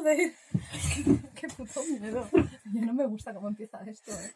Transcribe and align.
Joder, 0.00 0.32
qué 1.34 1.48
puto 1.48 1.84
miedo. 1.84 2.26
Yo 2.72 2.80
no 2.86 2.94
me 2.94 3.06
gusta 3.06 3.34
cómo 3.34 3.48
empieza 3.48 3.82
esto, 3.84 4.12
eh. 4.12 4.34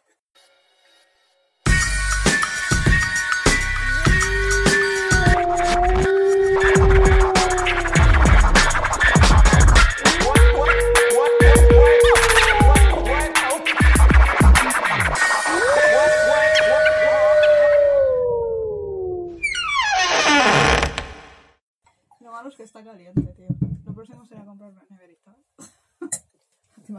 Lo 22.19 22.31
malo 22.31 22.49
es 22.49 22.55
que 22.55 22.63
está 22.63 22.83
caliente, 22.83 23.21
tío. 23.35 23.47
Lo 23.83 23.93
próximo 23.95 24.23
será 24.27 24.45
comprar. 24.45 24.73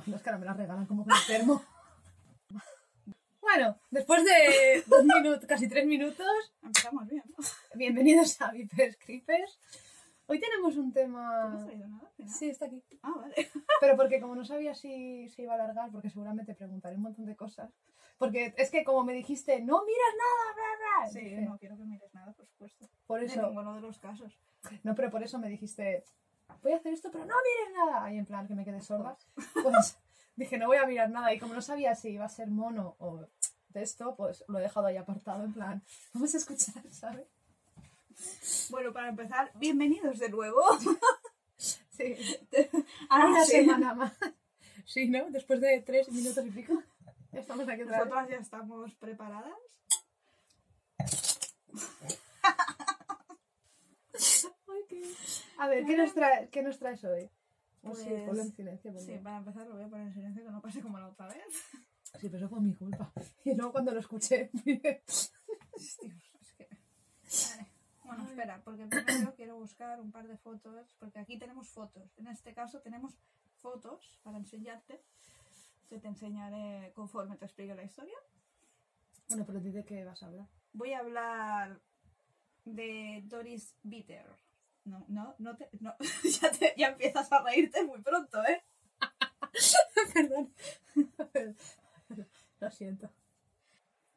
¿Te 0.06 0.10
imaginas 0.10 0.23
que 0.23 0.30
ahora 0.30 0.38
me 0.38 0.46
la 0.46 0.52
regalan 0.55 0.87
como 0.87 1.05
con 1.05 1.15
termo? 1.27 1.62
Bueno, 3.41 3.77
después 3.91 4.24
de 4.24 4.84
dos 4.87 5.05
minutos, 5.05 5.46
casi 5.46 5.69
tres 5.69 5.84
minutos, 5.87 6.27
Empezamos 6.62 7.06
bien, 7.09 7.23
bienvenidos 7.74 8.41
a 8.41 8.51
Vipers 8.52 8.96
Creepers. 8.98 9.59
Hoy 10.27 10.38
tenemos 10.41 10.77
un 10.77 10.87
¿No 10.87 10.88
has 10.88 10.95
tema... 10.95 11.65
traído 11.65 11.88
nada? 11.88 12.10
¿Nada? 12.19 12.32
Sí, 12.32 12.48
está 12.51 12.66
aquí. 12.66 12.82
Ah, 13.02 13.15
vale. 13.16 13.34
Pero 13.80 13.96
porque 13.96 14.20
como 14.20 14.34
no 14.37 14.45
sabía 14.45 14.74
si 14.74 15.29
se 15.29 15.42
iba 15.42 15.52
a 15.52 15.55
alargar, 15.56 15.91
porque 15.91 16.10
seguramente 16.10 16.54
preguntaré 16.54 16.96
un 16.96 17.02
montón 17.02 17.24
de 17.27 17.34
cosas. 17.37 17.73
Porque 18.18 18.52
es 18.57 18.70
que 18.70 18.84
como 18.84 19.02
me 19.04 19.12
dijiste, 19.12 19.60
no 19.60 19.82
miras 19.84 20.15
nada, 20.18 20.54
bla, 20.54 21.02
bla. 21.04 21.10
Sí, 21.10 21.20
dije, 21.20 21.41
no 21.43 21.59
quiero 21.59 21.77
que 21.77 21.84
mires 21.84 22.15
nada, 22.15 22.32
por 22.32 22.46
supuesto. 22.46 22.88
Por 23.07 23.20
En 23.20 23.27
eso, 23.30 23.43
ninguno 23.43 23.74
de 23.74 23.80
los 23.80 23.98
casos. 23.98 24.38
no, 24.84 24.95
pero 24.95 25.10
por 25.10 25.23
eso 25.23 25.38
me 25.38 25.48
dijiste, 25.48 26.04
voy 26.62 26.73
a 26.73 26.77
hacer 26.77 26.92
esto, 26.92 27.10
pero 27.10 27.24
no 27.24 27.34
mires 27.34 27.74
nada. 27.77 28.12
Y 28.12 28.18
en 28.18 28.27
plan, 28.27 28.46
que 28.46 28.54
me 28.54 28.64
quedé 28.64 28.80
sorda. 28.80 29.16
Pues 29.62 29.96
dije, 30.37 30.59
no 30.59 30.66
voy 30.66 30.77
a 30.78 30.87
mirar 30.87 31.10
nada. 31.10 31.32
Y 31.32 31.38
como 31.38 31.54
no 31.54 31.62
sabía 31.62 31.95
si 31.95 32.10
iba 32.10 32.24
a 32.24 32.29
ser 32.29 32.48
mono 32.48 32.96
o 32.98 33.26
de 33.68 33.82
esto, 33.82 34.15
pues 34.16 34.45
lo 34.48 34.59
he 34.59 34.62
dejado 34.62 34.87
ahí 34.87 34.96
apartado, 34.96 35.45
en 35.45 35.52
plan, 35.52 35.82
vamos 36.15 36.35
a 36.35 36.38
escuchar, 36.38 36.82
¿sabes? 36.90 37.26
Bueno, 38.70 38.93
para 38.93 39.09
empezar, 39.10 39.51
bienvenidos 39.54 40.18
de 40.18 40.29
nuevo. 40.30 40.62
Sí, 41.59 42.15
Ahora 43.09 43.29
una 43.29 43.45
sí. 43.46 43.52
semana 43.52 43.95
más. 43.95 44.13
Sí, 44.85 45.09
¿no? 45.09 45.30
Después 45.30 45.63
de 45.63 45.80
tres 45.80 46.10
minutos 46.13 46.45
y 46.45 46.51
pico, 46.51 46.74
ya 47.32 47.40
estamos 47.40 47.66
aquí 47.66 47.80
otra. 47.85 47.96
Nosotras 48.01 48.29
ya 48.29 48.37
estamos 48.37 48.95
preparadas. 48.96 49.54
Ay, 54.68 54.82
qué- 54.88 55.15
A 55.59 55.68
ver, 55.68 55.85
¿qué 55.85 55.96
nos, 55.96 56.15
trae, 56.15 56.49
¿qué 56.51 56.62
nos 56.62 56.79
traes 56.79 57.02
hoy? 57.04 57.30
Oh, 57.82 57.95
sí, 57.95 58.09
Pues, 58.09 58.23
ponlo 58.23 58.43
en 58.43 58.52
silencio. 58.52 58.99
Sí, 58.99 59.18
para 59.23 59.38
empezar 59.38 59.66
lo 59.66 59.74
voy 59.74 59.85
a 59.85 59.88
poner 59.88 60.07
en 60.09 60.13
silencio 60.15 60.45
que 60.45 60.51
no 60.51 60.60
pase 60.60 60.82
como 60.82 60.98
la 60.98 61.09
otra 61.09 61.29
vez. 61.29 61.45
Sí, 62.18 62.29
pero 62.29 62.38
eso 62.38 62.48
fue 62.48 62.60
mi 62.60 62.74
culpa. 62.74 63.13
Y 63.45 63.54
luego 63.54 63.73
cuando 63.73 63.93
lo 63.93 64.00
escuché, 64.00 64.50
Dios, 64.65 65.32
es 65.75 66.53
que... 66.56 66.69
Vale. 66.69 67.71
Bueno, 68.04 68.25
espera, 68.25 68.62
porque 68.65 68.87
primero 68.87 69.34
quiero 69.34 69.56
buscar 69.56 70.00
un 70.00 70.12
par 70.12 70.26
de 70.26 70.37
fotos, 70.37 70.94
porque 70.98 71.19
aquí 71.19 71.38
tenemos 71.38 71.69
fotos. 71.69 72.16
En 72.19 72.28
este 72.28 72.54
caso 72.54 72.81
tenemos 72.81 73.19
fotos 73.56 74.19
para 74.22 74.38
enseñarte, 74.38 75.03
que 75.88 75.98
te 75.98 76.09
enseñaré 76.09 76.93
conforme 76.94 77.37
te 77.37 77.44
explique 77.44 77.75
la 77.75 77.84
historia. 77.84 78.16
bueno, 79.28 79.44
pero 79.47 79.60
de 79.60 79.84
qué 79.84 80.04
vas 80.04 80.22
a 80.22 80.26
hablar. 80.26 80.47
Voy 80.72 80.93
a 80.93 81.00
hablar 81.00 81.81
de 82.65 83.22
Doris 83.26 83.76
Bitter. 83.82 84.26
No, 84.87 85.04
no, 85.09 85.34
no 85.38 85.56
te... 85.56 85.69
No, 85.81 85.94
ya, 86.41 86.50
te- 86.50 86.75
ya 86.76 86.88
empiezas 86.88 87.31
a 87.32 87.42
reírte 87.42 87.84
muy 87.84 88.00
pronto, 88.00 88.42
¿eh? 88.44 88.65
Perdón. 90.15 90.53
lo 92.60 92.70
siento. 92.70 93.10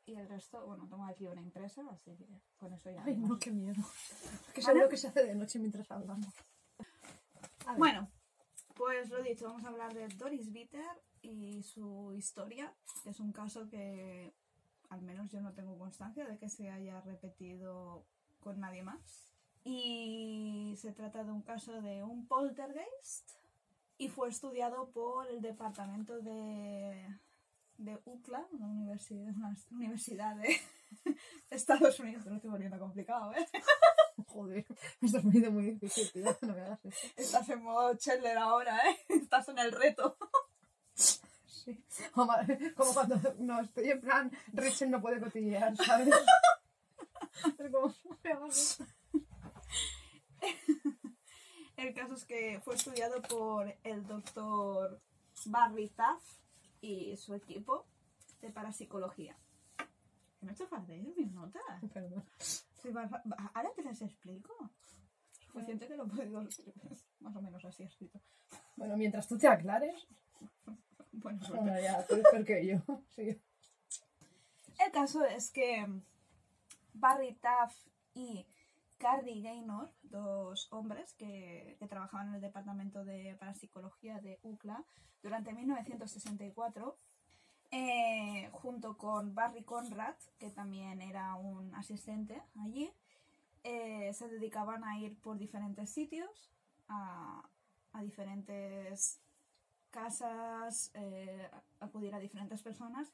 Y 0.06 0.16
el 0.16 0.28
resto, 0.30 0.66
bueno, 0.66 0.88
tengo 0.88 1.06
aquí 1.06 1.28
una 1.28 1.42
impresa, 1.42 1.84
así 1.92 2.16
que 2.16 2.26
con 2.58 2.72
eso 2.74 2.90
ya... 2.90 3.04
Ay, 3.04 3.14
vemos. 3.14 3.30
no, 3.30 3.40
qué 3.40 3.52
miedo. 3.52 3.82
Que 4.54 4.62
¿Vale? 4.62 4.74
seguro 4.74 4.90
que 4.90 4.98
se 4.98 5.08
hace 5.08 5.24
de 5.24 5.36
noche 5.36 5.60
mientras 5.60 5.90
hablamos. 5.92 6.34
Bueno, 7.78 8.10
pues 8.76 9.10
lo 9.10 9.22
dicho, 9.22 9.46
vamos 9.46 9.64
a 9.66 9.68
hablar 9.68 9.94
de 9.94 10.08
Doris 10.08 10.52
Bitter 10.52 10.86
y 11.22 11.62
su 11.64 12.14
historia, 12.14 12.74
que 13.04 13.10
es 13.12 13.20
un 13.20 13.32
caso 13.32 13.68
que 13.70 14.34
al 14.90 15.02
menos 15.04 15.30
yo 15.30 15.42
no 15.42 15.54
tengo 15.54 15.78
constancia 15.78 16.26
de 16.26 16.38
que 16.38 16.50
se 16.50 16.72
haya 16.72 17.02
repetido 17.02 18.06
con 18.40 18.60
nadie 18.60 18.82
más. 18.82 19.29
Y 19.64 20.76
se 20.78 20.92
trata 20.92 21.24
de 21.24 21.32
un 21.32 21.42
caso 21.42 21.82
de 21.82 22.04
un 22.04 22.26
poltergeist 22.28 23.30
y 23.98 24.08
fue 24.08 24.30
estudiado 24.30 24.90
por 24.92 25.28
el 25.28 25.42
departamento 25.42 26.20
de, 26.22 27.20
de 27.78 28.00
UCLA, 28.06 28.46
una 28.52 28.68
universidad, 28.68 29.34
una 29.36 29.56
universidad 29.72 30.36
de 30.38 30.58
Estados 31.50 32.00
Unidos, 32.00 32.24
que 32.24 32.30
lo 32.30 32.36
estoy 32.38 32.50
volviendo 32.50 32.80
complicado, 32.80 33.34
¿eh? 33.34 33.46
joder, 34.28 34.66
me 35.00 35.08
estás 35.08 35.22
poniendo 35.22 35.52
muy 35.52 35.72
difícil, 35.72 36.12
tío. 36.12 36.38
No 36.42 36.54
me 36.54 36.62
hagas 36.62 36.86
eso. 36.86 37.08
Estás 37.18 37.50
en 37.50 37.64
modo 37.64 37.96
Chandler 37.96 38.38
ahora, 38.38 38.78
¿eh? 38.90 38.98
Estás 39.10 39.50
en 39.50 39.60
el 39.60 39.72
reto. 39.72 40.18
Sí. 40.94 41.84
Como, 42.14 42.34
como 42.76 42.94
cuando 42.94 43.36
no 43.40 43.62
estoy 43.62 43.92
en 43.92 44.02
plan, 44.02 44.32
Rachel 44.54 44.92
no 44.92 45.02
puede 45.02 45.20
cotillear, 45.20 45.76
¿sabes? 45.76 46.08
Es 47.58 47.72
como, 47.72 47.94
no 48.06 48.18
me 48.24 48.32
hagas 48.32 48.58
eso. 48.58 48.86
El 51.80 51.94
caso 51.94 52.14
es 52.14 52.26
que 52.26 52.60
fue 52.60 52.76
estudiado 52.76 53.22
por 53.22 53.74
el 53.86 54.06
doctor 54.06 55.00
Barry 55.46 55.88
Taff 55.88 56.22
y 56.82 57.16
su 57.16 57.34
equipo 57.34 57.86
de 58.42 58.50
parapsicología. 58.50 59.38
¿Que 59.78 60.46
¿Me 60.46 60.52
he 60.52 60.56
hecho 60.56 60.68
falta 60.68 60.92
de 60.92 61.00
mis 61.00 61.32
notas? 61.32 61.64
Perdón. 61.94 62.26
Ahora 63.54 63.72
te 63.74 63.84
las 63.84 64.02
explico. 64.02 64.70
Suficiente 65.40 65.88
que 65.88 65.96
lo 65.96 66.04
he 66.04 66.10
podido 66.10 66.44
más 67.22 67.36
o 67.38 67.42
menos 67.42 67.64
así 67.64 67.84
escrito. 67.84 68.20
Bueno, 68.76 68.98
mientras 68.98 69.30
tú 69.30 69.38
te 69.38 69.48
aclares, 69.48 70.06
Bueno, 71.14 71.40
bueno, 71.48 71.80
ya, 71.80 72.06
tú 72.06 72.22
que 72.46 72.68
yo. 72.68 72.78
Sí. 73.16 73.42
El 74.80 74.92
caso 74.92 75.24
es 75.24 75.50
que 75.50 75.88
Barry 76.94 77.36
Taff 77.36 77.74
y 78.14 78.46
Carrie 79.00 79.42
Gaynor, 79.42 79.90
dos 80.04 80.68
hombres 80.72 81.14
que, 81.14 81.78
trabajaban 81.90 82.28
en 82.28 82.36
el 82.36 82.42
departamento 82.42 83.06
de 83.06 83.36
parapsicología 83.40 84.20
de 84.20 84.40
UCLA 84.44 84.84
durante 85.24 85.54
1964, 85.54 86.98
eh, 87.72 88.50
junto 88.52 88.98
con 88.98 89.34
Barry 89.34 89.64
Conrad, 89.64 90.16
que 90.38 90.52
también 90.52 91.02
era 91.02 91.36
un 91.36 91.74
asistente 91.76 92.44
allí, 92.62 92.92
eh, 93.64 94.12
se 94.14 94.28
dedicaban 94.28 94.84
a 94.84 95.00
ir 95.00 95.18
por 95.20 95.38
diferentes 95.38 95.90
sitios, 95.90 96.52
a, 96.90 97.44
diferentes 98.02 99.20
casas, 99.92 100.92
eh, 100.94 101.50
acudir 101.80 102.14
a 102.14 102.20
diferentes 102.20 102.62
personas 102.62 103.12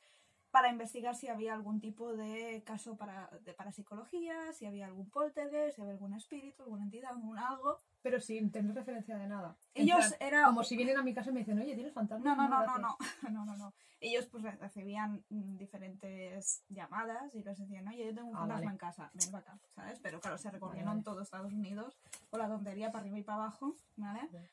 para 0.55 0.69
investigar 0.69 1.13
si 1.15 1.27
había 1.27 1.53
algún 1.53 1.81
tipo 1.81 2.13
de 2.15 2.63
caso 2.65 2.95
para, 2.95 3.29
de 3.43 3.53
parapsicología, 3.53 4.53
si 4.53 4.65
había 4.65 4.85
algún 4.85 5.09
poltergeist, 5.09 5.75
si 5.75 5.81
había 5.81 5.95
algún 5.95 6.13
espíritu, 6.13 6.63
alguna 6.63 6.85
entidad, 6.85 7.11
algún 7.11 7.37
algo. 7.37 7.77
Pero 8.01 8.21
sin 8.21 8.49
tener 8.53 8.73
referencia 8.73 9.17
de 9.17 9.27
nada. 9.27 9.57
Ellos 9.73 9.97
plan, 9.97 10.13
eran... 10.21 10.45
Como 10.45 10.63
si 10.63 10.77
vienen 10.77 10.95
a 10.95 11.03
mi 11.03 11.13
casa 11.13 11.31
y 11.31 11.33
me 11.33 11.39
dicen, 11.41 11.59
oye, 11.59 11.75
¿tienes 11.75 11.91
fantasma? 11.91 12.23
No, 12.23 12.35
no, 12.37 12.47
no, 12.47 12.65
no, 12.65 12.77
no, 12.77 12.97
no, 13.31 13.45
no, 13.45 13.57
no. 13.57 13.73
Ellos 13.99 14.27
pues 14.27 14.43
re- 14.43 14.55
recibían 14.55 15.25
mm, 15.27 15.57
diferentes 15.57 16.63
llamadas 16.69 17.35
y 17.35 17.43
les 17.43 17.57
decían, 17.57 17.85
oye, 17.89 18.05
yo 18.05 18.15
tengo 18.15 18.29
un 18.29 18.35
Ah, 18.37 18.39
fantasma 18.39 18.61
vale. 18.61 18.71
en 18.71 18.77
casa, 18.77 19.11
ven 19.13 19.31
para 19.31 19.43
acá, 19.43 19.59
¿sabes? 19.75 19.99
Pero 19.99 20.21
claro, 20.21 20.37
se 20.37 20.51
recorrieron 20.51 20.91
vale. 20.93 21.03
todo 21.03 21.21
Estados 21.21 21.51
Unidos 21.51 21.97
con 22.29 22.39
la 22.39 22.47
tontería 22.47 22.93
para 22.93 23.01
arriba 23.01 23.17
y 23.19 23.23
para 23.23 23.39
abajo, 23.43 23.75
¿vale? 23.97 24.21
Vale. 24.31 24.49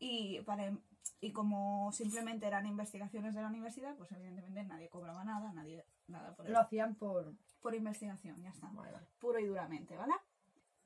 Y, 0.00 0.42
para, 0.42 0.70
y 1.20 1.32
como 1.32 1.90
simplemente 1.92 2.46
eran 2.46 2.66
investigaciones 2.66 3.34
de 3.34 3.42
la 3.42 3.48
universidad, 3.48 3.96
pues 3.96 4.12
evidentemente 4.12 4.64
nadie 4.64 4.88
cobraba 4.88 5.24
nada, 5.24 5.52
nadie, 5.52 5.84
nada 6.08 6.34
por, 6.34 6.48
Lo 6.48 6.58
hacían 6.60 6.94
por... 6.94 7.32
por 7.60 7.74
investigación, 7.74 8.36
ya 8.42 8.50
está 8.50 8.68
Vale, 8.72 8.98
puro 9.18 9.38
y 9.38 9.46
duramente, 9.46 9.96
¿vale? 9.96 10.14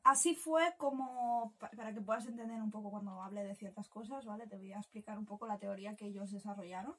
Así 0.03 0.35
fue 0.35 0.75
como, 0.79 1.53
pa- 1.59 1.71
para 1.77 1.93
que 1.93 2.01
puedas 2.01 2.27
entender 2.27 2.63
un 2.63 2.71
poco 2.71 2.91
cuando 2.91 3.23
hable 3.23 3.43
de 3.45 3.55
ciertas 3.55 3.89
cosas, 3.89 4.25
¿vale? 4.25 4.47
Te 4.47 4.57
voy 4.57 4.73
a 4.73 4.79
explicar 4.79 5.19
un 5.19 5.27
poco 5.27 5.47
la 5.47 5.59
teoría 5.59 5.95
que 5.97 6.07
ellos 6.07 6.31
desarrollaron 6.31 6.95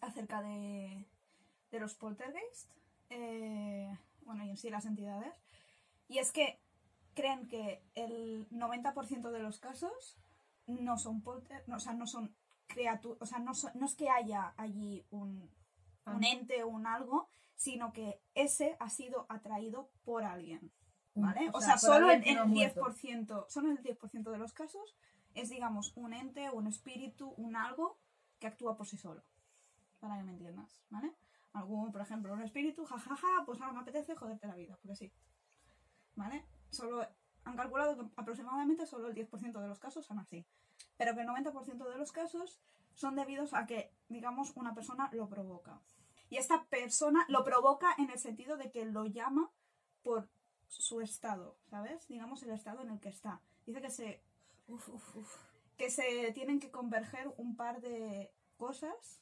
acerca 0.00 0.40
de, 0.40 1.06
de 1.70 1.80
los 1.80 1.94
poltergeist, 1.94 2.70
eh, 3.10 3.94
bueno, 4.24 4.44
y 4.44 4.50
en 4.50 4.56
sí 4.56 4.70
las 4.70 4.86
entidades. 4.86 5.34
Y 6.08 6.18
es 6.18 6.32
que 6.32 6.58
creen 7.14 7.48
que 7.48 7.82
el 7.94 8.48
90% 8.50 9.30
de 9.30 9.40
los 9.40 9.58
casos 9.58 10.16
no 10.66 10.98
son 10.98 11.22
polter, 11.22 11.62
no, 11.68 11.76
o 11.76 11.80
sea, 11.80 11.92
no 11.94 12.06
son 12.06 12.34
criaturas, 12.66 13.18
o 13.20 13.26
sea, 13.26 13.38
no, 13.38 13.54
son- 13.54 13.72
no 13.74 13.86
es 13.86 13.94
que 13.94 14.08
haya 14.10 14.54
allí 14.56 15.04
un, 15.10 15.50
un 16.06 16.24
ente 16.24 16.62
o 16.62 16.68
un 16.68 16.86
algo, 16.86 17.28
sino 17.56 17.92
que 17.92 18.20
ese 18.34 18.76
ha 18.80 18.88
sido 18.88 19.26
atraído 19.28 19.90
por 20.04 20.24
alguien. 20.24 20.72
¿Vale? 21.14 21.48
Mm, 21.50 21.54
O 21.54 21.60
sea, 21.60 21.76
solo 21.76 22.10
el 22.10 22.22
muerto. 22.46 22.80
10%, 22.86 23.46
solo 23.48 23.70
en 23.70 23.78
el 23.78 23.82
10% 23.82 24.30
de 24.30 24.38
los 24.38 24.52
casos 24.52 24.96
es, 25.34 25.50
digamos, 25.50 25.92
un 25.96 26.14
ente, 26.14 26.50
un 26.50 26.66
espíritu, 26.68 27.34
un 27.36 27.56
algo 27.56 27.98
que 28.38 28.46
actúa 28.46 28.76
por 28.76 28.86
sí 28.86 28.96
solo. 28.96 29.22
Para 29.98 30.16
que 30.16 30.22
me 30.22 30.32
entiendas, 30.32 30.80
¿vale? 30.88 31.12
Algún, 31.52 31.90
por 31.92 32.00
ejemplo, 32.00 32.32
un 32.32 32.42
espíritu, 32.42 32.84
jajaja, 32.86 33.26
pues 33.44 33.60
ahora 33.60 33.72
me 33.72 33.80
apetece 33.80 34.14
joderte 34.14 34.46
la 34.46 34.54
vida, 34.54 34.76
porque 34.80 34.94
sí. 34.96 35.12
¿Vale? 36.14 36.44
Solo 36.70 37.06
han 37.44 37.56
calculado 37.56 37.96
que 37.96 38.10
aproximadamente 38.16 38.86
solo 38.86 39.08
el 39.08 39.14
10% 39.14 39.60
de 39.60 39.68
los 39.68 39.78
casos 39.78 40.06
son 40.06 40.18
así. 40.18 40.46
Pero 40.96 41.14
que 41.14 41.22
el 41.22 41.28
90% 41.28 41.88
de 41.88 41.98
los 41.98 42.12
casos 42.12 42.60
son 42.94 43.16
debidos 43.16 43.54
a 43.54 43.66
que, 43.66 43.92
digamos, 44.08 44.56
una 44.56 44.74
persona 44.74 45.08
lo 45.12 45.28
provoca. 45.28 45.80
Y 46.28 46.36
esta 46.36 46.64
persona 46.64 47.24
lo 47.28 47.44
provoca 47.44 47.94
en 47.98 48.10
el 48.10 48.18
sentido 48.18 48.56
de 48.56 48.70
que 48.70 48.84
lo 48.84 49.06
llama 49.06 49.50
por 50.02 50.28
su 50.68 51.00
estado, 51.00 51.56
¿sabes? 51.68 52.06
Digamos 52.08 52.42
el 52.42 52.50
estado 52.50 52.82
en 52.82 52.90
el 52.90 53.00
que 53.00 53.08
está. 53.08 53.40
Dice 53.66 53.80
que 53.82 53.90
se 53.90 54.22
Uf, 54.70 54.88
uf, 54.88 55.16
uf. 55.16 55.36
que 55.76 55.90
se 55.90 56.30
tienen 56.32 56.60
que 56.60 56.70
converger 56.70 57.32
un 57.38 57.56
par 57.56 57.80
de 57.80 58.32
cosas, 58.56 59.20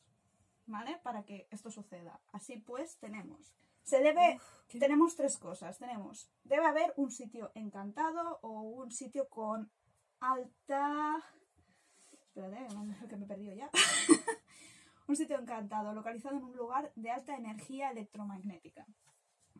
¿vale? 0.66 0.98
Para 1.02 1.24
que 1.24 1.48
esto 1.50 1.70
suceda. 1.70 2.20
Así 2.32 2.58
pues, 2.58 2.98
tenemos. 2.98 3.54
Se 3.88 4.00
debe. 4.00 4.36
Uf, 4.36 4.78
Tenemos 4.78 5.16
tres 5.16 5.38
cosas. 5.38 5.78
Tenemos. 5.78 6.30
Debe 6.44 6.66
haber 6.66 6.92
un 6.96 7.10
sitio 7.10 7.50
encantado 7.54 8.38
o 8.42 8.60
un 8.60 8.90
sitio 8.90 9.30
con 9.30 9.70
alta. 10.20 11.16
Espérate, 12.12 12.66
que 13.08 13.16
me 13.16 13.24
he 13.24 13.28
perdido 13.28 13.54
ya. 13.54 13.70
un 15.08 15.16
sitio 15.16 15.38
encantado, 15.38 15.94
localizado 15.94 16.36
en 16.36 16.44
un 16.44 16.54
lugar 16.54 16.92
de 16.96 17.10
alta 17.10 17.34
energía 17.34 17.90
electromagnética. 17.90 18.86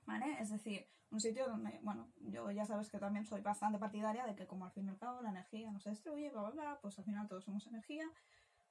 ¿Vale? 0.04 0.36
Es 0.40 0.50
decir, 0.50 0.86
un 1.10 1.20
sitio 1.20 1.48
donde, 1.48 1.80
bueno, 1.82 2.12
yo 2.20 2.50
ya 2.50 2.66
sabes 2.66 2.90
que 2.90 2.98
también 2.98 3.24
soy 3.24 3.40
bastante 3.40 3.78
partidaria 3.78 4.26
de 4.26 4.36
que 4.36 4.46
como 4.46 4.66
al 4.66 4.72
fin 4.72 4.86
y 4.86 4.90
al 4.90 4.98
cabo 4.98 5.22
la 5.22 5.30
energía 5.30 5.70
no 5.70 5.80
se 5.80 5.88
destruye, 5.90 6.30
bla, 6.30 6.42
bla, 6.42 6.50
bla, 6.50 6.78
pues 6.82 6.98
al 6.98 7.04
final 7.06 7.28
todos 7.28 7.44
somos 7.44 7.66
energía, 7.66 8.04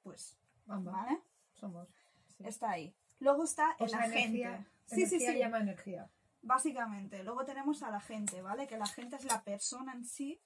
pues. 0.04 0.38
¿vale? 0.66 1.20
Somos. 1.52 1.88
sí. 2.28 2.44
Está 2.46 2.70
ahí. 2.70 2.94
Luego 3.20 3.44
está 3.44 3.74
O 3.78 3.84
el 3.84 3.90
sea, 3.90 3.98
agente. 4.00 4.20
energía, 4.42 4.66
Sí, 4.86 5.06
sí, 5.06 5.16
energía 5.16 5.32
sí. 5.32 5.38
llama 5.38 5.60
energía. 5.60 6.08
Básicamente. 6.42 7.22
Luego 7.24 7.44
tenemos 7.44 7.82
a 7.82 7.90
la 7.90 8.00
gente, 8.00 8.40
¿vale? 8.42 8.66
Que 8.66 8.78
la 8.78 8.86
gente 8.86 9.16
es 9.16 9.24
la 9.24 9.42
persona 9.42 9.92
en 9.92 10.04
sí 10.04 10.40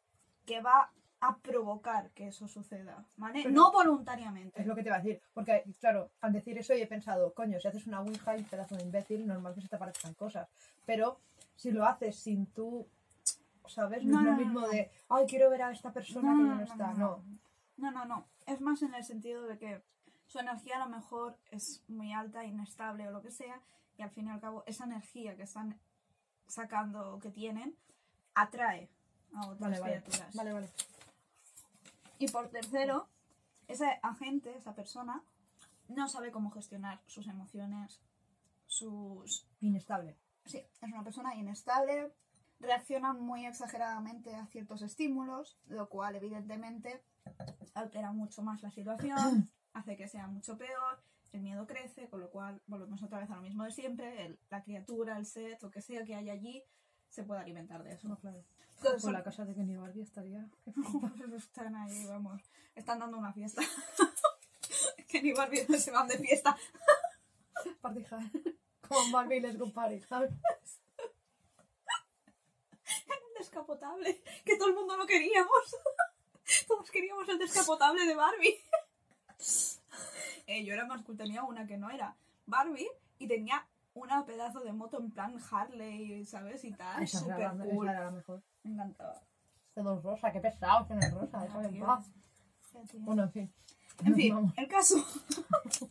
que 0.46 0.60
va 0.60 0.90
a 1.20 1.36
provocar 1.36 2.10
que 2.10 2.28
eso 2.28 2.48
suceda, 2.48 3.04
¿vale? 3.16 3.42
Pero- 3.44 3.54
no 3.54 3.70
voluntariamente. 3.70 4.60
Es 4.60 4.66
lo 4.66 4.74
que 4.74 4.82
te 4.82 4.88
iba 4.88 4.96
a 4.96 5.00
decir. 5.00 5.20
Porque, 5.32 5.62
claro, 5.78 6.10
al 6.20 6.32
decir 6.32 6.58
eso 6.58 6.74
yo 6.74 6.82
he 6.82 6.86
pensado, 6.88 7.32
coño, 7.34 7.60
si 7.60 7.68
haces 7.68 7.86
una 7.86 8.00
ouija 8.00 8.36
y 8.36 8.42
pedazo 8.42 8.74
de 8.76 8.82
imbécil, 8.82 9.26
normal 9.26 9.54
que 9.54 9.60
se 9.60 9.68
te 9.68 9.76
aparezcan 9.76 10.14
cosas. 10.14 10.48
Pero 10.84 11.20
si 11.54 11.70
lo 11.70 11.84
haces 11.86 12.16
sin 12.16 12.46
tú, 12.46 12.88
¿sabes? 13.68 14.02
No, 14.04 14.20
No, 14.20 14.30
es 14.32 14.38
lo 14.38 14.44
mismo 14.44 14.60
no. 14.62 14.68
de, 14.68 14.90
ay, 15.10 15.26
quiero 15.28 15.48
ver 15.50 15.62
a 15.62 15.70
esta 15.70 15.92
persona 15.92 16.30
que 16.32 16.38
no, 16.42 16.44
ya 16.46 16.50
no 16.54 16.56
no, 16.56 16.62
está. 16.64 16.86
no, 16.94 16.98
No. 16.98 17.24
No, 17.76 17.90
no, 17.92 18.04
no. 18.04 18.26
Es 18.46 18.60
más 18.60 18.82
en 18.82 18.94
el 18.94 19.04
sentido 19.04 19.46
de 19.46 19.58
que 19.58 19.80
su 20.32 20.38
energía 20.38 20.76
a 20.76 20.88
lo 20.88 20.96
mejor 20.96 21.38
es 21.50 21.84
muy 21.88 22.14
alta, 22.14 22.42
inestable 22.46 23.06
o 23.06 23.10
lo 23.10 23.20
que 23.20 23.30
sea, 23.30 23.60
y 23.98 24.02
al 24.02 24.10
fin 24.10 24.28
y 24.28 24.30
al 24.30 24.40
cabo 24.40 24.64
esa 24.66 24.84
energía 24.84 25.36
que 25.36 25.42
están 25.42 25.78
sacando, 26.46 27.18
que 27.18 27.30
tienen, 27.30 27.76
atrae 28.34 28.88
a 29.34 29.46
otras 29.46 29.60
Vale, 29.60 29.80
vale. 29.80 30.02
criaturas. 30.02 30.34
Vale, 30.34 30.52
vale. 30.54 30.68
Y 32.18 32.28
por 32.28 32.48
tercero, 32.48 33.08
ese 33.68 34.00
agente, 34.02 34.56
esa 34.56 34.74
persona, 34.74 35.22
no 35.88 36.08
sabe 36.08 36.32
cómo 36.32 36.50
gestionar 36.50 37.02
sus 37.06 37.26
emociones, 37.26 38.00
sus... 38.66 39.46
Inestable. 39.60 40.16
Sí, 40.46 40.58
es 40.58 40.82
una 40.82 41.04
persona 41.04 41.34
inestable, 41.34 42.10
reacciona 42.58 43.12
muy 43.12 43.44
exageradamente 43.44 44.34
a 44.34 44.46
ciertos 44.46 44.80
estímulos, 44.80 45.58
lo 45.66 45.90
cual 45.90 46.16
evidentemente 46.16 47.04
altera 47.74 48.12
mucho 48.12 48.42
más 48.42 48.62
la 48.62 48.70
situación, 48.70 49.52
hace 49.74 49.96
que 49.96 50.08
sea 50.08 50.26
mucho 50.26 50.56
peor, 50.58 51.00
el 51.32 51.40
miedo 51.40 51.66
crece, 51.66 52.08
con 52.08 52.20
lo 52.20 52.30
cual 52.30 52.60
volvemos 52.66 53.02
otra 53.02 53.20
vez 53.20 53.30
a 53.30 53.36
lo 53.36 53.42
mismo 53.42 53.64
de 53.64 53.70
siempre, 53.72 54.26
el- 54.26 54.38
la 54.50 54.62
criatura, 54.62 55.16
el 55.16 55.26
set, 55.26 55.62
lo 55.62 55.70
que 55.70 55.80
sea 55.80 56.04
que 56.04 56.14
hay 56.14 56.28
allí, 56.30 56.62
se 57.08 57.24
puede 57.24 57.40
alimentar 57.40 57.82
de 57.82 57.92
eso. 57.94 58.08
No, 58.08 58.18
claro. 58.18 58.44
Con 59.00 59.12
la 59.12 59.22
casa 59.22 59.44
de 59.44 59.54
Kenny 59.54 59.76
Barbie 59.76 60.02
estaría. 60.02 60.44
están 61.36 61.76
ahí, 61.76 62.04
vamos. 62.06 62.42
Están 62.74 62.98
dando 62.98 63.16
una 63.18 63.32
fiesta. 63.32 63.62
que 65.08 65.22
ni 65.22 65.32
Barbie 65.32 65.66
no 65.68 65.78
se 65.78 65.90
van 65.90 66.08
de 66.08 66.18
fiesta. 66.18 66.56
Party 67.80 68.04
hard. 68.10 68.30
Como 68.88 69.12
Barbie 69.12 69.52
Go 69.56 69.72
Party, 69.72 70.00
¿sabes? 70.00 70.32
El 72.86 73.38
descapotable. 73.38 74.22
Que 74.44 74.56
todo 74.56 74.68
el 74.68 74.74
mundo 74.74 74.96
lo 74.96 75.06
queríamos. 75.06 75.76
Todos 76.66 76.90
queríamos 76.90 77.28
el 77.28 77.38
descapotable 77.38 78.04
de 78.04 78.14
Barbie. 78.14 78.60
Eh, 80.48 80.64
yo 80.64 80.74
era 80.74 80.84
más 80.86 81.02
cool, 81.02 81.16
tenía 81.16 81.44
una 81.44 81.66
que 81.68 81.76
no 81.78 81.88
era 81.88 82.16
Barbie 82.46 82.88
y 83.18 83.28
tenía 83.28 83.64
una 83.94 84.24
pedazo 84.26 84.58
de 84.60 84.72
moto 84.72 84.98
en 84.98 85.10
plan 85.12 85.36
Harley, 85.50 86.24
¿sabes? 86.24 86.64
Y 86.64 86.72
tal. 86.72 87.00
Esa 87.02 87.20
Súper 87.20 87.38
era, 87.38 87.54
la- 87.54 87.64
esa 87.64 87.74
cool. 87.74 87.88
era 87.88 88.04
la 88.04 88.10
mejor. 88.10 88.42
Me 88.64 88.72
encantaba. 88.72 89.22
Este 89.68 89.82
dos 89.82 90.02
rosa, 90.02 90.32
qué 90.32 90.40
pesados 90.40 90.88
son 90.88 91.00
el 91.02 91.12
rosa, 91.12 91.46
paz. 91.86 92.10
Bueno, 92.98 93.22
en 93.22 93.30
fin. 93.32 93.52
En 94.04 94.14
fin, 94.16 94.34
Vamos. 94.34 94.52
el 94.56 94.66
caso. 94.68 94.96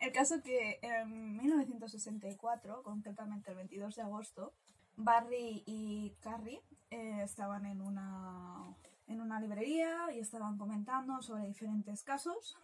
el 0.00 0.12
caso 0.12 0.42
que 0.42 0.78
en 0.82 1.36
1964, 1.36 2.82
concretamente 2.82 3.50
el 3.50 3.56
22 3.56 3.94
de 3.94 4.02
agosto, 4.02 4.52
Barry 4.96 5.62
y 5.64 6.10
Carrie 6.20 6.60
eh, 6.90 7.20
estaban 7.22 7.66
en 7.66 7.80
una, 7.80 8.74
en 9.12 9.20
una 9.20 9.40
librería 9.40 10.12
y 10.12 10.18
estaban 10.18 10.58
comentando 10.58 11.22
sobre 11.22 11.46
diferentes 11.46 12.02
casos, 12.02 12.56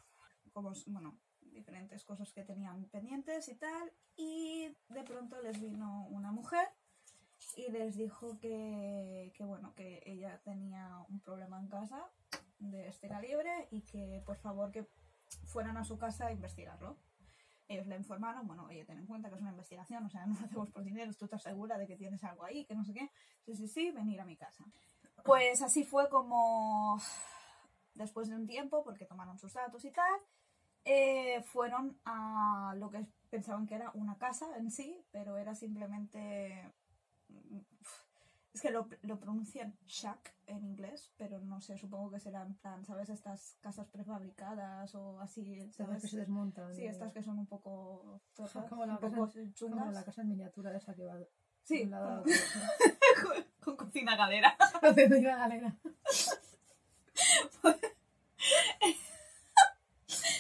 como, 0.52 0.72
bueno, 0.86 1.18
diferentes 1.42 2.04
cosas 2.04 2.32
que 2.32 2.44
tenían 2.44 2.84
pendientes 2.86 3.48
y 3.48 3.54
tal, 3.54 3.92
y 4.16 4.74
de 4.88 5.02
pronto 5.04 5.40
les 5.42 5.60
vino 5.60 6.06
una 6.08 6.32
mujer 6.32 6.68
y 7.56 7.70
les 7.70 7.96
dijo 7.96 8.38
que, 8.38 9.32
que 9.36 9.44
bueno, 9.44 9.74
que 9.74 10.02
ella 10.06 10.40
tenía 10.44 11.04
un 11.08 11.20
problema 11.20 11.58
en 11.60 11.68
casa 11.68 12.10
de 12.58 12.88
este 12.88 13.08
calibre 13.08 13.68
y 13.70 13.82
que 13.82 14.22
por 14.24 14.36
favor 14.36 14.70
que 14.70 14.88
fueran 15.44 15.76
a 15.76 15.84
su 15.84 15.98
casa 15.98 16.26
a 16.26 16.32
investigarlo. 16.32 16.96
Ellos 17.68 17.86
le 17.86 17.96
informaron, 17.96 18.46
bueno, 18.46 18.64
oye, 18.64 18.84
ten 18.86 18.98
en 18.98 19.06
cuenta 19.06 19.28
que 19.28 19.34
es 19.34 19.40
una 19.42 19.50
investigación, 19.50 20.06
o 20.06 20.08
sea, 20.08 20.26
no 20.26 20.38
lo 20.40 20.46
hacemos 20.46 20.70
por 20.70 20.84
dinero, 20.84 21.12
tú 21.12 21.26
estás 21.26 21.42
segura 21.42 21.76
de 21.76 21.86
que 21.86 21.96
tienes 21.96 22.24
algo 22.24 22.44
ahí, 22.44 22.64
que 22.64 22.74
no 22.74 22.84
sé 22.84 22.94
qué. 22.94 23.10
Sí, 23.44 23.54
sí, 23.54 23.68
sí, 23.68 23.90
venir 23.90 24.20
a 24.20 24.24
mi 24.24 24.36
casa. 24.36 24.64
Pues 25.28 25.62
así 25.62 25.84
fue 25.84 26.08
como, 26.08 26.98
después 27.94 28.28
de 28.28 28.36
un 28.36 28.46
tiempo, 28.46 28.82
porque 28.82 29.04
tomaron 29.04 29.38
sus 29.38 29.52
datos 29.52 29.84
y 29.84 29.90
tal, 29.90 30.20
eh, 30.84 31.42
fueron 31.42 32.00
a 32.04 32.74
lo 32.78 32.90
que 32.90 33.06
pensaban 33.30 33.66
que 33.66 33.74
era 33.74 33.90
una 33.94 34.16
casa 34.16 34.46
en 34.56 34.70
sí, 34.70 35.04
pero 35.10 35.36
era 35.36 35.54
simplemente... 35.54 36.72
Es 38.54 38.62
que 38.62 38.70
lo, 38.70 38.88
lo 39.02 39.20
pronuncian 39.20 39.76
shack 39.86 40.34
en 40.46 40.64
inglés, 40.64 41.12
pero 41.18 41.38
no 41.40 41.60
sé, 41.60 41.76
supongo 41.76 42.10
que 42.10 42.18
será 42.18 42.42
en 42.42 42.54
plan, 42.56 42.84
¿sabes? 42.86 43.10
Estas 43.10 43.56
casas 43.60 43.86
prefabricadas 43.88 44.94
o 44.94 45.20
así, 45.20 45.70
Sabes 45.72 46.00
que 46.02 46.08
se 46.08 46.16
desmontan. 46.16 46.74
Sí, 46.74 46.82
y- 46.82 46.86
estas 46.86 47.12
que 47.12 47.22
son 47.22 47.38
un 47.38 47.46
poco 47.46 48.22
Como 48.68 48.86
la 48.86 48.94
un 48.94 48.98
casa- 48.98 49.16
poco 49.16 49.30
Como 49.32 49.52
chungas. 49.52 49.94
la 49.94 50.04
casa 50.04 50.22
en 50.22 50.28
miniatura 50.30 50.74
esa 50.74 50.94
que 50.94 51.04
va 51.04 51.16
de 51.16 51.28
Sí, 51.64 51.82
un 51.82 51.90
lado 51.90 52.08
a 52.08 52.10
con, 52.14 52.20
otro. 52.20 52.32
con 52.32 52.62
cocina 53.88 54.16
galera. 54.16 54.56
Una 54.82 55.36
galera. 55.36 55.74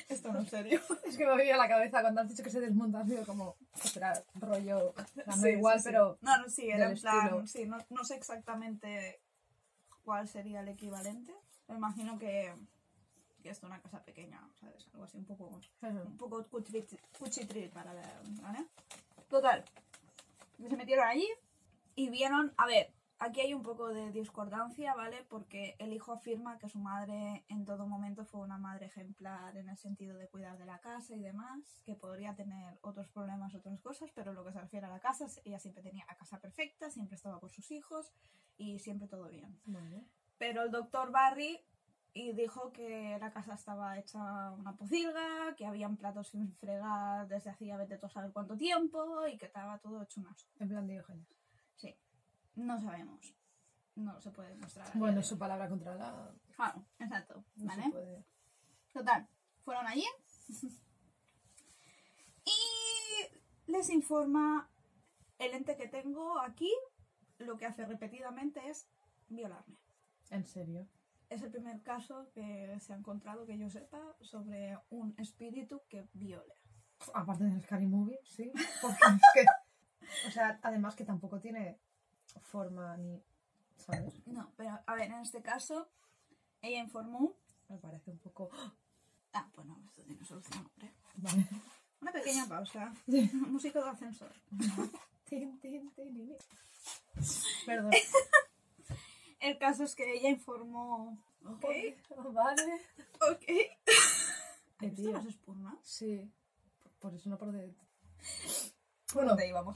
Esto 0.08 0.32
no 0.32 0.40
es 0.40 0.48
serio. 0.48 0.80
Es 1.04 1.16
que 1.16 1.26
me 1.26 1.32
había 1.32 1.56
la 1.56 1.68
cabeza 1.68 2.00
cuando 2.00 2.20
has 2.20 2.28
dicho 2.28 2.42
que 2.42 2.50
se 2.50 2.60
desmonta, 2.60 3.00
ha 3.00 3.06
sido 3.06 3.24
como, 3.24 3.56
era 3.96 4.22
rollo, 4.34 4.94
no 5.26 5.32
Sí, 5.36 5.48
igual, 5.50 5.78
sí, 5.78 5.84
sí. 5.84 5.88
pero 5.90 6.18
No, 6.22 6.38
no, 6.38 6.48
sí, 6.48 6.70
era 6.70 6.90
en 6.90 6.98
plan... 6.98 7.16
estilo. 7.18 7.46
Sí, 7.46 7.66
no, 7.66 7.78
no 7.90 8.04
sé 8.04 8.14
exactamente 8.16 9.20
cuál 10.04 10.28
sería 10.28 10.60
el 10.60 10.68
equivalente. 10.68 11.34
Me 11.68 11.76
imagino 11.76 12.18
que, 12.18 12.54
que 13.42 13.50
esto 13.50 13.66
es 13.66 13.70
una 13.70 13.80
casa 13.82 14.02
pequeña, 14.04 14.40
¿sabes? 14.60 14.86
Algo 14.92 15.04
así 15.04 15.18
un 15.18 15.24
poco... 15.26 15.60
un 15.82 16.16
poco 16.16 16.42
cuchitri, 16.46 16.86
cuchitri 17.18 17.68
para 17.68 17.92
ver, 17.92 18.06
¿vale? 18.42 18.66
Total, 19.28 19.62
se 20.58 20.76
metieron 20.76 21.06
allí 21.06 21.28
y 21.94 22.08
vieron, 22.08 22.54
a 22.56 22.66
ver, 22.66 22.92
aquí 23.18 23.40
hay 23.40 23.54
un 23.54 23.62
poco 23.62 23.88
de 23.88 24.12
discordancia, 24.12 24.94
¿vale? 24.94 25.24
Porque 25.28 25.76
el 25.78 25.92
hijo 25.92 26.12
afirma 26.12 26.58
que 26.58 26.68
su 26.68 26.78
madre 26.78 27.44
en 27.48 27.64
todo 27.64 27.86
momento 27.86 28.24
fue 28.24 28.40
una 28.40 28.58
madre 28.58 28.86
ejemplar 28.86 29.56
en 29.56 29.68
el 29.68 29.76
sentido 29.76 30.16
de 30.16 30.28
cuidar 30.28 30.58
de 30.58 30.66
la 30.66 30.80
casa 30.80 31.14
y 31.14 31.20
demás, 31.20 31.80
que 31.84 31.94
podría 31.94 32.34
tener 32.34 32.78
otros 32.82 33.08
problemas, 33.08 33.54
otras 33.54 33.80
cosas, 33.80 34.10
pero 34.14 34.32
lo 34.32 34.44
que 34.44 34.52
se 34.52 34.60
refiere 34.60 34.86
a 34.86 34.90
la 34.90 35.00
casa, 35.00 35.26
ella 35.44 35.58
siempre 35.58 35.82
tenía 35.82 36.04
la 36.06 36.16
casa 36.16 36.40
perfecta, 36.40 36.90
siempre 36.90 37.16
estaba 37.16 37.40
por 37.40 37.50
sus 37.50 37.70
hijos 37.70 38.12
y 38.56 38.78
siempre 38.78 39.08
todo 39.08 39.28
bien. 39.28 39.60
Pero 40.38 40.62
el 40.62 40.70
doctor 40.70 41.10
Barry 41.10 41.60
y 42.14 42.32
dijo 42.32 42.72
que 42.72 43.16
la 43.20 43.32
casa 43.32 43.54
estaba 43.54 43.98
hecha 43.98 44.50
una 44.52 44.76
pocilga, 44.76 45.54
que 45.56 45.66
habían 45.66 45.96
platos 45.96 46.28
sin 46.28 46.52
fregar 46.54 47.28
desde 47.28 47.50
hacía 47.50 47.76
vete 47.76 47.98
tú 47.98 48.08
saber 48.08 48.32
cuánto 48.32 48.56
tiempo 48.56 49.26
y 49.26 49.36
que 49.38 49.46
estaba 49.46 49.78
todo 49.78 50.02
hecho 50.02 50.20
un 50.20 50.26
asco. 50.26 50.50
En 50.58 50.68
plan 50.68 50.86
Diógenes. 50.86 51.37
No 52.58 52.80
sabemos. 52.80 53.36
no 53.94 54.20
se 54.20 54.32
puede 54.32 54.56
día 54.56 54.66
Bueno, 54.94 55.22
su 55.22 55.38
palabra 55.38 55.68
contra 55.68 55.94
la. 55.94 56.34
Claro, 56.56 56.84
exacto. 56.98 57.44
No 57.54 57.66
¿Vale? 57.66 57.82
se 57.84 57.90
puede. 57.90 58.24
Total, 58.92 59.28
fueron 59.60 59.86
allí 59.86 60.04
y 62.44 63.70
les 63.70 63.90
informa 63.90 64.68
el 65.38 65.54
ente 65.54 65.76
que 65.76 65.86
tengo 65.86 66.40
aquí, 66.40 66.72
lo 67.38 67.56
que 67.56 67.66
hace 67.66 67.86
repetidamente 67.86 68.68
es 68.68 68.88
violarme. 69.28 69.78
En 70.30 70.44
serio. 70.44 70.88
Es 71.30 71.42
el 71.42 71.52
primer 71.52 71.80
caso 71.82 72.28
que 72.32 72.76
se 72.80 72.92
ha 72.92 72.96
encontrado, 72.96 73.46
que 73.46 73.56
yo 73.56 73.70
sepa, 73.70 74.16
sobre 74.20 74.76
un 74.90 75.14
espíritu 75.18 75.82
que 75.88 76.08
viole. 76.12 76.54
Aparte 77.14 77.44
del 77.44 77.62
Scary 77.62 77.86
Movie, 77.86 78.18
sí. 78.24 78.50
Porque 78.82 78.98
es 79.06 79.22
que. 79.34 79.44
O 80.26 80.30
sea, 80.32 80.58
además 80.62 80.96
que 80.96 81.04
tampoco 81.04 81.38
tiene 81.38 81.78
forma 82.40 82.96
ni. 82.96 83.22
¿Sabes? 83.76 84.14
No, 84.26 84.52
pero 84.56 84.78
a 84.86 84.94
ver, 84.94 85.06
en 85.10 85.20
este 85.20 85.40
caso, 85.42 85.88
ella 86.62 86.80
informó... 86.80 87.34
Me 87.68 87.78
parece 87.78 88.10
un 88.10 88.18
poco. 88.18 88.50
Ah, 89.32 89.48
pues 89.54 89.66
no, 89.66 89.78
esto 89.86 90.02
tiene 90.02 90.24
solución, 90.24 90.66
hombre. 90.66 90.92
Vale. 91.16 91.48
Una 92.00 92.12
pequeña 92.12 92.46
pausa. 92.46 92.92
Música 93.46 93.82
de 93.82 93.90
ascensor. 93.90 94.32
Tin, 95.24 95.58
tin, 95.60 95.90
tin. 95.92 96.36
Perdón. 97.66 97.90
El 99.40 99.58
caso 99.58 99.84
es 99.84 99.94
que 99.94 100.14
ella 100.14 100.30
informó... 100.30 101.16
Ok, 101.44 101.64
Vale. 102.32 102.80
ok. 103.30 103.44
¿Esto 104.80 105.02
tío. 105.02 105.12
las 105.12 105.26
espurnas? 105.26 105.74
Sí. 105.82 106.30
Por- 106.98 107.14
eso 107.14 107.30
no 107.30 107.38
por 107.38 107.52
de. 107.52 107.72
¿Por 109.12 109.24
dónde 109.26 109.46
íbamos? 109.48 109.74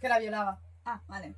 que 0.00 0.08
la 0.08 0.18
violaba. 0.18 0.60
Ah, 0.84 1.02
vale. 1.08 1.36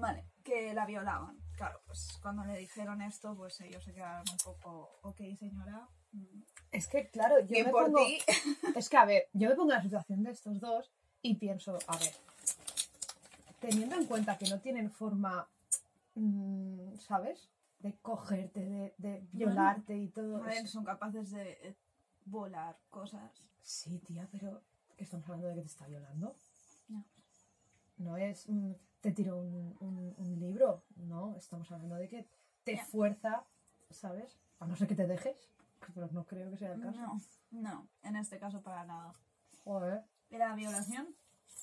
Vale, 0.00 0.26
que 0.42 0.72
la 0.74 0.86
violaban. 0.86 1.38
Claro, 1.56 1.80
pues 1.86 2.18
cuando 2.22 2.44
le 2.44 2.56
dijeron 2.56 3.02
esto, 3.02 3.36
pues 3.36 3.60
ellos 3.60 3.84
se 3.84 3.92
quedaron 3.92 4.24
un 4.30 4.38
poco, 4.38 4.98
ok, 5.02 5.20
señora. 5.38 5.88
Es 6.72 6.88
que, 6.88 7.10
claro, 7.10 7.38
yo 7.40 7.46
Bien 7.48 7.66
me 7.66 7.72
por 7.72 7.84
pongo... 7.86 7.98
ti. 8.04 8.18
Es 8.76 8.88
que, 8.88 8.96
a 8.96 9.04
ver, 9.04 9.28
yo 9.32 9.48
me 9.48 9.54
pongo 9.54 9.70
en 9.72 9.76
la 9.76 9.82
situación 9.82 10.22
de 10.22 10.30
estos 10.30 10.60
dos 10.60 10.90
y 11.22 11.34
pienso, 11.36 11.78
a 11.86 11.96
ver, 11.98 12.12
teniendo 13.60 13.96
en 13.96 14.06
cuenta 14.06 14.38
que 14.38 14.48
no 14.48 14.58
tienen 14.60 14.90
forma, 14.90 15.48
mm, 16.14 16.96
¿sabes? 16.96 17.50
De 17.80 17.96
cogerte, 17.98 18.60
de, 18.60 18.94
de 18.98 19.26
violarte 19.32 19.96
y 19.96 20.08
todo. 20.08 20.42
A 20.42 20.46
ver, 20.46 20.66
son 20.66 20.84
capaces 20.84 21.30
de 21.30 21.52
eh, 21.62 21.76
volar 22.24 22.78
cosas. 22.90 23.42
Sí, 23.62 23.98
tía, 23.98 24.28
pero 24.32 24.62
¿qué 24.96 25.04
estamos 25.04 25.26
hablando 25.28 25.48
de 25.48 25.54
que 25.56 25.60
te 25.62 25.66
está 25.66 25.86
violando? 25.86 26.36
No. 26.88 27.04
No 27.98 28.16
es, 28.16 28.48
mm, 28.48 28.72
te 29.00 29.12
tiro 29.12 29.36
un, 29.38 29.76
un- 29.80 30.14
un 30.18 30.38
libro, 30.40 30.82
no, 30.96 31.36
estamos 31.36 31.70
hablando 31.72 31.94
de 31.96 32.08
que 32.08 32.26
te 32.64 32.76
fuerza, 32.84 33.44
¿sabes? 33.90 34.38
A 34.58 34.66
no 34.66 34.76
ser 34.76 34.88
que 34.88 34.94
te 34.94 35.06
dejes, 35.06 35.48
pero 35.94 36.08
no 36.12 36.24
creo 36.26 36.50
que 36.50 36.56
sea 36.58 36.74
el 36.74 36.80
caso. 36.80 37.00
No, 37.00 37.20
no, 37.50 37.88
en 38.02 38.16
este 38.16 38.38
caso 38.38 38.60
para 38.62 38.84
nada. 38.84 39.12
Joder. 39.64 40.04
Era 40.30 40.54
violación. 40.54 41.14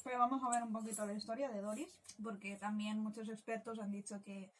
Pero 0.03 0.19
vamos 0.19 0.41
a 0.43 0.49
ver 0.49 0.63
un 0.63 0.71
poquito 0.73 1.05
la 1.05 1.13
historia 1.13 1.49
de 1.49 1.61
Doris, 1.61 1.99
porque 2.23 2.55
también 2.55 2.99
muchos 2.99 3.29
expertos 3.29 3.79
han 3.79 3.91
dicho 3.91 4.21
que 4.23 4.51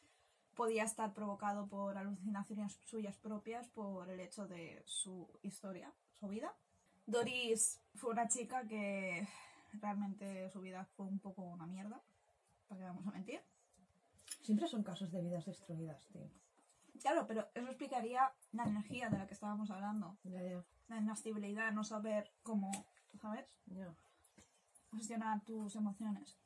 podía 0.54 0.84
estar 0.84 1.12
provocado 1.14 1.68
por 1.68 1.96
alucinaciones 1.96 2.80
suyas 2.84 3.16
propias 3.16 3.68
por 3.68 4.08
el 4.10 4.20
hecho 4.20 4.46
de 4.48 4.82
su 4.86 5.28
historia, 5.42 5.92
su 6.18 6.28
vida. 6.28 6.52
Doris 7.06 7.80
fue 7.94 8.10
una 8.10 8.28
chica 8.28 8.66
que 8.66 9.26
realmente 9.74 10.50
su 10.50 10.60
vida 10.60 10.84
fue 10.96 11.06
un 11.06 11.18
poco 11.20 11.42
una 11.42 11.66
mierda, 11.66 12.00
para 12.68 12.80
qué 12.80 12.84
vamos 12.86 13.06
a 13.06 13.10
mentir. 13.10 13.40
Siempre 14.42 14.66
son 14.68 14.82
casos 14.82 15.10
de 15.10 15.20
vidas 15.22 15.46
destruidas, 15.46 16.06
tío. 16.08 16.30
Claro, 17.00 17.26
pero 17.26 17.48
eso 17.54 17.66
explicaría 17.66 18.32
la 18.52 18.64
energía 18.64 19.08
de 19.08 19.18
la 19.18 19.26
que 19.26 19.34
estábamos 19.34 19.70
hablando, 19.70 20.18
Ya, 20.24 20.42
ya. 20.42 20.64
la 20.88 20.96
inestabilidad, 20.98 21.72
no 21.72 21.84
saber 21.84 22.32
cómo, 22.42 22.70
¿sabes? 23.20 23.46
ya. 23.66 23.94
gestionar 24.92 25.44
tus 25.44 25.76
emociones. 25.76 26.38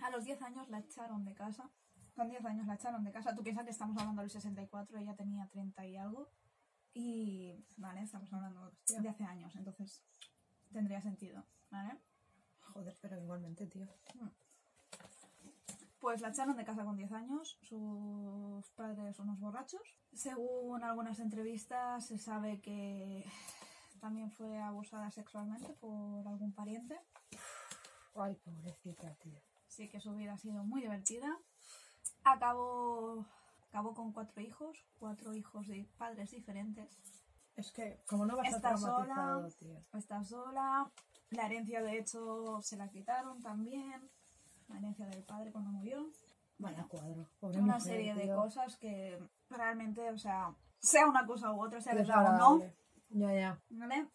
A 0.00 0.10
los 0.10 0.24
10 0.24 0.42
años 0.42 0.68
la 0.68 0.80
echaron 0.80 1.24
de 1.24 1.34
casa. 1.34 1.70
Con 2.14 2.28
10 2.28 2.44
años 2.44 2.66
la 2.66 2.74
echaron 2.74 3.04
de 3.04 3.12
casa. 3.12 3.34
Tú 3.34 3.42
piensas 3.42 3.64
que 3.64 3.70
estamos 3.70 3.96
hablando 3.98 4.22
del 4.22 4.30
64, 4.30 4.98
ella 4.98 5.14
tenía 5.16 5.48
30 5.48 5.86
y 5.86 5.96
algo. 5.96 6.28
Y, 6.92 7.64
vale, 7.76 8.02
estamos 8.02 8.32
hablando 8.32 8.72
de 8.88 9.08
hace 9.08 9.24
años, 9.24 9.54
entonces 9.56 10.02
tendría 10.72 11.00
sentido, 11.00 11.44
¿vale? 11.70 11.96
Joder, 12.72 12.98
pero 13.00 13.20
igualmente, 13.20 13.66
tío. 13.66 13.88
Pues 16.00 16.20
la 16.20 16.28
echaron 16.28 16.56
de 16.56 16.64
casa 16.64 16.84
con 16.84 16.96
10 16.96 17.10
años, 17.12 17.58
sus 17.62 18.70
padres 18.72 19.18
unos 19.18 19.40
borrachos. 19.40 19.98
Según 20.12 20.84
algunas 20.84 21.18
entrevistas 21.18 22.06
se 22.06 22.18
sabe 22.18 22.60
que 22.60 23.24
también 24.00 24.30
fue 24.30 24.58
abusada 24.60 25.10
sexualmente 25.10 25.72
por 25.80 26.26
algún 26.26 26.52
pariente. 26.52 27.00
Ay, 28.14 28.34
pobrecita, 28.36 29.14
tío. 29.16 29.40
Sí 29.66 29.88
que 29.88 30.00
su 30.00 30.14
vida 30.14 30.34
ha 30.34 30.38
sido 30.38 30.62
muy 30.64 30.82
divertida. 30.82 31.36
Acabó, 32.24 33.26
acabó 33.68 33.94
con 33.94 34.12
cuatro 34.12 34.40
hijos, 34.40 34.86
cuatro 34.98 35.34
hijos 35.34 35.66
de 35.66 35.88
padres 35.98 36.30
diferentes. 36.30 36.96
Es 37.56 37.72
que, 37.72 38.00
como 38.06 38.24
no 38.24 38.36
vas 38.36 38.46
a 38.52 38.56
Está 38.56 38.74
traumatizado, 38.74 39.50
sola. 39.50 39.56
tío. 39.58 39.98
Está 39.98 40.22
sola. 40.22 40.92
La 41.30 41.46
herencia, 41.46 41.82
de 41.82 41.98
hecho, 41.98 42.60
se 42.62 42.76
la 42.76 42.88
quitaron 42.88 43.42
también. 43.42 44.08
La 44.68 44.78
herencia 44.78 45.06
del 45.06 45.22
padre 45.24 45.52
cuando 45.52 45.70
murió. 45.70 46.08
Vaya 46.58 46.86
cuadro. 46.88 47.26
Pobre 47.40 47.58
Una 47.58 47.74
mujer, 47.74 47.92
serie 47.92 48.14
de 48.14 48.34
cosas 48.34 48.76
que 48.76 49.18
realmente, 49.48 50.10
o 50.10 50.18
sea, 50.18 50.54
sea 50.80 51.06
una 51.06 51.26
cosa 51.26 51.52
u 51.52 51.62
otra, 51.62 51.80
sea 51.80 51.94
verdad 51.94 52.34
o 52.34 52.58
no. 52.58 52.64
Ya, 53.10 53.32
ya. 53.32 53.60
¿vale? 53.70 54.08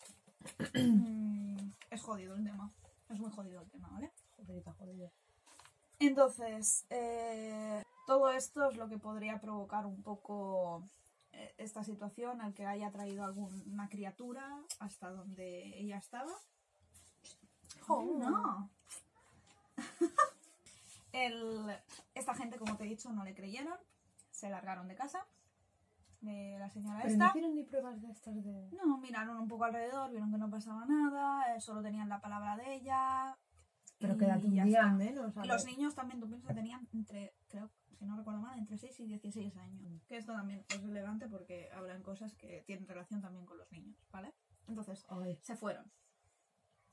Mm, 0.73 1.71
es 1.89 2.01
jodido 2.01 2.35
el 2.35 2.43
tema. 2.43 2.71
Es 3.09 3.19
muy 3.19 3.31
jodido 3.31 3.61
el 3.61 3.69
tema, 3.69 3.89
¿vale? 3.89 4.11
Joderita, 4.35 4.73
joderita. 4.73 5.11
Entonces, 5.99 6.85
eh, 6.89 7.83
todo 8.05 8.29
esto 8.31 8.69
es 8.69 8.75
lo 8.75 8.89
que 8.89 8.97
podría 8.97 9.39
provocar 9.39 9.85
un 9.85 10.03
poco 10.03 10.83
eh, 11.31 11.53
esta 11.57 11.83
situación, 11.83 12.41
el 12.41 12.53
que 12.53 12.65
haya 12.65 12.91
traído 12.91 13.23
alguna 13.23 13.87
criatura 13.87 14.61
hasta 14.79 15.11
donde 15.11 15.79
ella 15.79 15.97
estaba. 15.97 16.31
¡Oh, 17.87 18.03
no! 18.03 18.69
El- 21.13 21.75
esta 22.13 22.33
gente, 22.35 22.57
como 22.57 22.75
te 22.75 22.83
he 22.83 22.87
dicho, 22.87 23.11
no 23.13 23.23
le 23.23 23.33
creyeron, 23.33 23.77
se 24.29 24.49
largaron 24.49 24.87
de 24.87 24.95
casa 24.95 25.25
de 26.21 26.57
la 26.57 26.69
señora 26.69 26.99
Pero 27.03 27.09
no 27.09 27.13
esta. 27.13 27.27
hicieron 27.27 27.55
ni 27.55 27.63
pruebas 27.63 28.01
de 28.01 28.11
estas 28.11 28.43
de... 28.43 28.69
No, 28.71 28.97
miraron 28.97 29.37
un 29.37 29.47
poco 29.47 29.65
alrededor, 29.65 30.09
vieron 30.09 30.31
que 30.31 30.37
no 30.37 30.49
pasaba 30.49 30.85
nada, 30.85 31.55
eh, 31.55 31.61
solo 31.61 31.81
tenían 31.81 32.09
la 32.09 32.19
palabra 32.21 32.55
de 32.57 32.75
ella. 32.75 33.37
Pero 33.99 34.15
día 34.15 34.65
está. 34.65 34.89
al 34.89 34.95
menos. 34.97 35.33
los 35.45 35.65
niños 35.65 35.95
también, 35.95 36.19
tú 36.19 36.27
piensas, 36.27 36.53
tenían 36.53 36.87
entre, 36.93 37.35
creo, 37.47 37.69
si 37.97 38.05
no 38.05 38.17
recuerdo 38.17 38.41
mal, 38.41 38.57
entre 38.59 38.77
6 38.77 38.99
y 39.01 39.05
16 39.05 39.55
años. 39.57 39.81
Mm. 39.81 39.97
Que 40.07 40.17
esto 40.17 40.33
también 40.33 40.65
es 40.69 40.81
relevante 40.81 41.27
porque 41.29 41.69
hablan 41.71 42.01
cosas 42.03 42.35
que 42.35 42.63
tienen 42.65 42.87
relación 42.87 43.21
también 43.21 43.45
con 43.45 43.57
los 43.57 43.71
niños, 43.71 43.95
¿vale? 44.11 44.33
Entonces, 44.67 45.05
Ay, 45.09 45.39
se 45.41 45.55
fueron. 45.55 45.89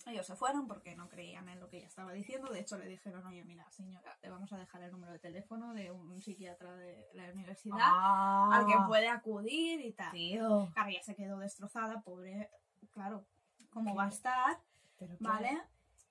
Ellos 0.07 0.27
se 0.27 0.35
fueron 0.35 0.67
porque 0.67 0.97
no 0.97 1.09
creían 1.09 1.49
en 1.49 1.61
lo 1.61 1.69
que 1.69 1.79
ella 1.79 1.87
estaba 1.87 2.13
diciendo. 2.13 2.51
De 2.51 2.61
hecho, 2.61 2.79
le 2.79 2.87
dijeron, 2.87 3.25
oye, 3.27 3.45
mira, 3.45 3.71
señora, 3.71 4.19
le 4.23 4.31
vamos 4.31 4.53
a 4.53 4.59
dejar 4.59 4.83
el 4.83 4.93
número 4.93 5.13
de 5.13 5.19
teléfono 5.19 5.75
de 5.75 5.91
un 5.91 6.21
psiquiatra 6.21 6.75
de 6.77 7.11
la 7.13 7.31
universidad 7.33 7.77
Ah, 7.81 8.49
al 8.53 8.67
que 8.67 8.79
puede 8.87 9.09
acudir 9.09 9.81
y 9.81 9.93
tal. 9.93 10.11
Tío. 10.13 10.71
Claro, 10.73 10.89
ella 10.89 11.03
se 11.03 11.15
quedó 11.15 11.39
destrozada, 11.39 12.01
pobre, 12.01 12.51
claro, 12.93 13.27
¿cómo 13.71 13.95
va 13.95 14.07
a 14.07 14.09
estar? 14.09 14.61
Pero 14.99 15.17
¿Vale? 15.21 15.61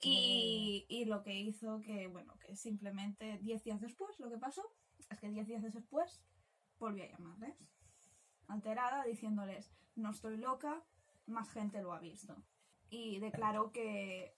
Y, 0.02 0.86
y 0.88 1.06
lo 1.06 1.24
que 1.24 1.34
hizo 1.34 1.82
que, 1.82 2.08
bueno, 2.08 2.38
que 2.40 2.56
simplemente 2.56 3.38
10 3.40 3.64
días 3.64 3.82
después, 3.82 4.18
lo 4.20 4.30
que 4.30 4.38
pasó 4.38 4.64
es 5.10 5.20
que 5.20 5.30
10 5.30 5.48
días 5.48 5.64
después 5.74 6.22
volvió 6.78 7.04
a 7.04 7.08
llamarles, 7.08 7.58
alterada, 8.48 9.04
diciéndoles, 9.04 9.72
no 9.96 10.12
estoy 10.12 10.38
loca, 10.38 10.84
más 11.26 11.52
gente 11.52 11.82
lo 11.82 11.92
ha 11.92 12.00
visto. 12.00 12.36
Y 12.90 13.20
declaró 13.20 13.72
que 13.72 14.34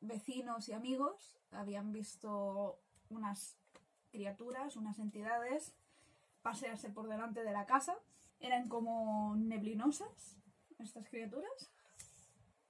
vecinos 0.00 0.68
y 0.68 0.72
amigos 0.72 1.38
habían 1.50 1.92
visto 1.92 2.80
unas 3.10 3.56
criaturas, 4.10 4.76
unas 4.76 4.98
entidades, 4.98 5.74
pasearse 6.42 6.90
por 6.90 7.08
delante 7.08 7.44
de 7.44 7.52
la 7.52 7.66
casa. 7.66 7.96
Eran 8.40 8.68
como 8.68 9.34
neblinosas, 9.36 10.36
estas 10.78 11.08
criaturas. 11.08 11.70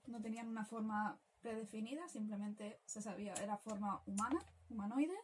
No 0.07 0.21
tenían 0.21 0.49
una 0.49 0.65
forma 0.65 1.19
predefinida, 1.41 2.09
simplemente 2.09 2.81
se 2.85 3.03
sabía, 3.03 3.35
era 3.35 3.57
forma 3.59 4.03
humana, 4.07 4.45
humanoide. 4.71 5.17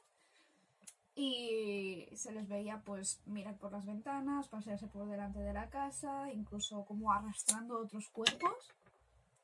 Y 1.16 2.08
se 2.16 2.32
les 2.32 2.48
veía 2.48 2.82
pues 2.84 3.20
mirar 3.24 3.56
por 3.56 3.70
las 3.70 3.86
ventanas, 3.86 4.48
pasearse 4.48 4.88
por 4.88 5.08
delante 5.08 5.38
de 5.38 5.52
la 5.52 5.70
casa, 5.70 6.32
incluso 6.32 6.84
como 6.84 7.12
arrastrando 7.12 7.78
otros 7.78 8.08
cuerpos. 8.08 8.74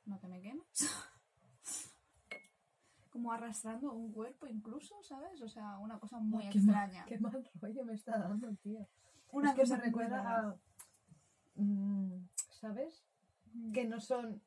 No 0.04 0.18
te 0.18 0.28
me 0.28 0.40
quemes. 0.40 0.66
como 3.10 3.32
arrastrando 3.32 3.92
un 3.92 4.12
cuerpo 4.12 4.46
incluso, 4.46 5.02
¿sabes? 5.02 5.40
O 5.42 5.48
sea, 5.48 5.78
una 5.78 5.98
cosa 5.98 6.18
muy 6.20 6.48
qué 6.48 6.60
mal- 6.60 6.76
extraña. 6.86 7.04
Qué 7.06 7.18
mal 7.18 7.50
rollo 7.60 7.84
me 7.84 7.94
está 7.94 8.18
dando, 8.18 8.54
tío. 8.62 8.86
Una 9.32 9.50
es 9.52 9.56
que 9.56 9.66
me 9.66 9.76
recuerda 9.82 10.22
rara. 10.22 10.48
a... 10.48 10.56
mm, 11.56 12.28
¿Sabes? 12.52 13.04
Mm. 13.52 13.72
Que 13.72 13.84
no 13.84 14.00
son 14.00 14.40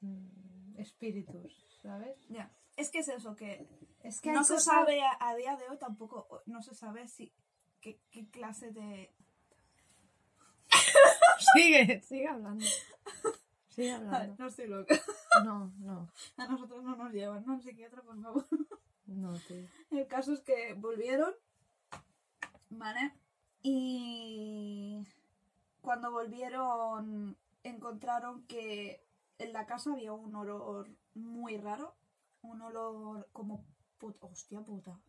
mm, 0.00 0.78
espíritus, 0.78 1.66
¿sabes? 1.82 2.16
Ya. 2.28 2.50
Es 2.76 2.90
que 2.90 3.00
es 3.00 3.08
eso, 3.08 3.34
que 3.36 3.68
Es 4.02 4.20
que 4.20 4.32
no 4.32 4.44
se 4.44 4.54
cosas- 4.54 4.64
sabe 4.72 5.02
a, 5.02 5.16
a 5.20 5.34
día 5.34 5.56
de 5.56 5.68
hoy 5.68 5.78
tampoco, 5.78 6.42
no 6.46 6.62
se 6.62 6.74
sabe 6.74 7.08
si 7.08 7.32
qué, 7.80 8.00
qué 8.10 8.28
clase 8.30 8.70
de... 8.72 9.12
Sigue, 11.54 12.00
sigue 12.02 12.28
hablando. 12.28 12.64
Sigue 13.74 13.92
hablando. 13.94 14.36
no 14.38 14.46
estoy 14.48 14.68
loca. 14.68 14.94
No, 15.44 15.72
no, 15.78 16.08
A 16.36 16.46
nosotros 16.46 16.84
no 16.84 16.94
nos 16.96 17.12
llevan, 17.12 17.44
¿no? 17.44 17.60
Psiquiatra, 17.60 18.02
por 18.02 18.20
favor. 18.22 18.46
no, 19.06 19.32
tío. 19.40 19.66
El 19.90 20.06
caso 20.06 20.32
es 20.32 20.40
que 20.40 20.74
volvieron, 20.74 21.32
¿vale? 22.70 23.12
Y 23.62 25.04
cuando 25.80 26.12
volvieron 26.12 27.36
encontraron 27.64 28.46
que 28.46 29.04
en 29.38 29.52
la 29.52 29.66
casa 29.66 29.92
había 29.92 30.12
un 30.12 30.34
olor 30.34 30.88
muy 31.14 31.56
raro, 31.56 31.94
un 32.42 32.60
olor 32.62 33.28
como 33.32 33.64
puta, 33.98 34.26
hostia 34.26 34.60
puta. 34.60 35.00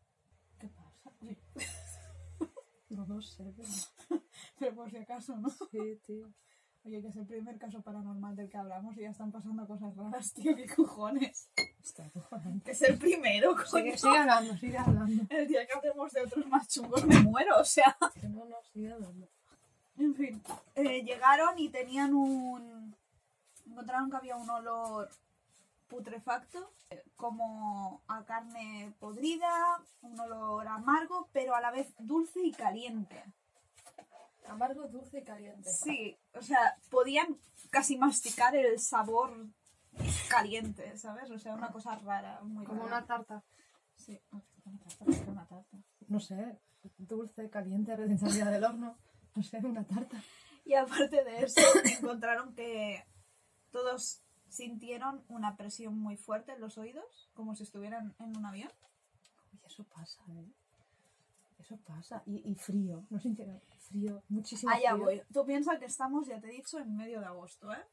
¿Qué 0.60 0.70
pasa? 0.70 1.12
No 2.90 3.06
lo 3.06 3.22
sé, 3.22 3.54
pero... 3.58 3.70
pero 4.60 4.76
por 4.76 4.90
si 4.90 4.98
acaso, 4.98 5.36
¿no? 5.38 5.50
Sí, 5.50 6.00
tío. 6.06 6.32
Oye, 6.86 7.02
que 7.02 7.08
es 7.08 7.16
el 7.16 7.26
primer 7.26 7.58
caso 7.58 7.82
paranormal 7.82 8.36
del 8.36 8.48
que 8.48 8.58
hablamos 8.58 8.96
y 8.96 9.02
ya 9.02 9.10
están 9.10 9.32
pasando 9.32 9.66
cosas 9.66 9.96
raras, 9.96 10.32
tío, 10.34 10.56
qué 10.56 10.68
cojones. 10.68 11.50
Está 11.84 12.06
acojonante. 12.06 12.64
Que 12.64 12.72
es 12.72 12.82
el 12.84 13.00
primero, 13.00 13.56
coño. 13.56 13.86
Sigue, 13.86 13.98
sigue 13.98 14.18
hablando, 14.18 14.58
sigue 14.58 14.78
hablando. 14.78 15.24
El 15.30 15.48
día 15.48 15.66
que 15.66 15.74
hablemos 15.74 16.12
de 16.14 16.22
otros 16.22 16.46
más 16.46 16.68
chungos 16.68 17.04
me 17.08 17.20
muero, 17.22 17.58
o 17.60 17.66
sea. 17.66 17.98
Que 18.14 18.30
no, 18.30 18.46
no, 18.46 18.58
sigue 18.72 18.94
hablando. 18.94 19.28
En 19.98 20.14
fin, 20.14 20.42
eh, 20.76 21.02
llegaron 21.04 21.58
y 21.58 21.70
tenían 21.70 22.14
un... 22.14 22.94
Encontraron 23.66 24.12
que 24.12 24.18
había 24.18 24.36
un 24.36 24.50
olor 24.50 25.10
putrefacto, 25.88 26.70
eh, 26.92 27.04
como 27.16 28.02
a 28.08 28.24
carne 28.26 28.94
podrida, 29.00 29.80
un 30.04 30.20
olor 30.20 30.68
amargo, 30.68 31.30
pero 31.34 31.56
a 31.56 31.62
la 31.62 31.72
vez 31.72 31.88
dulce 31.98 32.42
y 32.44 32.52
caliente. 32.52 33.24
Amargo, 34.48 34.88
dulce 34.88 35.20
y 35.20 35.24
caliente. 35.24 35.70
Sí, 35.70 36.18
o 36.34 36.42
sea, 36.42 36.78
podían 36.90 37.40
casi 37.70 37.98
masticar 37.98 38.56
el 38.56 38.80
sabor 38.80 39.48
caliente, 40.30 40.98
¿sabes? 40.98 41.30
O 41.32 41.40
sea, 41.40 41.54
una 41.56 41.72
cosa 41.72 41.96
rara, 41.96 42.42
muy 42.42 42.66
Como 42.66 42.84
rara. 42.84 42.98
una 42.98 43.06
tarta. 43.06 43.44
Sí, 43.96 44.20
una 44.32 44.44
tarta, 44.80 44.98
¿por 44.98 45.14
qué 45.14 45.30
una 45.30 45.48
tarta? 45.48 45.78
No 46.08 46.20
sé, 46.20 46.60
dulce, 46.98 47.50
caliente, 47.50 47.96
recién 47.96 48.20
salida 48.20 48.50
del 48.52 48.64
horno. 48.64 48.98
No 49.36 49.44
sé, 49.44 49.58
una 49.58 49.86
tarta. 49.86 50.22
Y 50.64 50.74
aparte 50.74 51.24
de 51.24 51.44
eso, 51.44 51.62
encontraron 52.00 52.54
que 52.56 53.04
todos 53.72 54.22
sintieron 54.50 55.24
una 55.28 55.58
presión 55.58 55.98
muy 56.00 56.18
fuerte 56.18 56.54
en 56.54 56.62
los 56.62 56.78
oídos, 56.78 57.30
como 57.34 57.56
si 57.56 57.64
estuvieran 57.64 58.16
en 58.20 58.38
un 58.38 58.46
avión. 58.46 58.72
Uy, 59.52 59.60
eso 59.66 59.84
pasa, 59.86 60.22
¿eh? 60.30 60.52
Eso 61.66 61.78
pasa. 61.78 62.22
Y, 62.28 62.52
y 62.52 62.56
frío, 62.56 63.04
no 63.10 63.20
sintieron 63.20 63.60
frío, 63.80 64.22
muchísimo 64.30 64.72
Allá 64.72 64.92
frío. 64.92 65.04
voy. 65.04 65.22
Tú 65.34 65.46
piensas 65.46 65.80
que 65.80 65.86
estamos, 65.86 66.28
ya 66.28 66.40
te 66.40 66.48
he 66.48 66.52
dicho, 66.52 66.78
en 66.78 66.96
medio 66.96 67.20
de 67.20 67.26
agosto, 67.26 67.74
¿eh? 67.74 67.84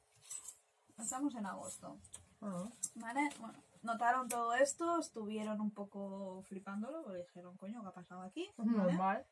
Estamos 0.99 1.35
en 1.35 1.47
agosto. 1.47 1.99
Ah, 2.43 2.65
¿Vale? 2.97 3.31
Bueno, 3.41 3.55
notaron 3.83 4.29
todo 4.29 4.53
esto, 4.55 4.99
estuvieron 5.01 5.59
un 5.61 5.71
poco 5.71 6.43
flipándolo, 6.49 7.03
porque 7.03 7.21
dijeron, 7.21 7.57
coño, 7.57 7.81
¿qué 7.83 7.89
ha 7.89 7.93
pasado 7.93 8.23
aquí? 8.23 8.51
¿Vale? 8.59 8.71
normal. 8.77 9.27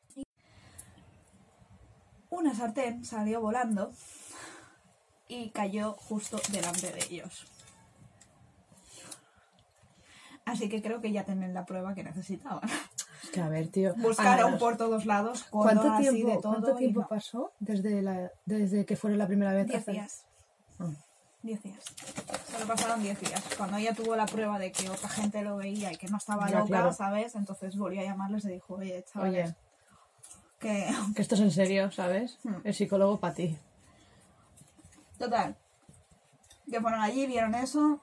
Una 2.31 2.55
sartén 2.55 3.05
salió 3.05 3.41
volando 3.41 3.91
y 5.27 5.51
cayó 5.51 5.93
justo 5.93 6.39
delante 6.51 6.91
de 6.91 7.03
ellos. 7.09 7.45
Así 10.45 10.67
que 10.67 10.81
creo 10.81 10.99
que 10.99 11.11
ya 11.11 11.25
tienen 11.25 11.53
la 11.53 11.65
prueba 11.65 11.93
que 11.93 12.03
necesitaban. 12.03 12.67
Es 13.23 13.29
que 13.29 13.41
a 13.41 13.49
ver, 13.49 13.67
tío. 13.67 13.93
Buscaron 13.95 14.57
por 14.57 14.77
todos 14.77 15.05
lados, 15.05 15.45
¿Cuánto 15.49 15.91
así 15.91 16.09
tiempo, 16.09 16.29
de 16.29 16.37
todo. 16.41 16.51
¿cuánto 16.53 16.75
tiempo 16.75 17.07
pasó 17.07 17.51
desde, 17.59 18.01
la, 18.01 18.31
desde 18.45 18.85
que 18.85 18.95
fueron 18.95 19.19
la 19.19 19.27
primera 19.27 19.53
vez? 19.53 19.67
Diez 19.67 19.85
días. 19.85 20.25
Ah. 20.79 20.89
Diez 21.43 21.61
días. 21.63 21.83
Solo 22.51 22.67
pasaron 22.67 23.01
diez 23.01 23.19
días. 23.19 23.41
Cuando 23.57 23.77
ella 23.77 23.93
tuvo 23.93 24.15
la 24.15 24.25
prueba 24.25 24.59
de 24.59 24.71
que 24.71 24.89
otra 24.89 25.09
gente 25.09 25.41
lo 25.41 25.57
veía 25.57 25.91
y 25.91 25.97
que 25.97 26.07
no 26.07 26.17
estaba 26.17 26.47
Ya, 26.49 26.59
loca, 26.59 26.67
claro. 26.67 26.93
¿sabes? 26.93 27.35
Entonces 27.35 27.77
volvió 27.77 28.01
a 28.01 28.03
llamarles 28.03 28.45
y 28.45 28.49
dijo, 28.49 28.75
oye, 28.75 29.03
chavales, 29.11 29.45
Oye, 29.49 29.55
que... 30.59 30.87
que 31.15 31.21
esto 31.21 31.35
es 31.35 31.41
en 31.41 31.51
serio, 31.51 31.91
¿sabes? 31.91 32.37
Hmm. 32.43 32.55
El 32.63 32.73
psicólogo 32.73 33.19
para 33.19 33.33
ti. 33.33 33.57
Total. 35.17 35.55
Que 36.69 36.81
fueron 36.81 37.01
allí, 37.01 37.27
vieron 37.27 37.53
eso. 37.55 37.99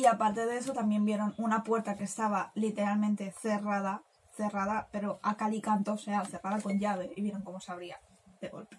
Y 0.00 0.06
aparte 0.06 0.46
de 0.46 0.56
eso, 0.56 0.72
también 0.72 1.04
vieron 1.04 1.34
una 1.36 1.62
puerta 1.62 1.94
que 1.94 2.04
estaba 2.04 2.52
literalmente 2.54 3.34
cerrada. 3.38 4.02
Cerrada, 4.34 4.88
pero 4.90 5.20
a 5.22 5.36
cal 5.36 5.52
y 5.52 5.60
canto, 5.60 5.92
o 5.92 5.98
sea, 5.98 6.24
cerrada 6.24 6.58
con 6.62 6.78
llave. 6.78 7.12
Y 7.16 7.20
vieron 7.20 7.42
cómo 7.42 7.60
se 7.60 7.70
abría 7.70 8.00
de 8.40 8.48
golpe. 8.48 8.78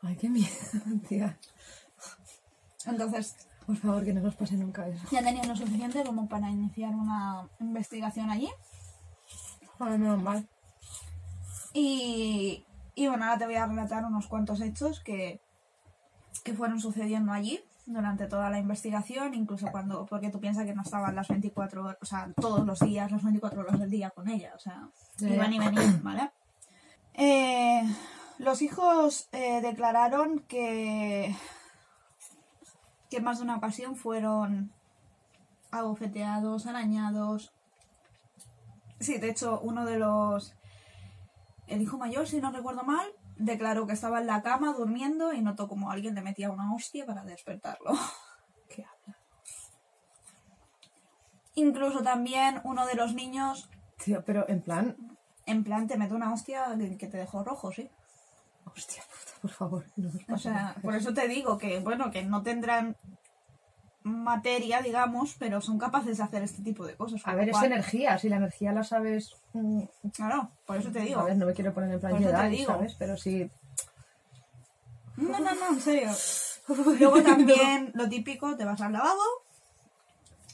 Ay, 0.00 0.16
qué 0.16 0.30
miedo, 0.30 0.48
tía. 1.08 1.38
Entonces, 2.86 3.46
Por 3.66 3.76
favor, 3.76 4.04
que 4.06 4.14
no 4.14 4.22
nos 4.22 4.34
pase 4.34 4.56
nunca 4.56 4.88
eso. 4.88 5.06
ya 5.10 5.22
tenían 5.22 5.46
lo 5.46 5.54
suficiente 5.54 6.02
como 6.02 6.26
para 6.30 6.48
iniciar 6.50 6.94
una 6.94 7.46
investigación 7.60 8.30
allí. 8.30 8.48
Ay, 9.80 9.98
menos 9.98 10.22
mal. 10.22 10.48
Y, 11.74 12.64
y 12.94 13.06
bueno, 13.08 13.24
ahora 13.26 13.38
te 13.38 13.44
voy 13.44 13.56
a 13.56 13.66
relatar 13.66 14.02
unos 14.06 14.28
cuantos 14.28 14.62
hechos 14.62 15.00
que, 15.00 15.42
que 16.42 16.54
fueron 16.54 16.80
sucediendo 16.80 17.32
allí 17.32 17.62
durante 17.86 18.26
toda 18.26 18.50
la 18.50 18.58
investigación, 18.58 19.34
incluso 19.34 19.66
cuando, 19.72 20.06
porque 20.06 20.30
tú 20.30 20.40
piensas 20.40 20.64
que 20.64 20.74
no 20.74 20.82
estaban 20.82 21.14
las 21.14 21.28
24 21.28 21.84
horas, 21.84 21.98
o 22.00 22.06
sea, 22.06 22.32
todos 22.40 22.64
los 22.66 22.78
días, 22.80 23.10
las 23.10 23.22
24 23.22 23.60
horas 23.60 23.80
del 23.80 23.90
día 23.90 24.10
con 24.10 24.28
ella, 24.28 24.52
o 24.54 24.58
sea, 24.58 24.88
iban 25.20 25.52
y 25.52 25.58
venían, 25.58 26.02
¿vale? 26.02 26.30
Eh, 27.14 27.82
los 28.38 28.62
hijos 28.62 29.28
eh, 29.32 29.60
declararon 29.60 30.40
que, 30.40 31.34
que 33.10 33.20
más 33.20 33.38
de 33.38 33.44
una 33.44 33.56
ocasión 33.56 33.96
fueron 33.96 34.72
abofeteados, 35.70 36.66
arañados. 36.66 37.52
Sí, 39.00 39.18
de 39.18 39.30
hecho, 39.30 39.60
uno 39.60 39.84
de 39.84 39.98
los 39.98 40.54
el 41.66 41.80
hijo 41.82 41.98
mayor, 41.98 42.26
si 42.26 42.40
no 42.40 42.52
recuerdo 42.52 42.84
mal, 42.84 43.06
declaró 43.44 43.86
que 43.86 43.92
estaba 43.92 44.20
en 44.20 44.26
la 44.26 44.42
cama 44.42 44.72
durmiendo 44.72 45.32
y 45.32 45.40
notó 45.40 45.68
como 45.68 45.90
alguien 45.90 46.14
le 46.14 46.22
metía 46.22 46.50
una 46.50 46.74
hostia 46.74 47.06
para 47.06 47.24
despertarlo. 47.24 47.92
¿Qué 48.68 48.84
habla? 48.84 49.18
Incluso 51.54 52.02
también 52.02 52.60
uno 52.64 52.86
de 52.86 52.94
los 52.94 53.14
niños, 53.14 53.68
Tío, 54.02 54.24
pero 54.24 54.48
en 54.48 54.62
plan. 54.62 54.96
en 55.46 55.64
plan, 55.64 55.86
te 55.86 55.98
mete 55.98 56.14
una 56.14 56.32
hostia 56.32 56.76
que 56.98 57.06
te 57.06 57.18
dejó 57.18 57.44
rojo, 57.44 57.70
sí. 57.72 57.90
Hostia 58.64 59.02
puta, 59.02 59.40
por 59.42 59.50
favor. 59.50 59.84
No 59.96 60.34
O 60.34 60.38
sea, 60.38 60.76
por 60.82 60.94
eso 60.94 61.12
te 61.12 61.28
digo 61.28 61.58
que, 61.58 61.80
bueno, 61.80 62.10
que 62.10 62.22
no 62.22 62.42
tendrán 62.42 62.96
materia, 64.04 64.82
digamos, 64.82 65.36
pero 65.38 65.60
son 65.60 65.78
capaces 65.78 66.16
de 66.18 66.22
hacer 66.24 66.42
este 66.42 66.62
tipo 66.62 66.84
de 66.86 66.94
cosas. 66.94 67.20
A 67.24 67.34
ver, 67.34 67.48
es 67.48 67.62
energía. 67.62 68.18
Si 68.18 68.28
la 68.28 68.36
energía 68.36 68.72
la 68.72 68.84
sabes. 68.84 69.34
mm, 69.52 69.82
Claro, 70.14 70.50
por 70.66 70.76
eso 70.76 70.90
te 70.90 71.00
digo. 71.00 71.20
A 71.20 71.24
ver, 71.24 71.36
no 71.36 71.46
me 71.46 71.54
quiero 71.54 71.72
poner 71.72 71.92
en 71.92 72.00
plan 72.00 72.18
Jedi. 72.18 72.64
¿sabes? 72.64 72.94
Pero 72.98 73.16
sí. 73.16 73.50
No, 75.16 75.38
no, 75.38 75.54
no, 75.54 75.68
en 75.74 75.80
serio. 75.80 76.10
Luego 76.98 77.22
también 77.22 77.90
lo 77.94 78.08
típico, 78.08 78.56
te 78.56 78.64
vas 78.64 78.80
al 78.80 78.92
lavabo, 78.92 79.20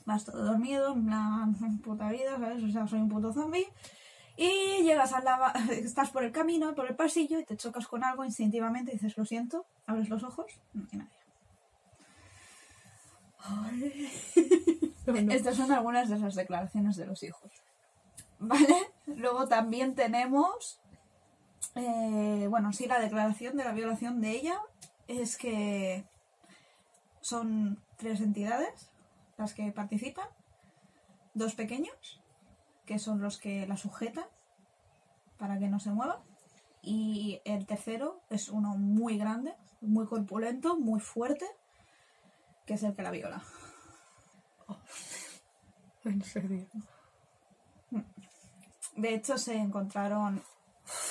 vas 0.06 0.24
todo 0.24 0.44
dormido, 0.44 0.94
en 0.94 1.06
plan, 1.06 1.78
puta 1.84 2.11
vida, 2.11 2.38
¿sabes? 2.38 2.62
O 2.64 2.70
sea, 2.70 2.87
soy 2.87 3.00
un 3.00 3.08
puto 3.08 3.32
zombie. 3.32 3.68
Y 4.37 4.82
llegas 4.82 5.12
al 5.12 5.24
lavabo, 5.24 5.58
estás 5.70 6.11
por 6.11 6.24
el 6.24 6.32
camino, 6.32 6.74
por 6.74 6.87
el 6.87 6.96
pasillo, 6.96 7.38
y 7.40 7.44
te 7.44 7.56
chocas 7.56 7.87
con 7.87 8.04
algo 8.04 8.24
instintivamente, 8.24 8.92
dices, 8.92 9.16
lo 9.16 9.24
siento, 9.24 9.66
abres 9.87 10.08
los 10.08 10.22
ojos, 10.22 10.46
no 10.74 10.87
hay 10.92 10.98
nadie. 10.98 11.17
Estas 15.31 15.57
son 15.57 15.72
algunas 15.72 16.09
de 16.09 16.18
las 16.18 16.35
declaraciones 16.35 16.96
de 16.96 17.07
los 17.07 17.22
hijos. 17.22 17.51
¿Vale? 18.38 18.74
Luego 19.07 19.48
también 19.48 19.94
tenemos, 19.94 20.81
eh, 21.74 22.46
bueno, 22.48 22.72
sí, 22.72 22.87
la 22.87 23.01
declaración 23.01 23.57
de 23.57 23.64
la 23.64 23.72
violación 23.72 24.20
de 24.20 24.31
ella 24.33 24.61
es 25.07 25.37
que 25.37 26.05
son 27.20 27.83
tres 27.96 28.20
entidades 28.20 28.90
las 29.38 29.55
que 29.55 29.70
participan, 29.72 30.29
dos 31.35 31.55
pequeños, 31.55 32.20
que 32.87 32.98
son 32.98 33.20
los 33.20 33.38
que 33.38 33.66
la 33.66 33.77
sujetan 33.77 34.27
para 35.38 35.59
que 35.59 35.68
no 35.68 35.79
se 35.79 35.90
mueva, 35.90 36.22
y 36.83 37.40
el 37.44 37.66
tercero 37.66 38.20
es 38.31 38.48
uno 38.48 38.77
muy 38.77 39.18
grande, 39.18 39.55
muy 39.81 40.07
corpulento, 40.07 40.77
muy 40.79 41.01
fuerte, 41.01 41.46
que 42.68 42.74
es 42.74 42.83
el 42.83 42.94
que 42.94 43.02
la 43.02 43.11
viola. 43.11 43.42
En 46.04 46.22
serio. 46.22 46.66
De 48.96 49.14
hecho, 49.14 49.37
se 49.37 49.57
encontraron 49.57 50.42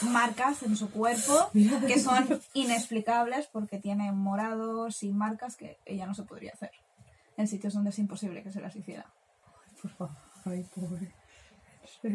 marcas 0.09 0.63
en 0.63 0.75
su 0.75 0.89
cuerpo 0.89 1.51
que 1.87 1.99
son 1.99 2.41
inexplicables 2.53 3.47
porque 3.47 3.77
tiene 3.79 4.11
morados 4.11 5.03
y 5.03 5.11
marcas 5.11 5.55
que 5.55 5.77
ella 5.85 6.07
no 6.07 6.15
se 6.15 6.23
podría 6.23 6.53
hacer 6.53 6.71
en 7.35 7.47
sitios 7.47 7.73
donde 7.73 7.91
es 7.91 7.99
imposible 7.99 8.41
que 8.41 8.51
se 8.51 8.61
las 8.61 8.75
hiciera. 8.75 9.05
Por 9.81 9.91
favor. 9.91 10.15
Ay, 10.45 10.65
pobre. 10.73 11.13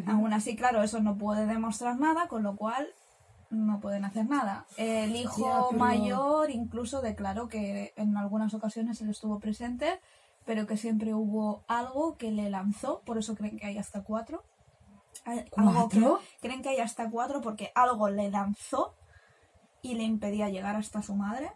Aún 0.07 0.33
así, 0.33 0.57
claro, 0.57 0.83
eso 0.83 1.01
no 1.01 1.17
puede 1.17 1.47
demostrar 1.47 2.01
nada, 2.01 2.27
con 2.27 2.43
lo 2.43 2.57
cual 2.57 2.89
no 3.53 3.81
pueden 3.81 4.05
hacer 4.05 4.27
nada. 4.29 4.67
El 4.77 5.15
hijo 5.15 5.47
Ya, 5.47 5.61
pero- 5.69 5.79
mayor 5.79 6.51
incluso 6.51 7.01
declaró 7.03 7.49
que 7.49 7.93
en 7.97 8.17
algunas 8.17 8.55
ocasiones 8.55 9.01
él 9.03 9.11
estuvo 9.11 9.39
presente, 9.39 10.01
pero 10.45 10.67
que 10.67 10.77
siempre 10.77 11.15
hubo 11.15 11.63
algo 11.69 12.17
que 12.17 12.31
le 12.33 12.51
lanzó, 12.51 13.01
por 13.05 13.19
eso 13.19 13.35
creen 13.37 13.59
que 13.59 13.67
hay 13.67 13.79
hasta 13.79 14.03
cuatro. 14.03 14.43
Algo 15.25 15.45
que- 15.45 16.01
¿Cuatro? 16.01 16.21
creen 16.41 16.63
que 16.63 16.71
hay 16.71 16.79
hasta 16.81 17.09
cuatro 17.11 17.41
porque 17.43 17.71
algo 17.75 18.09
le 18.09 18.31
lanzó 18.31 18.95
y 19.83 19.95
le 19.95 20.05
impedía 20.05 20.49
llegar 20.49 20.75
hasta 20.75 21.03
su 21.03 21.15
madre 21.15 21.53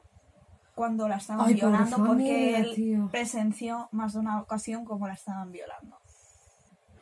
cuando 0.74 1.08
la 1.08 1.16
estaban 1.16 1.46
Ay, 1.46 1.54
violando 1.54 1.96
porque 1.96 2.08
familia, 2.08 2.58
él 2.58 2.74
tío. 2.74 3.08
presenció 3.10 3.88
más 3.92 4.12
de 4.12 4.18
una 4.20 4.40
ocasión 4.42 4.84
como 4.84 5.08
la 5.08 5.14
estaban 5.14 5.50
violando. 5.50 5.96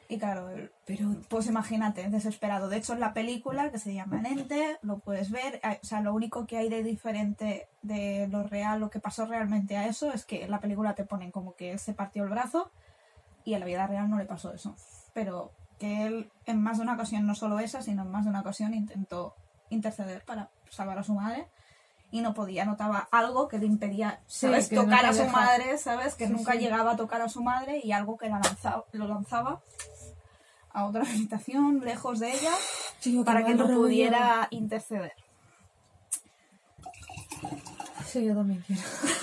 Y 0.09 0.19
claro, 0.19 0.51
Pero 0.85 1.17
pues 1.29 1.47
imagínate, 1.47 2.09
desesperado. 2.11 2.69
De 2.69 2.77
hecho, 2.77 2.93
en 2.93 3.01
la 3.01 3.15
película, 3.15 3.71
que 3.71 3.79
se 3.79 3.95
llama 3.95 4.21
Nente, 4.21 4.79
lo 4.83 4.99
puedes 4.99 5.31
ver. 5.31 5.61
O 5.83 5.87
sea, 5.87 6.01
lo 6.01 6.13
único 6.15 6.47
que 6.47 6.59
hay 6.59 6.69
de 6.69 6.83
diferente 6.83 7.69
de 7.83 8.29
lo 8.29 8.43
real, 8.43 8.81
lo 8.81 8.91
que 8.91 9.01
pasó 9.01 9.25
realmente 9.25 9.77
a 9.77 9.87
eso, 9.87 10.13
es 10.13 10.25
que 10.25 10.45
en 10.45 10.51
la 10.51 10.61
película 10.61 10.95
te 10.95 11.05
ponen 11.05 11.31
como 11.31 11.55
que 11.55 11.73
él 11.73 11.79
se 11.79 11.95
partió 11.95 12.23
el 12.25 12.31
brazo 12.31 12.71
y 13.45 13.55
en 13.55 13.61
la 13.61 13.67
vida 13.67 13.87
real 13.87 14.11
no 14.11 14.19
le 14.19 14.27
pasó 14.27 14.53
eso. 14.53 14.77
Pero 15.15 15.53
que 15.79 16.07
él, 16.07 16.31
en 16.47 16.61
más 16.61 16.77
de 16.77 16.83
una 16.85 16.95
ocasión, 16.95 17.27
no 17.27 17.35
solo 17.35 17.59
esa, 17.59 17.83
sino 17.83 18.03
en 18.03 18.11
más 18.11 18.25
de 18.25 18.31
una 18.31 18.41
ocasión, 18.41 18.75
intentó 18.75 19.35
interceder 19.71 20.23
para 20.25 20.51
salvar 20.71 20.99
a 20.99 21.03
su 21.03 21.15
madre 21.15 21.49
y 22.11 22.21
no 22.21 22.33
podía, 22.33 22.65
notaba 22.65 23.09
algo 23.11 23.49
que 23.49 23.59
le 23.59 23.67
impedía, 23.67 24.21
¿sabes? 24.29 24.69
tocar 24.69 25.05
a 25.05 25.13
su 25.13 25.27
madre, 25.27 25.79
¿sabes? 25.79 26.15
Que 26.15 26.29
Sí, 26.29 26.33
nunca 26.33 26.53
sí. 26.53 26.59
llegaba 26.59 26.93
a 26.93 26.97
tocar 26.97 27.21
a 27.23 27.29
su 27.29 27.43
madre 27.43 27.81
y 27.83 27.91
algo 27.91 28.17
que 28.17 28.29
la 28.29 28.39
lanzaba, 28.39 28.85
lo 28.93 29.09
lanzaba 29.09 29.63
a 30.75 30.85
otra 30.85 31.03
habitación 31.09 31.81
lejos 31.81 32.21
de 32.21 32.33
ella 32.33 32.53
para 33.25 33.45
que 33.47 33.55
no 33.55 33.67
pudiera 33.69 34.49
interceder. 34.51 35.13
Sí, 38.07 38.25
yo 38.25 38.35
también 38.35 38.63
quiero. 38.67 38.83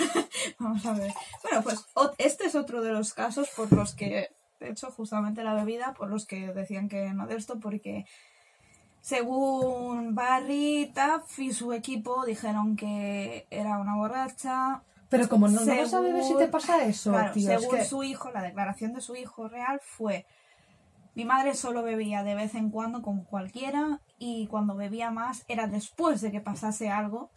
Vamos 0.60 0.86
a 0.86 0.94
ver. 0.94 1.14
Bueno, 1.44 1.62
pues 1.64 1.86
este 2.18 2.46
es 2.46 2.56
otro 2.56 2.82
de 2.82 2.92
los 2.92 3.14
casos 3.14 3.50
por 3.56 3.72
los 3.72 3.94
que, 3.96 4.30
de 4.60 4.70
hecho, 4.70 4.92
justamente 4.92 5.44
la 5.44 5.54
bebida, 5.54 5.94
por 5.94 6.10
los 6.10 6.26
que 6.26 6.52
decían 6.54 6.90
que 6.90 7.14
no 7.14 7.26
de 7.28 7.36
esto, 7.36 7.60
porque 7.60 8.06
según 9.02 10.14
Barry, 10.14 10.92
Taff 10.94 11.40
y 11.40 11.54
su 11.54 11.74
equipo 11.74 12.26
dijeron 12.26 12.76
que 12.76 13.48
era 13.50 13.78
una 13.80 13.96
borracha. 13.96 14.84
Pero 15.10 15.28
como 15.28 15.48
no, 15.48 15.60
no 15.62 15.66
vas 15.66 15.80
a 15.80 15.88
Según- 15.90 16.06
beber 16.06 16.24
si 16.24 16.38
te 16.38 16.48
pasa 16.48 16.84
eso, 16.86 17.12
Claro, 17.12 17.34
tío. 17.34 17.52
es 17.52 17.62
según 17.62 17.78
que- 17.78 17.86
su 17.86 18.04
hijo, 18.04 18.32
la 18.32 18.42
declaración 18.42 18.94
de 18.94 19.02
su 19.02 19.16
hijo 19.16 19.48
real 19.48 19.80
fue: 19.84 20.26
Mi 21.16 21.26
madre 21.26 21.54
solo 21.56 21.84
bebía 21.84 22.24
de 22.24 22.36
vez 22.36 22.56
en 22.56 22.70
cuando 22.70 23.02
con 23.02 23.24
cualquiera 23.24 24.00
y 24.18 24.48
cuando 24.48 24.76
bebía 24.76 25.12
más 25.12 25.44
era 25.48 25.68
después 25.68 26.22
de 26.22 26.32
que 26.32 26.42
pasase 26.42 26.90
algo 26.90 27.30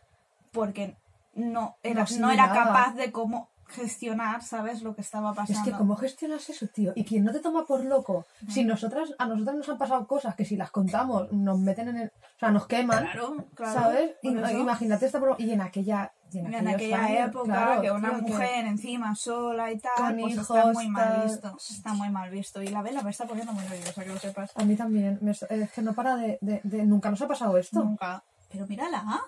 porque 0.52 0.96
no 1.34 1.76
era, 1.82 2.04
No 2.04 2.18
no 2.20 2.30
era 2.30 2.44
asimilaba. 2.44 2.64
capaz 2.64 2.94
de 2.94 3.10
cómo 3.10 3.48
gestionar, 3.66 4.42
¿sabes? 4.42 4.82
Lo 4.82 4.94
que 4.94 5.00
estaba 5.00 5.30
Es 5.30 5.36
pasando. 5.36 5.64
que 5.64 5.76
cómo 5.76 5.96
gestionas 5.96 6.48
eso, 6.50 6.66
tío. 6.68 6.92
Y 6.94 7.04
quien 7.04 7.24
no 7.24 7.32
te 7.32 7.40
toma 7.40 7.64
por 7.64 7.82
loco. 7.84 8.24
Si 8.48 8.62
nosotras, 8.62 9.14
a 9.18 9.26
nosotras 9.26 9.56
nos 9.56 9.68
han 9.68 9.78
pasado 9.78 10.06
cosas 10.06 10.36
que 10.36 10.44
si 10.44 10.54
las 10.56 10.70
contamos 10.70 11.32
nos 11.32 11.58
meten 11.58 11.88
en 11.88 11.96
el, 11.96 12.08
o 12.08 12.38
sea, 12.38 12.50
nos 12.50 12.66
queman, 12.66 13.02
Claro, 13.04 13.36
claro. 13.54 13.72
¿sabes? 13.72 14.12
Y-. 14.22 14.28
Imagínate 14.28 15.06
esta 15.06 15.20
y 15.38 15.50
en 15.50 15.62
aquella, 15.62 16.12
y 16.34 16.54
en, 16.54 16.68
aquella 16.68 17.04
años, 17.04 17.28
época 17.28 17.44
claro, 17.44 17.80
que 17.82 17.90
una 17.90 18.10
que- 18.16 18.22
mujer 18.22 18.64
encima 18.66 19.14
sola 19.14 19.70
y 19.72 19.78
tal, 19.78 19.92
Con 19.96 20.16
pues 20.20 20.34
hijos, 20.34 20.50
está 20.56 20.72
muy 20.72 20.88
mal 20.88 21.22
visto. 21.24 21.56
Está 21.70 21.92
muy 21.94 22.08
mal 22.10 22.30
visto. 22.30 22.62
Y 22.62 22.68
la 22.68 22.82
vela 22.82 23.02
me 23.02 23.10
está 23.10 23.26
poniendo 23.26 23.52
muy 23.52 23.64
nerviosa, 23.64 24.02
que 24.04 24.10
lo 24.10 24.18
sepas. 24.18 24.52
A 24.56 24.64
mí 24.64 24.76
también, 24.76 25.18
es 25.28 25.72
que 25.72 25.82
no 25.82 25.92
para 25.94 26.16
de, 26.16 26.38
de- 26.40 26.60
de- 26.64 26.84
Nunca 26.84 27.10
nos 27.10 27.20
ha 27.22 27.28
pasado 27.28 27.56
esto. 27.58 27.82
Nunca. 27.82 28.22
Pero 28.50 28.66
mírala, 28.66 29.02
¿ah? 29.06 29.20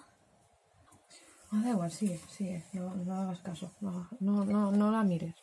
Ah, 1.53 1.61
da 1.63 1.71
igual, 1.71 1.91
sigue, 1.93 2.21
sigue. 2.31 2.65
No, 2.73 2.95
no 2.95 3.15
hagas 3.21 3.39
caso. 3.41 3.71
No, 3.81 4.09
no, 4.21 4.45
no, 4.45 4.71
no 4.73 4.91
la 4.91 5.03
mires. 5.05 5.35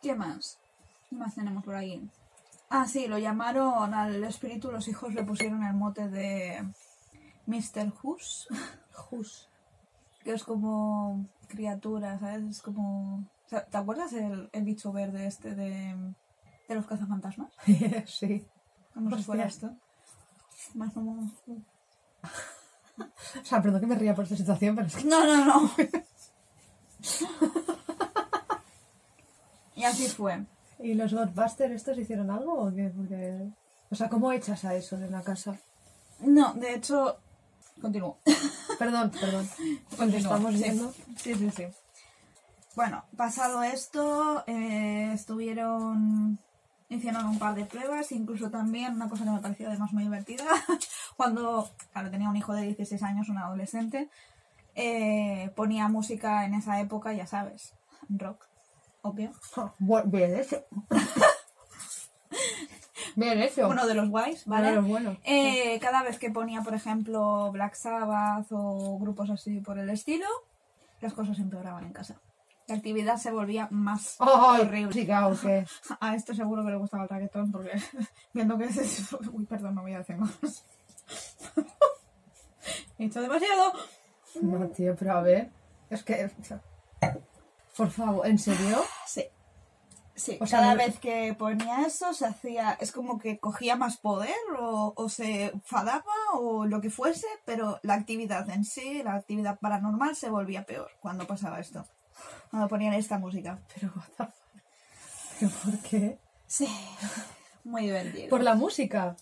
¿Qué 0.00 0.14
más? 0.14 0.58
¿Qué 1.10 1.16
más 1.16 1.34
tenemos 1.34 1.64
por 1.64 1.74
ahí? 1.74 2.08
Ah, 2.70 2.86
sí, 2.86 3.06
lo 3.06 3.18
llamaron 3.18 3.94
al 3.94 4.24
espíritu, 4.24 4.72
los 4.72 4.88
hijos 4.88 5.14
le 5.14 5.22
pusieron 5.22 5.62
el 5.62 5.74
mote 5.74 6.08
de 6.08 6.66
Mr. 7.46 7.92
Hus, 8.02 8.48
Jus. 8.92 9.48
Que 10.24 10.32
es 10.32 10.42
como 10.42 11.26
criatura, 11.48 12.18
¿sabes? 12.18 12.42
Es 12.44 12.62
como... 12.62 13.16
o 13.18 13.48
sea, 13.48 13.64
¿Te 13.66 13.76
acuerdas 13.76 14.12
el, 14.14 14.48
el 14.52 14.64
bicho 14.64 14.92
verde 14.92 15.26
este 15.26 15.54
de, 15.54 15.94
de 16.68 16.74
los 16.74 16.86
cazafantasmas? 16.86 17.52
sí. 18.06 18.44
Como 18.94 19.16
si 19.16 19.22
fuera 19.22 19.44
esto. 19.44 19.70
Más 20.74 20.92
como... 20.92 21.30
O 22.96 23.44
sea, 23.44 23.60
perdón 23.60 23.80
que 23.80 23.86
me 23.88 23.96
ría 23.96 24.14
por 24.14 24.22
esta 24.22 24.36
situación, 24.36 24.76
pero 24.76 24.86
es 24.86 24.94
que... 24.94 25.04
No, 25.04 25.26
no, 25.26 25.44
no. 25.44 25.70
y 29.74 29.82
así 29.82 30.06
fue. 30.06 30.46
¿Y 30.78 30.94
los 30.94 31.12
Ghostbusters 31.12 31.74
estos 31.74 31.98
hicieron 31.98 32.30
algo 32.30 32.54
o 32.54 32.72
qué? 32.72 32.92
Porque... 32.96 33.50
O 33.90 33.96
sea, 33.96 34.08
¿cómo 34.08 34.30
echas 34.30 34.64
a 34.64 34.76
eso 34.76 34.96
de 34.96 35.10
la 35.10 35.22
casa? 35.22 35.58
No, 36.20 36.54
de 36.54 36.74
hecho... 36.74 37.18
Continúo. 37.80 38.18
Perdón, 38.78 39.10
perdón. 39.10 39.48
Nos 39.90 39.96
Continúa, 39.96 40.18
estamos 40.20 40.52
sí. 40.54 40.62
viendo. 40.62 40.92
Sí, 41.16 41.34
sí, 41.34 41.50
sí. 41.50 41.66
Bueno, 42.74 43.04
pasado 43.16 43.62
esto, 43.62 44.42
eh, 44.46 45.12
estuvieron. 45.12 46.38
Hicieron 46.88 47.26
un 47.26 47.38
par 47.38 47.54
de 47.54 47.64
pruebas, 47.64 48.12
incluso 48.12 48.50
también 48.50 48.94
una 48.94 49.08
cosa 49.08 49.24
que 49.24 49.30
me 49.30 49.40
pareció 49.40 49.68
además 49.68 49.92
muy 49.92 50.04
divertida, 50.04 50.44
cuando, 51.16 51.70
claro, 51.92 52.10
tenía 52.10 52.28
un 52.28 52.36
hijo 52.36 52.52
de 52.52 52.62
16 52.62 53.02
años, 53.02 53.28
un 53.30 53.38
adolescente, 53.38 54.10
eh, 54.74 55.50
ponía 55.56 55.88
música 55.88 56.44
en 56.44 56.54
esa 56.54 56.80
época, 56.80 57.12
ya 57.14 57.26
sabes, 57.26 57.72
rock, 58.08 58.46
obvio. 59.02 59.32
Bien 63.16 63.40
hecho. 63.40 63.62
Hecho. 63.62 63.68
Uno 63.68 63.86
de 63.86 63.94
los 63.94 64.08
guays, 64.08 64.44
¿vale? 64.46 64.68
Uno 64.68 64.70
de 64.70 64.76
los 64.76 64.88
buenos. 64.88 65.18
Eh, 65.24 65.78
cada 65.80 66.02
vez 66.02 66.18
que 66.18 66.30
ponía, 66.30 66.62
por 66.62 66.74
ejemplo, 66.74 67.50
Black 67.52 67.74
Sabbath 67.74 68.46
o 68.50 68.98
grupos 68.98 69.30
así 69.30 69.60
por 69.60 69.78
el 69.78 69.88
estilo, 69.90 70.26
las 71.00 71.12
cosas 71.12 71.38
empeoraban 71.38 71.84
en 71.84 71.92
casa. 71.92 72.16
La 72.66 72.76
actividad 72.76 73.18
se 73.18 73.30
volvía 73.30 73.68
más 73.70 74.16
¡Ay, 74.20 74.62
horrible. 74.62 74.92
chica, 74.92 75.28
o 75.28 75.38
qué? 75.38 75.66
A 76.00 76.14
esto 76.14 76.34
seguro 76.34 76.64
que 76.64 76.70
le 76.70 76.76
gustaba 76.76 77.02
el 77.02 77.08
reggaetón 77.10 77.52
porque 77.52 77.72
viendo 78.32 78.56
que 78.56 78.64
es... 78.64 79.12
Uy, 79.32 79.44
perdón, 79.44 79.74
no 79.74 79.82
voy 79.82 79.92
a 79.92 79.98
decir 79.98 80.16
más. 80.16 80.64
He 82.98 83.04
dicho 83.04 83.20
demasiado. 83.20 83.72
No, 84.40 84.66
tío, 84.68 84.96
pero 84.96 85.12
a 85.18 85.20
ver. 85.22 85.50
Es 85.90 86.02
que... 86.02 86.30
Por 87.76 87.90
favor, 87.90 88.26
¿en 88.26 88.38
serio? 88.38 88.82
Sí. 89.06 89.24
Sí, 90.16 90.38
O 90.40 90.46
sea, 90.46 90.60
cada 90.60 90.72
no- 90.74 90.78
vez 90.78 90.98
que 91.00 91.34
ponía 91.36 91.82
eso 91.86 92.12
se 92.14 92.24
hacía, 92.26 92.76
es 92.80 92.92
como 92.92 93.18
que 93.18 93.38
cogía 93.40 93.74
más 93.74 93.96
poder 93.96 94.34
o, 94.60 94.92
o 94.96 95.08
se 95.08 95.46
enfadaba 95.46 96.04
o 96.34 96.66
lo 96.66 96.80
que 96.80 96.88
fuese, 96.90 97.26
pero 97.44 97.80
la 97.82 97.94
actividad 97.94 98.48
en 98.50 98.64
sí, 98.64 99.02
la 99.02 99.14
actividad 99.14 99.58
paranormal 99.58 100.14
se 100.14 100.30
volvía 100.30 100.64
peor 100.66 100.90
cuando 101.00 101.26
pasaba 101.26 101.58
esto. 101.58 101.84
Cuando 102.50 102.68
ponían 102.68 102.94
esta 102.94 103.18
música. 103.18 103.58
Pero? 103.74 103.92
¿Pero 105.40 105.50
por 105.64 105.78
qué? 105.80 106.18
Sí, 106.46 106.68
muy 107.64 107.82
divertido. 107.82 108.28
Por 108.28 108.42
la 108.42 108.54
música. 108.54 109.16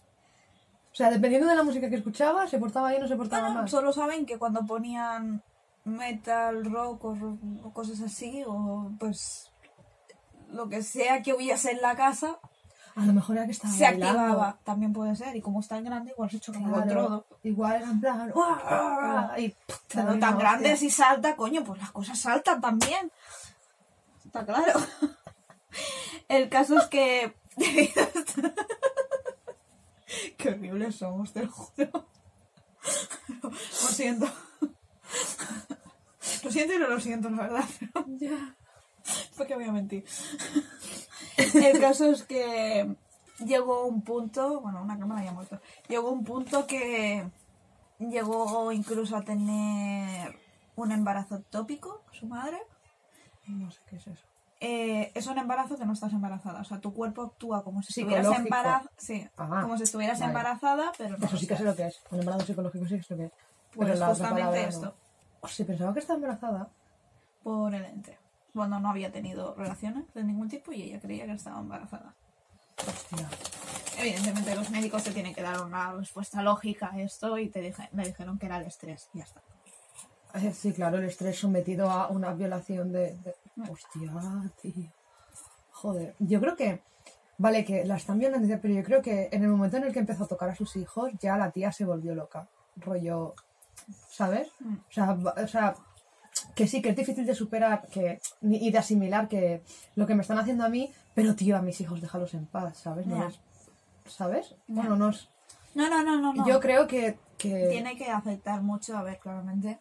O 0.92 0.94
sea, 0.94 1.08
dependiendo 1.10 1.48
de 1.48 1.54
la 1.56 1.62
música 1.62 1.88
que 1.88 1.96
escuchaba, 1.96 2.46
se 2.48 2.58
portaba 2.58 2.90
bien 2.90 3.02
o 3.02 3.08
se 3.08 3.16
portaba 3.16 3.44
Bueno, 3.44 3.60
mal. 3.60 3.68
solo 3.70 3.94
saben 3.94 4.26
que 4.26 4.38
cuando 4.38 4.66
ponían 4.66 5.42
metal, 5.84 6.66
rock 6.66 7.04
o, 7.06 7.38
o 7.64 7.72
cosas 7.72 8.02
así, 8.02 8.44
o 8.46 8.90
pues 9.00 9.50
lo 10.52 10.68
que 10.68 10.82
sea 10.82 11.22
que 11.22 11.32
hubiese 11.34 11.70
en 11.72 11.80
la 11.82 11.96
casa, 11.96 12.38
A 12.94 13.06
lo 13.06 13.12
mejor 13.14 13.36
era 13.38 13.46
que 13.46 13.52
estaba 13.52 13.72
se 13.72 13.84
bailando. 13.84 14.20
activaba. 14.20 14.58
También 14.64 14.92
puede 14.92 15.16
ser. 15.16 15.34
Y 15.34 15.40
como 15.40 15.60
es 15.60 15.68
tan 15.68 15.82
grande, 15.84 16.10
igual 16.12 16.30
se 16.30 16.40
choca 16.40 16.60
con 16.60 16.70
Claro, 16.72 17.06
todo. 17.06 17.26
igual 17.42 17.76
era 17.76 17.86
en 17.90 18.00
plan... 18.00 18.30
¡Uah! 18.34 19.34
Y, 19.38 19.56
Pero 19.92 20.18
tan 20.18 20.36
grande 20.38 20.76
si 20.76 20.90
salta, 20.90 21.34
coño, 21.36 21.64
pues 21.64 21.80
las 21.80 21.90
cosas 21.90 22.18
saltan 22.20 22.60
también. 22.60 23.10
Está 24.24 24.44
claro. 24.44 24.78
El 26.28 26.48
caso 26.50 26.78
es 26.78 26.86
que. 26.86 27.34
Qué 30.36 30.50
horribles 30.50 30.96
somos, 30.96 31.32
te 31.32 31.44
lo 31.44 31.50
juro. 31.50 32.06
Lo 33.42 33.52
siento. 33.52 34.26
Lo 36.44 36.50
siento 36.50 36.74
y 36.74 36.78
no 36.78 36.88
lo 36.88 37.00
siento, 37.00 37.30
la 37.30 37.42
verdad. 37.42 37.64
Pero 37.78 38.04
Ya. 38.18 38.56
¿Por 39.36 39.46
qué 39.46 39.54
voy 39.54 39.64
a 39.64 39.72
mentir? 39.72 40.04
El 41.54 41.80
caso 41.80 42.10
es 42.10 42.22
que 42.24 42.94
llegó 43.44 43.86
un 43.86 44.02
punto, 44.02 44.60
bueno, 44.60 44.82
una 44.82 44.98
cámara 44.98 45.24
ya 45.24 45.30
ha 45.30 45.34
muerto, 45.34 45.60
llegó 45.88 46.10
un 46.10 46.24
punto 46.24 46.66
que 46.66 47.26
llegó 47.98 48.70
incluso 48.72 49.16
a 49.16 49.22
tener 49.22 50.36
un 50.76 50.92
embarazo 50.92 51.40
tópico, 51.50 52.02
su 52.12 52.26
madre. 52.26 52.58
No 53.46 53.70
sé 53.70 53.80
qué 53.88 53.96
es 53.96 54.06
eso. 54.06 54.24
Eh, 54.60 55.10
es 55.14 55.26
un 55.26 55.38
embarazo 55.38 55.76
que 55.76 55.84
no 55.84 55.92
estás 55.92 56.12
embarazada, 56.12 56.60
o 56.60 56.64
sea, 56.64 56.78
tu 56.78 56.94
cuerpo 56.94 57.22
actúa 57.22 57.64
como 57.64 57.82
si 57.82 57.88
estuvieras 58.00 58.38
embarazada, 58.38 58.90
sí, 58.96 59.28
Ah, 59.36 59.60
como 59.62 59.76
si 59.76 59.82
estuvieras 59.82 60.20
vale. 60.20 60.30
embarazada, 60.30 60.92
pero 60.96 61.18
no. 61.18 61.26
Eso 61.26 61.36
sí 61.36 61.46
que 61.48 61.56
sé 61.56 61.64
lo 61.64 61.74
que 61.74 61.86
es. 61.86 62.00
Un 62.12 62.20
embarazo 62.20 62.46
psicológico 62.46 62.86
sí 62.86 62.96
que 62.98 63.02
sé 63.02 63.14
lo 63.14 63.18
que 63.18 63.24
es. 63.26 63.32
Pues 63.74 63.90
Pero 63.90 64.06
justamente 64.06 64.62
no. 64.62 64.68
esto, 64.68 64.94
sí, 65.48 65.64
pensaba 65.64 65.92
que 65.92 65.98
estaba 66.00 66.16
embarazada. 66.18 66.68
por 67.42 67.74
el 67.74 67.84
ente. 67.86 68.18
Cuando 68.52 68.78
no 68.80 68.90
había 68.90 69.10
tenido 69.10 69.54
relaciones 69.54 70.04
de 70.14 70.24
ningún 70.24 70.48
tipo 70.48 70.72
y 70.72 70.82
ella 70.82 71.00
creía 71.00 71.24
que 71.26 71.32
estaba 71.32 71.60
embarazada. 71.60 72.14
Hostia. 72.86 73.28
Evidentemente 73.98 74.54
los 74.54 74.70
médicos 74.70 75.04
te 75.04 75.10
tienen 75.12 75.34
que 75.34 75.42
dar 75.42 75.60
una 75.62 75.92
respuesta 75.92 76.42
lógica 76.42 76.90
a 76.92 77.00
esto 77.00 77.38
y 77.38 77.48
te 77.48 77.60
dije, 77.60 77.88
me 77.92 78.04
dijeron 78.06 78.38
que 78.38 78.46
era 78.46 78.58
el 78.58 78.66
estrés, 78.66 79.08
y 79.14 79.18
ya 79.18 79.24
está. 79.24 79.40
Eh, 80.34 80.52
Sí, 80.52 80.72
claro, 80.72 80.98
el 80.98 81.04
estrés 81.04 81.38
sometido 81.38 81.90
a 81.90 82.08
una 82.08 82.32
violación 82.32 82.90
de... 82.92 83.14
de- 83.18 83.34
Hostia, 83.70 84.10
tío. 84.60 84.90
Joder. 85.70 86.14
Yo 86.18 86.40
creo 86.40 86.56
que... 86.56 86.80
Vale, 87.38 87.64
que 87.64 87.84
la 87.84 87.96
están 87.96 88.18
violando, 88.18 88.46
pero 88.60 88.74
yo 88.74 88.82
creo 88.84 89.02
que 89.02 89.28
en 89.32 89.42
el 89.42 89.48
momento 89.50 89.76
en 89.76 89.84
el 89.84 89.92
que 89.92 89.98
empezó 89.98 90.24
a 90.24 90.28
tocar 90.28 90.48
a 90.50 90.54
sus 90.54 90.76
hijos, 90.76 91.10
ya 91.20 91.36
la 91.36 91.50
tía 91.50 91.72
se 91.72 91.84
volvió 91.84 92.14
loca. 92.14 92.48
Rollo... 92.76 93.34
¿Sabes? 94.08 94.48
Mm. 94.60 94.74
O 94.74 94.92
sea, 94.92 95.12
o 95.12 95.48
sea, 95.48 95.74
que 96.54 96.66
sí, 96.66 96.82
que 96.82 96.90
es 96.90 96.96
difícil 96.96 97.24
de 97.26 97.34
superar 97.34 97.86
que, 97.88 98.20
y 98.42 98.70
de 98.70 98.78
asimilar 98.78 99.28
que 99.28 99.62
lo 99.96 100.06
que 100.06 100.14
me 100.14 100.22
están 100.22 100.38
haciendo 100.38 100.64
a 100.64 100.68
mí, 100.68 100.90
pero 101.14 101.34
tío, 101.34 101.56
a 101.56 101.62
mis 101.62 101.80
hijos 101.80 102.00
déjalos 102.00 102.34
en 102.34 102.46
paz, 102.46 102.78
¿sabes? 102.78 103.06
No 103.06 103.30
¿Sabes? 104.06 104.54
No 104.66 105.08
es- 105.10 105.28
No, 105.74 105.88
no, 105.88 106.02
no, 106.02 106.20
no, 106.20 106.32
no. 106.34 106.46
Yo 106.46 106.60
creo 106.60 106.86
que... 106.86 107.18
que... 107.38 107.68
Tiene 107.70 107.96
que 107.96 108.10
afectar 108.10 108.60
mucho, 108.62 108.96
a 108.96 109.02
ver, 109.02 109.18
claramente, 109.18 109.78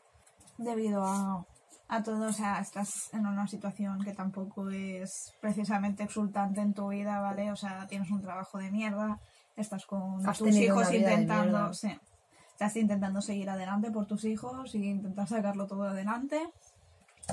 debido 0.57 1.03
a, 1.03 1.45
a 1.89 2.03
todo, 2.03 2.27
o 2.27 2.33
sea, 2.33 2.59
estás 2.59 3.09
en 3.13 3.25
una 3.25 3.47
situación 3.47 4.01
que 4.03 4.13
tampoco 4.13 4.69
es 4.69 5.33
precisamente 5.41 6.03
exultante 6.03 6.61
en 6.61 6.73
tu 6.73 6.87
vida, 6.89 7.19
¿vale? 7.19 7.51
O 7.51 7.55
sea, 7.55 7.87
tienes 7.87 8.09
un 8.11 8.21
trabajo 8.21 8.57
de 8.59 8.71
mierda, 8.71 9.19
estás 9.57 9.85
con 9.85 10.25
Has 10.25 10.37
tus 10.37 10.55
hijos 10.55 10.93
intentando, 10.93 11.73
sí, 11.73 11.89
estás 12.61 12.75
intentando 12.77 13.21
seguir 13.21 13.49
adelante 13.49 13.89
por 13.89 14.05
tus 14.05 14.23
hijos 14.23 14.75
y 14.75 14.85
intentar 14.87 15.27
sacarlo 15.27 15.65
todo 15.65 15.83
adelante. 15.85 16.39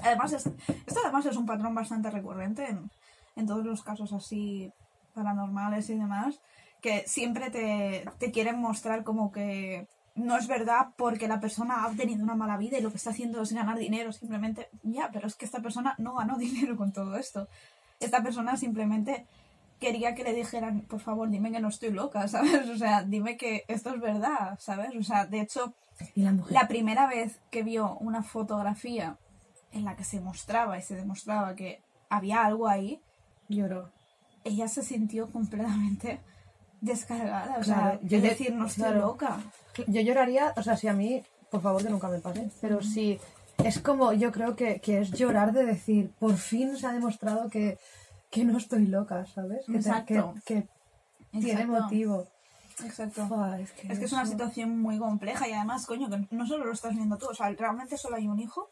Además, 0.02 0.32
es- 0.32 0.46
esto 0.86 1.00
además 1.04 1.26
es 1.26 1.36
un 1.36 1.44
patrón 1.44 1.74
bastante 1.74 2.10
recurrente 2.10 2.64
en, 2.70 2.90
en 3.36 3.46
todos 3.46 3.62
los 3.62 3.82
casos 3.82 4.10
así 4.14 4.72
paranormales 5.14 5.90
y 5.90 5.96
demás, 5.98 6.40
que 6.80 7.04
siempre 7.06 7.50
te, 7.50 8.06
te 8.18 8.30
quieren 8.30 8.58
mostrar 8.58 9.04
como 9.04 9.30
que 9.30 9.86
no 10.14 10.38
es 10.38 10.46
verdad 10.46 10.88
porque 10.96 11.28
la 11.28 11.40
persona 11.40 11.84
ha 11.84 11.90
tenido 11.92 12.24
una 12.24 12.34
mala 12.34 12.56
vida 12.56 12.78
y 12.78 12.80
lo 12.82 12.90
que 12.90 12.96
está 12.96 13.10
haciendo 13.10 13.42
es 13.42 13.52
ganar 13.52 13.76
dinero 13.76 14.12
simplemente. 14.12 14.70
Ya, 14.82 15.10
pero 15.12 15.26
es 15.26 15.34
que 15.34 15.44
esta 15.44 15.60
persona 15.60 15.94
no 15.98 16.14
ganó 16.14 16.38
dinero 16.46 16.74
con 16.78 16.90
todo 16.92 17.16
esto. 17.18 17.48
Esta 18.00 18.22
persona 18.22 18.56
simplemente 18.56 19.26
quería 19.80 20.14
que 20.14 20.24
le 20.24 20.34
dijeran, 20.34 20.82
por 20.82 21.00
favor, 21.00 21.28
dime 21.30 21.50
que 21.52 21.60
no 21.60 21.68
estoy 21.68 21.90
loca, 21.90 22.26
¿sabes? 22.34 22.68
O 22.68 22.76
sea, 22.76 23.02
dime 23.02 23.36
que 23.36 23.64
esto 23.68 23.94
es 23.94 24.00
verdad, 24.00 24.58
¿sabes? 24.60 24.90
O 24.98 25.02
sea, 25.02 25.26
de 25.26 25.40
hecho, 25.40 25.72
la 26.14 26.32
la 26.50 26.68
primera 26.68 27.06
vez 27.06 27.40
que 27.50 27.62
vio 27.62 27.96
una 27.98 28.22
fotografía 28.22 29.16
en 29.72 29.84
la 29.84 29.96
que 29.96 30.04
se 30.04 30.20
mostraba 30.20 30.78
y 30.78 30.82
se 30.82 30.94
demostraba 30.96 31.54
que 31.54 31.80
había 32.08 32.44
algo 32.44 32.68
ahí, 32.68 33.00
Lloró. 33.48 33.90
ella 34.44 34.66
se 34.68 34.82
sintió 34.82 35.30
completamente 35.30 36.20
descargada. 36.80 37.56
O 37.58 37.60
Claro, 37.60 37.64
sea, 37.64 38.00
yo 38.02 38.16
es 38.18 38.22
de- 38.22 38.28
decir, 38.30 38.54
no 38.54 38.66
estoy 38.66 38.84
claro. 38.84 39.00
loca. 39.00 39.38
Yo 39.86 40.00
lloraría, 40.00 40.52
o 40.56 40.62
sea, 40.62 40.76
si 40.76 40.88
a 40.88 40.92
mí, 40.92 41.22
por 41.50 41.60
favor 41.62 41.82
que 41.82 41.90
nunca 41.90 42.08
me 42.08 42.18
pase, 42.20 42.50
pero 42.60 42.82
sí, 42.82 43.18
es 43.64 43.78
como, 43.80 44.12
yo 44.12 44.30
creo 44.32 44.54
que, 44.56 44.80
que 44.80 45.00
es 45.00 45.10
llorar 45.10 45.52
de 45.52 45.64
decir, 45.64 46.10
por 46.18 46.36
fin 46.36 46.76
se 46.76 46.86
ha 46.86 46.92
demostrado 46.92 47.48
que, 47.50 47.78
que 48.30 48.44
no 48.44 48.58
estoy 48.58 48.86
loca, 48.86 49.24
¿sabes? 49.26 49.64
Que, 49.66 49.72
te- 49.72 49.78
Exacto. 49.78 50.34
que, 50.44 50.62
que 50.62 50.68
tiene 51.40 51.66
motivo. 51.66 52.26
Exacto. 52.84 53.26
Es 53.58 53.72
que, 53.72 53.92
Es 53.92 53.98
que 53.98 54.04
es 54.04 54.12
una 54.12 54.26
situación 54.26 54.80
muy 54.80 54.98
compleja 54.98 55.48
y 55.48 55.52
además, 55.52 55.86
coño, 55.86 56.08
que 56.08 56.26
no 56.30 56.46
solo 56.46 56.64
lo 56.66 56.72
estás 56.72 56.94
viendo 56.94 57.16
tú, 57.16 57.26
o 57.28 57.34
sea, 57.34 57.50
realmente 57.50 57.96
solo 57.96 58.16
hay 58.16 58.28
un 58.28 58.38
hijo 58.38 58.70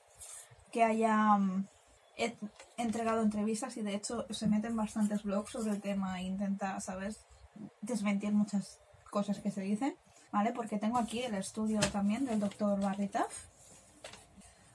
que 0.70 0.84
haya 0.84 1.36
mm, 1.38 1.66
he- 2.18 2.36
entregado 2.76 3.22
entrevistas 3.22 3.76
y 3.76 3.82
de 3.82 3.94
hecho 3.94 4.26
se 4.30 4.46
meten 4.46 4.76
bastantes 4.76 5.22
blogs 5.24 5.50
sobre 5.52 5.72
el 5.72 5.80
tema 5.80 6.20
e 6.20 6.24
intenta, 6.24 6.78
¿sabes?, 6.80 7.18
desmentir 7.80 8.32
muchas 8.32 8.78
cosas 9.10 9.38
que 9.40 9.50
se 9.50 9.62
dicen, 9.62 9.96
¿vale? 10.30 10.52
Porque 10.52 10.78
tengo 10.78 10.98
aquí 10.98 11.22
el 11.22 11.34
estudio 11.34 11.80
también 11.80 12.26
del 12.26 12.38
doctor 12.38 12.78
Barritaf. 12.80 13.32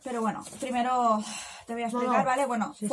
Pero 0.03 0.19
bueno, 0.21 0.43
primero 0.59 1.23
te 1.67 1.73
voy 1.73 1.83
a 1.83 1.85
explicar, 1.85 2.19
no. 2.19 2.25
¿vale? 2.25 2.45
Bueno, 2.47 2.73
Sí, 2.73 2.79
sí. 2.79 2.87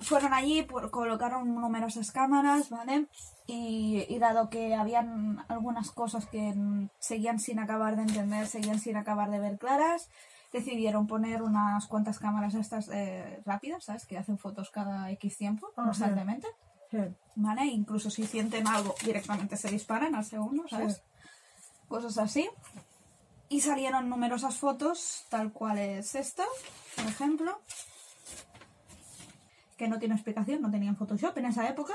Fueron 0.00 0.32
allí, 0.34 0.62
por- 0.62 0.90
colocaron 0.90 1.54
numerosas 1.54 2.10
cámaras, 2.12 2.70
¿vale? 2.70 3.06
Y, 3.46 4.06
y 4.08 4.18
dado 4.18 4.48
que 4.48 4.74
habían 4.74 5.44
algunas 5.48 5.90
cosas 5.90 6.26
que 6.26 6.54
seguían 6.98 7.38
sin 7.38 7.58
acabar 7.58 7.96
de 7.96 8.02
entender, 8.02 8.46
seguían 8.46 8.78
sin 8.80 8.96
acabar 8.96 9.30
de 9.30 9.38
ver 9.38 9.58
claras, 9.58 10.08
decidieron 10.52 11.06
poner 11.06 11.42
unas 11.42 11.86
cuantas 11.86 12.18
cámaras 12.18 12.54
estas 12.54 12.88
eh, 12.88 13.42
rápidas, 13.44 13.84
¿sabes? 13.84 14.06
Que 14.06 14.16
hacen 14.16 14.38
fotos 14.38 14.70
cada 14.70 15.10
X 15.12 15.36
tiempo, 15.38 15.70
constantemente, 15.74 16.46
Sí. 16.90 16.98
¿vale? 17.34 17.64
Incluso 17.66 18.08
si 18.08 18.24
sienten 18.24 18.68
algo, 18.68 18.94
directamente 19.04 19.56
se 19.56 19.68
disparan 19.68 20.14
al 20.14 20.24
segundo, 20.24 20.68
¿sabes? 20.68 20.96
Sí. 20.96 21.02
Cosas 21.88 22.18
así. 22.18 22.48
Y 23.48 23.60
salieron 23.60 24.08
numerosas 24.08 24.56
fotos, 24.56 25.24
tal 25.28 25.52
cual 25.52 25.78
es 25.78 26.14
esta, 26.14 26.44
por 26.96 27.04
ejemplo. 27.06 27.58
Que 29.84 29.90
no 29.90 29.98
tiene 29.98 30.14
explicación, 30.14 30.62
no 30.62 30.70
tenían 30.70 30.96
Photoshop 30.96 31.36
en 31.36 31.44
esa 31.44 31.68
época, 31.68 31.92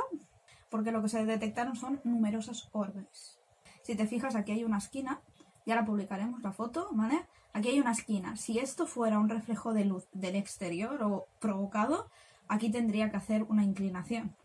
porque 0.69 0.91
lo 0.91 1.01
que 1.01 1.09
se 1.09 1.25
detectaron 1.25 1.75
son 1.75 1.99
numerosas 2.03 2.69
orbes. 2.71 3.39
Si 3.81 3.95
te 3.95 4.05
fijas, 4.05 4.35
aquí 4.35 4.51
hay 4.51 4.63
una 4.63 4.77
esquina, 4.77 5.21
ya 5.65 5.73
la 5.75 5.85
publicaremos 5.85 6.43
la 6.43 6.51
foto, 6.51 6.87
¿vale? 6.91 7.25
Aquí 7.51 7.69
hay 7.69 7.79
una 7.79 7.93
esquina. 7.93 8.35
Si 8.35 8.59
esto 8.59 8.85
fuera 8.85 9.17
un 9.17 9.27
reflejo 9.27 9.73
de 9.73 9.85
luz 9.85 10.07
del 10.13 10.35
exterior 10.35 11.01
o 11.01 11.25
provocado, 11.39 12.11
aquí 12.47 12.69
tendría 12.69 13.09
que 13.09 13.17
hacer 13.17 13.41
una 13.49 13.63
inclinación, 13.63 14.35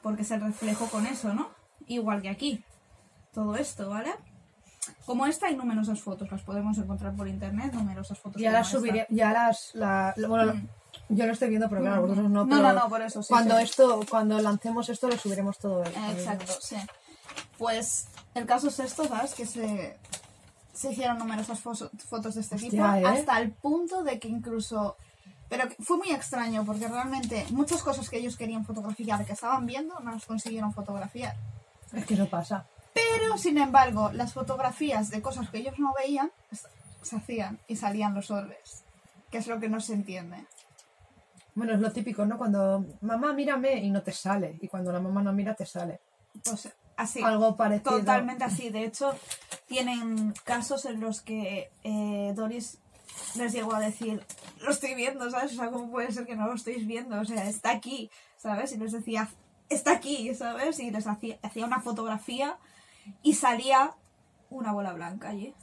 porque 0.00 0.22
es 0.22 0.30
el 0.30 0.40
reflejo 0.40 0.86
con 0.86 1.04
eso, 1.06 1.34
¿no? 1.34 1.48
Igual 1.88 2.22
que 2.22 2.28
aquí. 2.28 2.62
Todo 3.32 3.56
esto, 3.56 3.90
¿vale? 3.90 4.12
Como 5.06 5.26
esta 5.26 5.46
hay 5.48 5.56
numerosas 5.56 6.00
fotos, 6.00 6.30
las 6.30 6.42
podemos 6.42 6.78
encontrar 6.78 7.16
por 7.16 7.26
internet, 7.26 7.72
numerosas 7.72 8.16
fotos. 8.20 8.40
Ya 8.40 8.50
como 8.50 8.58
las 8.58 8.68
esta. 8.68 8.78
subiré, 8.78 9.06
ya 9.10 9.32
las, 9.32 9.74
la, 9.74 10.14
la- 10.16 10.28
bueno, 10.28 10.54
Mm. 10.54 10.68
Yo 11.08 11.26
lo 11.26 11.32
estoy 11.32 11.48
viendo, 11.48 11.68
pero 11.68 11.80
claro, 11.82 12.02
vosotros 12.02 12.30
no, 12.30 12.44
No, 12.44 12.48
pero 12.56 12.62
no, 12.62 12.72
no, 12.72 12.88
por 12.88 13.02
eso, 13.02 13.22
sí, 13.22 13.28
cuando 13.28 13.56
sí. 13.58 13.64
esto, 13.64 14.00
cuando 14.08 14.38
lancemos 14.40 14.88
esto 14.88 15.08
lo 15.08 15.16
subiremos 15.18 15.58
todo. 15.58 15.82
el- 15.84 15.94
Exacto, 16.16 16.52
sí. 16.60 16.76
Pues 17.58 18.06
el 18.34 18.46
caso 18.46 18.68
es 18.68 18.78
esto, 18.80 19.06
¿sabes? 19.06 19.34
Que 19.34 19.46
se, 19.46 19.98
se 20.72 20.92
hicieron 20.92 21.18
numerosas 21.18 21.62
fo- 21.62 21.90
fotos 22.08 22.34
de 22.34 22.40
este 22.40 22.56
Hostia, 22.56 22.70
tipo, 22.70 22.84
¿eh? 22.84 23.06
hasta 23.06 23.38
el 23.40 23.52
punto 23.52 24.02
de 24.02 24.18
que 24.18 24.28
incluso... 24.28 24.96
Pero 25.48 25.68
fue 25.80 25.98
muy 25.98 26.10
extraño, 26.10 26.64
porque 26.64 26.88
realmente 26.88 27.44
muchas 27.50 27.82
cosas 27.82 28.08
que 28.08 28.16
ellos 28.16 28.38
querían 28.38 28.64
fotografiar, 28.64 29.26
que 29.26 29.34
estaban 29.34 29.66
viendo, 29.66 30.00
no 30.00 30.10
las 30.12 30.24
consiguieron 30.24 30.72
fotografiar. 30.72 31.36
Es 31.92 32.06
que 32.06 32.14
eso 32.14 32.26
pasa. 32.26 32.64
Pero, 32.94 33.36
sin 33.36 33.58
embargo, 33.58 34.10
las 34.14 34.32
fotografías 34.32 35.10
de 35.10 35.20
cosas 35.20 35.50
que 35.50 35.58
ellos 35.58 35.78
no 35.78 35.92
veían 35.92 36.30
se 37.02 37.16
hacían 37.16 37.58
y 37.68 37.76
salían 37.76 38.14
los 38.14 38.30
orbes, 38.30 38.82
que 39.30 39.36
es 39.38 39.46
lo 39.46 39.60
que 39.60 39.68
no 39.68 39.80
se 39.80 39.92
entiende. 39.92 40.46
Bueno, 41.54 41.74
es 41.74 41.80
lo 41.80 41.92
típico, 41.92 42.24
¿no? 42.24 42.38
Cuando 42.38 42.84
mamá 43.02 43.32
mírame 43.32 43.76
y 43.76 43.90
no 43.90 44.02
te 44.02 44.12
sale, 44.12 44.58
y 44.60 44.68
cuando 44.68 44.92
la 44.92 45.00
mamá 45.00 45.22
no 45.22 45.32
mira 45.32 45.54
te 45.54 45.66
sale. 45.66 46.00
Pues 46.44 46.72
así. 46.96 47.22
Algo 47.22 47.56
parecido. 47.56 47.98
Totalmente 47.98 48.44
así. 48.44 48.70
De 48.70 48.84
hecho, 48.84 49.14
tienen 49.66 50.32
casos 50.44 50.84
en 50.86 51.00
los 51.00 51.20
que 51.20 51.70
eh, 51.84 52.32
Doris 52.34 52.78
les 53.36 53.52
llegó 53.52 53.74
a 53.74 53.80
decir, 53.80 54.24
lo 54.60 54.70
estoy 54.70 54.94
viendo, 54.94 55.30
¿sabes? 55.30 55.52
O 55.52 55.56
sea, 55.56 55.70
¿cómo 55.70 55.90
puede 55.90 56.12
ser 56.12 56.26
que 56.26 56.36
no 56.36 56.46
lo 56.46 56.54
estéis 56.54 56.86
viendo? 56.86 57.20
O 57.20 57.24
sea, 57.24 57.48
está 57.48 57.70
aquí, 57.70 58.10
¿sabes? 58.36 58.72
Y 58.72 58.78
les 58.78 58.92
decía, 58.92 59.28
está 59.68 59.92
aquí, 59.92 60.34
¿sabes? 60.34 60.78
Y 60.80 60.90
les 60.90 61.06
hacía, 61.06 61.38
hacía 61.42 61.66
una 61.66 61.80
fotografía 61.80 62.56
y 63.22 63.34
salía 63.34 63.94
una 64.50 64.72
bola 64.72 64.92
blanca 64.92 65.30
allí, 65.30 65.54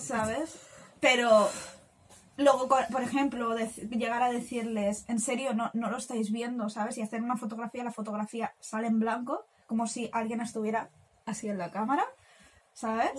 ¿sabes? 0.00 0.56
Pero 1.00 1.48
luego, 2.38 2.68
por 2.68 3.02
ejemplo, 3.02 3.54
llegar 3.90 4.22
a 4.22 4.30
decirles, 4.30 5.04
en 5.08 5.20
serio, 5.20 5.52
no, 5.54 5.70
no 5.74 5.90
lo 5.90 5.98
estáis 5.98 6.32
viendo, 6.32 6.70
¿sabes? 6.70 6.96
Y 6.96 7.02
hacer 7.02 7.22
una 7.22 7.36
fotografía, 7.36 7.84
la 7.84 7.92
fotografía 7.92 8.54
sale 8.60 8.86
en 8.86 9.00
blanco, 9.00 9.44
como 9.66 9.86
si 9.86 10.08
alguien 10.12 10.40
estuviera 10.40 10.88
así 11.26 11.48
en 11.48 11.58
la 11.58 11.70
cámara, 11.70 12.04
¿sabes? 12.72 13.10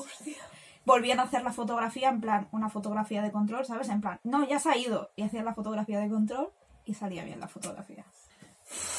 Volvían 0.86 1.20
a 1.20 1.24
hacer 1.24 1.44
la 1.44 1.52
fotografía 1.52 2.10
en 2.10 2.22
plan, 2.22 2.48
una 2.52 2.70
fotografía 2.70 3.22
de 3.22 3.32
control, 3.32 3.66
¿sabes? 3.66 3.90
En 3.90 4.02
plan, 4.02 4.20
no, 4.24 4.48
ya 4.48 4.58
se 4.58 4.70
ha 4.70 4.78
ido. 4.78 5.12
Y 5.16 5.24
hacían 5.24 5.46
la 5.46 5.54
fotografía 5.54 6.00
de 6.00 6.10
control 6.10 6.50
y 6.86 6.94
salía 6.94 7.24
bien 7.24 7.40
la 7.40 7.48
fotografía. 7.48 8.06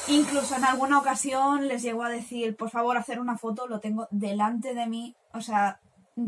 Incluso 0.09 0.57
en 0.57 0.65
alguna 0.65 0.99
ocasión 0.99 1.67
les 1.67 1.83
llegó 1.83 2.03
a 2.03 2.09
decir, 2.09 2.57
por 2.57 2.71
favor, 2.71 2.97
hacer 2.97 3.21
una 3.21 3.39
foto, 3.39 3.67
lo 3.67 3.81
tengo 3.81 4.07
delante 4.11 4.75
de 4.75 4.87
mí. 4.87 5.17
O 5.33 5.41
sea, 5.41 5.81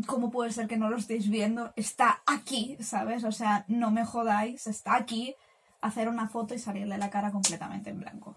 ¿cómo 0.07 0.31
puede 0.31 0.51
ser 0.51 0.67
que 0.67 0.77
no 0.77 0.89
lo 0.89 0.97
estéis 0.97 1.29
viendo? 1.29 1.73
Está 1.75 2.21
aquí, 2.25 2.77
¿sabes? 2.81 3.23
O 3.23 3.31
sea, 3.31 3.65
no 3.67 3.91
me 3.91 4.05
jodáis, 4.05 4.67
está 4.67 4.95
aquí. 4.95 5.35
Hacer 5.81 6.07
una 6.07 6.27
foto 6.29 6.53
y 6.53 6.59
salirle 6.59 6.97
la 6.97 7.09
cara 7.09 7.31
completamente 7.31 7.89
en 7.89 7.99
blanco. 7.99 8.35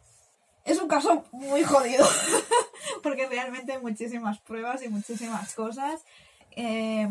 Es 0.64 0.80
un 0.80 0.88
caso 0.88 1.24
muy 1.30 1.62
jodido, 1.62 2.04
porque 3.02 3.28
realmente 3.28 3.72
hay 3.72 3.80
muchísimas 3.80 4.40
pruebas 4.40 4.82
y 4.82 4.88
muchísimas 4.88 5.54
cosas. 5.54 6.04
Eh, 6.56 7.08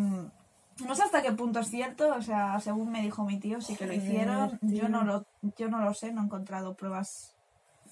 no 0.84 0.96
sé 0.96 1.04
hasta 1.04 1.22
qué 1.22 1.32
punto 1.32 1.62
es 1.62 1.70
cierto, 1.70 2.14
o 2.14 2.22
sea, 2.22 2.60
según 2.60 2.92
me 2.92 3.02
dijo 3.02 3.24
mi 3.24 3.40
tío, 3.40 3.62
sí 3.62 3.76
que 3.76 3.88
lo 3.88 3.94
hicieron. 3.94 4.60
Yo 4.62 4.90
no 4.90 5.04
lo, 5.04 5.26
yo 5.58 5.70
no 5.70 5.80
lo 5.80 5.94
sé, 5.94 6.12
no 6.12 6.22
he 6.22 6.26
encontrado 6.26 6.76
pruebas 6.76 7.35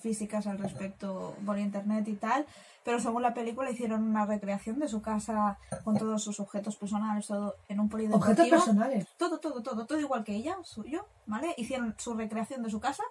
físicas 0.03 0.45
al 0.45 0.59
respecto 0.59 1.35
por 1.45 1.57
internet 1.57 2.07
y 2.09 2.13
tal, 2.15 2.45
pero 2.83 2.99
según 2.99 3.21
la 3.21 3.33
película 3.33 3.71
hicieron 3.71 4.03
una 4.03 4.25
recreación 4.25 4.77
de 4.79 4.87
su 4.89 5.01
casa 5.01 5.57
con 5.85 5.97
todos 5.97 6.21
sus 6.21 6.39
objetos 6.41 6.75
personales, 6.75 7.25
todo 7.27 7.55
en 7.69 7.79
un 7.79 7.87
polideportivo. 7.89 8.31
Objetos 8.31 8.49
personales. 8.49 9.07
Todo, 9.17 9.39
todo, 9.39 9.63
todo, 9.63 9.85
todo 9.85 9.99
igual 9.99 10.23
que 10.25 10.35
ella, 10.35 10.57
suyo, 10.63 11.05
¿vale? 11.25 11.55
Hicieron 11.57 11.95
su 11.97 12.13
recreación 12.13 12.61
de 12.61 12.69
su 12.69 12.79
casa 12.81 13.03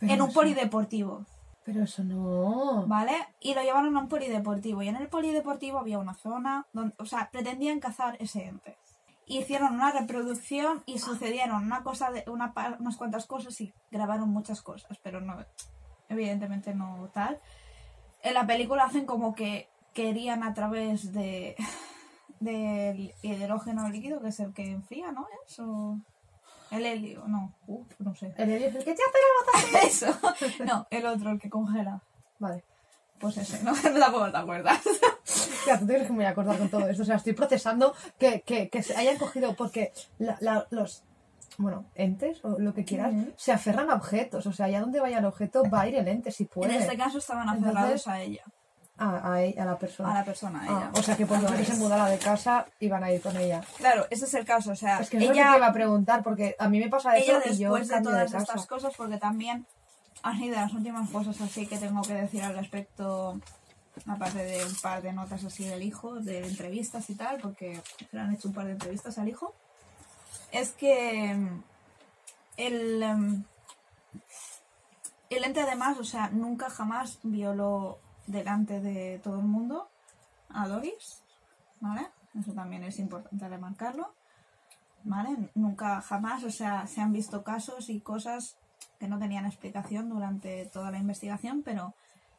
Pero 0.00 0.12
en 0.12 0.20
un 0.22 0.28
eso- 0.28 0.34
polideportivo. 0.40 1.24
Pero 1.64 1.84
eso 1.84 2.02
no. 2.02 2.86
¿Vale? 2.88 3.12
Y 3.38 3.54
lo 3.54 3.62
llevaron 3.62 3.96
a 3.96 4.00
un 4.00 4.08
polideportivo. 4.08 4.82
Y 4.82 4.88
en 4.88 4.96
el 4.96 5.06
polideportivo 5.06 5.78
había 5.78 6.00
una 6.00 6.14
zona 6.14 6.66
donde, 6.72 6.92
o 6.98 7.06
sea, 7.06 7.30
pretendían 7.30 7.78
cazar 7.78 8.16
ese 8.18 8.46
ente. 8.46 8.76
Hicieron 9.26 9.74
una 9.74 9.92
reproducción 9.92 10.82
y 10.86 10.98
sucedieron 10.98 11.62
una 11.62 11.84
cosa 11.84 12.10
de, 12.10 12.24
una, 12.26 12.52
unas 12.80 12.96
cuantas 12.96 13.26
cosas 13.26 13.60
y 13.60 13.72
grabaron 13.92 14.28
muchas 14.30 14.60
cosas, 14.60 14.98
pero 15.04 15.20
no, 15.20 15.36
evidentemente 16.12 16.74
no 16.74 17.10
tal. 17.12 17.40
En 18.22 18.34
la 18.34 18.46
película 18.46 18.84
hacen 18.84 19.04
como 19.06 19.34
que 19.34 19.68
querían 19.92 20.42
a 20.42 20.54
través 20.54 21.12
de 21.12 21.56
del 22.40 23.14
hidrógeno 23.22 23.88
líquido, 23.88 24.20
que 24.20 24.28
es 24.28 24.40
el 24.40 24.52
que 24.52 24.70
enfría, 24.70 25.12
¿no? 25.12 25.26
¿Es? 25.46 25.58
O 25.60 25.98
el 26.70 26.86
helio, 26.86 27.24
no, 27.26 27.52
Uf, 27.66 27.86
no 27.98 28.14
sé. 28.14 28.32
El 28.38 28.50
Elio 28.50 28.68
es 28.68 28.74
el 28.76 28.84
que 28.84 28.94
te 28.94 29.02
hace 29.02 29.72
la 29.74 29.80
Eso, 29.86 30.64
no, 30.64 30.86
el 30.90 31.04
otro, 31.06 31.30
el 31.30 31.38
que 31.38 31.50
congela. 31.50 32.00
Vale. 32.38 32.64
Pues 33.18 33.36
ese, 33.36 33.62
¿no? 33.62 33.72
Tampoco 34.00 34.30
te 34.32 34.38
acuerdas. 34.38 34.80
Ya, 35.66 35.78
tú 35.78 35.86
tienes 35.86 36.06
que 36.06 36.12
me 36.12 36.16
voy 36.20 36.24
a 36.24 36.30
acordar 36.30 36.58
con 36.58 36.68
todo 36.70 36.88
esto. 36.88 37.02
O 37.02 37.06
sea, 37.06 37.16
estoy 37.16 37.34
procesando 37.34 37.94
que, 38.18 38.40
que, 38.40 38.68
que 38.70 38.82
se 38.82 38.96
hayan 38.96 39.18
cogido 39.18 39.54
porque 39.54 39.92
la- 40.18 40.38
la- 40.40 40.66
los, 40.70 41.04
bueno, 41.58 41.84
entes 41.94 42.44
o 42.44 42.58
lo 42.58 42.72
que 42.74 42.84
quieras, 42.84 43.12
se 43.36 43.52
aferran 43.52 43.90
a 43.90 43.94
objetos. 43.94 44.46
O 44.46 44.52
sea, 44.52 44.66
allá 44.66 44.80
donde 44.80 45.00
vaya 45.00 45.18
el 45.18 45.24
objeto 45.24 45.62
va 45.72 45.82
a 45.82 45.88
ir 45.88 45.96
el 45.96 46.08
ente 46.08 46.30
si 46.30 46.44
En 46.44 46.48
puede. 46.48 46.76
este 46.76 46.96
caso 46.96 47.18
estaban 47.18 47.48
Entonces- 47.48 47.68
aferrados 47.76 48.08
a 48.08 48.20
ella, 48.20 48.42
A, 48.98 49.32
a, 49.32 49.42
e- 49.42 49.54
a 49.58 49.64
la 49.64 49.78
persona. 49.78 50.10
a 50.10 50.14
la 50.14 50.24
persona, 50.24 50.60
a 50.60 50.62
Ah, 50.62 50.66
ella. 50.66 50.90
o 50.94 51.02
sea, 51.02 51.16
que 51.16 51.26
por 51.26 51.38
Entonces, 51.38 51.66
se 51.68 51.74
mudara 51.76 52.06
de 52.06 52.18
casa, 52.18 52.66
iban 52.80 53.02
a 53.04 53.10
ir 53.12 53.20
con 53.20 53.36
ella. 53.36 53.62
Claro, 53.78 54.06
ese 54.10 54.24
es 54.26 54.34
el 54.34 54.44
caso, 54.44 54.72
o 54.72 54.76
sea, 54.76 55.00
Es 55.00 55.10
que 55.10 55.16
es 55.16 55.22
lo 55.24 55.28
que 55.30 55.34
te 55.34 55.40
ella, 55.40 55.56
iba 55.56 55.66
a 55.66 55.72
preguntar, 55.72 56.22
porque 56.22 56.54
a 56.58 56.68
mí 56.68 56.78
me 56.78 56.88
pasa 56.88 57.16
eso 57.16 57.32
ella 57.38 57.52
y 57.52 57.58
yo 57.58 57.74
después 57.74 57.88
de 57.88 58.02
todas 58.02 58.32
estas 58.34 58.66
cosas, 58.66 58.92
porque 58.96 59.16
también 59.18 59.66
así 60.22 60.48
de 60.48 60.56
las 60.56 60.72
últimas 60.72 61.10
cosas 61.10 61.40
así 61.40 61.66
que 61.66 61.78
tengo 61.78 62.02
que 62.02 62.14
decir 62.14 62.42
al 62.44 62.54
respecto, 62.56 63.40
aparte 64.06 64.38
de 64.44 64.64
un 64.64 64.74
par 64.80 65.02
de 65.02 65.12
notas 65.12 65.42
así 65.44 65.64
del 65.64 65.82
hijo, 65.82 66.14
de 66.20 66.46
entrevistas 66.46 67.10
y 67.10 67.14
tal, 67.16 67.38
porque 67.40 67.80
le 68.12 68.20
han 68.20 68.32
hecho 68.34 68.48
un 68.48 68.54
par 68.54 68.66
de 68.66 68.72
entrevistas 68.72 69.18
al 69.18 69.28
hijo, 69.28 69.54
es 70.52 70.72
que 70.72 71.34
mm, 71.34 71.62
el, 72.56 73.02
em, 73.02 73.44
el 75.30 75.44
ente 75.44 75.60
además, 75.60 75.98
o 75.98 76.04
sea, 76.04 76.28
nunca 76.30 76.70
jamás 76.70 77.18
violó 77.22 77.98
delante 78.26 78.80
de 78.80 79.20
todo 79.22 79.36
el 79.40 79.46
mundo 79.46 79.88
a 80.50 80.68
Doris, 80.68 81.22
¿vale? 81.80 82.06
Eso 82.38 82.52
también 82.52 82.84
es 82.84 82.98
importante 82.98 83.48
remarcarlo, 83.48 84.14
¿vale? 85.04 85.50
Nunca 85.54 86.00
jamás, 86.00 86.44
o 86.44 86.50
sea, 86.50 86.86
se 86.86 87.00
han 87.00 87.12
visto 87.12 87.42
casos 87.42 87.90
y 87.90 88.00
cosas 88.00 88.56
que 88.98 89.08
no 89.08 89.18
tenían 89.18 89.46
explicación 89.46 90.08
durante 90.08 90.66
toda 90.66 90.90
la 90.90 90.98
investigación, 90.98 91.62
pero 91.62 91.94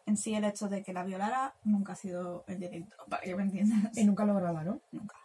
en 0.05 0.17
sí 0.17 0.33
el 0.35 0.43
hecho 0.43 0.67
de 0.69 0.83
que 0.83 0.93
la 0.93 1.03
violara 1.03 1.53
nunca 1.63 1.93
ha 1.93 1.95
sido 1.95 2.43
el 2.47 2.59
directo, 2.59 2.95
para 3.09 3.21
que 3.23 3.35
me 3.35 3.43
entiendas. 3.43 3.97
Y 3.97 4.05
nunca 4.05 4.25
lo 4.25 4.35
graba, 4.35 4.63
¿no? 4.63 4.79
Nunca. 4.91 5.15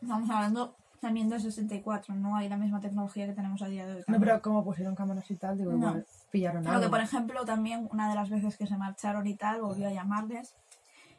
Estamos 0.00 0.30
hablando 0.30 0.76
también 1.00 1.28
de 1.28 1.38
64, 1.40 2.14
no 2.14 2.36
hay 2.36 2.48
la 2.48 2.56
misma 2.56 2.80
tecnología 2.80 3.26
que 3.26 3.32
tenemos 3.32 3.62
a 3.62 3.66
día 3.68 3.86
de 3.86 3.92
hoy. 3.92 3.98
No, 4.00 4.04
también. 4.04 4.22
pero 4.22 4.42
como 4.42 4.64
pusieron 4.64 4.94
cámaras 4.94 5.30
y 5.30 5.36
tal, 5.36 5.56
digo, 5.58 5.72
No. 5.72 5.78
igual 5.78 6.06
pillaron 6.30 6.64
Lo 6.64 6.70
algo. 6.70 6.82
que, 6.82 6.88
por 6.88 7.00
ejemplo, 7.00 7.44
también 7.44 7.88
una 7.92 8.08
de 8.08 8.14
las 8.14 8.30
veces 8.30 8.56
que 8.56 8.66
se 8.66 8.76
marcharon 8.76 9.26
y 9.26 9.34
tal, 9.34 9.60
volvió 9.60 9.88
a 9.88 9.92
llamarles. 9.92 10.54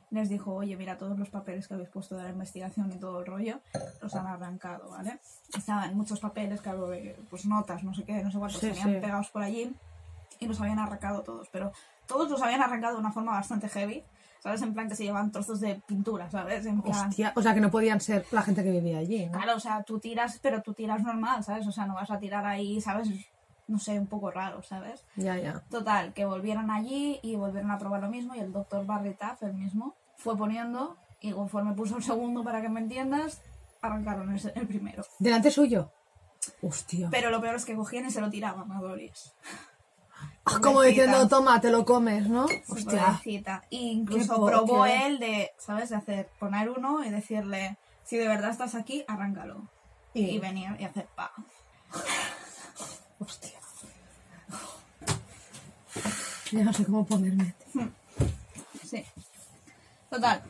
Les 0.10 0.30
dijo, 0.30 0.54
oye, 0.54 0.78
mira, 0.78 0.98
todos 0.98 1.20
los 1.20 1.30
papeles 1.30 1.68
que 1.68 1.74
habéis 1.74 1.90
puesto 1.90 2.16
de 2.16 2.24
la 2.24 2.30
investigación 2.30 2.90
y 2.94 2.96
todo 2.98 3.20
el 3.20 3.26
rollo, 3.26 3.60
los 4.02 4.16
han 4.16 4.26
arrancado, 4.26 4.90
¿vale? 4.90 5.20
Estaban 5.58 5.96
muchos 5.98 6.22
papeles, 6.22 6.62
claro, 6.62 6.90
pues 7.30 7.46
notas, 7.46 7.84
no 7.84 7.94
sé 7.94 8.04
qué, 8.06 8.24
no 8.24 8.32
sé 8.32 8.38
cuántos, 8.38 8.62
Sí, 8.62 8.68
tenían 8.70 8.94
sí. 8.94 9.00
pegados 9.02 9.28
por 9.30 9.44
allí 9.44 9.76
y 10.40 10.48
los 10.48 10.62
habían 10.62 10.80
arrancado 10.80 11.24
todos, 11.24 11.50
pero 11.52 11.74
todos 12.06 12.30
los 12.32 12.42
habían 12.42 12.62
arrancado 12.62 12.94
de 12.94 13.00
una 13.02 13.12
forma 13.12 13.34
bastante 13.34 13.68
heavy, 13.68 14.02
¿sabes? 14.42 14.62
En 14.62 14.74
plan 14.74 14.88
que 14.88 14.96
se 14.96 15.04
llevan 15.04 15.32
trozos 15.32 15.60
de 15.60 15.82
pintura, 15.88 16.30
¿sabes? 16.30 16.66
En 16.66 16.82
plan, 16.82 17.10
Hostia, 17.10 17.34
o 17.36 17.42
sea, 17.42 17.54
que 17.54 17.62
no 17.62 17.72
podían 17.72 18.00
ser 18.02 18.26
la 18.32 18.42
gente 18.42 18.64
que 18.64 18.72
vivía 18.72 19.00
allí, 19.00 19.26
¿no? 19.26 19.34
Claro, 19.34 19.56
o 19.56 19.60
sea, 19.60 19.84
tú 19.84 20.00
tiras, 20.00 20.40
pero 20.42 20.62
tú 20.62 20.74
tiras 20.74 21.02
normal, 21.04 21.44
¿sabes? 21.44 21.68
O 21.68 21.72
sea, 21.72 21.86
no 21.86 21.96
vas 21.96 22.12
a 22.12 22.20
tirar 22.20 22.46
ahí, 22.46 22.82
¿sabes? 22.82 23.10
No 23.68 23.80
sé, 23.80 24.00
un 24.00 24.08
poco 24.08 24.32
raro, 24.32 24.64
¿sabes? 24.64 25.04
Ya, 25.16 25.38
ya. 25.38 25.62
Total, 25.70 26.14
que 26.14 26.26
volvieron 26.26 26.72
allí 26.72 27.20
y 27.22 27.36
volvieron 27.36 27.72
a 27.72 27.78
probar 27.78 28.02
lo 28.02 28.10
mismo 28.10 28.34
y 28.36 28.40
el 28.40 28.54
doctor 28.54 28.86
Barry 28.86 29.14
Taff, 29.14 29.44
el 29.44 29.54
mismo, 29.54 29.96
fue 30.16 30.38
poniendo 30.38 30.98
y 31.20 31.32
conforme 31.32 31.74
puso 31.74 31.98
el 31.98 32.04
segundo 32.04 32.44
para 32.44 32.62
que 32.62 32.70
me 32.70 32.80
entiendas, 32.80 33.42
arrancaron 33.82 34.34
el, 34.34 34.52
el 34.56 34.68
primero. 34.68 35.04
¿Delante 35.20 35.52
suyo? 35.52 35.92
Hostia. 36.62 37.10
Pero 37.12 37.30
lo 37.30 37.42
peor 37.42 37.56
es 37.56 37.66
que 37.66 37.76
cogían 37.76 38.06
y 38.06 38.12
se 38.12 38.22
lo 38.22 38.30
tiraban 38.30 38.72
a 38.72 38.80
Doris. 38.80 39.34
Ah, 40.46 40.60
como 40.62 40.82
diciendo, 40.82 41.28
toma, 41.28 41.60
te 41.60 41.70
lo 41.70 41.84
comes, 41.86 42.28
¿no? 42.28 42.46
Hostia. 42.70 43.06
pobrecita. 43.08 43.64
Y 43.70 43.92
incluso 43.92 44.34
Qué 44.46 44.52
probó 44.52 44.86
él 44.86 45.20
de, 45.20 45.52
¿sabes? 45.58 45.90
De 45.90 45.96
hacer, 45.98 46.30
poner 46.40 46.70
uno 46.70 47.04
y 47.04 47.10
decirle, 47.10 47.78
si 48.06 48.16
de 48.18 48.28
verdad 48.28 48.52
estás 48.52 48.74
aquí, 48.76 49.04
arráncalo. 49.08 49.62
Y- 50.14 50.22
Y 50.36 50.40
venir 50.40 50.70
y 50.80 50.86
hacer 50.86 51.06
pa. 51.16 51.32
Hostia. 53.20 53.60
Ya 56.52 56.64
no 56.64 56.74
sé 56.74 56.86
cómo 56.86 57.06
ponerme. 57.06 57.54
Sí. 58.86 59.04
Total. 60.10 60.42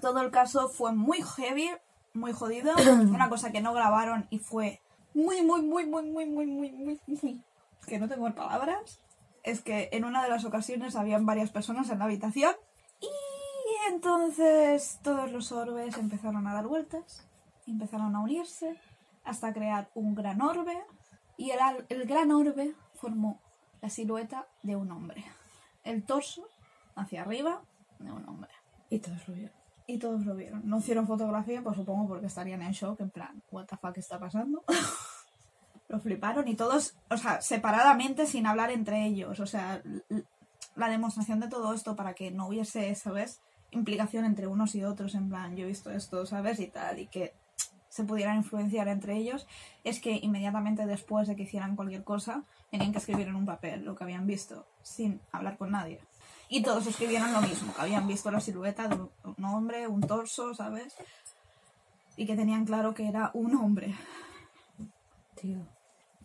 Todo 0.00 0.22
el 0.22 0.32
caso 0.32 0.68
fue 0.68 0.92
muy 0.92 1.22
heavy, 1.22 1.70
muy 2.14 2.32
jodido. 2.32 2.74
Una 2.76 3.28
cosa 3.28 3.52
que 3.52 3.60
no 3.60 3.72
grabaron 3.72 4.26
y 4.30 4.40
fue 4.40 4.80
muy, 5.14 5.40
muy, 5.42 5.62
muy, 5.62 5.86
muy, 5.86 6.02
muy, 6.02 6.26
muy, 6.26 6.46
muy, 6.46 6.72
muy, 6.72 6.98
muy. 7.06 7.40
Que 7.90 7.98
no 7.98 8.06
tengo 8.06 8.32
palabras. 8.32 9.00
Es 9.42 9.62
que 9.62 9.88
en 9.90 10.04
una 10.04 10.22
de 10.22 10.28
las 10.28 10.44
ocasiones 10.44 10.94
habían 10.94 11.26
varias 11.26 11.50
personas 11.50 11.90
en 11.90 11.98
la 11.98 12.04
habitación. 12.04 12.54
Y 13.00 13.92
entonces 13.92 15.00
todos 15.02 15.32
los 15.32 15.50
orbes 15.50 15.98
empezaron 15.98 16.46
a 16.46 16.54
dar 16.54 16.68
vueltas. 16.68 17.26
Empezaron 17.66 18.14
a 18.14 18.20
unirse 18.20 18.76
hasta 19.24 19.52
crear 19.52 19.90
un 19.94 20.14
gran 20.14 20.40
orbe. 20.40 20.80
Y 21.36 21.50
el, 21.50 21.58
el 21.88 22.06
gran 22.06 22.30
orbe 22.30 22.76
formó 22.94 23.40
la 23.80 23.90
silueta 23.90 24.46
de 24.62 24.76
un 24.76 24.92
hombre. 24.92 25.24
El 25.82 26.04
torso 26.04 26.46
hacia 26.94 27.22
arriba 27.22 27.60
de 27.98 28.12
un 28.12 28.24
hombre. 28.28 28.52
Y 28.88 29.00
todos 29.00 29.26
lo 29.26 29.34
vieron. 29.34 29.56
Y 29.88 29.98
todos 29.98 30.24
lo 30.24 30.36
vieron. 30.36 30.62
No 30.64 30.78
hicieron 30.78 31.08
fotografía, 31.08 31.60
pues 31.60 31.74
supongo 31.74 32.06
porque 32.06 32.26
estarían 32.26 32.62
en 32.62 32.70
shock, 32.70 33.00
en 33.00 33.10
plan, 33.10 33.42
¿What 33.50 33.66
the 33.66 33.76
fuck 33.76 33.98
está 33.98 34.20
pasando? 34.20 34.62
lo 35.90 35.98
fliparon 35.98 36.46
y 36.46 36.54
todos, 36.54 36.94
o 37.10 37.16
sea, 37.16 37.42
separadamente 37.42 38.26
sin 38.26 38.46
hablar 38.46 38.70
entre 38.70 39.04
ellos. 39.04 39.40
O 39.40 39.46
sea, 39.46 39.82
la 40.76 40.88
demostración 40.88 41.40
de 41.40 41.48
todo 41.48 41.74
esto 41.74 41.96
para 41.96 42.14
que 42.14 42.30
no 42.30 42.46
hubiese, 42.46 42.94
¿sabes? 42.94 43.40
Implicación 43.72 44.24
entre 44.24 44.46
unos 44.46 44.74
y 44.76 44.84
otros, 44.84 45.16
en 45.16 45.28
plan, 45.28 45.56
yo 45.56 45.64
he 45.64 45.68
visto 45.68 45.90
esto, 45.90 46.24
¿sabes? 46.26 46.60
Y 46.60 46.68
tal, 46.68 47.00
y 47.00 47.06
que 47.08 47.34
se 47.88 48.04
pudieran 48.04 48.36
influenciar 48.36 48.86
entre 48.86 49.16
ellos, 49.16 49.48
es 49.82 50.00
que 50.00 50.12
inmediatamente 50.12 50.86
después 50.86 51.26
de 51.26 51.34
que 51.34 51.42
hicieran 51.42 51.74
cualquier 51.74 52.04
cosa, 52.04 52.44
tenían 52.70 52.92
que 52.92 52.98
escribir 52.98 53.26
en 53.26 53.34
un 53.34 53.44
papel 53.44 53.84
lo 53.84 53.96
que 53.96 54.04
habían 54.04 54.28
visto, 54.28 54.68
sin 54.82 55.20
hablar 55.32 55.58
con 55.58 55.72
nadie. 55.72 56.00
Y 56.48 56.62
todos 56.62 56.86
escribieron 56.86 57.32
lo 57.32 57.40
mismo, 57.42 57.74
que 57.74 57.80
habían 57.80 58.06
visto 58.06 58.30
la 58.30 58.40
silueta 58.40 58.86
de 58.86 58.94
un 58.94 59.44
hombre, 59.44 59.88
un 59.88 60.02
torso, 60.02 60.54
¿sabes? 60.54 60.94
Y 62.16 62.26
que 62.26 62.36
tenían 62.36 62.64
claro 62.64 62.94
que 62.94 63.08
era 63.08 63.32
un 63.34 63.56
hombre. 63.56 63.96
Tío. 65.34 65.66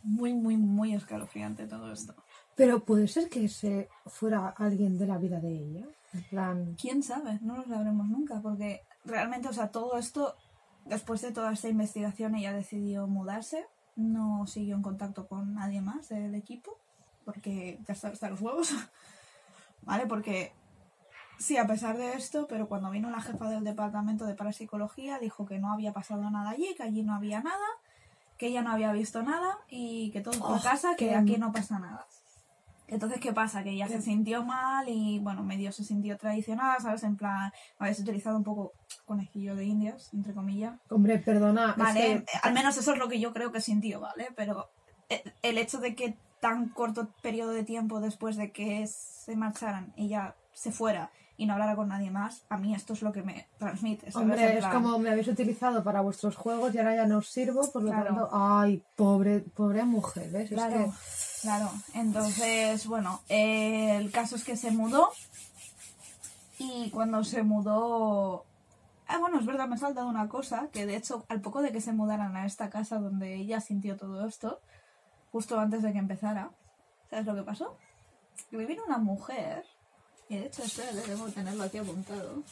Muy, 0.05 0.33
muy, 0.33 0.55
muy 0.55 0.93
escalofriante 0.93 1.67
todo 1.67 1.91
esto. 1.91 2.15
Pero 2.55 2.85
puede 2.85 3.07
ser 3.07 3.27
que 3.29 3.45
ese 3.45 3.89
fuera 4.05 4.49
alguien 4.49 4.97
de 4.97 5.07
la 5.07 5.17
vida 5.17 5.39
de 5.39 5.51
ella. 5.51 5.85
En 6.13 6.23
plan. 6.29 6.75
¿Quién 6.79 7.03
sabe? 7.03 7.39
No 7.41 7.57
lo 7.57 7.63
sabremos 7.63 8.07
nunca, 8.07 8.39
porque 8.41 8.81
realmente, 9.03 9.49
o 9.49 9.53
sea, 9.53 9.69
todo 9.69 9.97
esto, 9.97 10.35
después 10.85 11.21
de 11.21 11.31
toda 11.31 11.51
esta 11.51 11.67
investigación, 11.67 12.35
ella 12.35 12.53
decidió 12.53 13.07
mudarse, 13.07 13.65
no 13.95 14.47
siguió 14.47 14.75
en 14.75 14.83
contacto 14.83 15.27
con 15.27 15.55
nadie 15.55 15.81
más 15.81 16.09
del 16.09 16.35
equipo, 16.35 16.77
porque 17.25 17.79
ya 17.87 17.93
está 17.93 18.09
hasta 18.09 18.29
los 18.29 18.41
huevos. 18.41 18.71
¿vale? 19.85 20.05
Porque 20.07 20.51
sí, 21.37 21.57
a 21.57 21.67
pesar 21.67 21.97
de 21.97 22.13
esto, 22.13 22.47
pero 22.47 22.67
cuando 22.67 22.89
vino 22.91 23.09
la 23.09 23.21
jefa 23.21 23.49
del 23.49 23.63
departamento 23.63 24.25
de 24.25 24.35
parapsicología 24.35 25.19
dijo 25.19 25.45
que 25.45 25.59
no 25.59 25.71
había 25.71 25.93
pasado 25.93 26.29
nada 26.29 26.49
allí, 26.51 26.73
que 26.75 26.83
allí 26.83 27.03
no 27.03 27.13
había 27.13 27.41
nada, 27.41 27.65
que 28.37 28.47
ella 28.47 28.61
no 28.61 28.71
había 28.71 28.91
visto 28.91 29.21
nada 29.23 29.57
y 29.69 30.11
que 30.11 30.21
todo 30.21 30.37
por 30.39 30.57
Oh, 30.57 30.61
casa, 30.61 30.95
que 30.97 31.15
aquí 31.15 31.37
no 31.37 31.51
pasa 31.51 31.79
nada. 31.79 32.05
Entonces, 32.87 33.19
¿qué 33.19 33.33
pasa? 33.33 33.63
Que 33.63 33.71
ella 33.71 33.87
se 33.87 33.99
sintió 34.01 34.43
mal 34.45 34.87
y, 34.87 35.17
bueno, 35.19 35.43
medio 35.43 35.71
se 35.71 35.83
sintió 35.83 36.17
traicionada, 36.17 36.79
¿sabes? 36.79 37.01
En 37.03 37.15
plan, 37.17 37.51
habéis 37.79 37.99
utilizado 37.99 38.37
un 38.37 38.43
poco 38.43 38.73
conejillo 39.05 39.55
de 39.55 39.65
indias, 39.65 40.13
entre 40.13 40.33
comillas. 40.35 40.79
Hombre, 40.89 41.17
perdona. 41.17 41.71
es 41.71 41.77
Vale, 41.77 41.99
que- 41.99 42.13
eh, 42.13 42.25
al 42.43 42.53
menos 42.53 42.77
eso 42.77 42.93
es 42.93 42.99
lo 42.99 43.07
que 43.09 43.19
yo 43.19 43.33
creo 43.33 43.51
que 43.51 43.59
sintió, 43.61 43.99
¿vale? 44.01 44.27
Pero 44.35 44.69
eh, 45.09 45.23
el 45.41 45.57
hecho 45.57 45.79
de 45.79 45.95
que 45.95 46.15
tan 46.41 46.69
corto 46.69 47.09
periodo 47.23 47.51
de 47.51 47.63
tiempo 47.63 47.99
después 48.01 48.35
de 48.35 48.51
que 48.51 48.85
se 48.87 49.35
marcharan 49.35 49.91
ella 49.97 50.35
se 50.53 50.71
fuera 50.71 51.09
y 51.37 51.45
no 51.45 51.53
hablara 51.53 51.75
con 51.75 51.89
nadie 51.89 52.11
más, 52.11 52.45
a 52.49 52.57
mí 52.57 52.73
esto 52.73 52.93
es 52.93 53.01
lo 53.01 53.11
que 53.11 53.21
me 53.23 53.47
transmite. 53.57 54.11
¿sabes? 54.11 54.15
En 54.15 54.31
Hombre, 54.31 54.53
es 54.53 54.59
plan, 54.65 54.71
como 54.81 54.99
me 54.99 55.09
habéis 55.09 55.27
utilizado 55.27 55.83
para 55.83 56.01
vuestros 56.01 56.35
juegos 56.35 56.73
y 56.73 56.77
ahora 56.77 56.95
ya 56.95 57.05
no 57.07 57.17
os 57.17 57.29
sirvo, 57.29 57.71
por 57.71 57.83
lo 57.83 57.89
Claro. 57.91 58.05
tanto, 58.05 58.29
ay, 58.31 58.83
pobre, 58.95 59.39
pobre 59.41 59.83
mujer, 59.83 60.29
¿ves? 60.31 60.51
Es 60.51 60.57
Claro, 60.57 60.85
que- 60.85 60.91
claro. 61.41 61.71
Entonces, 61.93 62.87
bueno, 62.87 63.21
eh, 63.29 63.97
el 63.97 64.11
caso 64.11 64.35
es 64.35 64.43
que 64.43 64.55
se 64.55 64.71
mudó 64.71 65.09
y 66.57 66.89
cuando 66.91 67.23
se 67.23 67.43
mudó... 67.43 68.45
Ah, 69.07 69.19
bueno, 69.19 69.39
es 69.39 69.45
verdad, 69.45 69.67
me 69.67 69.75
ha 69.75 69.77
saltado 69.77 70.07
una 70.07 70.27
cosa, 70.29 70.69
que 70.71 70.85
de 70.87 70.95
hecho, 70.95 71.25
al 71.29 71.41
poco 71.41 71.61
de 71.61 71.71
que 71.71 71.81
se 71.81 71.93
mudaran 71.93 72.35
a 72.37 72.45
esta 72.45 72.69
casa 72.71 72.97
donde 72.97 73.35
ella 73.35 73.59
sintió 73.61 73.97
todo 73.97 74.25
esto, 74.27 74.61
justo 75.31 75.59
antes 75.59 75.83
de 75.83 75.91
que 75.91 75.99
empezara, 75.99 76.49
¿sabes 77.09 77.25
lo 77.25 77.35
que 77.35 77.43
pasó? 77.43 77.77
Que 78.49 78.57
vino 78.65 78.83
una 78.87 78.97
mujer, 78.97 79.63
y 80.29 80.37
de 80.37 80.45
hecho, 80.47 80.63
espera, 80.63 80.91
debo 80.91 81.27
tenerlo 81.27 81.63
aquí 81.63 81.77
apuntado, 81.77 82.43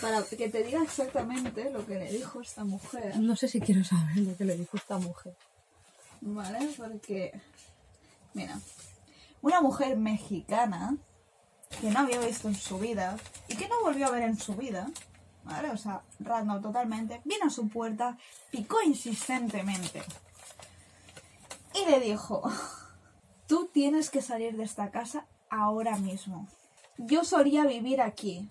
para 0.00 0.22
que 0.22 0.48
te 0.48 0.62
diga 0.62 0.82
exactamente 0.82 1.70
lo 1.70 1.84
que 1.86 1.96
le 1.96 2.10
dijo 2.10 2.40
esta 2.40 2.64
mujer. 2.64 3.18
No 3.18 3.36
sé 3.36 3.48
si 3.48 3.60
quiero 3.60 3.84
saber 3.84 4.18
lo 4.18 4.36
que 4.36 4.44
le 4.44 4.56
dijo 4.56 4.76
esta 4.76 4.98
mujer. 4.98 5.36
¿Vale? 6.20 6.70
Porque, 6.76 7.38
mira, 8.32 8.58
una 9.42 9.60
mujer 9.60 9.96
mexicana 9.96 10.96
que 11.80 11.90
no 11.90 12.00
había 12.00 12.20
visto 12.20 12.48
en 12.48 12.54
su 12.54 12.78
vida 12.78 13.16
y 13.48 13.56
que 13.56 13.68
no 13.68 13.80
volvió 13.82 14.06
a 14.06 14.10
ver 14.10 14.22
en 14.22 14.38
su 14.38 14.54
vida, 14.54 14.90
¿vale? 15.44 15.70
O 15.70 15.76
sea, 15.76 16.02
random 16.20 16.62
totalmente, 16.62 17.20
vino 17.24 17.46
a 17.46 17.50
su 17.50 17.68
puerta, 17.68 18.16
picó 18.50 18.80
insistentemente 18.82 20.02
y 21.74 21.90
le 21.90 22.00
dijo, 22.00 22.42
tú 23.46 23.68
tienes 23.72 24.10
que 24.10 24.22
salir 24.22 24.56
de 24.56 24.64
esta 24.64 24.90
casa 24.90 25.26
ahora 25.50 25.96
mismo. 25.98 26.48
Yo 26.98 27.24
solía 27.24 27.64
vivir 27.64 28.00
aquí, 28.00 28.48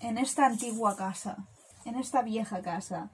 en 0.00 0.18
esta 0.18 0.46
antigua 0.46 0.96
casa, 0.96 1.36
en 1.84 1.96
esta 1.96 2.22
vieja 2.22 2.62
casa. 2.62 3.10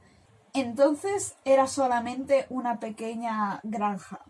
Entonces 0.55 1.37
era 1.45 1.67
solamente 1.67 2.47
una 2.49 2.81
pequeña 2.81 3.61
granja 3.63 4.21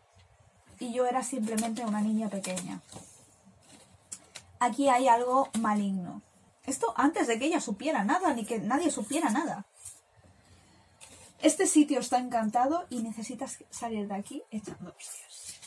y 0.78 0.92
yo 0.92 1.06
era 1.06 1.22
simplemente 1.22 1.84
una 1.84 2.00
niña 2.00 2.28
pequeña. 2.28 2.82
Aquí 4.58 4.88
hay 4.88 5.08
algo 5.08 5.48
maligno. 5.60 6.22
Esto 6.64 6.92
antes 6.96 7.26
de 7.28 7.38
que 7.38 7.46
ella 7.46 7.60
supiera 7.60 8.04
nada, 8.04 8.34
ni 8.34 8.44
que 8.44 8.58
nadie 8.58 8.90
supiera 8.90 9.30
nada. 9.30 9.66
Este 11.42 11.66
sitio 11.66 12.00
está 12.00 12.18
encantado 12.18 12.86
y 12.90 13.02
necesitas 13.02 13.58
salir 13.70 14.08
de 14.08 14.14
aquí 14.14 14.42
echando 14.50 14.90
hostias. 14.90 15.60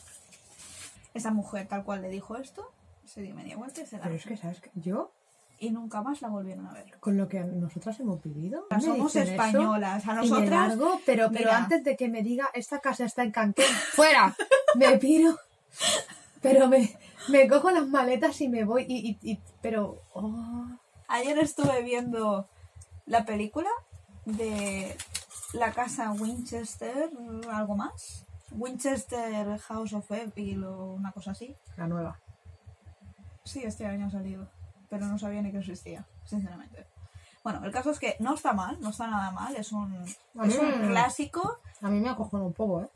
Esa 1.14 1.32
mujer 1.32 1.68
tal 1.68 1.84
cual 1.84 2.02
le 2.02 2.10
dijo 2.10 2.36
esto, 2.36 2.70
se 3.10 3.22
dio 3.22 3.36
media 3.36 3.58
vuelta 3.58 3.82
y 3.82 3.86
se 3.86 3.98
Pero 3.98 4.16
es 4.16 4.26
que, 4.26 4.38
¿sabes 4.38 4.62
qué? 4.62 4.70
Yo, 4.76 5.12
Y 5.60 5.72
nunca 5.72 6.02
más 6.02 6.22
la 6.22 6.30
volvieron 6.30 6.68
a 6.68 6.74
ver. 6.74 6.98
con 7.00 7.18
lo 7.18 7.28
que 7.28 7.40
nosotras 7.42 8.00
hemos 8.00 8.22
vivido, 8.24 8.66
Somos 8.82 9.16
españolas, 9.16 10.08
a 10.08 10.14
nosotras... 10.14 10.50
largo, 10.50 11.02
pero, 11.06 11.30
pero 11.32 11.52
antes 11.52 11.84
de 11.84 11.98
que 11.98 12.08
me 12.08 12.22
diga, 12.24 12.50
esta 12.54 12.80
casa 12.80 13.04
está 13.06 13.24
en 13.24 13.32
Cancún, 13.32 13.66
¡fuera! 13.94 14.36
Me 14.76 14.98
piro, 14.98 15.38
pero 16.42 16.68
me, 16.70 16.96
me 17.28 17.48
cojo 17.50 17.72
las 17.72 17.88
maletas 17.88 18.40
y 18.42 18.48
me 18.48 18.64
voy, 18.64 18.86
y, 18.88 19.10
y- 19.22 19.32
y- 19.32 19.40
pero... 19.62 20.02
oh, 20.14 20.66
Ayer 21.10 21.38
estuve 21.40 21.82
viendo 21.82 22.48
la 23.08 23.26
película 23.26 23.70
de 24.26 24.96
la 25.54 25.72
casa 25.74 26.12
Winchester, 26.12 27.10
algo 27.52 27.76
más. 27.76 28.26
Winchester 28.52 29.58
House 29.60 29.94
of 29.94 30.10
Evil 30.12 30.64
o 30.66 30.94
una 30.94 31.12
cosa 31.12 31.32
así. 31.32 31.56
la 31.78 31.88
nueva. 31.88 32.20
Sí, 33.50 33.64
este 33.64 33.86
año 33.86 34.08
ha 34.08 34.12
salido, 34.12 34.48
pero 34.90 35.06
no 35.08 35.18
sabía 35.18 35.42
ni 35.42 35.52
que 35.52 35.58
existía, 35.58 36.06
sinceramente. 36.26 36.86
Bueno, 37.44 37.64
el 37.66 37.72
caso 37.72 37.90
es 37.92 38.00
que 38.00 38.16
no 38.20 38.36
está 38.36 38.54
mal, 38.54 38.78
no 38.82 38.90
está 38.90 39.08
nada 39.08 39.32
mal, 39.32 39.56
es 39.56 39.72
un, 39.72 39.94
A 40.38 40.46
es 40.46 40.54
mí 40.54 40.58
un 40.60 40.80
me- 40.82 40.86
A 40.86 40.90
clásico. 40.90 41.58
mí 41.82 42.00
me 42.00 42.10
acojona 42.10 42.44
un 42.44 42.54
poco, 42.54 42.82
¿eh? 42.84 42.88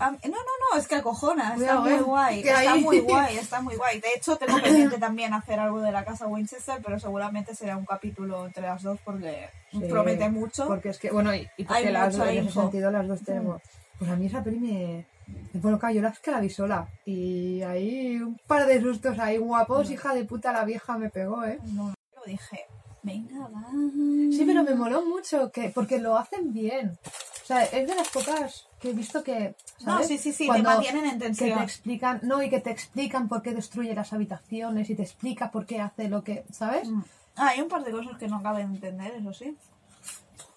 No, 0.00 0.10
no, 0.10 0.30
no, 0.72 0.78
es 0.78 0.88
que 0.88 0.94
acojona, 0.94 1.54
está 1.54 1.78
muy 1.78 1.92
eh, 1.92 2.00
guay, 2.00 2.40
está 2.40 2.74
muy 2.76 3.00
guay, 3.10 3.36
está 3.36 3.60
muy 3.60 3.76
guay. 3.76 4.00
De 4.00 4.08
hecho, 4.16 4.36
tengo 4.38 4.58
pendiente 4.60 4.96
también 4.98 5.34
hacer 5.34 5.60
algo 5.60 5.80
de 5.82 5.92
la 5.92 6.06
casa 6.06 6.26
Winchester, 6.26 6.80
pero 6.82 6.98
seguramente 6.98 7.54
será 7.54 7.76
un 7.76 7.84
capítulo 7.84 8.46
entre 8.46 8.62
las 8.62 8.82
dos 8.82 8.98
porque 9.04 9.50
Sí, 9.70 9.80
promete 9.90 10.30
mucho. 10.30 10.66
Porque 10.66 10.88
es 10.88 10.98
que, 10.98 11.10
bueno, 11.10 11.34
y, 11.34 11.46
y 11.58 11.64
porque 11.64 11.90
las, 11.92 12.14
en 12.16 12.38
ese 12.38 12.50
sentido 12.52 12.90
las 12.90 13.06
dos 13.06 13.20
tenemos. 13.22 13.60
Pues 13.98 14.10
a 14.10 14.16
mí 14.16 14.26
esa 14.26 14.42
peli 14.42 14.58
me. 14.58 15.06
Bueno, 15.54 15.78
yo 15.90 16.02
la 16.02 16.08
es 16.08 16.20
que 16.20 16.30
la 16.30 16.40
vi 16.40 16.50
sola. 16.50 16.88
Y 17.04 17.62
ahí 17.62 18.16
un 18.18 18.38
par 18.46 18.66
de 18.66 18.80
sustos 18.80 19.18
ahí 19.18 19.38
guapos, 19.38 19.90
hija 19.90 20.14
de 20.14 20.24
puta, 20.24 20.52
la 20.52 20.64
vieja 20.64 20.96
me 20.98 21.10
pegó, 21.10 21.44
¿eh? 21.44 21.58
No, 21.72 21.94
lo 22.16 22.22
dije, 22.24 22.66
venga, 23.02 23.48
va. 23.48 23.66
Sí, 23.70 24.44
pero 24.46 24.62
me 24.62 24.74
moló 24.74 25.04
mucho, 25.04 25.50
que 25.50 25.70
porque 25.70 25.98
lo 25.98 26.16
hacen 26.16 26.52
bien. 26.52 26.98
O 27.42 27.46
sea, 27.46 27.64
es 27.64 27.88
de 27.88 27.94
las 27.96 28.08
pocas 28.08 28.68
que 28.78 28.90
he 28.90 28.92
visto 28.92 29.24
que. 29.24 29.56
No, 29.84 30.02
sí, 30.04 30.18
sí, 30.18 30.32
sí, 30.32 30.44
te 30.44 30.46
Cuando- 30.46 30.70
mantienen 30.70 31.20
en 31.20 31.34
Que 31.34 31.52
te 31.52 31.62
explican, 31.62 32.20
no, 32.22 32.42
y 32.42 32.48
que 32.48 32.60
te 32.60 32.70
explican 32.70 33.28
por 33.28 33.42
qué 33.42 33.52
destruye 33.52 33.92
las 33.94 34.12
habitaciones 34.12 34.88
y 34.88 34.94
te 34.94 35.02
explica 35.02 35.50
por 35.50 35.66
qué 35.66 35.80
hace 35.80 36.08
lo 36.08 36.22
que, 36.22 36.44
¿sabes? 36.52 36.88
Mm. 36.88 37.02
Ah, 37.36 37.48
hay 37.48 37.60
un 37.60 37.68
par 37.68 37.82
de 37.82 37.90
cosas 37.90 38.16
que 38.18 38.28
no 38.28 38.36
acabo 38.36 38.58
de 38.58 38.62
entender, 38.62 39.14
eso 39.16 39.32
sí. 39.32 39.56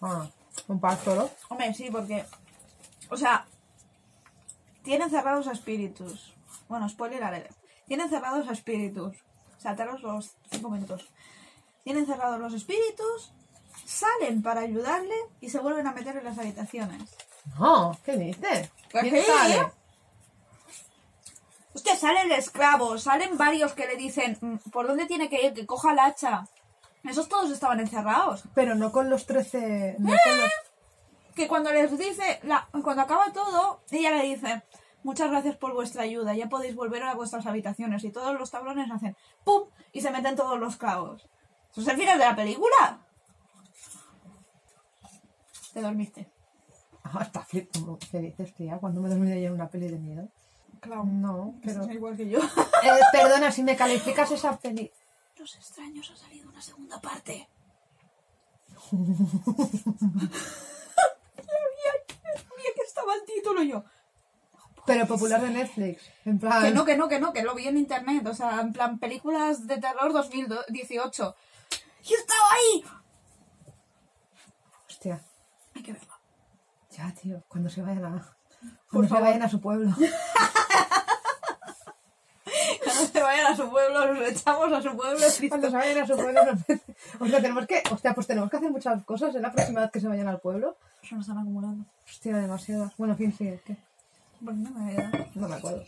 Ah, 0.02 0.28
un 0.68 0.80
par 0.80 0.98
solo. 1.04 1.30
Hombre, 1.50 1.74
sí, 1.74 1.90
porque. 1.92 2.26
O 3.10 3.18
sea. 3.18 3.46
Tienen 4.84 5.10
cerrados 5.10 5.48
a 5.48 5.52
espíritus. 5.54 6.34
Bueno, 6.68 6.88
spoiler 6.90 7.24
alert. 7.24 7.52
Tienen 7.88 8.10
cerrados 8.10 8.48
a 8.48 8.54
espíritus. 8.54 9.16
Saltaros 9.58 10.02
los 10.02 10.32
cinco 10.52 10.70
minutos. 10.70 11.10
Tienen 11.84 12.06
cerrados 12.06 12.40
los 12.40 12.54
espíritus. 12.54 13.32
Salen 13.86 14.42
para 14.42 14.62
ayudarle 14.62 15.16
y 15.42 15.50
se 15.50 15.60
vuelven 15.60 15.88
a 15.88 15.92
meter 15.94 16.18
en 16.18 16.24
las 16.26 16.38
habitaciones. 16.38 17.10
No, 17.60 17.98
¿qué 18.06 18.18
dices? 18.18 18.70
Pues 18.92 19.04
¿Quién 19.04 19.24
sí, 19.26 19.32
sale? 19.32 19.56
¿eh? 19.56 19.68
Hostia, 21.74 21.96
sale 21.96 22.22
el 22.22 22.32
esclavo, 22.32 22.98
salen 23.00 23.38
varios 23.38 23.74
que 23.74 23.88
le 23.88 23.96
dicen 23.96 24.38
"Mm, 24.40 24.70
por 24.70 24.88
dónde 24.88 25.06
tiene 25.08 25.28
que 25.30 25.46
ir, 25.46 25.54
que 25.54 25.66
coja 25.66 25.92
el 25.92 26.00
hacha. 26.00 26.48
Esos 27.04 27.28
todos 27.28 27.52
estaban 27.52 27.80
encerrados. 27.80 28.44
Pero 28.54 28.76
no 28.76 28.92
con 28.92 29.10
los 29.10 29.26
13. 29.26 29.96
No 30.00 30.16
con 30.24 30.38
los... 30.40 30.50
que 31.36 31.48
cuando 31.48 31.72
les 31.72 31.98
dice, 31.98 32.40
la- 32.44 32.68
cuando 32.84 33.02
acaba 33.02 33.32
todo, 33.34 33.82
ella 33.92 34.12
le 34.12 34.24
dice, 34.24 34.64
muchas 35.04 35.30
gracias 35.30 35.56
por 35.58 35.74
vuestra 35.74 36.04
ayuda, 36.04 36.34
ya 36.36 36.48
podéis 36.50 36.76
volver 36.76 37.04
a 37.04 37.14
vuestras 37.16 37.46
habitaciones. 37.46 38.04
Y 38.04 38.12
todos 38.12 38.38
los 38.40 38.52
tablones 38.52 38.90
hacen 38.92 39.16
¡pum! 39.44 39.70
y 39.92 40.02
se 40.02 40.12
meten 40.12 40.36
todos 40.36 40.60
los 40.60 40.76
clavos. 40.78 41.28
¿Eso 41.72 41.82
es 41.82 41.88
el 41.88 41.98
final 41.98 42.20
de 42.20 42.26
la 42.26 42.36
película? 42.36 43.00
Te 45.74 45.82
dormiste. 45.82 46.30
Ah, 47.04 47.20
está 47.24 47.42
flip. 47.44 47.70
¿Qué 48.12 48.20
dices, 48.20 48.54
tía? 48.54 48.78
Cuando 48.78 49.02
me 49.02 49.08
he 49.08 49.12
dormido 49.12 49.36
ya 49.36 49.48
en 49.48 49.54
una 49.54 49.68
peli 49.70 49.88
de 49.88 49.98
miedo. 49.98 50.30
Claro. 50.80 51.04
No, 51.06 51.56
pero. 51.64 51.92
igual 51.92 52.16
que 52.16 52.30
yo. 52.30 52.40
Eh, 52.40 53.00
perdona, 53.12 53.52
si 53.52 53.64
me 53.64 53.76
calificas 53.76 54.30
esa 54.32 54.58
peli. 54.58 54.92
Los 55.38 55.56
extraños 55.56 56.12
ha 56.12 56.16
salido 56.16 56.50
una 56.50 56.62
segunda 56.62 57.00
parte. 57.02 57.48
Estaba 63.04 63.16
el 63.16 63.26
título 63.26 63.62
y 63.62 63.70
yo. 63.70 63.84
Pero 64.86 65.06
popular 65.08 65.42
de 65.42 65.50
Netflix. 65.50 66.10
En 66.26 66.40
plan. 66.40 66.64
Que 66.64 66.72
no, 66.72 66.86
que 66.86 66.96
no, 66.98 67.08
que 67.10 67.20
no, 67.20 67.34
que 67.34 67.44
lo 67.44 67.54
vi 67.54 67.68
en 67.68 67.78
internet. 67.78 68.26
O 68.28 68.34
sea, 68.34 68.62
en 68.62 68.72
plan, 68.72 68.98
películas 68.98 69.68
de 69.68 69.78
terror 69.78 70.14
2018. 70.14 71.36
¡Y 72.04 72.14
estaba 72.14 72.52
ahí! 72.52 72.86
Hostia. 74.90 75.22
Hay 75.76 75.84
que 75.84 75.94
verla. 75.94 76.20
Ya, 76.92 77.14
tío. 77.14 77.44
Cuando 77.48 77.70
se 77.70 77.82
vayan 77.82 78.06
a. 78.06 78.12
Por 78.20 78.30
Cuando 78.90 79.08
se 79.08 79.10
favor. 79.10 79.24
vayan 79.28 79.42
a 79.44 79.50
su 79.50 79.60
pueblo. 79.60 79.92
Vayan 83.24 83.48
a 83.54 83.56
su 83.56 83.70
pueblo, 83.70 84.14
nos 84.14 84.28
echamos 84.30 84.72
a 84.74 84.82
su 84.82 84.96
pueblo. 84.96 85.26
Cuando 85.50 85.70
se 85.70 85.76
vayan 85.78 86.04
a 86.04 86.08
su 86.08 86.16
pueblo. 86.16 86.42
nos- 86.46 86.80
Hostia, 87.20 87.42
tenemos 87.42 87.66
que. 87.68 87.84
Hostia, 87.92 88.14
pues 88.14 88.28
tenemos 88.28 88.50
que 88.50 88.58
hacer 88.58 88.72
muchas 88.72 89.04
cosas 89.04 89.34
en 89.36 89.42
la 89.42 89.52
próxima 89.52 89.82
vez 89.82 89.92
que 89.92 90.00
se 90.00 90.08
vayan 90.08 90.28
al 90.28 90.40
pueblo. 90.40 90.76
Se 91.02 91.16
nos 91.16 91.26
están 91.28 91.40
acumulando. 91.42 91.86
Hostia, 92.06 92.38
demasiadas. 92.38 92.96
Bueno, 92.98 93.14
en 93.14 93.18
fin, 93.18 93.34
sí, 93.38 93.48
es 93.48 93.62
que. 93.62 93.78
Bueno, 94.42 94.70
no 94.70 94.80
me. 94.80 94.94
No 95.36 95.48
me 95.50 95.56
acuerdo. 95.56 95.84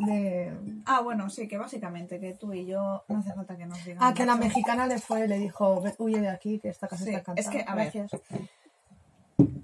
de... 0.00 0.52
Ah, 0.86 1.02
bueno, 1.02 1.30
sí, 1.30 1.46
que 1.46 1.56
básicamente 1.56 2.18
que 2.18 2.34
tú 2.34 2.52
y 2.52 2.66
yo 2.66 3.04
no 3.06 3.18
hace 3.20 3.32
falta 3.32 3.56
que 3.56 3.64
nos 3.66 3.84
digan. 3.84 3.98
Ah, 4.02 4.12
que 4.12 4.26
la 4.26 4.34
mexicana 4.34 4.86
le 4.88 4.98
fue 4.98 5.24
y 5.24 5.28
le 5.28 5.38
dijo, 5.38 5.80
"Ve- 5.82 5.94
huye 5.98 6.20
de 6.20 6.28
aquí, 6.30 6.58
que 6.58 6.68
esta 6.70 6.88
casa 6.88 7.04
Sí, 7.04 7.10
está 7.10 7.32
encantada. 7.32 7.40
es 7.48 7.48
que, 7.64 7.70
a 7.70 7.74
ver. 7.76 7.92
Gracias. 7.92 8.20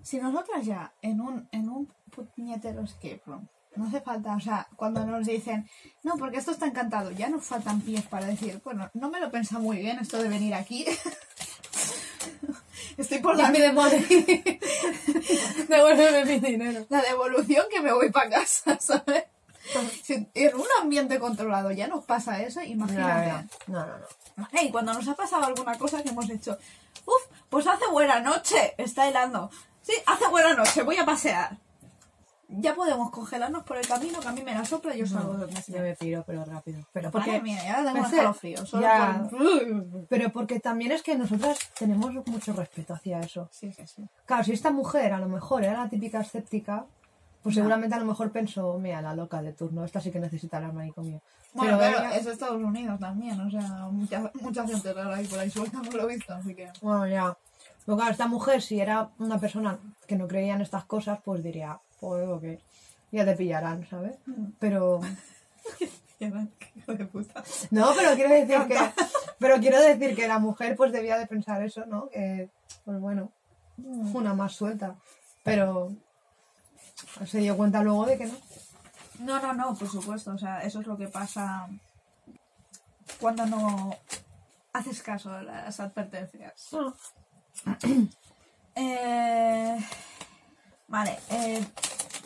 Si 0.02 0.18
nosotras 0.18 0.64
ya 0.64 0.92
en 1.02 1.20
un, 1.20 1.48
en 1.52 1.68
un 1.68 1.88
puñetero 2.34 2.82
escape 2.82 3.20
room, 3.26 3.46
no 3.76 3.86
hace 3.86 4.00
falta, 4.00 4.34
o 4.34 4.40
sea, 4.40 4.68
cuando 4.76 5.04
nos 5.04 5.26
dicen, 5.26 5.68
no, 6.02 6.16
porque 6.16 6.38
esto 6.38 6.50
está 6.50 6.66
encantado, 6.66 7.10
ya 7.12 7.28
nos 7.28 7.44
faltan 7.44 7.80
pies 7.80 8.02
para 8.02 8.26
decir, 8.26 8.60
bueno, 8.64 8.90
no 8.94 9.10
me 9.10 9.20
lo 9.20 9.30
pensa 9.30 9.58
muy 9.58 9.78
bien 9.78 9.98
esto 9.98 10.20
de 10.22 10.28
venir 10.28 10.54
aquí. 10.54 10.84
Estoy 12.96 13.18
por 13.20 13.36
Ya 13.36 13.44
la, 13.44 13.50
me. 13.50 13.58
Devuélveme 15.68 16.24
mi 16.26 16.40
dinero. 16.40 16.86
la 16.88 17.00
devolución 17.00 17.64
que 17.70 17.80
me 17.80 17.92
voy 17.92 18.10
para 18.10 18.30
casa, 18.30 18.78
¿sabes? 18.80 19.24
Si 20.02 20.28
en 20.34 20.54
un 20.54 20.66
ambiente 20.82 21.18
controlado 21.18 21.70
ya 21.70 21.86
nos 21.86 22.04
pasa 22.04 22.42
eso, 22.42 22.60
imagínate. 22.60 23.48
No, 23.68 23.86
no, 23.86 23.98
no. 24.36 24.46
Y 24.60 24.70
cuando 24.70 24.92
nos 24.92 25.06
ha 25.08 25.14
pasado 25.14 25.44
alguna 25.44 25.78
cosa 25.78 26.02
que 26.02 26.08
hemos 26.10 26.28
hecho, 26.28 26.58
uff, 27.06 27.22
pues 27.48 27.66
hace 27.66 27.86
buena 27.86 28.20
noche, 28.20 28.74
está 28.76 29.08
helando. 29.08 29.50
Sí, 29.80 29.92
hace 30.06 30.28
buena 30.28 30.54
noche, 30.54 30.82
voy 30.82 30.96
a 30.96 31.06
pasear. 31.06 31.56
Ya 32.52 32.74
podemos 32.74 33.10
congelarnos 33.10 33.62
por 33.62 33.76
el 33.76 33.86
camino, 33.86 34.18
que 34.20 34.26
a 34.28 34.32
mí 34.32 34.42
me 34.42 34.52
la 34.54 34.64
sopla 34.64 34.94
y 34.94 34.98
yo 34.98 35.06
salgo 35.06 35.34
de 35.34 35.38
donde 35.46 35.62
Yo 35.68 35.80
me 35.80 35.94
piro, 35.94 36.24
pero 36.26 36.44
rápido. 36.44 36.80
Pero 36.92 37.10
Madre 37.12 37.24
porque, 37.32 37.40
mía, 37.42 37.62
ya 37.64 37.84
tengo 37.84 38.04
escalofrío. 38.06 38.66
Solo 38.66 38.82
ya. 38.82 39.28
por- 39.30 40.06
pero 40.08 40.30
porque 40.32 40.58
también 40.58 40.90
es 40.92 41.02
que 41.02 41.16
nosotras 41.16 41.58
tenemos 41.78 42.12
mucho 42.26 42.52
respeto 42.52 42.94
hacia 42.94 43.20
eso. 43.20 43.48
Sí, 43.52 43.72
sí, 43.72 43.86
sí. 43.86 44.04
Claro, 44.26 44.42
si 44.44 44.52
esta 44.52 44.70
mujer 44.70 45.12
a 45.12 45.18
lo 45.18 45.28
mejor 45.28 45.62
era 45.64 45.84
la 45.84 45.88
típica 45.88 46.20
escéptica, 46.20 46.86
pues 47.42 47.54
No. 47.56 47.60
seguramente 47.60 47.94
a 47.94 47.98
lo 48.00 48.04
mejor 48.06 48.32
pensó, 48.32 48.78
mira, 48.78 49.00
la 49.00 49.14
loca 49.14 49.40
de 49.42 49.52
turno, 49.52 49.84
esta 49.84 50.00
sí 50.00 50.10
que 50.10 50.18
necesita 50.18 50.58
el 50.58 50.72
manicomio. 50.72 51.20
Bueno, 51.54 51.78
pero, 51.78 51.98
ella- 51.98 52.16
es 52.16 52.26
Estados 52.26 52.62
Unidos 52.62 52.98
también, 53.00 53.40
o 53.40 53.50
sea, 53.50 53.60
mucha, 53.90 54.30
mucha 54.40 54.66
gente 54.66 54.92
rara 54.92 55.16
ahí 55.16 55.26
por 55.26 55.38
ahí 55.38 55.50
suelta, 55.50 55.80
por 55.82 55.94
lo 55.94 56.06
visto, 56.06 56.34
así 56.34 56.54
que... 56.54 56.68
Bueno, 56.82 57.06
ya. 57.08 57.36
Pero 57.86 57.96
claro, 57.96 58.12
esta 58.12 58.26
mujer, 58.28 58.60
si 58.60 58.78
era 58.80 59.08
una 59.18 59.38
persona 59.38 59.78
que 60.06 60.16
no 60.16 60.28
creía 60.28 60.54
en 60.54 60.60
estas 60.60 60.84
cosas, 60.84 61.18
pues 61.24 61.42
diría, 61.42 61.78
pues 62.00 62.28
ok, 62.28 62.44
ya 63.12 63.24
te 63.24 63.36
pillarán, 63.36 63.86
¿sabes? 63.88 64.16
Pero. 64.58 65.00
De 66.20 67.06
puta. 67.06 67.42
No, 67.70 67.92
pero 67.96 68.14
quiero 68.14 68.34
decir 68.34 68.58
que. 68.68 68.78
Pero 69.38 69.58
quiero 69.58 69.80
decir 69.80 70.14
que 70.14 70.28
la 70.28 70.38
mujer, 70.38 70.76
pues 70.76 70.92
debía 70.92 71.16
de 71.16 71.26
pensar 71.26 71.62
eso, 71.62 71.86
¿no? 71.86 72.10
Que, 72.10 72.50
pues 72.84 73.00
bueno, 73.00 73.32
una 73.78 74.34
más 74.34 74.52
suelta. 74.52 74.96
Pero. 75.42 75.94
Se 77.24 77.38
dio 77.38 77.56
cuenta 77.56 77.82
luego 77.82 78.04
de 78.04 78.18
que 78.18 78.26
no. 78.26 78.34
No, 79.20 79.40
no, 79.40 79.54
no, 79.54 79.74
por 79.74 79.88
supuesto. 79.88 80.32
O 80.32 80.38
sea, 80.38 80.60
eso 80.60 80.80
es 80.80 80.86
lo 80.86 80.98
que 80.98 81.08
pasa 81.08 81.68
cuando 83.18 83.46
no 83.46 83.96
haces 84.72 85.02
caso 85.02 85.32
a 85.32 85.42
las 85.42 85.80
advertencias. 85.80 86.70
Eh, 88.74 89.78
vale, 90.90 91.18
eh, 91.30 91.64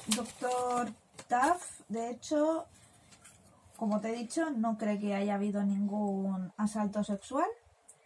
doctor 0.09 0.91
Duff, 1.29 1.81
de 1.89 2.11
hecho, 2.11 2.67
como 3.77 4.01
te 4.01 4.11
he 4.11 4.17
dicho, 4.17 4.51
no 4.51 4.77
cree 4.77 4.99
que 4.99 5.15
haya 5.15 5.35
habido 5.37 5.63
ningún 5.63 6.53
asalto 6.57 7.05
sexual, 7.05 7.47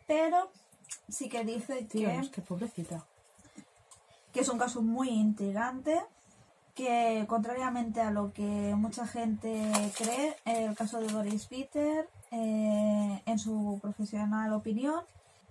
pero 0.07 0.51
sí 1.09 1.29
que 1.29 1.45
dice 1.45 1.85
Tío, 1.85 2.09
que 2.09 2.19
es 2.19 2.29
que 2.29 2.43
pobrecita. 2.43 3.05
que 4.33 4.41
es 4.41 4.49
un 4.49 4.59
caso 4.59 4.83
muy 4.83 5.09
intrigante, 5.09 6.01
que 6.75 7.25
contrariamente 7.29 8.01
a 8.01 8.11
lo 8.11 8.33
que 8.33 8.75
mucha 8.77 9.07
gente 9.07 9.73
cree, 9.97 10.37
el 10.45 10.77
caso 10.77 11.01
de 11.01 11.09
Doris 11.09 11.47
Peter, 11.47 12.09
eh, 12.31 13.23
en 13.25 13.39
su 13.39 13.79
profesional 13.81 14.53
opinión, 14.53 15.03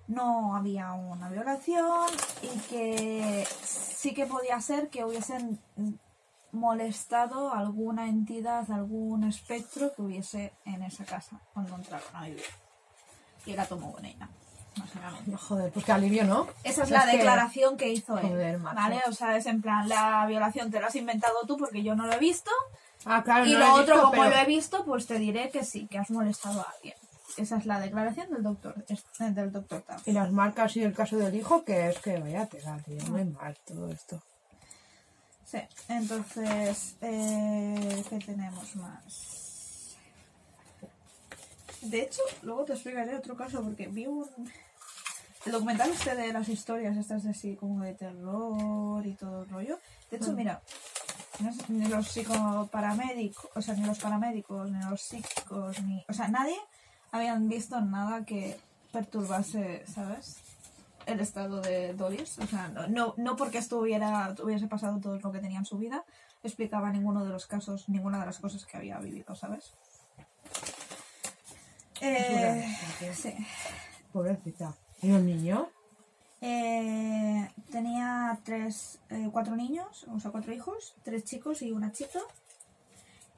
no 0.07 0.55
había 0.55 0.93
una 0.93 1.29
violación 1.29 2.09
y 2.41 2.57
que 2.69 3.47
sí 3.63 4.13
que 4.13 4.25
podía 4.25 4.59
ser 4.61 4.89
que 4.89 5.03
hubiesen 5.03 5.59
molestado 6.51 7.53
a 7.53 7.59
alguna 7.59 8.07
entidad, 8.07 8.69
algún 8.71 9.23
espectro 9.25 9.93
que 9.93 10.01
hubiese 10.01 10.53
en 10.65 10.81
esa 10.83 11.05
casa 11.05 11.41
cuando 11.53 11.75
entraron 11.75 12.07
a 12.15 12.23
vivir. 12.23 12.43
Y 13.45 13.51
era 13.51 13.65
Tomo 13.65 13.91
Boneina, 13.91 14.29
básicamente. 14.77 15.35
Joder, 15.35 15.71
pues 15.71 15.85
qué 15.85 15.91
alivio, 15.91 16.23
¿no? 16.23 16.47
Esa 16.63 16.83
es 16.83 16.89
la 16.91 17.05
declaración 17.05 17.77
que 17.77 17.89
hizo 17.89 18.17
él. 18.17 18.27
Joder. 18.27 18.59
¿Vale? 18.59 19.01
O 19.07 19.11
sea, 19.11 19.35
es 19.37 19.45
en 19.45 19.61
plan, 19.61 19.87
la 19.87 20.25
violación 20.25 20.71
te 20.71 20.79
la 20.79 20.87
has 20.87 20.95
inventado 20.95 21.35
tú 21.45 21.57
porque 21.57 21.83
yo 21.83 21.95
no 21.95 22.05
lo 22.07 22.13
he 22.13 22.19
visto. 22.19 22.51
Ah, 23.05 23.23
claro, 23.23 23.45
y 23.45 23.53
no 23.53 23.59
lo 23.59 23.73
otro, 23.75 23.99
como 24.01 24.11
pero- 24.11 24.29
lo 24.29 24.35
he 24.37 24.45
visto, 24.45 24.83
pues 24.83 25.05
te 25.05 25.19
diré 25.19 25.49
que 25.49 25.63
sí, 25.63 25.87
que 25.87 25.97
has 25.99 26.09
molestado 26.09 26.61
a 26.61 26.73
alguien. 26.75 26.95
Esa 27.35 27.57
es 27.57 27.65
la 27.65 27.79
declaración 27.79 28.31
del 28.31 28.43
doctor, 28.43 28.85
del 29.19 29.51
doctor. 29.51 29.83
Y 30.05 30.11
las 30.13 30.31
marcas 30.31 30.75
y 30.77 30.83
el 30.83 30.93
caso 30.93 31.17
del 31.17 31.35
hijo, 31.35 31.63
que 31.65 31.89
es 31.89 31.99
que 31.99 32.19
vaya 32.19 32.45
tela, 32.47 32.77
tío, 32.85 33.03
muy 33.07 33.25
mal 33.25 33.55
todo 33.65 33.91
esto. 33.91 34.21
Sí, 35.45 35.59
entonces, 35.89 36.95
eh, 37.01 38.03
¿qué 38.09 38.19
tenemos 38.19 38.75
más? 38.75 39.95
De 41.81 42.01
hecho, 42.01 42.21
luego 42.41 42.65
te 42.65 42.73
explicaré 42.73 43.15
otro 43.15 43.35
caso 43.35 43.61
porque 43.63 43.87
vi 43.87 44.07
un... 44.07 44.25
El 45.45 45.51
documental 45.53 45.89
este 45.91 46.15
de 46.15 46.33
las 46.33 46.49
historias, 46.49 46.97
estas 46.97 47.23
de 47.23 47.29
así 47.29 47.55
como 47.55 47.81
de 47.83 47.93
terror 47.93 49.05
y 49.05 49.13
todo 49.13 49.43
el 49.43 49.49
rollo. 49.49 49.79
De 50.11 50.17
hecho, 50.17 50.33
Mm. 50.33 50.35
mira, 50.35 50.61
ni 51.69 51.85
los 51.87 52.07
psicoparamédicos, 52.09 53.49
o 53.55 53.61
sea, 53.61 53.75
ni 53.75 53.85
los 53.85 53.99
paramédicos, 53.99 54.69
ni 54.69 54.79
los 54.89 55.01
psíquicos, 55.01 55.81
ni... 55.83 56.03
O 56.09 56.13
sea, 56.13 56.27
nadie 56.27 56.57
habían 57.17 57.49
visto 57.49 57.79
nada 57.81 58.25
que 58.25 58.57
perturbase, 58.91 59.85
¿sabes? 59.85 60.37
El 61.05 61.19
estado 61.19 61.61
de 61.61 61.93
Doris. 61.93 62.39
O 62.39 62.47
sea, 62.47 62.67
no, 62.69 62.87
no, 62.87 63.13
no 63.17 63.35
porque 63.35 63.57
estuviera, 63.59 64.35
hubiese 64.43 64.67
pasado 64.67 64.99
todo 64.99 65.19
lo 65.19 65.31
que 65.31 65.39
tenía 65.39 65.59
en 65.59 65.65
su 65.65 65.77
vida, 65.77 66.03
explicaba 66.43 66.91
ninguno 66.91 67.23
de 67.23 67.31
los 67.31 67.47
casos, 67.47 67.89
ninguna 67.89 68.19
de 68.19 68.25
las 68.25 68.39
cosas 68.39 68.65
que 68.65 68.77
había 68.77 68.99
vivido, 68.99 69.35
¿sabes? 69.35 69.73
Eh, 72.01 72.75
sí. 73.13 73.33
Pobrecita. 74.11 74.75
¿Y 75.01 75.11
un 75.11 75.25
niño? 75.25 75.69
Eh, 76.41 77.49
tenía 77.71 78.39
tres, 78.43 78.99
eh, 79.09 79.29
cuatro 79.31 79.55
niños, 79.55 80.05
o 80.13 80.19
sea, 80.19 80.31
cuatro 80.31 80.53
hijos, 80.53 80.95
tres 81.03 81.23
chicos 81.23 81.61
y 81.61 81.71
una 81.71 81.91
chica. 81.91 82.19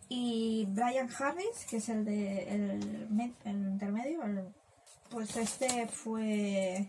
Y 0.09 0.65
Brian 0.69 1.07
Harris, 1.17 1.65
que 1.69 1.77
es 1.77 1.87
el 1.89 2.03
de 2.03 2.43
el, 2.49 3.07
med- 3.09 3.33
el 3.45 3.55
intermedio, 3.57 4.23
el- 4.23 4.47
pues 5.09 5.35
este 5.37 5.87
fue 5.87 6.87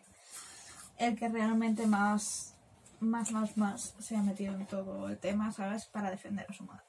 el 0.99 1.17
que 1.17 1.29
realmente 1.29 1.87
más, 1.87 2.55
más, 3.01 3.31
más, 3.33 3.57
más 3.57 3.95
se 3.99 4.17
ha 4.17 4.23
metido 4.23 4.55
en 4.55 4.67
todo 4.67 5.09
el 5.09 5.19
tema, 5.19 5.53
¿sabes? 5.53 5.85
Para 5.87 6.11
defender 6.11 6.47
a 6.49 6.53
su 6.53 6.65
madre, 6.65 6.83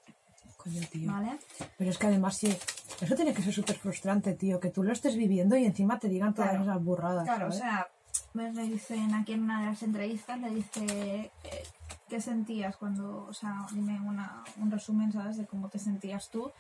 Coño, 0.58 0.82
tío. 0.92 1.12
¿vale? 1.12 1.38
Pero 1.78 1.90
es 1.90 1.98
que 1.98 2.08
además 2.08 2.38
sí, 2.38 2.56
eso 3.02 3.16
tiene 3.16 3.34
que 3.34 3.42
ser 3.42 3.54
súper 3.54 3.78
frustrante, 3.78 4.34
tío, 4.34 4.60
que 4.60 4.70
tú 4.70 4.84
lo 4.84 4.92
estés 4.94 5.16
viviendo 5.16 5.56
y 5.58 5.66
encima 5.66 6.00
te 6.00 6.08
digan 6.10 6.34
todas 6.34 6.52
Claro. 6.52 6.64
esas 6.66 6.84
burradas. 6.84 7.24
Claro, 7.26 7.48
o 7.48 7.52
sea, 7.52 7.88
le 8.34 8.52
dicen 8.64 9.14
aquí 9.16 9.34
en 9.34 9.44
una 9.44 9.62
de 9.62 9.66
las 9.68 9.84
entrevistas, 9.84 10.40
le 10.40 10.50
dice 10.50 11.32
eh, 11.44 11.64
qué 12.12 12.20
sentías 12.20 12.76
cuando, 12.76 13.26
o 13.26 13.34
sea, 13.34 13.66
dime 13.72 13.98
una, 14.02 14.44
un 14.58 14.70
resumen, 14.70 15.14
¿sabes? 15.14 15.38
De 15.38 15.46
cómo 15.46 15.70
te 15.70 15.80
sentías 15.80 16.28
tú 16.28 16.52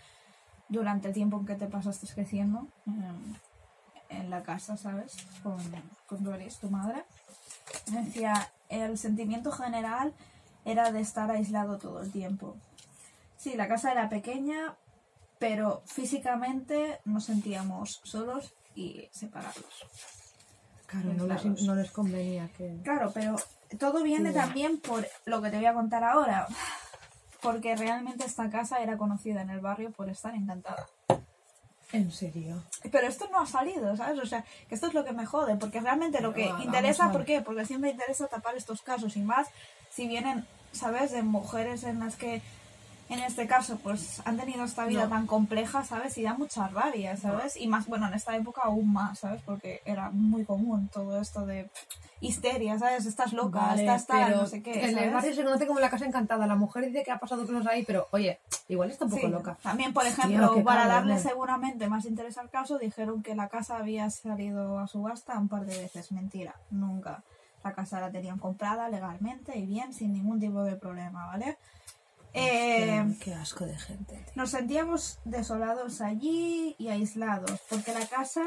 durante 0.69 1.09
el 1.09 1.13
tiempo 1.13 1.37
en 1.37 1.45
que 1.45 1.55
te 1.55 1.67
pasaste 1.67 2.07
creciendo 2.07 2.69
em, 2.87 3.35
en 4.07 4.29
la 4.29 4.43
casa, 4.43 4.77
¿sabes? 4.77 5.17
Con, 5.43 5.59
con 6.07 6.23
Doris, 6.23 6.57
tu 6.57 6.69
madre. 6.69 7.03
Decía, 7.87 8.49
el 8.69 8.97
sentimiento 8.97 9.51
general 9.51 10.13
era 10.63 10.93
de 10.93 11.01
estar 11.01 11.29
aislado 11.29 11.77
todo 11.79 12.01
el 12.01 12.13
tiempo. 12.13 12.55
Sí, 13.35 13.55
la 13.55 13.67
casa 13.67 13.91
era 13.91 14.07
pequeña, 14.07 14.77
pero 15.37 15.83
físicamente 15.85 17.01
nos 17.03 17.25
sentíamos 17.25 17.99
solos 18.05 18.53
y 18.73 19.09
separados. 19.11 19.85
Claro, 20.85 21.13
no 21.13 21.27
les, 21.27 21.61
no 21.63 21.75
les 21.75 21.91
convenía 21.91 22.47
que... 22.53 22.79
Claro, 22.83 23.11
pero 23.13 23.35
todo 23.77 24.03
viene 24.03 24.31
también 24.31 24.79
por 24.79 25.07
lo 25.25 25.41
que 25.41 25.49
te 25.49 25.57
voy 25.57 25.65
a 25.65 25.73
contar 25.73 26.03
ahora. 26.03 26.47
Porque 27.41 27.75
realmente 27.75 28.25
esta 28.25 28.49
casa 28.49 28.81
era 28.81 28.97
conocida 28.97 29.41
en 29.41 29.49
el 29.49 29.61
barrio 29.61 29.91
por 29.91 30.09
estar 30.09 30.35
encantada. 30.35 30.87
¿En 31.91 32.11
serio? 32.11 32.63
Pero 32.89 33.07
esto 33.07 33.27
no 33.31 33.39
ha 33.39 33.45
salido, 33.45 33.97
¿sabes? 33.97 34.19
O 34.19 34.25
sea, 34.25 34.45
que 34.69 34.75
esto 34.75 34.87
es 34.87 34.93
lo 34.93 35.03
que 35.03 35.11
me 35.11 35.25
jode, 35.25 35.57
porque 35.57 35.81
realmente 35.81 36.21
lo 36.21 36.33
que 36.33 36.45
interesa. 36.63 37.11
¿por 37.11 37.25
qué? 37.25 37.41
Porque 37.41 37.65
siempre 37.65 37.89
interesa 37.89 38.27
tapar 38.27 38.55
estos 38.55 38.81
casos 38.81 39.17
y 39.17 39.21
más 39.21 39.47
si 39.89 40.07
vienen, 40.07 40.45
¿sabes? 40.71 41.11
De 41.11 41.21
mujeres 41.21 41.83
en 41.83 41.99
las 41.99 42.15
que 42.15 42.41
en 43.11 43.19
este 43.19 43.45
caso, 43.45 43.77
pues 43.83 44.21
han 44.25 44.37
tenido 44.37 44.63
esta 44.63 44.85
vida 44.85 45.03
No. 45.03 45.09
tan 45.09 45.27
compleja, 45.27 45.83
¿sabes? 45.83 46.17
Y 46.17 46.23
da 46.23 46.33
mucha 46.33 46.67
rabia, 46.69 47.17
¿sabes? 47.17 47.57
Y 47.57 47.67
más, 47.67 47.85
bueno, 47.87 48.07
en 48.07 48.13
esta 48.13 48.35
época 48.37 48.61
aún 48.63 48.91
más, 48.93 49.19
¿sabes? 49.19 49.41
Porque 49.45 49.81
era 49.85 50.09
muy 50.11 50.45
común 50.45 50.89
todo 50.93 51.19
esto 51.21 51.45
de 51.45 51.65
pff, 51.65 51.83
histeria, 52.21 52.79
¿sabes? 52.79 53.05
Estás 53.05 53.33
loca, 53.33 53.59
Vale, 53.59 53.81
estás 53.81 54.07
tal, 54.07 54.31
no 54.37 54.45
sé 54.47 54.63
qué. 54.63 54.85
En 54.89 54.97
el 54.97 55.13
barrio 55.13 55.33
se 55.35 55.43
conoce 55.43 55.67
como 55.67 55.79
la 55.81 55.89
casa 55.89 56.05
encantada. 56.05 56.47
La 56.47 56.55
mujer 56.55 56.85
dice 56.85 57.03
que 57.03 57.11
ha 57.11 57.19
pasado 57.19 57.45
cosas 57.45 57.67
ahí, 57.67 57.83
pero 57.83 58.07
oye, 58.11 58.39
igual 58.69 58.91
está 58.91 59.05
un 59.05 59.11
poco 59.11 59.25
Sí. 59.27 59.31
loca. 59.31 59.57
También, 59.61 59.91
por 59.93 60.05
ejemplo, 60.05 60.63
para 60.63 60.87
darle 60.87 61.19
seguramente 61.19 61.89
más 61.89 62.05
interés 62.05 62.37
al 62.37 62.49
caso, 62.49 62.77
dijeron 62.79 63.21
que 63.23 63.35
la 63.35 63.49
casa 63.49 63.75
había 63.77 64.09
salido 64.09 64.79
a 64.79 64.87
subasta 64.87 65.37
un 65.37 65.49
par 65.49 65.65
de 65.65 65.75
veces. 65.77 66.11
Mentira, 66.13 66.55
nunca. 66.69 67.23
La 67.63 67.73
casa 67.73 67.99
la 67.99 68.09
tenían 68.09 68.39
comprada 68.39 68.89
legalmente 68.89 69.57
y 69.57 69.65
bien, 69.67 69.93
sin 69.93 70.13
ningún 70.13 70.39
tipo 70.39 70.63
de 70.63 70.75
problema, 70.77 71.27
¿vale? 71.27 71.57
Eh, 72.33 73.17
qué 73.19 73.33
asco 73.33 73.65
de 73.65 73.77
gente. 73.77 74.15
tío. 74.15 74.33
nos 74.35 74.51
sentíamos 74.51 75.19
desolados 75.25 76.01
allí 76.01 76.75
y 76.77 76.87
aislados, 76.87 77.59
porque 77.69 77.93
la 77.93 78.05
casa 78.07 78.43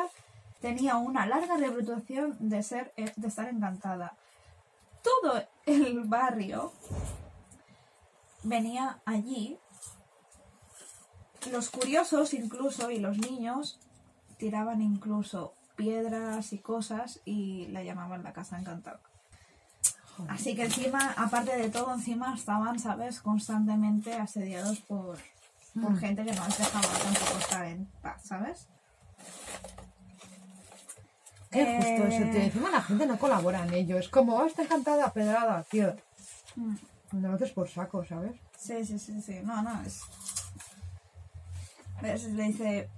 tenía 0.61 0.97
una 0.97 1.27
larga 1.27 1.57
reputación 1.57 2.37
de 2.41 2.63
ser 2.63 2.93
eh, 2.97 3.13
de 3.17 3.29
estar 3.29 3.49
encantada. 3.49 4.17
Todo 5.03 5.43
el 5.67 6.01
barrio 6.05 6.73
venía 8.43 9.01
allí. 9.05 9.59
Los 11.51 11.69
curiosos 11.69 12.33
incluso 12.33 12.91
y 12.91 12.99
los 12.99 13.19
niños 13.19 13.79
tiraban 14.39 14.81
incluso 14.81 15.53
piedras 15.77 16.55
y 16.55 16.59
cosas 16.59 17.21
y 17.27 17.67
la 17.67 17.83
llamaban 17.83 18.23
la 18.23 18.33
casa 18.33 18.59
encantada. 18.59 19.01
Así 20.29 20.55
que 20.55 20.65
encima, 20.65 21.13
aparte 21.17 21.57
de 21.57 21.69
todo, 21.71 21.93
encima 21.95 22.35
estaban, 22.35 22.79
¿sabes? 22.79 23.21
Constantemente 23.21 24.15
asediados 24.15 24.81
por, 24.81 25.19
por 25.81 25.91
Mm. 25.93 25.97
gente 25.97 26.25
que 26.25 26.33
no 26.33 26.45
les 26.47 26.59
dejaba 26.59 26.87
tampoco 26.87 27.39
estar 27.39 27.65
en 27.67 27.87
paz, 28.01 28.23
¿sabes? 28.25 28.69
Qué 31.51 31.77
justo 31.77 32.07
eso, 32.07 32.25
tío. 32.31 32.41
Eh, 32.41 32.45
Encima 32.47 32.71
la 32.71 32.83
gente 32.83 33.07
no 33.07 33.19
colabora 33.19 33.65
en 33.65 33.73
ello. 33.75 33.99
Es 33.99 34.09
como, 34.09 34.35
oh, 34.37 34.45
está 34.47 34.63
encantada, 34.63 35.13
pedrada, 35.13 35.63
tío. 35.65 35.95
Mm, 36.57 36.75
No 37.13 37.29
lo 37.29 37.35
haces 37.35 37.51
por 37.53 37.69
saco, 37.69 38.05
¿sabes? 38.05 38.35
Sí, 38.59 38.85
sí, 38.85 38.99
sí, 38.99 39.21
sí. 39.23 39.41
No, 39.45 39.63
no, 39.63 39.83
es... 39.83 40.01
¿Ves? 42.03 42.25
Le 42.25 42.45
dice... 42.45 42.89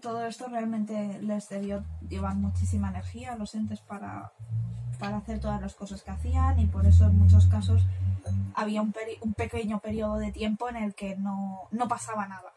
Todo 0.00 0.26
esto 0.26 0.48
realmente 0.48 1.18
les 1.22 1.48
debió 1.48 1.82
llevar 2.08 2.34
muchísima 2.34 2.90
energía 2.90 3.32
a 3.32 3.36
los 3.36 3.54
entes 3.54 3.80
para, 3.80 4.32
para 5.04 5.16
hacer 5.18 5.40
todas 5.40 5.60
las 5.60 5.74
cosas 5.74 6.02
que 6.02 6.10
hacían 6.10 6.58
y 6.58 6.66
por 6.66 6.86
eso 6.86 7.06
en 7.06 7.18
muchos 7.18 7.46
casos 7.46 7.82
había 8.54 8.80
un, 8.82 8.92
peri- 8.92 9.18
un 9.20 9.34
pequeño 9.34 9.78
periodo 9.80 10.16
de 10.18 10.32
tiempo 10.32 10.68
en 10.68 10.76
el 10.76 10.94
que 10.94 11.16
no, 11.16 11.68
no 11.70 11.88
pasaba 11.88 12.26
nada. 12.26 12.52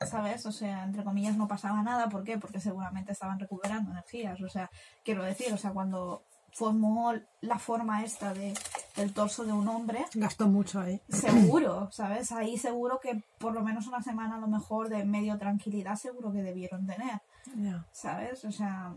¿Sabes? 0.00 0.46
O 0.46 0.52
sea, 0.52 0.84
entre 0.84 1.02
comillas 1.02 1.36
no 1.36 1.48
pasaba 1.48 1.82
nada. 1.82 2.08
¿Por 2.08 2.22
qué? 2.22 2.38
Porque 2.38 2.60
seguramente 2.60 3.10
estaban 3.12 3.40
recuperando 3.40 3.90
energías. 3.90 4.40
O 4.42 4.48
sea, 4.48 4.70
quiero 5.04 5.24
decir, 5.24 5.52
o 5.52 5.56
sea, 5.56 5.72
cuando 5.72 6.22
formó 6.52 7.12
la 7.40 7.58
forma 7.58 8.04
esta 8.04 8.32
de, 8.32 8.54
del 8.96 9.12
torso 9.12 9.44
de 9.44 9.52
un 9.52 9.66
hombre, 9.68 10.04
Gastó 10.14 10.46
mucho 10.46 10.80
ahí. 10.80 11.00
seguro, 11.08 11.88
¿sabes? 11.90 12.30
Ahí 12.30 12.56
seguro 12.58 13.00
que 13.00 13.22
por 13.38 13.52
lo 13.54 13.62
menos 13.62 13.88
una 13.88 14.00
semana 14.00 14.36
a 14.36 14.40
lo 14.40 14.46
mejor 14.46 14.88
de 14.88 15.04
medio 15.04 15.36
tranquilidad 15.36 15.96
seguro 15.96 16.32
que 16.32 16.42
debieron 16.42 16.86
tener, 16.86 17.20
Ya. 17.56 17.84
¿sabes? 17.92 18.44
O 18.44 18.52
sea, 18.52 18.92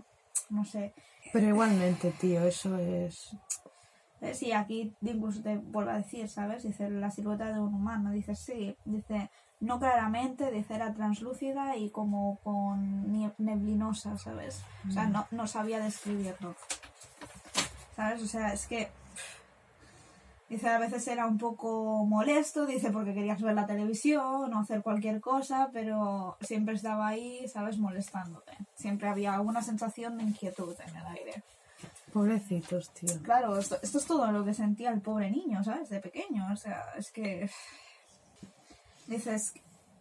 no 0.50 0.66
sé. 0.66 0.94
Pero 1.34 1.48
igualmente, 1.48 2.12
tío, 2.12 2.44
eso 2.44 2.78
es. 2.78 3.36
¿Ves? 4.20 4.44
Y 4.44 4.52
aquí 4.52 4.94
incluso 5.02 5.42
te 5.42 5.58
vuelvo 5.58 5.92
a 5.92 5.98
decir, 5.98 6.28
¿sabes? 6.30 6.64
Dice 6.64 6.90
la 6.90 7.10
silueta 7.10 7.52
de 7.52 7.60
un 7.60 7.74
humano, 7.74 8.12
dice 8.12 8.36
sí, 8.36 8.76
dice 8.86 9.32
no 9.60 9.80
claramente, 9.80 10.52
dice 10.52 10.76
era 10.76 10.94
translúcida 10.94 11.78
y 11.78 11.90
como 11.92 12.38
con 12.44 13.12
neblinosa, 13.38 14.18
¿sabes? 14.18 14.64
O 14.88 14.92
sea, 14.92 15.08
no, 15.08 15.28
no 15.32 15.48
sabía 15.48 15.80
describirlo. 15.80 16.56
¿Sabes? 17.96 18.24
O 18.24 18.28
sea, 18.28 18.54
es 18.54 18.68
que 18.68 18.90
Dice, 20.52 20.68
a 20.68 20.78
veces 20.80 21.08
era 21.08 21.28
un 21.28 21.38
poco 21.38 22.06
molesto, 22.06 22.66
dice, 22.66 22.92
porque 22.92 23.14
querías 23.14 23.42
ver 23.42 23.56
la 23.56 23.66
televisión 23.66 24.54
o 24.54 24.60
hacer 24.60 24.82
cualquier 24.82 25.22
cosa, 25.22 25.70
pero 25.72 26.36
siempre 26.42 26.76
estaba 26.76 27.08
ahí, 27.08 27.48
¿sabes?, 27.48 27.78
molestándote. 27.78 28.52
Siempre 28.76 29.08
había 29.08 29.34
alguna 29.34 29.62
sensación 29.62 30.18
de 30.18 30.26
inquietud 30.26 30.76
en 30.86 30.94
el 30.98 31.06
aire. 31.08 31.44
Pobrecitos, 32.12 32.90
tío. 32.90 33.18
Claro, 33.24 33.58
esto, 33.58 33.78
esto 33.82 33.98
es 34.00 34.06
todo 34.06 34.30
lo 34.30 34.44
que 34.44 34.54
sentía 34.54 34.90
el 34.92 35.00
pobre 35.00 35.32
niño, 35.32 35.64
¿sabes?, 35.64 35.88
de 35.88 36.02
pequeño. 36.02 36.46
O 36.52 36.58
sea, 36.58 36.84
es 36.98 37.12
que... 37.14 37.50
Dices... 39.08 39.54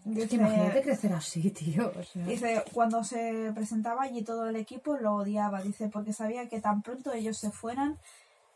Es 0.04 0.14
dice- 0.14 0.28
que 0.30 0.34
imagínate 0.36 0.82
crecer 0.82 1.12
así, 1.12 1.50
tío. 1.50 1.92
O 1.96 2.02
sea, 2.02 2.24
Dice, 2.26 2.64
cuando 2.72 3.04
se 3.04 3.52
presentaba 3.54 4.02
allí 4.02 4.22
todo 4.24 4.48
el 4.48 4.56
equipo 4.56 4.96
lo 4.96 5.14
odiaba, 5.14 5.62
dice, 5.62 5.88
porque 5.88 6.12
sabía 6.12 6.48
que 6.48 6.60
tan 6.60 6.82
pronto 6.82 7.12
ellos 7.12 7.38
se 7.38 7.52
fueran, 7.52 7.98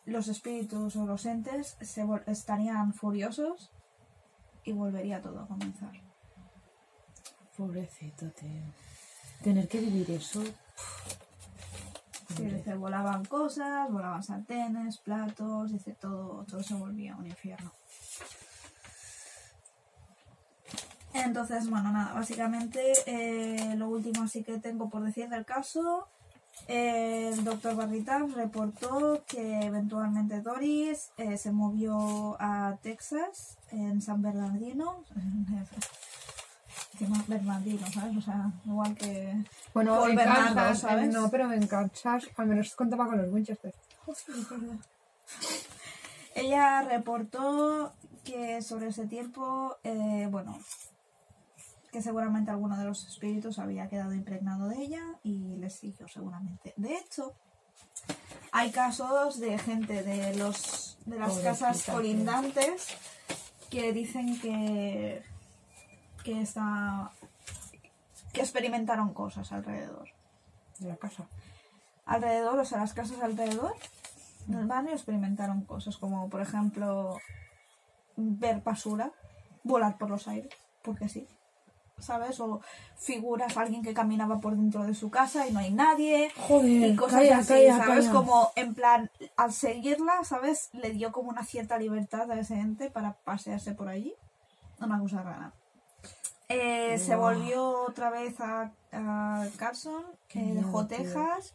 los 0.07 0.29
espíritus 0.29 0.97
o 0.97 1.07
los 1.07 1.27
entes 1.27 1.77
se 1.81 2.07
estarían 2.27 2.93
furiosos 2.93 3.71
y 4.65 4.73
volvería 4.73 5.21
todo 5.21 5.41
a 5.41 5.47
comenzar. 5.47 5.93
pobrecito, 7.57 8.31
tío. 8.31 8.63
Tener 9.43 9.69
que 9.69 9.81
vivir 9.81 10.11
eso. 10.11 10.43
Sí, 12.37 12.45
dice, 12.47 12.75
volaban 12.75 13.25
cosas, 13.27 13.91
volaban 13.91 14.23
sartenes, 14.23 14.99
platos, 14.99 15.73
dice, 15.73 15.93
todo, 15.93 16.45
todo 16.45 16.63
se 16.63 16.75
volvía 16.75 17.17
un 17.17 17.27
infierno. 17.27 17.73
Entonces, 21.13 21.71
bueno, 21.71 21.93
nada, 21.93 22.13
básicamente 22.13 22.93
eh, 23.07 23.77
lo 23.77 23.89
último 23.89 24.25
así 24.25 24.43
que 24.43 24.59
tengo 24.59 24.91
por 24.91 25.05
decir 25.05 25.29
del 25.29 25.45
caso, 25.45 26.09
el 26.67 27.45
doctor 27.45 27.77
Barritas 27.77 28.33
reportó 28.33 29.23
que 29.27 29.61
eventualmente 29.61 30.41
Doris 30.41 31.11
eh, 31.17 31.37
se 31.37 31.53
movió 31.53 32.37
a 32.41 32.77
Texas, 32.83 33.59
en 33.71 34.01
San 34.01 34.23
Bernardino, 34.23 35.05
encima 36.93 37.25
Bernardino, 37.29 37.87
¿sabes? 37.93 38.17
O 38.17 38.21
sea, 38.21 38.51
igual 38.65 38.95
que... 38.95 39.45
Bueno, 39.75 39.99
Por 39.99 40.11
en 40.11 40.17
Bernardo, 40.17 40.55
Kansas, 40.55 40.79
¿sabes? 40.79 41.13
no, 41.13 41.29
pero 41.31 41.53
en 41.53 41.67
Kansas 41.67 42.29
al 42.37 42.47
menos 42.47 42.75
contaba 42.75 43.07
con 43.07 43.19
los 43.19 43.33
Winchester. 43.33 43.75
Ella 46.35 46.83
reportó 46.83 47.93
que 48.25 48.63
sobre 48.63 48.89
ese 48.89 49.07
tiempo, 49.07 49.77
eh, 49.85 50.27
bueno, 50.31 50.59
que 51.95 52.03
seguramente 52.03 52.51
alguno 52.51 52.77
de 52.77 52.87
los 52.87 53.07
espíritus 53.07 53.61
había 53.61 53.89
quedado 53.89 54.13
impregnado 54.13 54.69
de 54.69 54.83
ella 54.83 55.01
y 55.23 55.55
les 55.59 55.75
siguió 55.75 56.09
seguramente. 56.09 56.75
De 56.77 56.97
hecho, 56.97 57.35
hay 58.51 58.73
casos 58.73 59.39
de 59.39 59.57
gente 59.61 60.03
de 60.03 60.35
los 60.35 60.99
de 61.07 61.21
las 61.21 61.39
casas 61.39 61.85
colindantes 61.85 62.89
que 63.71 63.93
dicen 63.93 64.41
que 64.41 65.23
que 66.25 66.43
está 66.43 67.13
que 68.33 68.41
experimentaron 68.41 69.15
cosas 69.15 69.53
alrededor 69.53 70.09
De 70.81 70.89
la 70.89 70.97
casa. 70.97 71.29
alrededor, 72.07 72.59
o 72.59 72.65
sea, 72.65 72.79
las 72.79 72.93
casas 72.93 73.21
alrededor 73.21 73.77
del 74.49 74.67
barrio 74.67 74.95
experimentaron 74.95 75.65
cosas 75.65 75.97
como, 75.97 76.29
por 76.29 76.41
ejemplo, 76.41 77.19
ver 78.17 78.63
basura, 78.63 79.13
volar 79.63 79.97
por 79.97 80.11
los 80.11 80.27
aires, 80.27 80.53
porque 80.83 81.09
sí, 81.09 81.29
¿sabes? 81.99 82.41
O 82.41 82.61
figuras, 82.97 83.57
alguien 83.57 83.83
que 83.83 83.95
caminaba 83.95 84.39
por 84.41 84.57
dentro 84.57 84.85
de 84.85 84.95
su 84.95 85.11
casa 85.11 85.47
y 85.47 85.53
no 85.53 85.61
hay 85.61 85.73
nadie, 85.73 86.31
Joder, 86.49 86.91
y 86.91 86.97
cosas 86.97 87.21
calla, 87.21 87.39
así, 87.39 87.49
calla, 87.55 87.77
¿sabes? 87.79 88.07
calla. 88.07 88.13
Como, 88.13 88.51
en 88.57 88.75
plan, 88.75 89.11
al 89.37 89.53
seguirla, 89.53 90.25
¿sabes? 90.25 90.71
Le 90.73 90.91
dio 90.91 91.13
como 91.13 91.31
una 91.31 91.45
cierta 91.45 91.79
libertad 91.79 92.31
a 92.31 92.39
ese 92.39 92.55
ente 92.55 92.91
para 92.91 93.13
pasearse 93.15 93.73
por 93.75 93.89
allí. 93.89 94.15
Una 94.81 94.99
cosa 94.99 95.23
rara. 95.23 95.53
Eh, 96.49 96.99
Se 96.99 97.17
volvió 97.17 97.85
otra 97.87 98.11
vez 98.11 98.39
a, 98.41 98.71
a 98.93 99.47
Carson, 99.57 100.05
Qué 100.29 100.41
eh, 100.41 100.55
dejó 100.55 100.87
tío. 100.87 100.99
Texas 100.99 101.55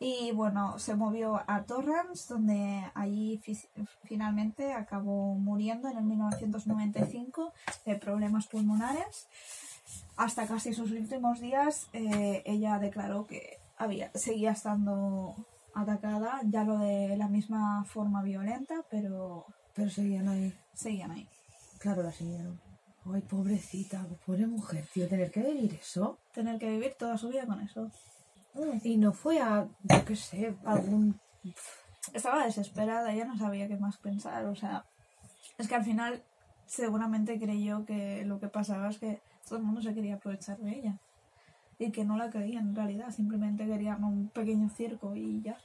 y 0.00 0.32
bueno, 0.32 0.80
se 0.80 0.94
movió 0.96 1.42
a 1.46 1.62
Torrance, 1.62 2.32
donde 2.32 2.82
allí 2.94 3.38
fi- 3.38 3.68
finalmente 4.04 4.72
acabó 4.72 5.34
muriendo 5.34 5.88
en 5.88 5.98
el 5.98 6.02
1995 6.04 7.52
de 7.86 7.94
problemas 7.96 8.46
pulmonares. 8.48 9.28
Hasta 10.16 10.46
casi 10.46 10.72
sus 10.74 10.90
últimos 10.92 11.40
días, 11.40 11.88
eh, 11.92 12.42
ella 12.44 12.78
declaró 12.78 13.26
que 13.26 13.58
había, 13.76 14.10
seguía 14.14 14.52
estando 14.52 15.34
atacada, 15.74 16.40
ya 16.44 16.64
lo 16.64 16.78
de 16.78 17.16
la 17.16 17.28
misma 17.28 17.84
forma 17.84 18.22
violenta, 18.22 18.84
pero 18.90 19.46
Pero 19.74 19.90
seguían 19.90 20.28
ahí. 20.28 20.54
seguían 20.74 21.10
ahí. 21.10 21.28
Claro, 21.78 22.02
la 22.02 22.12
siguieron. 22.12 22.60
Ay, 23.12 23.22
pobrecita, 23.22 24.06
pobre 24.24 24.46
mujer, 24.46 24.86
tío, 24.92 25.08
tener 25.08 25.30
que 25.30 25.42
vivir 25.42 25.74
eso. 25.74 26.18
Tener 26.32 26.58
que 26.58 26.68
vivir 26.68 26.94
toda 26.98 27.18
su 27.18 27.28
vida 27.30 27.46
con 27.46 27.60
eso. 27.60 27.90
Y 28.84 28.96
no 28.98 29.12
fue 29.12 29.40
a, 29.40 29.66
yo 29.82 30.04
qué 30.04 30.14
sé, 30.14 30.54
algún... 30.64 31.18
Estaba 32.12 32.44
desesperada, 32.44 33.12
ya 33.14 33.24
no 33.24 33.36
sabía 33.38 33.66
qué 33.66 33.76
más 33.76 33.96
pensar, 33.96 34.44
o 34.46 34.54
sea, 34.54 34.84
es 35.58 35.68
que 35.68 35.74
al 35.74 35.84
final 35.84 36.22
seguramente 36.66 37.38
creyó 37.38 37.84
que 37.84 38.24
lo 38.24 38.38
que 38.38 38.48
pasaba 38.48 38.88
es 38.88 38.98
que 38.98 39.20
todo 39.52 39.60
el 39.60 39.66
mundo 39.66 39.82
se 39.82 39.92
quería 39.92 40.14
aprovechar 40.14 40.56
de 40.60 40.78
ella. 40.78 40.98
Y 41.78 41.90
que 41.90 42.06
no 42.06 42.16
la 42.16 42.30
querían 42.30 42.68
en 42.68 42.74
realidad, 42.74 43.10
simplemente 43.10 43.66
querían 43.66 44.02
un 44.02 44.28
pequeño 44.28 44.70
circo 44.70 45.14
y 45.14 45.42
ya. 45.42 45.58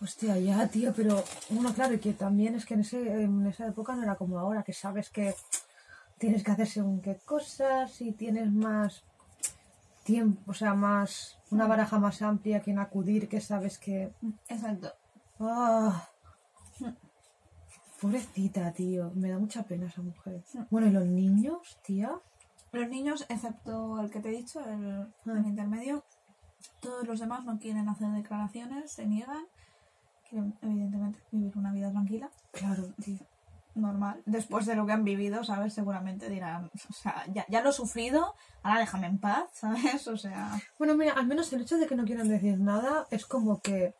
Hostia, 0.00 0.36
ya, 0.36 0.66
tío, 0.66 0.92
pero 0.92 1.22
bueno, 1.50 1.72
claro, 1.72 1.94
y 1.94 2.00
que 2.00 2.12
también 2.12 2.56
es 2.56 2.66
que 2.66 2.74
en, 2.74 2.80
ese, 2.80 3.22
en 3.22 3.46
esa 3.46 3.68
época 3.68 3.94
no 3.94 4.02
era 4.02 4.16
como 4.16 4.40
ahora, 4.40 4.64
que 4.64 4.72
sabes 4.72 5.10
que 5.10 5.32
tienes 6.18 6.42
que 6.42 6.50
hacer 6.50 6.66
según 6.66 7.00
qué 7.00 7.20
cosas 7.24 8.00
y 8.00 8.10
tienes 8.10 8.50
más 8.50 9.04
tiempo, 10.02 10.50
o 10.50 10.54
sea, 10.54 10.74
más 10.74 11.38
una 11.52 11.68
baraja 11.68 12.00
más 12.00 12.20
amplia 12.20 12.62
que 12.62 12.72
en 12.72 12.80
acudir, 12.80 13.28
que 13.28 13.40
sabes 13.40 13.78
que... 13.78 14.12
Exacto. 14.48 14.92
¡Ah! 15.38 16.08
Pobrecita, 18.00 18.72
tío, 18.72 19.12
me 19.14 19.30
da 19.30 19.38
mucha 19.38 19.62
pena 19.62 19.86
esa 19.86 20.02
mujer. 20.02 20.42
Bueno, 20.68 20.88
¿y 20.88 20.90
los 20.90 21.06
niños, 21.06 21.78
tía? 21.84 22.10
Los 22.74 22.88
niños, 22.88 23.26
excepto 23.28 24.00
el 24.00 24.10
que 24.10 24.20
te 24.20 24.28
he 24.30 24.32
dicho, 24.32 24.60
el, 24.60 25.06
Ah. 25.26 25.32
el 25.38 25.46
intermedio, 25.46 26.04
todos 26.80 27.06
los 27.06 27.20
demás 27.20 27.44
no 27.44 27.58
quieren 27.58 27.88
hacer 27.88 28.08
declaraciones, 28.08 28.90
se 28.92 29.06
niegan, 29.06 29.44
quieren 30.28 30.54
evidentemente 30.62 31.18
vivir 31.30 31.56
una 31.56 31.72
vida 31.72 31.90
tranquila, 31.90 32.30
Claro, 32.52 32.84
normal. 33.74 34.22
Después 34.26 34.66
de 34.66 34.76
lo 34.76 34.86
que 34.86 34.92
han 34.92 35.04
vivido, 35.04 35.42
¿sabes? 35.44 35.74
Seguramente 35.74 36.28
dirán, 36.28 36.70
o 36.88 36.92
sea, 36.92 37.24
ya, 37.32 37.44
ya 37.48 37.60
lo 37.62 37.70
he 37.70 37.72
sufrido, 37.72 38.34
ahora 38.62 38.80
déjame 38.80 39.06
en 39.08 39.18
paz, 39.18 39.46
¿sabes? 39.54 40.06
O 40.08 40.16
sea, 40.16 40.50
Bueno, 40.78 40.94
mira, 40.96 41.12
al 41.14 41.26
menos 41.26 41.52
el 41.52 41.62
hecho 41.62 41.76
de 41.78 41.86
que 41.86 41.96
no 41.96 42.04
quieran 42.04 42.28
decir 42.28 42.58
nada 42.58 43.06
es 43.10 43.26
como 43.26 43.60
que 43.60 43.94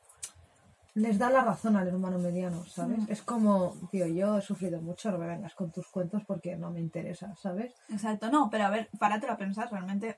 les 0.94 1.18
da 1.18 1.28
la 1.28 1.42
razón 1.42 1.76
al 1.76 1.88
hermano 1.88 2.18
mediano, 2.18 2.64
¿sabes? 2.66 2.98
Mm. 2.98 3.06
Es 3.12 3.22
como, 3.22 3.74
tío, 3.90 4.06
yo 4.06 4.38
he 4.38 4.42
sufrido 4.42 4.80
mucho, 4.80 5.10
no 5.10 5.18
me 5.18 5.26
vengas 5.26 5.54
con 5.54 5.70
tus 5.70 5.88
cuentos 5.88 6.22
porque 6.24 6.56
no 6.56 6.70
me 6.70 6.80
interesa, 6.80 7.34
¿sabes? 7.36 7.72
exacto, 7.88 8.30
no, 8.30 8.48
pero 8.50 8.66
a 8.66 8.70
ver, 8.70 8.88
párate 8.98 9.28
a 9.28 9.36
pensar, 9.36 9.70
realmente 9.70 10.16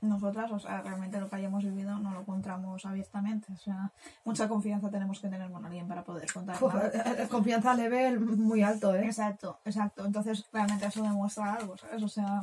nosotras, 0.00 0.50
o 0.50 0.58
sea, 0.58 0.82
realmente 0.82 1.20
lo 1.20 1.28
que 1.28 1.36
hayamos 1.36 1.62
vivido 1.62 1.96
no 1.98 2.10
lo 2.10 2.24
contamos 2.24 2.84
abiertamente, 2.84 3.52
o 3.52 3.56
sea, 3.56 3.92
mucha 4.24 4.48
confianza 4.48 4.90
tenemos 4.90 5.20
que 5.20 5.28
tener 5.28 5.48
con 5.52 5.64
alguien 5.64 5.86
para 5.86 6.02
poder 6.02 6.30
contar. 6.32 6.56
Uf, 6.60 6.74
eh, 6.74 6.90
eh, 7.18 7.28
confianza 7.30 7.70
a 7.70 7.74
level 7.74 8.18
muy 8.18 8.62
alto, 8.62 8.94
¿eh? 8.96 9.04
Exacto, 9.04 9.60
exacto. 9.64 10.04
Entonces, 10.04 10.44
realmente 10.52 10.86
eso 10.86 11.04
demuestra 11.04 11.54
algo, 11.54 11.76
¿sabes? 11.76 12.02
O 12.02 12.08
sea, 12.08 12.42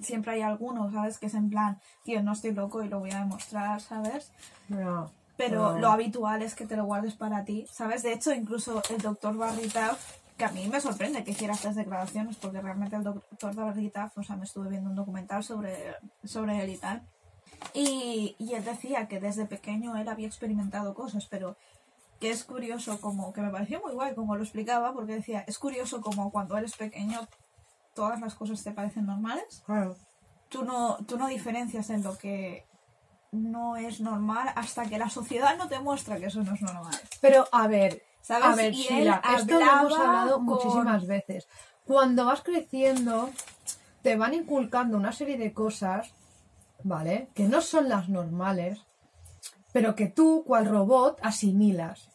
siempre 0.00 0.32
hay 0.32 0.42
alguno, 0.42 0.90
¿sabes? 0.90 1.18
Que 1.18 1.26
es 1.26 1.34
en 1.34 1.48
plan, 1.48 1.78
tío, 2.04 2.20
no 2.24 2.32
estoy 2.32 2.52
loco 2.52 2.82
y 2.82 2.88
lo 2.88 2.98
voy 2.98 3.12
a 3.12 3.20
demostrar, 3.20 3.80
¿sabes? 3.80 4.32
Ya. 4.68 5.06
Pero 5.36 5.72
No. 5.72 5.78
lo 5.78 5.88
habitual 5.90 6.42
es 6.42 6.54
que 6.54 6.66
te 6.66 6.76
lo 6.76 6.84
guardes 6.84 7.14
para 7.14 7.44
ti, 7.44 7.66
¿sabes? 7.70 8.02
De 8.02 8.12
hecho, 8.12 8.32
incluso 8.32 8.82
el 8.90 8.98
doctor 8.98 9.36
Barry 9.36 9.68
Taff, 9.68 9.98
que 10.36 10.44
a 10.44 10.50
mí 10.52 10.68
me 10.68 10.80
sorprende 10.80 11.24
que 11.24 11.30
hiciera 11.32 11.54
estas 11.54 11.74
declaraciones, 11.74 12.36
porque 12.36 12.60
realmente 12.60 12.96
el 12.96 13.02
doctor 13.02 13.54
Barry 13.54 13.88
Taff, 13.90 14.16
o 14.18 14.22
sea, 14.22 14.36
me 14.36 14.44
estuve 14.44 14.68
viendo 14.68 14.90
un 14.90 14.96
documental 14.96 15.42
sobre, 15.42 15.94
sobre 16.24 16.62
él 16.62 16.70
y 16.70 16.76
tal. 16.76 17.02
Y, 17.74 18.34
y 18.38 18.54
él 18.54 18.64
decía 18.64 19.08
que 19.08 19.20
desde 19.20 19.46
pequeño 19.46 19.96
él 19.96 20.08
había 20.08 20.26
experimentado 20.26 20.94
cosas, 20.94 21.26
pero 21.26 21.56
que 22.20 22.30
es 22.30 22.44
curioso 22.44 23.00
como, 23.00 23.32
que 23.32 23.40
me 23.40 23.50
pareció 23.50 23.80
muy 23.80 23.92
guay 23.94 24.14
como 24.14 24.36
lo 24.36 24.42
explicaba, 24.42 24.92
porque 24.92 25.14
decía, 25.14 25.44
es 25.46 25.58
curioso 25.58 26.00
como 26.00 26.30
cuando 26.30 26.56
eres 26.56 26.76
pequeño 26.76 27.20
todas 27.94 28.20
las 28.20 28.34
cosas 28.34 28.62
te 28.62 28.72
parecen 28.72 29.06
normales, 29.06 29.62
Claro. 29.66 29.96
tú 30.48 30.64
no, 30.64 30.98
tú 31.06 31.18
no 31.18 31.26
diferencias 31.28 31.90
en 31.90 32.02
lo 32.02 32.16
que 32.16 32.64
no 33.32 33.76
es 33.76 34.00
normal 34.00 34.52
hasta 34.54 34.86
que 34.86 34.98
la 34.98 35.08
sociedad 35.08 35.56
no 35.56 35.66
te 35.68 35.80
muestra 35.80 36.18
que 36.18 36.26
eso 36.26 36.42
no 36.42 36.54
es 36.54 36.62
normal. 36.62 36.94
Pero, 37.20 37.48
a 37.50 37.66
ver, 37.66 38.02
¿Sabes? 38.20 38.44
a 38.44 38.54
ver, 38.54 38.72
Y 38.72 38.76
Sheila, 38.82 39.22
él 39.30 39.34
esto 39.40 39.58
lo 39.58 39.60
hemos 39.60 39.98
hablado 39.98 40.34
con- 40.36 40.44
muchísimas 40.44 41.06
veces. 41.06 41.48
Cuando 41.84 42.26
vas 42.26 42.42
creciendo, 42.42 43.30
te 44.02 44.16
van 44.16 44.34
inculcando 44.34 44.96
una 44.96 45.12
serie 45.12 45.38
de 45.38 45.52
cosas, 45.52 46.12
¿vale? 46.84 47.28
Que 47.34 47.44
no 47.48 47.60
son 47.62 47.88
las 47.88 48.08
normales, 48.08 48.80
pero 49.72 49.94
que 49.94 50.06
tú, 50.06 50.44
cual 50.46 50.66
robot, 50.66 51.18
asimilas. 51.22 52.10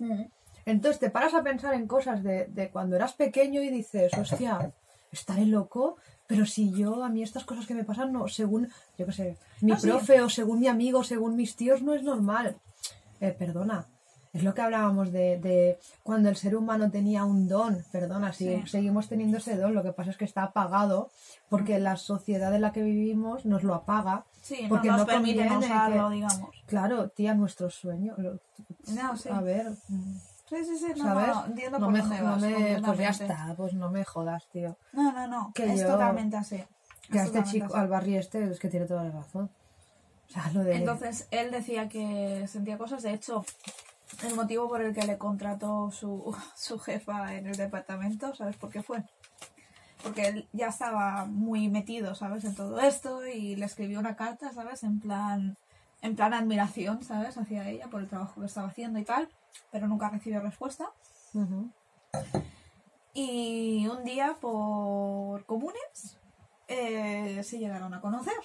Entonces 0.65 0.99
te 0.99 1.09
paras 1.09 1.34
a 1.34 1.43
pensar 1.43 1.74
en 1.74 1.88
cosas 1.88 2.24
de, 2.24 2.45
de 2.45 2.70
cuando 2.70 2.95
eras 2.95 3.13
pequeño 3.13 3.61
y 3.61 3.70
dices, 3.70 4.13
hostia, 4.18 4.72
estaré 5.11 5.45
loco, 5.45 5.97
pero 6.28 6.45
si 6.45 6.71
yo, 6.71 7.03
a 7.03 7.09
mí 7.09 7.23
estas 7.23 7.45
cosas 7.45 7.65
que 7.65 7.73
me 7.73 7.84
pasan, 7.86 8.11
no, 8.11 8.28
según, 8.28 8.67
yo 8.97 9.05
qué 9.05 9.11
sé, 9.13 9.38
mi 9.61 9.71
Ah, 9.71 9.80
sí. 9.80 9.88
profe 9.88 10.21
o 10.21 10.30
según 10.30 10.59
mi 10.59 10.67
amigo, 10.67 11.03
según 11.03 11.36
mis 11.36 11.55
tíos, 11.55 11.82
no 11.82 11.93
es 11.93 12.03
normal. 12.03 12.57
Eh, 13.21 13.32
perdona, 13.38 13.86
es 14.34 14.43
lo 14.43 14.53
que 14.53 14.61
hablábamos 14.61 15.11
de, 15.11 15.39
de 15.39 15.80
cuando 16.03 16.30
el 16.30 16.36
ser 16.36 16.55
humano 16.55 16.91
tenía 16.91 17.23
un 17.23 17.47
don, 17.47 17.84
perdona, 17.91 18.34
si 18.34 18.45
Sí. 18.57 18.63
seguimos 18.67 19.07
teniendo 19.07 19.38
ese 19.38 19.55
don, 19.55 19.73
lo 19.73 19.82
que 19.84 19.93
pasa 19.93 20.11
es 20.11 20.17
que 20.17 20.25
está 20.25 20.43
apagado 20.43 21.09
porque 21.49 21.80
la 21.80 21.95
sociedad 21.95 22.53
en 22.53 22.61
la 22.61 22.71
que 22.73 22.84
vivimos 22.84 23.45
nos 23.45 23.63
lo 23.63 23.73
apaga. 23.73 24.25
Sí, 24.41 24.65
Porque 24.69 24.89
no 24.89 24.97
nos 24.97 25.07
no 25.07 25.13
conviene 25.13 25.57
usarlo, 25.57 26.09
que- 26.09 26.15
digamos. 26.15 26.49
Claro, 26.67 27.09
tía, 27.09 27.34
nuestro 27.34 27.69
sueño. 27.69 28.13
lo- 28.17 28.39
No, 28.93 29.17
sí. 29.17 29.30
A 29.30 29.41
ver, 29.41 29.71
Sí, 30.50 30.56
sí, 30.64 30.78
sí, 30.78 30.93
no, 30.98 31.04
¿sabes? 31.04 31.28
no, 31.28 31.45
entiendo 31.45 31.80
No 31.80 31.86
por 31.88 31.93
me, 31.93 32.00
dónde 32.00 32.22
no 32.22 32.38
me- 32.38 32.39
pues 32.39 32.70
ya 32.70 32.82
completamente. 32.82 33.24
está, 33.26 33.54
pues 33.58 33.74
no 33.74 33.91
me 33.91 34.06
jodas, 34.06 34.48
tío. 34.50 34.78
No, 34.93 35.12
no, 35.12 35.28
no, 35.28 35.52
Que 35.54 35.74
es 35.74 35.82
yo- 35.82 35.88
totalmente 35.88 36.38
así. 36.38 36.64
Que 37.10 37.18
Es 37.18 37.24
a 37.24 37.26
este 37.26 37.43
chico, 37.43 37.66
así. 37.68 37.76
al 37.78 37.88
Barry 37.88 38.16
este, 38.18 38.43
es 38.52 38.60
que 38.60 38.70
tiene 38.70 38.86
toda 38.86 39.04
la 39.04 39.12
razón. 39.12 39.50
O 40.30 40.30
sea, 40.32 40.50
lo 40.54 40.64
de... 40.64 40.76
Entonces, 40.76 41.28
él 41.32 41.52
decía 41.52 41.88
que 41.89 42.45
sentía 42.48 42.78
cosas. 42.78 43.04
De 43.04 43.14
hecho, 43.14 43.45
el 44.26 44.36
motivo 44.36 44.68
por 44.68 44.82
el 44.82 44.93
que 44.93 45.06
le 45.06 45.18
contrató 45.18 45.91
su, 45.91 46.36
su 46.56 46.80
jefa 46.80 47.34
en 47.36 47.48
el 47.48 47.56
departamento, 47.56 48.34
¿sabes 48.36 48.56
por 48.58 48.70
qué 48.70 48.82
fue? 48.84 49.04
Porque 50.04 50.28
él 50.28 50.48
ya 50.54 50.68
estaba 50.68 51.26
muy 51.26 51.70
metido, 51.70 52.14
¿sabes? 52.16 52.43
En 52.45 52.56
todo 52.56 52.80
esto 52.80 53.26
y 53.26 53.56
le 53.56 53.66
escribió 53.66 54.00
una 54.00 54.16
carta, 54.16 54.52
¿sabes? 54.54 54.84
En 54.84 55.00
plan, 55.00 55.58
en 56.02 56.16
plan 56.16 56.34
admiración, 56.34 57.04
¿sabes? 57.04 57.38
Hacia 57.38 57.68
ella 57.70 57.88
por 57.88 58.02
el 58.02 58.08
trabajo 58.08 58.39
que 58.41 58.48
estaba 58.48 58.68
haciendo 58.68 59.00
y 59.00 59.04
tal. 59.06 59.28
Pero 59.72 59.88
nunca 59.88 60.10
recibió 60.10 60.39
respuesta. 60.39 60.91
Y 63.14 63.88
un 63.88 64.04
día, 64.04 64.38
por 64.39 65.45
comunes, 65.45 66.18
eh, 66.68 67.41
se 67.43 67.60
llegaron 67.60 67.93
a 67.93 68.02
conocer. 68.02 68.38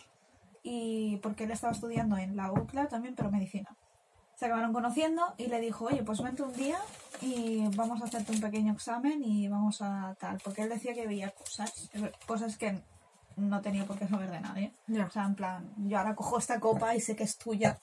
Y 0.63 1.17
porque 1.19 1.45
él 1.45 1.51
estaba 1.51 1.73
estudiando 1.73 2.17
en 2.17 2.37
la 2.37 2.53
UCLA 2.53 2.89
también, 2.89 3.15
pero 3.15 3.31
medicina. 3.31 3.77
Se 4.35 4.47
acabaron 4.47 4.73
conociendo 4.73 5.35
y 5.37 5.47
le 5.47 5.61
dijo, 5.61 5.85
oye, 5.85 6.03
pues 6.03 6.23
vente 6.23 6.43
un 6.43 6.53
día 6.53 6.79
y 7.21 7.69
vamos 7.77 8.01
a 8.01 8.07
hacerte 8.07 8.33
un 8.33 8.41
pequeño 8.41 8.73
examen 8.73 9.23
y 9.23 9.49
vamos 9.49 9.83
a 9.83 10.17
tal. 10.19 10.39
Porque 10.43 10.63
él 10.63 10.69
decía 10.69 10.95
que 10.95 11.07
veía 11.07 11.31
cosas, 11.31 11.91
cosas 12.27 12.57
que 12.57 12.81
no 13.37 13.61
tenía 13.61 13.85
por 13.85 13.99
qué 13.99 14.09
saber 14.09 14.31
de 14.31 14.41
nadie. 14.41 14.73
O 14.89 15.11
sea, 15.11 15.25
en 15.25 15.35
plan, 15.35 15.73
yo 15.77 15.99
ahora 15.99 16.15
cojo 16.15 16.39
esta 16.39 16.59
copa 16.61 16.95
y 16.95 17.01
sé 17.01 17.15
que 17.15 17.25
es 17.25 17.37
tuya 17.37 17.79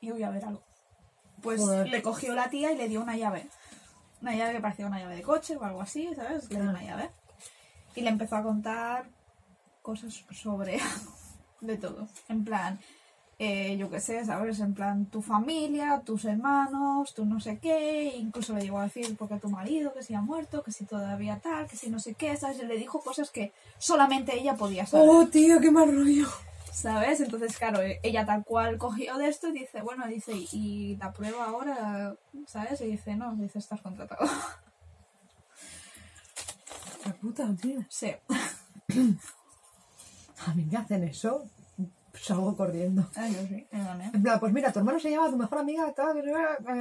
y 0.00 0.10
voy 0.10 0.22
a 0.22 0.30
ver 0.30 0.44
algo. 0.44 0.62
Pues 1.42 1.60
Joder. 1.60 1.88
le 1.88 2.02
cogió 2.02 2.34
la 2.34 2.48
tía 2.48 2.72
y 2.72 2.76
le 2.76 2.88
dio 2.88 3.02
una 3.02 3.16
llave. 3.16 3.46
Una 4.20 4.34
llave 4.34 4.52
que 4.54 4.60
parecía 4.60 4.86
una 4.86 5.00
llave 5.00 5.16
de 5.16 5.22
coche 5.22 5.56
o 5.56 5.64
algo 5.64 5.82
así, 5.82 6.08
¿sabes? 6.14 6.48
Le 6.50 6.60
dio 6.60 6.70
una 6.70 6.82
llave. 6.82 7.10
Y 7.94 8.00
le 8.00 8.10
empezó 8.10 8.36
a 8.36 8.42
contar 8.42 9.06
cosas 9.82 10.24
sobre 10.30 10.78
de 11.60 11.76
todo. 11.76 12.06
En 12.28 12.44
plan, 12.44 12.78
eh, 13.38 13.76
yo 13.76 13.90
qué 13.90 13.98
sé, 13.98 14.24
¿sabes? 14.24 14.60
En 14.60 14.72
plan, 14.72 15.06
tu 15.06 15.20
familia, 15.20 16.02
tus 16.04 16.24
hermanos, 16.26 17.12
tu 17.12 17.24
no 17.24 17.40
sé 17.40 17.58
qué. 17.58 18.14
Incluso 18.16 18.54
le 18.54 18.62
llegó 18.62 18.78
a 18.78 18.84
decir 18.84 19.16
porque 19.18 19.40
tu 19.40 19.50
marido, 19.50 19.92
que 19.92 20.04
si 20.04 20.14
ha 20.14 20.20
muerto, 20.20 20.62
que 20.62 20.70
si 20.70 20.84
todavía 20.84 21.40
tal, 21.40 21.66
que 21.66 21.76
si 21.76 21.90
no 21.90 21.98
sé 21.98 22.14
qué, 22.14 22.36
¿sabes? 22.36 22.60
Y 22.62 22.66
le 22.66 22.76
dijo 22.76 23.00
cosas 23.00 23.30
que 23.30 23.52
solamente 23.78 24.38
ella 24.38 24.54
podía 24.54 24.86
saber. 24.86 25.08
Oh, 25.10 25.26
tío, 25.26 25.60
qué 25.60 25.72
mal 25.72 25.92
rollo. 25.92 26.28
¿Sabes? 26.72 27.20
Entonces, 27.20 27.56
claro, 27.58 27.82
e- 27.82 28.00
ella 28.02 28.24
tal 28.24 28.44
cual 28.44 28.78
cogió 28.78 29.18
de 29.18 29.28
esto 29.28 29.48
y 29.48 29.52
dice, 29.52 29.82
bueno, 29.82 30.06
dice, 30.06 30.32
¿y 30.52 30.96
la 30.96 31.12
prueba 31.12 31.44
ahora? 31.44 32.16
¿Sabes? 32.46 32.80
Y 32.80 32.86
dice, 32.86 33.14
no, 33.14 33.34
dice, 33.36 33.58
estás 33.58 33.80
contratado. 33.82 34.26
La 37.04 37.12
puta, 37.14 37.46
tío. 37.60 37.84
sí. 37.88 38.14
A 40.46 40.54
mí 40.54 40.64
me 40.70 40.78
hacen 40.78 41.04
eso, 41.04 41.44
salgo 42.20 42.56
corriendo. 42.56 43.08
Ay, 43.14 43.34
yo 43.34 43.42
sí, 43.46 43.66
yo 43.70 43.84
también. 43.84 44.10
En 44.14 44.22
plan, 44.22 44.40
pues 44.40 44.52
mira, 44.52 44.72
tu 44.72 44.78
hermano 44.78 44.98
se 44.98 45.10
llama 45.10 45.30
tu 45.30 45.36
mejor 45.36 45.58
amiga, 45.58 45.92
tal, 45.92 46.22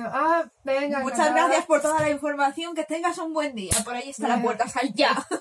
ah, 0.07 0.49
venga. 0.63 0.99
Muchas 1.01 1.33
gracias 1.33 1.65
por 1.65 1.81
toda 1.81 1.99
la 1.99 2.09
información, 2.09 2.73
que 2.75 2.85
tengas 2.85 3.17
un 3.17 3.33
buen 3.33 3.53
día. 3.55 3.73
Por 3.83 3.93
ahí 3.93 4.09
está 4.09 4.27
la 4.27 4.41
puerta, 4.41 4.67
sal 4.67 4.93
ya. 4.93 5.27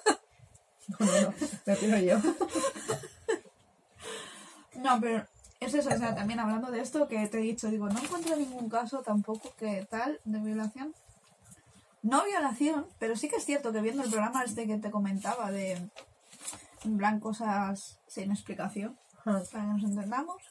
No, 0.99 1.07
no, 1.07 1.21
no, 1.21 1.35
me 1.67 1.77
pido 1.77 1.99
yo. 1.99 2.19
No, 4.81 5.01
pero 5.01 5.27
es 5.61 5.75
eso, 5.75 5.91
o 5.91 5.99
sea, 5.99 6.15
también 6.15 6.41
hablando 6.41 6.71
de 6.71 6.81
esto 6.81 7.07
que 7.07 7.27
te 7.29 7.39
he 7.39 7.43
dicho, 7.43 7.69
digo, 7.69 7.89
no 7.89 7.99
encuentro 7.99 8.35
ningún 8.37 8.69
caso 8.69 9.03
tampoco 9.03 9.53
que 9.59 9.87
tal 9.91 10.21
de 10.25 10.39
violación. 10.39 10.95
No 12.03 12.25
violación, 12.25 12.87
pero 12.99 13.15
sí 13.15 13.29
que 13.29 13.37
es 13.37 13.45
cierto 13.45 13.73
que 13.73 13.83
viendo 13.83 14.03
el 14.03 14.11
programa 14.11 14.43
este 14.43 14.67
que 14.67 14.79
te 14.79 14.91
comentaba 14.91 15.51
de 15.51 15.91
en 16.85 16.97
plan 16.97 17.21
cosas 17.21 18.01
sin 18.07 18.31
explicación, 18.31 18.99
para 19.23 19.43
que 19.43 19.59
nos 19.59 19.83
entendamos, 19.83 20.43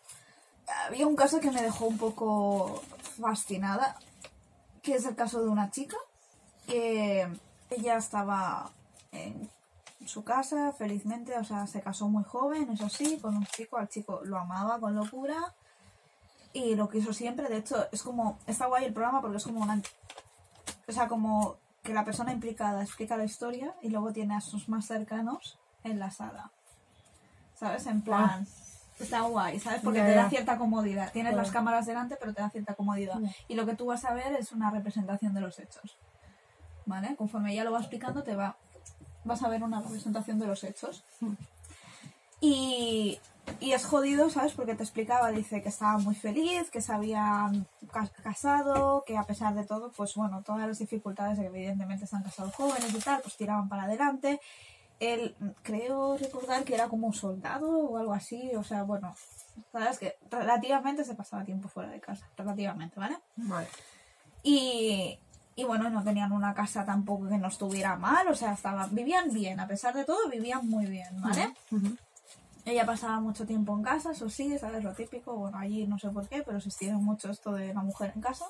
había 0.85 1.07
un 1.07 1.15
caso 1.15 1.39
que 1.39 1.49
me 1.49 1.63
dejó 1.63 1.85
un 1.85 1.97
poco 1.97 2.79
fascinada, 3.19 3.97
que 4.83 4.95
es 4.95 5.05
el 5.05 5.15
caso 5.15 5.41
de 5.41 5.49
una 5.49 5.71
chica 5.71 5.97
que 6.67 7.27
ella 7.71 7.97
estaba 7.97 8.69
en 9.11 9.49
su 10.09 10.23
casa, 10.23 10.73
felizmente, 10.73 11.37
o 11.37 11.43
sea, 11.43 11.67
se 11.67 11.81
casó 11.81 12.09
muy 12.09 12.23
joven, 12.23 12.69
eso 12.71 12.89
sí, 12.89 13.19
con 13.21 13.37
un 13.37 13.45
chico, 13.45 13.77
al 13.77 13.87
chico 13.87 14.21
lo 14.23 14.37
amaba 14.37 14.79
con 14.79 14.95
locura 14.95 15.53
y 16.51 16.75
lo 16.75 16.89
quiso 16.89 17.13
siempre, 17.13 17.47
de 17.47 17.57
hecho, 17.57 17.87
es 17.91 18.01
como, 18.03 18.39
está 18.47 18.65
guay 18.65 18.85
el 18.85 18.93
programa 18.93 19.21
porque 19.21 19.37
es 19.37 19.43
como 19.43 19.61
una... 19.61 19.81
O 20.87 20.91
sea, 20.91 21.07
como 21.07 21.57
que 21.83 21.93
la 21.93 22.03
persona 22.03 22.33
implicada 22.33 22.81
explica 22.81 23.15
la 23.17 23.23
historia 23.23 23.75
y 23.81 23.89
luego 23.89 24.11
tiene 24.11 24.35
a 24.35 24.41
sus 24.41 24.67
más 24.67 24.87
cercanos 24.87 25.59
en 25.83 25.99
la 25.99 26.09
sala. 26.11 26.51
¿Sabes? 27.53 27.85
En 27.85 28.01
plan... 28.01 28.47
Está 28.99 29.21
guay, 29.21 29.59
¿sabes? 29.59 29.81
Porque 29.81 30.01
te 30.01 30.13
da 30.13 30.29
cierta 30.29 30.57
comodidad. 30.57 31.11
Tienes 31.13 31.33
las 31.33 31.51
cámaras 31.51 31.85
delante, 31.85 32.17
pero 32.19 32.33
te 32.33 32.41
da 32.41 32.49
cierta 32.49 32.73
comodidad. 32.73 33.17
Y 33.47 33.55
lo 33.55 33.65
que 33.65 33.73
tú 33.75 33.85
vas 33.85 34.03
a 34.03 34.13
ver 34.13 34.33
es 34.33 34.51
una 34.51 34.71
representación 34.71 35.33
de 35.33 35.39
los 35.39 35.57
hechos. 35.59 35.97
¿Vale? 36.85 37.15
Conforme 37.15 37.53
ella 37.53 37.63
lo 37.63 37.71
va 37.71 37.79
explicando, 37.79 38.23
te 38.23 38.35
va. 38.35 38.57
Vas 39.25 39.43
a 39.43 39.49
ver 39.49 39.63
una 39.63 39.81
representación 39.81 40.39
de 40.39 40.47
los 40.47 40.63
hechos. 40.63 41.03
Y, 42.41 43.19
y 43.59 43.71
es 43.73 43.85
jodido, 43.85 44.29
¿sabes? 44.29 44.53
Porque 44.53 44.75
te 44.75 44.83
explicaba, 44.83 45.31
dice 45.31 45.61
que 45.61 45.69
estaba 45.69 45.97
muy 45.97 46.15
feliz, 46.15 46.69
que 46.71 46.81
se 46.81 46.93
habían 46.93 47.67
ca- 47.91 48.09
casado, 48.23 49.03
que 49.05 49.17
a 49.17 49.23
pesar 49.23 49.55
de 49.55 49.65
todo, 49.65 49.91
pues 49.91 50.15
bueno, 50.15 50.41
todas 50.43 50.67
las 50.67 50.79
dificultades 50.79 51.37
de 51.37 51.43
que 51.43 51.49
evidentemente 51.49 52.05
están 52.05 52.23
casados 52.23 52.55
jóvenes 52.55 52.93
y 52.93 52.99
tal, 52.99 53.21
pues 53.21 53.35
tiraban 53.35 53.67
para 53.67 53.83
adelante. 53.83 54.39
Él, 54.99 55.35
creo 55.63 56.17
recordar 56.17 56.63
que 56.63 56.75
era 56.75 56.87
como 56.87 57.07
un 57.07 57.13
soldado 57.13 57.69
o 57.69 57.97
algo 57.97 58.13
así, 58.13 58.53
o 58.55 58.63
sea, 58.63 58.83
bueno, 58.83 59.15
sabes 59.71 59.97
que 59.97 60.17
relativamente 60.29 61.03
se 61.05 61.15
pasaba 61.15 61.43
tiempo 61.45 61.69
fuera 61.69 61.89
de 61.89 61.99
casa, 62.01 62.27
relativamente, 62.37 62.99
¿vale? 62.99 63.17
Vale. 63.37 63.67
Y, 64.43 65.17
y 65.59 65.63
bueno, 65.65 65.89
no 65.89 66.03
tenían 66.03 66.31
una 66.31 66.53
casa 66.53 66.85
tampoco 66.85 67.27
que 67.27 67.37
no 67.37 67.47
estuviera 67.49 67.95
mal, 67.97 68.27
o 68.27 68.35
sea, 68.35 68.53
estaban, 68.53 68.93
vivían 68.95 69.33
bien, 69.33 69.59
a 69.59 69.67
pesar 69.67 69.93
de 69.93 70.05
todo, 70.05 70.29
vivían 70.29 70.67
muy 70.67 70.85
bien, 70.85 71.21
¿vale? 71.21 71.53
Ella 72.65 72.85
pasaba 72.85 73.19
mucho 73.19 73.45
tiempo 73.45 73.75
en 73.75 73.83
casa, 73.83 74.11
eso 74.11 74.29
sí, 74.29 74.57
¿sabes? 74.59 74.83
Lo 74.83 74.93
típico, 74.93 75.33
bueno, 75.35 75.57
allí 75.57 75.87
no 75.87 75.97
sé 75.99 76.09
por 76.09 76.27
qué, 76.27 76.43
pero 76.43 76.61
se 76.61 76.69
estira 76.69 76.93
mucho 76.97 77.29
esto 77.31 77.51
de 77.53 77.73
la 77.73 77.81
mujer 77.81 78.11
en 78.15 78.21
casa. 78.21 78.45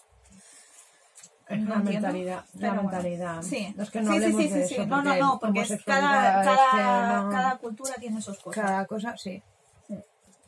Es 1.47 1.59
No 1.61 1.75
entiendo, 1.75 2.07
mentalidad. 2.07 2.45
La 2.55 2.67
bueno. 2.73 2.83
mentalidad. 2.83 3.41
Sí. 3.41 3.73
Es 3.77 3.89
que 3.89 4.01
no 4.01 4.11
sí, 4.13 4.19
sí, 4.19 4.25
sí, 4.33 4.47
de 4.49 4.67
sí, 4.67 4.73
eso. 4.75 4.83
sí. 4.83 4.87
No, 4.89 5.01
no, 5.01 5.15
no, 5.15 5.39
porque 5.39 5.61
es 5.61 5.83
cada, 5.83 6.43
cada, 6.43 7.21
no- 7.23 7.29
cada 7.31 7.57
cultura 7.57 7.93
tiene 7.99 8.21
sus 8.21 8.37
cosas. 8.39 8.63
cada 8.63 8.85
cosa, 8.85 9.17
sí. 9.17 9.41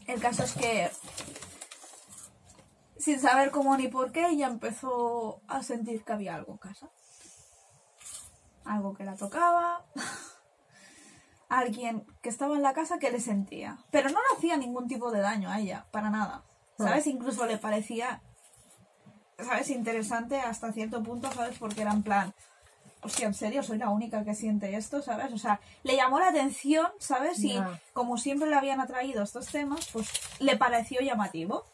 El 0.05 0.20
caso 0.20 0.43
es 0.43 0.53
que, 0.53 0.91
sin 3.02 3.20
saber 3.20 3.52
cómo 3.52 3.76
ni 3.78 3.88
por 3.88 4.12
qué, 4.12 4.28
ella 4.28 4.47
empezó 4.47 5.41
a 5.47 5.64
sentir 5.64 6.04
que 6.04 6.14
había 6.14 6.36
algo 6.36 6.54
en 6.54 6.58
casa. 6.60 6.89
Algo 8.64 8.93
que 8.93 9.04
la 9.04 9.16
tocaba. 9.16 9.86
Alguien 11.49 12.06
que 12.22 12.30
estaba 12.30 12.56
en 12.56 12.62
la 12.62 12.74
casa 12.74 12.99
que 12.99 13.12
le 13.12 13.20
sentía. 13.20 13.80
Pero 13.89 14.10
no 14.10 14.20
le 14.20 14.38
hacía 14.38 14.56
ningún 14.56 14.88
tipo 14.88 15.12
de 15.12 15.20
daño 15.20 15.49
a 15.49 15.60
ella, 15.60 15.88
para 15.91 16.10
nada. 16.10 16.43
¿Sabes? 16.78 17.06
Incluso 17.08 17.45
le 17.45 17.58
parecía, 17.58 18.22
¿sabes? 19.38 19.70
Interesante 19.70 20.39
hasta 20.39 20.72
cierto 20.72 21.04
punto, 21.04 21.32
¿sabes? 21.32 21.58
Porque 21.60 21.82
era 21.82 21.91
en 21.91 22.04
plan, 22.04 22.34
hostia, 23.02 23.28
en 23.28 23.34
serio, 23.34 23.64
soy 23.64 23.78
la 23.78 23.89
única 23.89 24.24
que 24.24 24.36
siente 24.36 24.76
esto, 24.76 25.02
¿sabes? 25.02 25.34
O 25.34 25.38
sea, 25.38 25.60
le 25.84 25.95
llamó 25.95 26.20
la 26.20 26.30
atención, 26.30 26.88
¿sabes? 26.99 27.39
Y 27.43 27.60
como 27.93 28.18
siempre 28.18 28.49
le 28.49 28.56
habían 28.56 28.80
atraído 28.80 29.24
estos 29.24 29.47
temas, 29.47 29.89
pues 29.91 30.10
le 30.39 30.56
pareció 30.58 31.02
llamativo. 31.02 31.66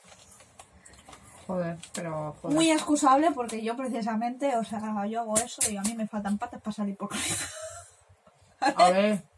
Joder, 1.47 1.77
pero 1.93 2.35
joder. 2.41 2.55
Muy 2.55 2.69
excusable 2.71 3.31
porque 3.31 3.63
yo 3.63 3.75
precisamente, 3.75 4.55
o 4.57 4.63
sea, 4.63 5.05
yo 5.07 5.21
hago 5.21 5.37
eso 5.37 5.61
y 5.71 5.77
a 5.77 5.81
mí 5.81 5.95
me 5.95 6.07
faltan 6.07 6.37
patas 6.37 6.61
para 6.61 6.75
salir 6.75 6.97
por 6.97 7.09
casa. 7.09 7.49
A 8.59 8.91
ver, 8.91 9.23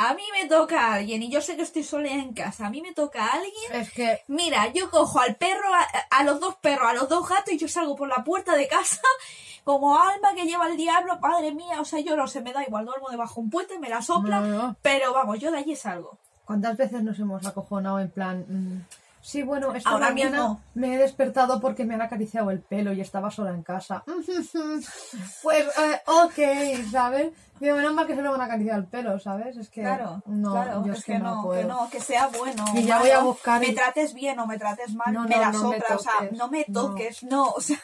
A 0.00 0.14
mí 0.14 0.22
me 0.32 0.48
toca 0.48 0.94
alguien 0.94 1.24
y 1.24 1.28
yo 1.28 1.40
sé 1.40 1.56
que 1.56 1.62
estoy 1.62 1.82
sola 1.82 2.08
en 2.08 2.32
casa. 2.32 2.68
A 2.68 2.70
mí 2.70 2.80
me 2.80 2.94
toca 2.94 3.26
alguien. 3.26 3.72
es 3.72 3.90
que 3.90 4.22
Mira, 4.28 4.72
yo 4.72 4.92
cojo 4.92 5.18
al 5.18 5.34
perro, 5.34 5.74
a, 5.74 6.18
a 6.18 6.22
los 6.22 6.38
dos 6.38 6.54
perros, 6.54 6.88
a 6.88 6.94
los 6.94 7.08
dos 7.08 7.28
gatos 7.28 7.52
y 7.52 7.58
yo 7.58 7.66
salgo 7.66 7.96
por 7.96 8.08
la 8.08 8.22
puerta 8.22 8.54
de 8.54 8.68
casa 8.68 9.00
como 9.64 10.00
alma 10.00 10.34
que 10.36 10.44
lleva 10.44 10.68
el 10.68 10.76
diablo. 10.76 11.18
Madre 11.18 11.50
mía, 11.50 11.80
o 11.80 11.84
sea, 11.84 11.98
yo 11.98 12.16
no 12.16 12.28
sé, 12.28 12.42
me 12.42 12.52
da 12.52 12.62
igual, 12.62 12.86
duermo 12.86 13.10
debajo 13.10 13.40
de 13.40 13.40
un 13.40 13.50
puente, 13.50 13.78
me 13.80 13.88
la 13.88 14.00
sopla. 14.00 14.38
No, 14.38 14.46
no. 14.46 14.76
Pero 14.82 15.12
vamos, 15.12 15.40
yo 15.40 15.50
de 15.50 15.58
allí 15.58 15.74
salgo. 15.74 16.16
¿Cuántas 16.44 16.76
veces 16.76 17.02
nos 17.02 17.18
hemos 17.18 17.44
acojonado 17.44 17.98
en 17.98 18.10
plan... 18.10 18.46
mm, 18.48 18.86
sí, 19.20 19.42
bueno, 19.42 19.74
esta 19.74 19.90
Ahora 19.90 20.10
mañana 20.10 20.38
mismo. 20.38 20.62
me 20.74 20.94
he 20.94 20.98
despertado 20.98 21.60
porque 21.60 21.84
me 21.84 21.94
han 21.94 22.02
acariciado 22.02 22.50
el 22.50 22.60
pelo 22.60 22.92
y 22.92 23.00
estaba 23.00 23.30
sola 23.30 23.50
en 23.50 23.62
casa. 23.62 24.04
pues, 25.42 25.66
eh, 25.66 26.00
ok, 26.06 26.90
¿sabes? 26.90 27.32
Digo, 27.60 27.76
menos 27.76 27.92
mal 27.92 28.06
que 28.06 28.14
se 28.14 28.22
lo 28.22 28.30
van 28.30 28.40
a 28.40 28.44
acariciar 28.44 28.78
el 28.78 28.86
pelo, 28.86 29.18
¿sabes? 29.18 29.56
Es 29.56 29.68
que... 29.68 29.80
Claro, 29.80 30.22
no, 30.26 30.52
claro, 30.52 30.86
yo 30.86 30.92
es 30.92 31.04
que, 31.04 31.18
no, 31.18 31.42
que 31.42 31.46
puedo. 31.46 31.68
no, 31.68 31.90
que 31.90 32.00
sea 32.00 32.28
bueno. 32.28 32.64
Y 32.74 32.84
ya 32.84 32.96
malo, 32.96 33.04
voy 33.04 33.10
a 33.10 33.20
buscar 33.20 33.60
Me 33.60 33.72
trates 33.72 34.14
bien 34.14 34.38
o 34.38 34.46
me 34.46 34.58
trates 34.58 34.94
mal, 34.94 35.12
No, 35.12 35.24
me 35.24 35.36
la 35.36 35.50
no 35.50 35.70
me 35.70 35.78
o 35.78 35.98
sea, 35.98 36.12
no 36.32 36.48
me 36.48 36.64
toques, 36.64 37.24
no, 37.24 37.50
o 37.50 37.60
sea, 37.60 37.80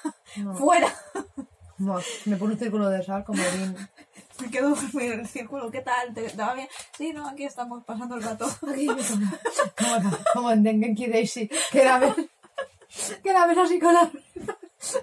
fuera. 0.54 0.94
Me 1.78 2.36
pone 2.36 2.52
un 2.54 2.58
círculo 2.58 2.88
de 2.88 3.02
sal 3.02 3.24
como 3.24 3.42
Dean. 3.42 3.76
Me 4.40 4.50
quedo 4.50 4.74
en 5.00 5.20
el 5.20 5.28
círculo, 5.28 5.70
¿qué 5.70 5.80
tal? 5.80 6.12
¿Te 6.14 6.28
daba 6.30 6.54
bien? 6.54 6.68
Sí, 6.96 7.12
no, 7.12 7.28
aquí 7.28 7.44
estamos 7.44 7.84
pasando 7.84 8.16
el 8.16 8.22
rato. 8.22 8.46
Aquí, 8.68 8.88
como, 10.32 10.50
en 10.50 10.62
Dengenki 10.62 11.06
Daisy, 11.06 11.48
que 11.70 11.84
la 11.84 11.98
ves, 11.98 12.14
que 13.22 13.32
la 13.32 13.46
ves 13.46 13.58
así 13.58 13.78
con 13.78 13.94
la 13.94 14.10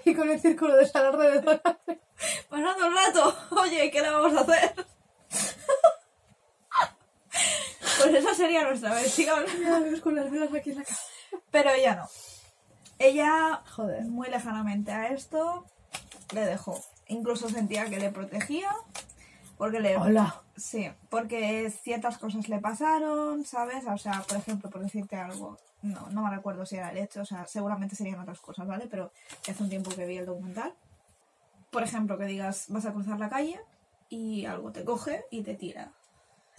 y 0.06 0.14
con 0.14 0.30
el 0.30 0.40
círculo 0.40 0.76
de 0.76 0.88
sal 0.88 1.08
alrededor. 1.08 1.62
Pasando 2.50 2.86
el 2.86 2.94
rato. 2.94 3.36
Oye, 3.52 3.90
¿qué 3.90 4.02
le 4.02 4.10
vamos 4.12 4.34
a 4.36 4.42
hacer? 4.42 4.86
Pues 7.98 8.16
esa 8.16 8.34
sería 8.34 8.64
nuestra 8.64 8.94
versión. 8.94 9.46
Ya 9.62 10.02
con 10.02 10.16
las 10.16 10.30
velas 10.30 10.54
aquí 10.54 10.72
en 10.72 10.78
la 10.78 10.84
cara. 10.84 11.00
Pero 11.52 11.70
ella 11.72 11.96
no. 11.96 12.10
Ella, 13.00 13.64
Joder. 13.76 14.04
muy 14.04 14.30
lejanamente 14.30 14.92
a 14.92 15.08
esto, 15.08 15.66
le 16.34 16.46
dejó. 16.46 16.80
Incluso 17.08 17.50
sentía 17.50 17.86
que 17.90 17.98
le 17.98 18.12
protegía. 18.12 18.70
Porque 19.62 19.80
le. 19.80 19.96
Hola. 19.96 20.42
Sí, 20.56 20.92
porque 21.12 21.70
ciertas 21.70 22.18
cosas 22.18 22.50
le 22.50 22.58
pasaron, 22.58 23.46
¿sabes? 23.46 23.86
O 23.86 23.96
sea, 23.96 24.24
por 24.28 24.38
ejemplo, 24.38 24.72
por 24.72 24.82
decirte 24.82 25.18
algo, 25.18 25.60
no, 25.84 26.10
no 26.10 26.24
me 26.24 26.32
recuerdo 26.32 26.66
si 26.66 26.78
era 26.78 26.90
el 26.90 26.98
hecho, 26.98 27.22
o 27.22 27.26
sea, 27.26 27.46
seguramente 27.46 27.96
serían 27.96 28.20
otras 28.20 28.40
cosas, 28.40 28.66
¿vale? 28.66 28.88
Pero 28.90 29.12
hace 29.48 29.62
un 29.62 29.70
tiempo 29.70 29.92
que 29.92 30.08
vi 30.08 30.18
el 30.18 30.26
documental. 30.26 30.74
Por 31.70 31.84
ejemplo, 31.84 32.18
que 32.18 32.26
digas, 32.26 32.66
vas 32.70 32.88
a 32.88 32.92
cruzar 32.92 33.20
la 33.20 33.30
calle 33.30 33.60
y 34.10 34.48
algo 34.48 34.72
te 34.72 34.84
coge 34.84 35.26
y 35.30 35.44
te 35.44 35.54
tira. 35.54 35.92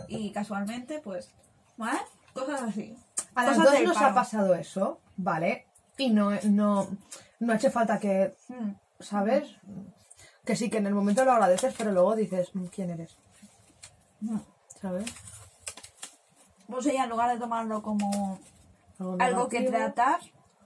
Y 0.06 0.30
casualmente, 0.30 1.00
pues, 1.00 1.32
¿vale? 1.76 1.98
Cosas 2.32 2.62
así. 2.62 2.96
A 3.34 3.44
las 3.46 3.56
dos 3.56 3.82
nos 3.82 3.96
ha 3.96 4.14
pasado 4.14 4.54
eso, 4.54 5.00
¿vale? 5.16 5.66
Y 5.98 6.10
no, 6.10 6.30
no, 6.44 6.86
no 7.40 7.52
hace 7.52 7.68
falta 7.68 7.98
que, 7.98 8.32
Mm, 8.46 8.70
¿sabes? 9.00 9.56
Que 10.44 10.56
sí, 10.56 10.70
que 10.70 10.78
en 10.78 10.86
el 10.86 10.94
momento 10.94 11.24
lo 11.24 11.32
agradeces, 11.32 11.74
pero 11.78 11.92
luego 11.92 12.16
dices, 12.16 12.54
"Mm, 12.54 12.64
¿quién 12.66 12.90
eres? 12.90 13.16
mm. 14.20 14.38
¿Sabes? 14.80 15.12
Pues 16.66 16.86
ella, 16.86 17.04
en 17.04 17.10
lugar 17.10 17.32
de 17.32 17.38
tomarlo 17.38 17.82
como 17.82 18.38
Algo, 19.18 19.48
que 19.48 19.62
tratar, 19.62 20.20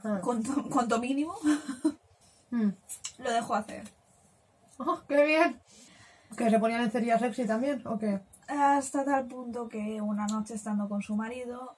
Ah. 0.05 0.21
cuanto, 0.23 0.53
cuanto 0.71 0.99
mínimo, 0.99 1.35
Mm. 2.51 2.71
lo 3.19 3.31
dejó 3.33 3.55
hacer. 3.55 3.85
Oh, 4.79 5.01
¡Qué 5.09 5.25
bien! 5.25 5.61
¿Que 6.37 6.51
se 6.51 6.59
ponía 6.59 6.79
lencería 6.79 7.19
sexy 7.19 7.47
también? 7.47 7.87
¿O 7.87 7.99
qué? 7.99 8.21
Hasta 8.49 9.05
tal 9.05 9.27
punto 9.27 9.69
que 9.69 10.01
una 10.01 10.27
noche 10.27 10.55
estando 10.55 10.89
con 10.89 11.03
su 11.03 11.17
marido, 11.17 11.77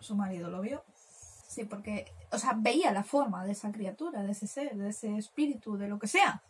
su 0.00 0.14
marido 0.14 0.48
lo 0.50 0.60
vio. 0.60 0.84
Sí, 1.48 1.64
porque, 1.64 2.12
o 2.32 2.38
sea, 2.38 2.54
veía 2.56 2.92
la 2.92 3.02
forma 3.04 3.44
de 3.44 3.52
esa 3.52 3.70
criatura, 3.72 4.22
de 4.22 4.32
ese 4.32 4.46
ser, 4.46 4.76
de 4.76 4.88
ese 4.90 5.16
espíritu, 5.16 5.76
de 5.76 5.88
lo 5.88 5.98
que 5.98 6.06
sea. 6.06 6.42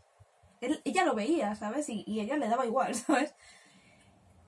Él- 0.60 0.80
ella 0.84 1.04
lo 1.04 1.14
veía, 1.14 1.54
¿sabes? 1.54 1.88
Y, 1.88 2.04
y 2.06 2.20
ella 2.20 2.36
le 2.36 2.48
daba 2.48 2.66
igual, 2.66 2.94
¿sabes? 2.94 3.34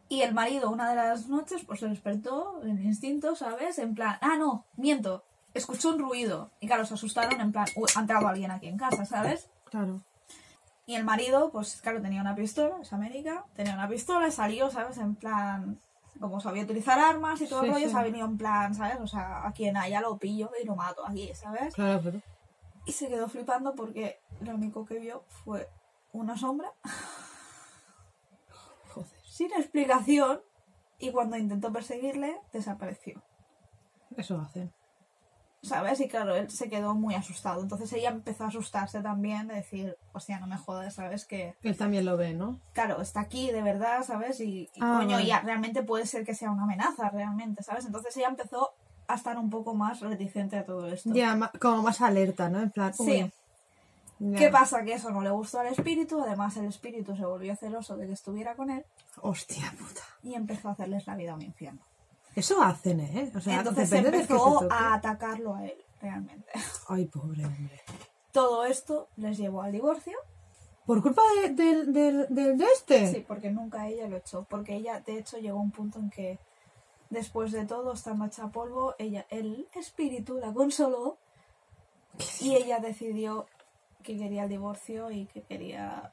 Y 0.08 0.22
el 0.22 0.32
marido 0.32 0.70
una 0.70 0.88
de 0.88 0.96
las 0.96 1.28
noches 1.28 1.64
pues 1.66 1.80
se 1.80 1.88
despertó 1.88 2.62
en 2.62 2.82
instinto, 2.82 3.36
¿sabes? 3.36 3.78
En 3.78 3.94
plan, 3.94 4.16
ah, 4.22 4.36
no, 4.38 4.64
miento, 4.76 5.24
escuchó 5.52 5.90
un 5.90 5.98
ruido. 5.98 6.50
Y 6.60 6.66
claro, 6.66 6.86
se 6.86 6.94
asustaron 6.94 7.38
en 7.40 7.52
plan, 7.52 7.66
"Uy, 7.76 7.88
ha 7.94 8.00
entrado 8.00 8.26
alguien 8.28 8.50
aquí 8.50 8.68
en 8.68 8.78
casa, 8.78 9.04
¿sabes? 9.04 9.50
Claro. 9.70 10.00
Y 10.86 10.94
el 10.94 11.04
marido, 11.04 11.50
pues 11.50 11.82
claro, 11.82 12.00
tenía 12.00 12.22
una 12.22 12.34
pistola, 12.34 12.76
es 12.80 12.92
América, 12.94 13.44
tenía 13.54 13.74
una 13.74 13.86
pistola, 13.88 14.30
salió, 14.30 14.70
¿sabes? 14.70 14.96
En 14.96 15.14
plan, 15.14 15.78
como 16.18 16.40
sabía 16.40 16.62
utilizar 16.62 16.98
armas 16.98 17.42
y 17.42 17.46
todo 17.46 17.60
el 17.60 17.66
Sí, 17.66 17.72
rollo, 17.74 17.84
sí. 17.86 17.92
se 17.92 17.98
ha 17.98 18.02
venido 18.02 18.26
en 18.26 18.38
plan, 18.38 18.74
¿sabes? 18.74 18.98
O 19.00 19.06
sea, 19.06 19.46
a 19.46 19.52
quien 19.52 19.76
haya 19.76 20.00
lo 20.00 20.16
pillo 20.16 20.50
y 20.60 20.64
lo 20.64 20.74
mato 20.74 21.06
aquí, 21.06 21.30
¿sabes? 21.34 21.74
Claro, 21.74 22.00
pero... 22.02 22.20
Y 22.86 22.92
se 22.92 23.08
quedó 23.08 23.28
flipando 23.28 23.74
porque 23.74 24.18
lo 24.40 24.54
único 24.54 24.86
que 24.86 24.98
vio 24.98 25.22
fue 25.44 25.68
una 26.20 26.36
sombra 26.36 26.72
Joder. 28.94 29.08
sin 29.24 29.52
explicación 29.52 30.40
y 30.98 31.12
cuando 31.12 31.36
intentó 31.36 31.72
perseguirle, 31.72 32.40
desapareció. 32.52 33.22
Eso 34.16 34.36
lo 34.36 34.42
hacen. 34.42 34.72
¿Sabes? 35.62 36.00
Y 36.00 36.08
claro, 36.08 36.36
él 36.36 36.48
se 36.50 36.68
quedó 36.68 36.94
muy 36.94 37.14
asustado. 37.16 37.60
Entonces 37.62 37.92
ella 37.92 38.10
empezó 38.10 38.44
a 38.44 38.48
asustarse 38.48 39.00
también, 39.02 39.48
de 39.48 39.54
decir, 39.56 39.96
hostia, 40.12 40.38
no 40.38 40.46
me 40.46 40.56
jodas, 40.56 40.94
¿sabes? 40.94 41.24
Que, 41.26 41.56
Él 41.62 41.76
también 41.76 42.04
lo 42.04 42.16
ve, 42.16 42.32
¿no? 42.34 42.60
claro, 42.72 43.00
está 43.00 43.20
aquí 43.20 43.50
de 43.50 43.62
verdad, 43.62 44.02
¿sabes? 44.04 44.40
Y, 44.40 44.70
y, 44.74 44.80
Ah, 44.80 44.98
coño, 45.00 45.16
vale. 45.16 45.26
ya 45.26 45.40
realmente 45.40 45.82
puede 45.82 46.06
ser 46.06 46.24
que 46.24 46.34
sea 46.34 46.50
una 46.52 46.62
amenaza, 46.62 47.10
realmente, 47.10 47.62
¿sabes? 47.64 47.86
Entonces 47.86 48.16
ella 48.16 48.28
empezó 48.28 48.70
a 49.08 49.14
estar 49.14 49.36
un 49.36 49.50
poco 49.50 49.74
más 49.74 50.00
reticente 50.00 50.56
a 50.58 50.64
todo 50.64 50.86
esto. 50.88 51.10
Ya, 51.12 51.50
como 51.60 51.82
más 51.82 52.00
alerta, 52.02 52.48
¿no? 52.48 52.60
En 52.60 52.70
plan, 52.70 52.94
Sí. 52.94 53.30
¿Qué 54.36 54.48
pasa? 54.48 54.82
Que 54.84 54.94
eso 54.94 55.10
no 55.10 55.20
le 55.22 55.30
gustó 55.30 55.60
al 55.60 55.68
espíritu, 55.68 56.20
además 56.20 56.56
el 56.56 56.66
espíritu 56.66 57.14
se 57.16 57.24
volvió 57.24 57.54
celoso 57.56 57.96
de 57.96 58.06
que 58.06 58.12
estuviera 58.14 58.54
con 58.56 58.70
él 58.70 58.84
Hostia 59.22 59.72
puta. 59.78 60.02
y 60.22 60.34
empezó 60.34 60.68
a 60.68 60.72
hacerles 60.72 61.06
la 61.06 61.14
vida 61.14 61.34
un 61.34 61.42
infierno. 61.42 61.80
Eso 62.34 62.60
hacen, 62.62 63.00
¿eh? 63.00 63.32
O 63.34 63.40
sea, 63.40 63.58
Entonces 63.58 63.90
de 63.90 64.00
se 64.02 64.08
empezó 64.08 64.66
a 64.72 64.94
atacarlo 64.94 65.54
a 65.54 65.64
él, 65.64 65.74
realmente. 66.00 66.50
Ay, 66.88 67.06
pobre 67.06 67.44
hombre. 67.46 67.80
Todo 68.32 68.64
esto 68.64 69.08
les 69.16 69.38
llevó 69.38 69.62
al 69.62 69.72
divorcio. 69.72 70.16
¿Por 70.86 71.02
culpa 71.02 71.22
de, 71.42 71.50
del- 71.50 71.92
del- 71.92 72.26
del 72.30 72.56
de 72.58 72.64
este? 72.74 73.12
Sí, 73.12 73.24
porque 73.26 73.50
nunca 73.50 73.88
ella 73.88 74.08
lo 74.08 74.16
echó. 74.16 74.44
Porque 74.44 74.74
ella, 74.76 75.00
de 75.00 75.18
hecho, 75.18 75.38
llegó 75.38 75.58
a 75.58 75.62
un 75.62 75.70
punto 75.70 75.98
en 75.98 76.08
que, 76.10 76.38
después 77.10 77.52
de 77.52 77.66
todo, 77.66 77.92
estando 77.92 78.24
hecha 78.24 78.48
polvo, 78.48 78.94
ella, 78.98 79.26
el 79.30 79.68
espíritu 79.74 80.38
la 80.38 80.52
consoló 80.52 81.18
y 82.40 82.54
ella 82.54 82.78
decidió 82.80 83.46
que 84.02 84.16
quería 84.16 84.44
el 84.44 84.48
divorcio 84.48 85.10
y 85.10 85.26
que 85.26 85.42
quería 85.42 86.12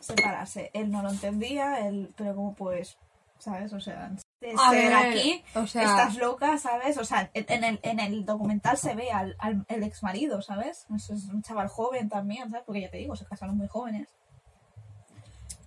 separarse. 0.00 0.70
Él 0.74 0.90
no 0.90 1.02
lo 1.02 1.10
entendía, 1.10 1.86
él, 1.86 2.12
pero 2.16 2.34
como 2.36 2.54
pues, 2.54 2.98
¿sabes? 3.38 3.72
O 3.72 3.80
sea, 3.80 4.10
de 4.40 4.52
A 4.56 4.70
ser 4.70 4.90
ver, 4.90 4.94
aquí, 4.94 5.42
o 5.54 5.66
sea- 5.66 5.82
estás 5.82 6.16
loca, 6.16 6.58
¿sabes? 6.58 6.98
O 6.98 7.04
sea, 7.04 7.30
en 7.34 7.64
el, 7.64 7.80
en 7.82 8.00
el 8.00 8.24
documental 8.24 8.76
se 8.76 8.94
ve 8.94 9.10
al, 9.10 9.34
al 9.38 9.64
el 9.68 9.82
ex 9.82 10.02
marido, 10.02 10.42
¿sabes? 10.42 10.86
Es 10.94 11.08
un 11.10 11.42
chaval 11.42 11.68
joven 11.68 12.08
también, 12.08 12.50
¿sabes? 12.50 12.64
Porque 12.66 12.82
ya 12.82 12.90
te 12.90 12.98
digo, 12.98 13.16
se 13.16 13.24
casaron 13.24 13.56
muy 13.56 13.66
jóvenes. 13.68 14.08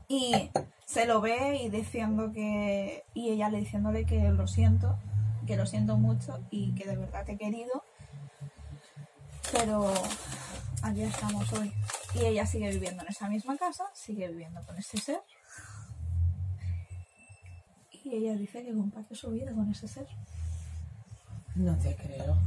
Y 0.07 0.49
se 0.85 1.05
lo 1.05 1.21
ve 1.21 1.57
y 1.63 1.69
diciendo 1.69 2.31
que. 2.31 3.03
Y 3.13 3.29
ella 3.29 3.49
le 3.49 3.59
diciéndole 3.59 4.05
que 4.05 4.29
lo 4.29 4.47
siento, 4.47 4.97
que 5.45 5.55
lo 5.57 5.65
siento 5.67 5.97
mucho 5.97 6.39
y 6.49 6.73
que 6.73 6.85
de 6.87 6.95
verdad 6.97 7.25
te 7.25 7.33
he 7.33 7.37
querido. 7.37 7.83
Pero 9.51 9.91
aquí 10.83 11.01
estamos 11.03 11.51
hoy. 11.53 11.71
Y 12.15 12.25
ella 12.25 12.45
sigue 12.45 12.69
viviendo 12.69 13.03
en 13.03 13.09
esa 13.09 13.29
misma 13.29 13.57
casa, 13.57 13.85
sigue 13.93 14.27
viviendo 14.29 14.61
con 14.65 14.77
ese 14.77 14.97
ser. 14.97 15.21
Y 18.03 18.15
ella 18.15 18.35
dice 18.35 18.63
que 18.63 18.73
comparte 18.73 19.15
su 19.15 19.31
vida 19.31 19.51
con 19.53 19.69
ese 19.69 19.87
ser. 19.87 20.07
No 21.55 21.77
te 21.77 21.95
creo. 21.95 22.37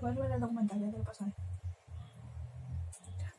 Puedes 0.00 0.16
ver 0.16 0.30
el 0.32 0.40
documental, 0.40 0.80
ya 0.80 0.90
te 0.90 0.98
lo 0.98 1.04
pasaré. 1.04 1.32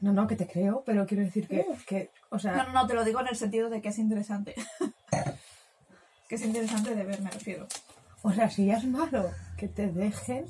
No, 0.02 0.14
no, 0.14 0.28
que 0.28 0.38
te 0.38 0.48
creo, 0.48 0.84
pero 0.86 1.06
quiero 1.06 1.24
decir 1.24 1.48
que, 1.48 1.66
que 1.86 2.12
o 2.30 2.40
sea, 2.40 2.56
No, 2.56 2.64
no, 2.68 2.74
no, 2.74 2.88
te 2.88 2.94
lo 2.94 3.04
digo 3.04 3.20
en 3.20 3.28
el 3.28 3.36
sentido 3.36 3.70
de 3.70 3.82
que 3.82 3.90
es 3.90 4.00
interesante. 4.00 4.56
que 6.30 6.36
es 6.36 6.42
interesante 6.42 6.96
de 6.96 7.04
ver, 7.04 7.22
me 7.22 7.32
refiero. 7.32 7.68
o 8.22 8.32
sea, 8.32 8.50
si 8.50 8.68
ya 8.68 8.78
es 8.78 8.86
malo 8.86 9.30
que 9.58 9.68
te 9.68 9.92
dejen, 9.92 10.46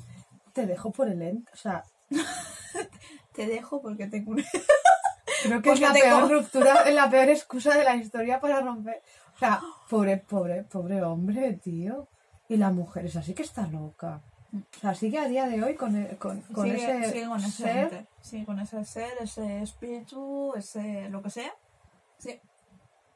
te 0.52 0.66
dejo 0.66 0.92
por 0.92 1.08
el 1.08 1.20
ente. 1.22 1.50
O 1.52 1.56
sea, 1.56 1.82
Te 3.40 3.46
dejo 3.46 3.80
porque 3.80 4.06
tengo 4.06 4.32
un... 4.32 4.44
creo 5.42 5.62
que 5.62 5.72
es 5.72 5.80
la 5.80 5.92
tengo- 5.92 6.04
peor 6.28 6.30
ruptura, 6.30 6.82
es 6.86 6.94
la 6.94 7.08
peor 7.08 7.28
excusa 7.30 7.74
de 7.76 7.84
la 7.84 7.96
historia 7.96 8.40
para 8.40 8.60
romper. 8.60 9.02
O 9.34 9.38
sea, 9.38 9.60
pobre, 9.88 10.18
pobre, 10.18 10.62
pobre 10.64 11.02
hombre, 11.02 11.52
tío. 11.54 12.06
Y 12.48 12.56
la 12.56 12.70
mujer, 12.70 13.06
esa 13.06 13.22
sí 13.22 13.32
que 13.32 13.42
está 13.42 13.66
loca. 13.68 14.20
O 14.52 14.80
sea, 14.80 14.94
sigue 14.94 15.18
a 15.18 15.28
día 15.28 15.46
de 15.46 15.62
hoy 15.62 15.74
con, 15.76 15.94
el- 15.96 16.18
con, 16.18 16.40
con 16.42 16.64
sigue, 16.66 17.00
ese 17.00 17.12
sigue 17.12 17.26
con 17.28 17.38
ese 17.40 17.50
ser. 17.62 17.76
ente. 17.76 18.06
Sí, 18.20 18.44
con 18.44 18.58
ese 18.60 18.84
ser, 18.84 19.12
ese 19.20 19.62
espíritu, 19.62 20.52
ese 20.56 21.08
lo 21.08 21.22
que 21.22 21.30
sea. 21.30 21.54
Sí. 22.18 22.38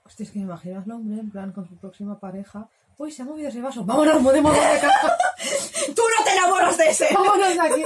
Hostia, 0.06 0.24
es 0.24 0.30
que 0.30 0.38
me 0.38 0.44
imagino 0.44 0.82
al 0.84 0.90
hombre 0.92 1.20
en 1.20 1.30
plan 1.30 1.52
con 1.52 1.66
su 1.68 1.76
próxima 1.76 2.18
pareja. 2.20 2.68
Uy, 2.96 3.10
se 3.10 3.22
ha 3.22 3.24
movido 3.24 3.48
ese 3.48 3.60
vaso. 3.60 3.84
Vámonos, 3.84 4.22
mudémonos 4.22 4.56
de 4.56 4.80
casa. 4.80 5.16
¡Tú 5.96 6.02
no 6.16 6.24
te 6.24 6.30
enamoras 6.30 6.78
de 6.78 6.88
ese! 6.90 7.08
Vámonos 7.12 7.52
de 7.54 7.60
aquí. 7.60 7.82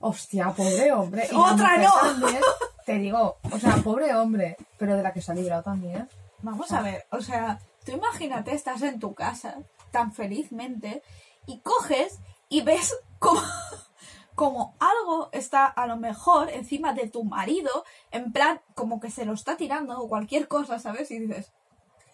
Hostia, 0.00 0.50
pobre 0.52 0.92
hombre. 0.92 1.28
Y 1.30 1.34
¡Otra 1.34 1.76
no! 1.76 1.92
También, 1.94 2.40
te 2.86 2.98
digo, 2.98 3.36
o 3.52 3.58
sea, 3.58 3.76
pobre 3.76 4.14
hombre, 4.14 4.56
pero 4.78 4.96
de 4.96 5.02
la 5.02 5.12
que 5.12 5.20
se 5.20 5.32
ha 5.32 5.34
librado 5.34 5.62
también. 5.62 6.08
Vamos 6.42 6.72
a 6.72 6.80
ver, 6.80 7.06
o 7.10 7.20
sea, 7.20 7.60
tú 7.84 7.92
imagínate, 7.92 8.54
estás 8.54 8.80
en 8.82 8.98
tu 8.98 9.14
casa 9.14 9.58
tan 9.90 10.12
felizmente 10.12 11.02
y 11.46 11.58
coges 11.60 12.18
y 12.48 12.62
ves 12.62 12.96
como, 13.18 13.42
como 14.34 14.74
algo 14.78 15.28
está 15.32 15.66
a 15.66 15.86
lo 15.86 15.98
mejor 15.98 16.48
encima 16.50 16.94
de 16.94 17.08
tu 17.08 17.24
marido, 17.24 17.84
en 18.10 18.32
plan, 18.32 18.60
como 18.74 19.00
que 19.00 19.10
se 19.10 19.26
lo 19.26 19.34
está 19.34 19.56
tirando 19.58 20.00
o 20.00 20.08
cualquier 20.08 20.48
cosa, 20.48 20.78
¿sabes? 20.78 21.10
Y 21.10 21.18
dices, 21.18 21.52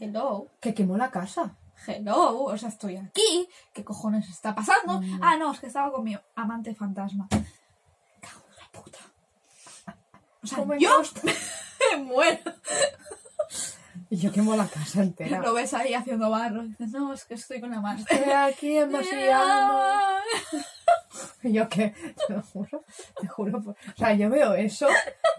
hello, 0.01 0.49
Que 0.61 0.75
quemó 0.75 0.97
la 0.97 1.13
casa. 1.13 1.55
hello, 1.87 2.43
o 2.43 2.59
sea, 2.59 2.69
estoy 2.69 2.97
aquí, 2.97 3.49
¿qué 3.73 3.85
cojones 3.85 4.29
está 4.29 4.57
pasando? 4.57 5.01
Mm. 5.01 5.21
Ah, 5.23 5.37
no, 5.37 5.53
es 5.53 5.61
que 5.61 5.69
estaba 5.69 5.93
con 5.93 6.03
mi 6.03 6.19
amante 6.35 6.75
fantasma. 6.75 7.29
Puta. 8.83 8.99
O 10.43 10.47
sea, 10.47 10.59
¿Cómo 10.59 10.75
me 10.75 10.81
yo 10.81 11.03
me 11.93 11.97
muero. 11.99 12.39
Y 14.09 14.19
yo 14.19 14.31
quemo 14.33 14.55
la 14.55 14.67
casa 14.69 15.03
entera. 15.03 15.41
Lo 15.41 15.53
ves 15.55 15.75
ahí 15.75 15.93
haciendo 15.95 16.31
barro. 16.31 16.63
Y 16.63 16.69
dices, 16.69 16.93
no, 16.93 17.13
es 17.13 17.25
que 17.25 17.35
estoy 17.35 17.61
con 17.61 17.71
la 17.73 17.81
mano. 17.81 17.99
Estoy 18.09 18.31
aquí 18.33 18.77
en. 18.79 18.93
Y 21.43 21.53
yo 21.53 21.69
que, 21.69 21.95
te 22.27 22.35
lo 22.35 22.43
juro, 22.43 22.85
te 23.21 23.27
juro. 23.29 23.63
por- 23.63 23.75
O 23.75 23.97
sea, 23.97 24.13
yo 24.15 24.29
veo 24.29 24.53
eso 24.55 24.87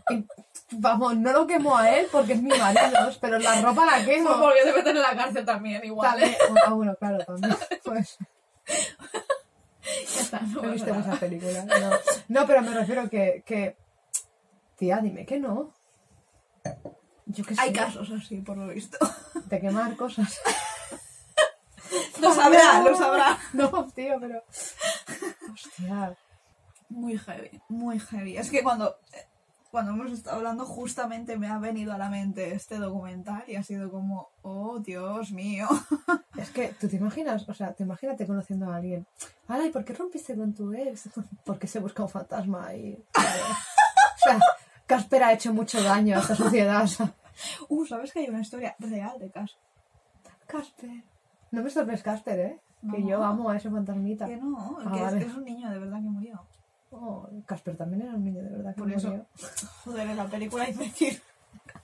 y, 0.09 0.25
vamos, 0.71 1.15
no 1.17 1.31
lo 1.33 1.45
quemo 1.45 1.77
a 1.77 1.91
él 1.91 2.07
porque 2.11 2.33
es 2.33 2.41
mi 2.41 2.49
marido, 2.57 3.11
pero 3.21 3.37
la 3.39 3.61
ropa 3.61 3.85
la 3.85 4.03
quemo. 4.03 4.39
porque 4.39 4.61
te 4.63 4.73
meten 4.73 4.95
en 4.95 5.01
la 5.03 5.15
cárcel 5.15 5.45
también, 5.45 5.83
igual. 5.85 6.23
¿eh? 6.23 6.35
Ah, 6.65 6.73
bueno, 6.73 6.95
claro, 6.95 7.19
también. 7.19 7.55
Pues, 7.83 8.17
Ya 10.15 10.21
está, 10.21 10.39
no 10.41 10.61
no 10.61 10.69
muchas 10.69 11.19
películas. 11.19 11.65
Pero 12.27 12.61
me 12.61 12.73
refiero 12.73 13.09
que, 13.09 13.43
que... 13.45 13.77
Tía, 14.77 14.99
dime 15.01 15.25
que 15.25 15.39
no. 15.39 15.73
Yo 17.25 17.43
qué 17.43 17.55
sé. 17.55 17.61
Hay 17.61 17.73
casos 17.73 18.09
así, 18.11 18.37
por 18.41 18.57
lo 18.57 18.67
visto. 18.67 18.97
De 19.45 19.59
quemar 19.59 19.95
cosas. 19.95 20.39
Lo 22.21 22.33
sabrá, 22.33 22.81
lo 22.81 22.97
sabrá. 22.97 23.37
No, 23.53 23.87
tío, 23.93 24.17
pero... 24.19 24.43
Hostia. 25.53 26.17
Muy 26.89 27.17
heavy, 27.17 27.61
muy 27.69 27.99
heavy. 27.99 28.37
Es 28.37 28.49
que 28.49 28.63
cuando, 28.63 28.97
cuando 29.77 29.91
hemos 29.91 30.11
estado 30.11 30.37
hablando, 30.37 30.65
justamente 30.65 31.37
me 31.37 31.47
ha 31.49 31.59
venido 31.59 31.93
a 31.93 31.99
la 31.99 32.09
mente 32.09 32.55
este 32.55 32.79
documental 32.79 33.43
y 33.45 33.57
ha 33.57 33.61
sido 33.61 33.91
como, 33.91 34.29
oh, 34.41 34.79
Dios 34.79 35.31
mío. 35.31 35.67
Es 36.35 36.49
que 36.49 36.69
tú 36.79 36.87
te 36.87 36.95
imaginas, 36.95 37.47
o 37.47 37.53
sea, 37.53 37.73
te 37.73 37.83
imagínate 37.83 38.25
conociendo 38.25 38.71
a 38.71 38.77
alguien. 38.77 39.05
Ay, 39.47 39.69
¿por 39.69 39.85
qué 39.85 39.93
rompiste 39.93 40.35
con 40.35 40.51
tu 40.55 40.73
ex? 40.73 41.09
Porque 41.45 41.67
se 41.67 41.79
busca 41.79 42.01
un 42.01 42.09
fantasma 42.09 42.73
y. 42.73 42.93
O 43.15 44.17
sea, 44.17 44.39
Casper 44.87 45.23
ha 45.23 45.33
hecho 45.33 45.53
mucho 45.53 45.81
daño 45.83 46.17
a 46.17 46.21
esta 46.21 46.35
sociedad. 46.35 46.87
Uh, 47.69 47.85
¿sabes 47.85 48.11
que 48.11 48.19
hay 48.21 48.29
una 48.29 48.41
historia 48.41 48.75
real 48.79 49.19
de 49.19 49.29
caso? 49.29 49.57
Casper. 50.47 51.03
No 51.51 51.61
me 51.61 51.69
sorprendes, 51.69 52.01
Casper, 52.03 52.39
¿eh? 52.39 52.61
Que 52.91 53.05
yo 53.05 53.23
amo 53.23 53.51
a 53.51 53.57
ese 53.57 53.69
fantasmita. 53.69 54.25
Que 54.25 54.37
no, 54.37 54.79
Ah, 54.83 54.91
que 54.91 54.97
es- 54.97 55.03
vale. 55.03 55.25
es, 55.25 55.35
un 55.35 55.43
niño 55.43 55.69
de 55.69 55.77
verdad 55.77 55.97
que 55.97 56.09
murió. 56.09 56.41
Oh, 56.91 57.27
Casper 57.45 57.75
también 57.75 58.03
era 58.03 58.13
un 58.13 58.23
niño 58.23 58.41
de 58.41 58.49
verdad 58.49 58.75
Por 58.75 58.91
eso. 58.91 59.07
murió. 59.09 59.25
Joder, 59.83 60.07
en 60.09 60.17
la 60.17 60.25
película 60.27 60.69
imbécil. 60.69 61.21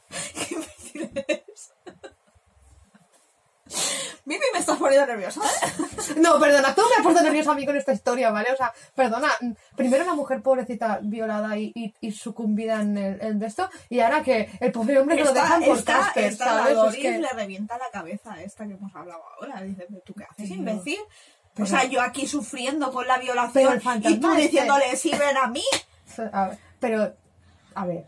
Qué 0.33 0.55
imbécil 0.55 1.11
eres. 1.27 1.73
Vivi 4.25 4.41
me 4.53 4.59
estás 4.59 4.77
poniendo 4.77 5.05
nerviosa. 5.07 5.41
¿eh? 5.41 6.13
No, 6.17 6.39
perdona, 6.39 6.73
tú 6.73 6.81
me 6.89 6.95
has 6.97 7.03
puesto 7.03 7.21
nerviosa 7.21 7.51
a 7.51 7.55
mí 7.55 7.65
con 7.65 7.75
esta 7.75 7.91
historia, 7.91 8.31
¿vale? 8.31 8.51
O 8.53 8.55
sea, 8.55 8.71
perdona, 8.95 9.27
primero 9.75 10.03
una 10.05 10.13
mujer 10.13 10.41
pobrecita 10.41 10.99
violada 11.01 11.57
y, 11.57 11.73
y, 11.75 11.93
y 11.99 12.11
sucumbida 12.13 12.79
en 12.81 12.97
el 12.97 13.21
en 13.21 13.43
esto, 13.43 13.69
y 13.89 13.99
ahora 13.99 14.23
que 14.23 14.49
el 14.61 14.71
pobre 14.71 14.97
hombre 14.99 15.17
que 15.17 15.25
lo 15.25 15.33
dejan 15.33 15.61
por 15.63 15.77
está, 15.77 15.97
Casper, 15.99 16.23
está 16.25 16.45
¿sabes? 16.45 16.77
la 16.77 16.87
Es 16.89 16.95
que- 16.95 17.17
le 17.19 17.29
revienta 17.33 17.77
la 17.77 17.89
cabeza 17.91 18.33
a 18.33 18.41
esta 18.43 18.65
que 18.65 18.73
hemos 18.75 18.95
hablado 18.95 19.21
ahora. 19.41 19.61
Dice, 19.61 19.85
"¿Pero 19.89 20.01
¿tú 20.05 20.13
qué 20.13 20.23
haces, 20.23 20.49
imbécil? 20.51 20.99
Pero- 21.53 21.65
o 21.65 21.69
sea, 21.69 21.85
yo 21.85 22.01
aquí 22.01 22.25
sufriendo 22.27 22.91
con 22.91 23.07
la 23.07 23.17
violación 23.19 23.79
y 24.03 24.19
tú 24.19 24.29
este- 24.31 24.41
diciéndole, 24.41 24.95
sí, 24.95 25.11
ven 25.11 25.37
a 25.37 25.47
mí. 25.47 25.63
A 26.31 26.47
ver, 26.49 26.57
pero, 26.79 27.13
a 27.75 27.85
ver, 27.85 28.07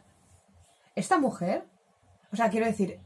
esta 0.96 1.18
mujer, 1.18 1.66
o 2.32 2.36
sea, 2.36 2.50
quiero 2.50 2.66
decir, 2.68 3.00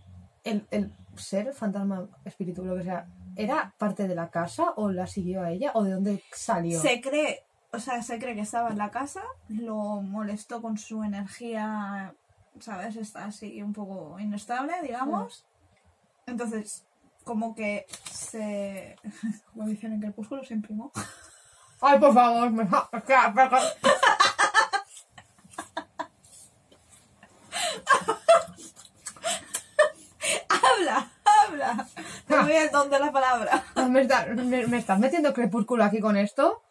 el, 0.43 0.65
el 0.71 0.91
ser 1.15 1.53
fantasma, 1.53 2.07
espíritu, 2.25 2.65
lo 2.65 2.75
que 2.75 2.83
sea, 2.83 3.05
¿era 3.35 3.73
parte 3.77 4.07
de 4.07 4.15
la 4.15 4.29
casa 4.29 4.71
o 4.75 4.91
la 4.91 5.07
siguió 5.07 5.41
a 5.41 5.51
ella 5.51 5.71
o 5.73 5.83
de 5.83 5.91
dónde 5.91 6.23
salió? 6.33 6.81
Se 6.81 6.99
cree, 7.01 7.43
o 7.71 7.79
sea, 7.79 8.01
se 8.03 8.19
cree 8.19 8.35
que 8.35 8.41
estaba 8.41 8.69
en 8.71 8.77
la 8.77 8.91
casa, 8.91 9.21
lo 9.47 10.01
molestó 10.01 10.61
con 10.61 10.77
su 10.77 11.03
energía, 11.03 12.13
¿sabes? 12.59 12.95
Está 12.97 13.25
así 13.25 13.61
un 13.61 13.71
poco 13.73 14.19
inestable, 14.19 14.73
digamos. 14.81 15.45
Entonces, 16.25 16.83
como 17.29 17.53
que 17.53 17.85
se. 18.11 18.95
Como 19.53 19.67
dicen 19.67 19.93
en 19.93 20.01
Crepúsculo, 20.01 20.43
se 20.43 20.55
imprimó. 20.55 20.91
Ay, 21.81 21.99
por 21.99 22.11
favor, 22.11 22.49
me. 22.49 22.63
habla, 30.49 31.11
habla. 31.23 31.87
Te 32.27 32.35
voy 32.35 32.55
al 32.55 32.71
don 32.71 32.89
de 32.89 32.99
la 32.99 33.11
palabra. 33.11 33.63
Ah, 33.75 33.87
¿Me, 33.87 34.01
está, 34.01 34.25
me, 34.25 34.77
estás 34.77 34.97
metiendo 34.97 35.31
crepúsculo 35.31 35.83
aquí 35.83 35.99
con 35.99 36.17
esto? 36.17 36.63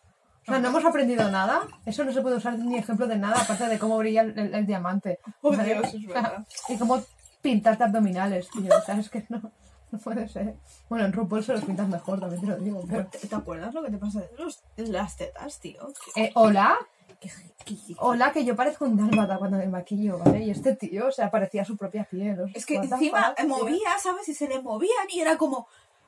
O 0.43 0.45
sea, 0.45 0.59
no 0.59 0.69
hemos 0.71 0.85
aprendido 0.85 1.31
nada. 1.31 1.69
Eso 1.87 2.05
no 2.05 2.13
se 2.13 2.21
puede 2.21 2.37
usar 2.37 2.59
ni 2.59 2.77
ejemplo 2.77 3.07
de 3.07 3.17
nada, 3.17 3.41
aparte 3.41 3.69
de 3.69 3.79
cómo 3.79 3.97
brilla 3.97 4.23
el, 4.23 4.67
diamante. 4.67 5.21
Oh. 5.41 5.57
Dios, 5.57 5.95
es 5.95 6.07
verdad. 6.07 6.45
Y 6.69 6.77
cómo 6.77 7.01
pintarte 7.41 7.85
abdominales, 7.85 8.51
tío. 8.51 8.77
O 8.77 8.83
sea, 8.83 8.99
es 8.99 9.09
que 9.09 9.25
no 9.29 9.53
no 9.91 9.99
puede 10.05 10.29
ser. 10.29 10.55
Bueno, 10.89 11.05
en 11.07 11.13
RuPaul 11.13 11.43
se 11.45 11.53
los 11.53 11.65
pintas 11.65 11.89
mejor, 11.89 12.21
también 12.21 12.41
te 12.41 12.47
lo 12.47 12.57
digo. 12.57 12.83
Pero... 12.89 13.07
¿Te, 13.07 13.19
te 13.27 13.35
acuerdas 13.35 13.75
lo 13.75 13.83
que 13.83 13.91
te 13.91 13.99
pasa 13.99 14.21
de 14.21 14.31
los- 14.39 14.63
las 14.77 15.17
tetas, 15.17 15.59
tío? 15.61 15.89
Eh, 16.17 16.31
Hola, 16.35 16.77
¿Qué, 17.21 17.31
qué- 17.65 17.75
qué- 17.75 17.97
hola, 17.99 18.31
que 18.33 18.45
yo 18.45 18.55
parezco 18.55 18.85
un 18.85 18.97
dálmata 18.97 19.39
cuando 19.39 19.57
me 19.59 19.67
maquillo, 19.67 20.19
¿vale? 20.19 20.45
Y 20.45 20.51
este 20.51 20.77
tío, 20.77 21.09
o 21.09 21.11
sea, 21.13 21.31
parecía 21.31 21.65
su 21.65 21.77
propia 21.77 22.05
piel. 22.05 22.39
o 22.41 22.45
sea, 22.47 22.53
Es 22.55 22.65
que 22.65 22.77
encima 22.77 23.35
tío. 23.35 23.49
movía, 23.49 23.99
¿sabes? 24.01 24.29
Y 24.29 24.35
se 24.35 24.47
le 24.47 24.61
movían 24.63 25.07
y 25.09 25.21
era 25.21 25.37
como, 25.37 25.67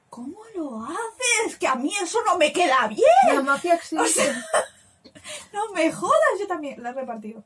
¿cómo 0.08 0.38
lo 0.54 0.84
haces? 0.84 1.56
Que 1.58 1.66
a 1.66 1.74
mí 1.74 1.90
eso 2.00 2.18
no 2.26 2.38
me 2.38 2.52
queda 2.52 2.86
bien. 2.86 3.34
La 3.34 3.42
magia 3.42 3.74
existe. 3.76 4.22
No 5.52 5.72
me 5.74 5.92
jodas, 5.92 6.38
yo 6.40 6.46
también 6.46 6.82
la 6.82 6.90
he 6.90 6.92
repartido. 6.92 7.42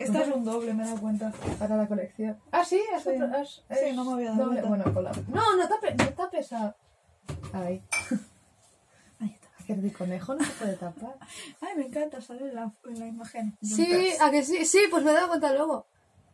Esta 0.00 0.22
es 0.22 0.28
un 0.34 0.44
doble, 0.44 0.72
me 0.74 0.82
he 0.82 0.86
dado 0.86 1.00
cuenta. 1.00 1.32
Para 1.58 1.76
la 1.76 1.86
colección. 1.86 2.38
Ah, 2.52 2.64
sí, 2.64 2.80
es 2.94 3.02
Sí. 3.02 3.10
otro- 3.10 3.36
es- 3.38 3.62
Sí, 3.68 3.74
es 3.84 3.94
no 3.96 4.04
me 4.04 4.12
había 4.14 4.30
dado 4.30 4.44
doble- 4.50 4.62
cuenta. 4.62 4.68
Bueno, 4.68 4.94
con 4.94 5.04
la- 5.04 5.12
No, 5.28 5.56
no 5.56 5.68
tapa, 5.68 5.90
no 5.90 6.08
tapes 6.14 6.52
a... 6.52 6.74
Ahí. 7.52 7.82
Ahí 9.20 9.30
está. 9.34 9.48
Que 9.66 9.72
el 9.74 9.92
conejo 9.92 10.34
no 10.34 10.44
se 10.44 10.50
puede 10.52 10.76
tapar. 10.76 11.16
Ay, 11.60 11.76
me 11.76 11.86
encanta, 11.86 12.20
sale 12.20 12.48
en 12.48 12.54
la, 12.54 12.72
la 12.84 13.06
imagen. 13.06 13.56
Sí, 13.62 14.10
a 14.20 14.30
que 14.30 14.42
sí, 14.42 14.64
sí, 14.64 14.80
pues 14.90 15.04
me 15.04 15.10
he 15.10 15.14
dado 15.14 15.28
cuenta 15.28 15.52
luego. 15.52 15.86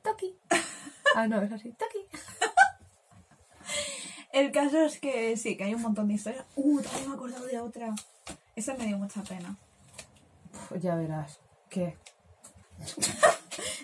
Toki. 0.03 0.39
Ah, 1.15 1.27
no, 1.29 1.41
es 1.41 1.51
así. 1.51 1.73
Toki. 1.73 1.99
El 4.33 4.51
caso 4.53 4.85
es 4.85 5.01
que 5.01 5.35
sí, 5.39 5.57
que 5.57 5.65
hay 5.65 5.75
un 5.75 5.81
montón 5.81 6.09
de 6.09 6.15
historias. 6.15 6.45
Uh, 6.57 6.81
también 6.83 7.07
me 7.09 7.15
he 7.15 7.17
acordado 7.17 7.47
de 7.47 7.59
otra. 7.61 7.95
Esa 8.55 8.75
me 8.75 8.87
dio 8.87 8.99
mucha 8.99 9.23
pena. 9.23 9.57
Ya 10.81 10.95
verás. 10.97 11.39
¿Qué? 11.71 11.97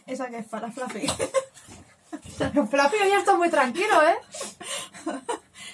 Esa 0.07 0.29
que 0.29 0.39
es 0.39 0.47
para 0.47 0.71
Fluffy. 0.71 1.07
Flappy 2.71 2.97
ya 3.09 3.19
está 3.19 3.37
muy 3.37 3.49
tranquilo, 3.49 4.03
¿eh? 4.03 4.17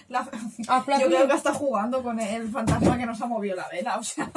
La-. 0.09 0.29
Yo 0.99 1.07
creo 1.07 1.29
que 1.29 1.35
está 1.35 1.53
jugando 1.53 2.03
con 2.03 2.19
el 2.21 2.51
fantasma 2.51 2.97
que 2.97 3.07
nos 3.07 3.21
ha 3.21 3.27
movido 3.27 3.57
la 3.57 3.69
vela, 3.69 3.99
o 3.99 4.03
sea, 4.03 4.31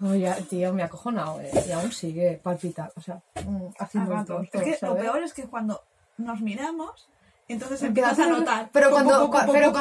Oye, 0.00 0.32
tío, 0.48 0.72
me 0.72 0.82
ha 0.82 0.86
acojonado, 0.86 1.40
¿eh? 1.40 1.50
Y 1.66 1.72
aún 1.72 1.90
sigue 1.90 2.40
palpitando, 2.40 2.92
o 2.96 3.00
sea, 3.00 3.20
mm, 3.44 3.66
haciendo 3.80 4.14
el 4.14 4.24
tonto, 4.24 4.60
Es 4.60 4.78
que 4.78 4.86
lo 4.86 4.96
peor 4.96 5.22
es 5.24 5.32
que 5.32 5.42
cuando 5.44 5.82
nos 6.18 6.40
miramos, 6.40 7.08
entonces 7.48 7.82
Empieza 7.82 8.10
empiezas 8.10 8.32
a 8.32 8.38
notar. 8.38 8.70
Pero 8.72 8.90
cuando, 8.90 9.28
pero 9.50 9.72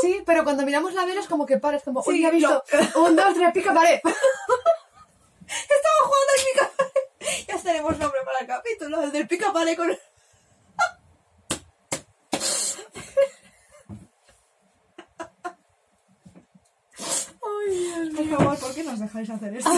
sí, 0.00 0.22
pero 0.26 0.42
cuando 0.42 0.64
miramos 0.64 0.92
la 0.94 1.04
vela 1.04 1.20
es 1.20 1.28
como 1.28 1.46
que 1.46 1.58
pares, 1.58 1.84
como, 1.84 2.02
Sí, 2.02 2.10
uy, 2.10 2.22
ya 2.22 2.28
he 2.28 2.32
visto, 2.32 2.64
un, 2.96 3.14
dos, 3.14 3.34
tres, 3.34 3.52
pica, 3.52 3.72
pica 3.72 4.00
Ya 7.60 7.72
tenemos 7.72 7.98
nombre 7.98 8.20
para 8.24 8.38
el 8.40 8.46
capítulo, 8.46 9.02
el 9.02 9.12
del 9.12 9.28
pica 9.28 9.52
con 9.52 9.68
Ay, 16.98 17.78
Dios 17.78 18.14
Por 18.16 18.28
favor, 18.38 18.58
¿por 18.58 18.74
qué 18.74 18.84
nos 18.84 18.98
dejáis 18.98 19.30
hacer 19.30 19.56
esto? 19.56 19.70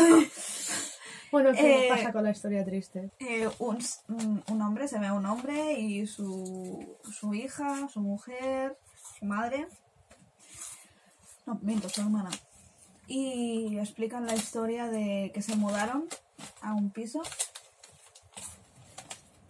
Bueno, 1.30 1.52
¿qué 1.52 1.86
Eh, 1.86 1.88
pasa 1.88 2.12
con 2.12 2.24
la 2.24 2.30
historia 2.30 2.64
triste? 2.64 3.10
Eh, 3.18 3.48
un, 3.58 3.78
un- 4.08 4.44
un 4.48 4.62
hombre, 4.62 4.86
se 4.88 4.98
ve 4.98 5.06
a 5.06 5.14
un 5.14 5.24
hombre 5.26 5.72
y 5.80 6.06
su, 6.06 6.98
su 7.10 7.32
hija, 7.34 7.88
su 7.88 8.00
mujer, 8.00 8.76
su 9.18 9.24
madre. 9.24 9.66
No, 11.46 11.58
miento, 11.62 11.88
su 11.88 12.02
hermana. 12.02 12.30
Y 13.06 13.78
explican 13.78 14.26
la 14.26 14.34
historia 14.34 14.88
de 14.88 15.30
que 15.34 15.40
se 15.42 15.56
mudaron 15.56 16.06
a 16.60 16.74
un 16.74 16.90
piso. 16.90 17.22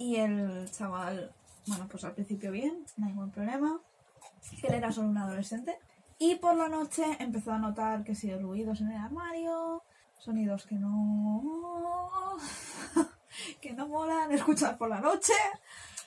Y 0.02 0.16
el 0.16 0.68
chaval, 0.72 1.32
bueno, 1.68 1.86
pues 1.88 2.02
al 2.02 2.12
principio 2.14 2.50
bien, 2.50 2.84
no 2.96 3.06
hay 3.06 3.12
ningún 3.12 3.30
problema. 3.30 3.80
Que 4.60 4.66
él 4.66 4.74
era 4.74 4.90
solo 4.90 5.08
un 5.10 5.18
adolescente. 5.18 5.78
Y 6.18 6.34
por 6.36 6.56
la 6.56 6.68
noche 6.68 7.04
empezó 7.20 7.52
a 7.52 7.58
notar 7.58 8.02
que 8.02 8.16
si 8.16 8.34
ruidos 8.34 8.80
en 8.80 8.90
el 8.90 8.98
armario, 9.00 9.84
sonidos 10.18 10.66
que 10.66 10.74
no. 10.74 12.36
que 13.60 13.72
no 13.74 13.86
molan 13.86 14.32
escuchar 14.32 14.76
por 14.76 14.88
la 14.88 15.00
noche. 15.00 15.34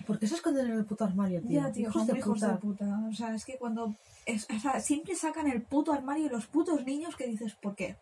¿Por 0.05 0.19
qué 0.19 0.27
se 0.27 0.35
esconden 0.35 0.67
en 0.67 0.73
el 0.73 0.85
puto 0.85 1.05
armario, 1.05 1.41
tío? 1.41 1.61
Ya, 1.61 1.71
tío, 1.71 1.83
hijos 1.89 1.93
son 2.05 2.07
de 2.07 2.19
hijos 2.19 2.33
puta. 2.39 2.51
de 2.51 2.57
puta. 2.57 3.01
O 3.09 3.13
sea, 3.13 3.33
es 3.33 3.45
que 3.45 3.57
cuando. 3.57 3.95
es- 4.25 4.45
o 4.53 4.59
sea, 4.59 4.81
siempre 4.81 5.15
sacan 5.15 5.47
el 5.47 5.61
puto 5.61 5.93
armario 5.93 6.25
y 6.25 6.29
los 6.29 6.47
putos 6.47 6.83
niños 6.83 7.15
que 7.15 7.27
dices, 7.27 7.53
¿por 7.55 7.75
qué? 7.75 7.95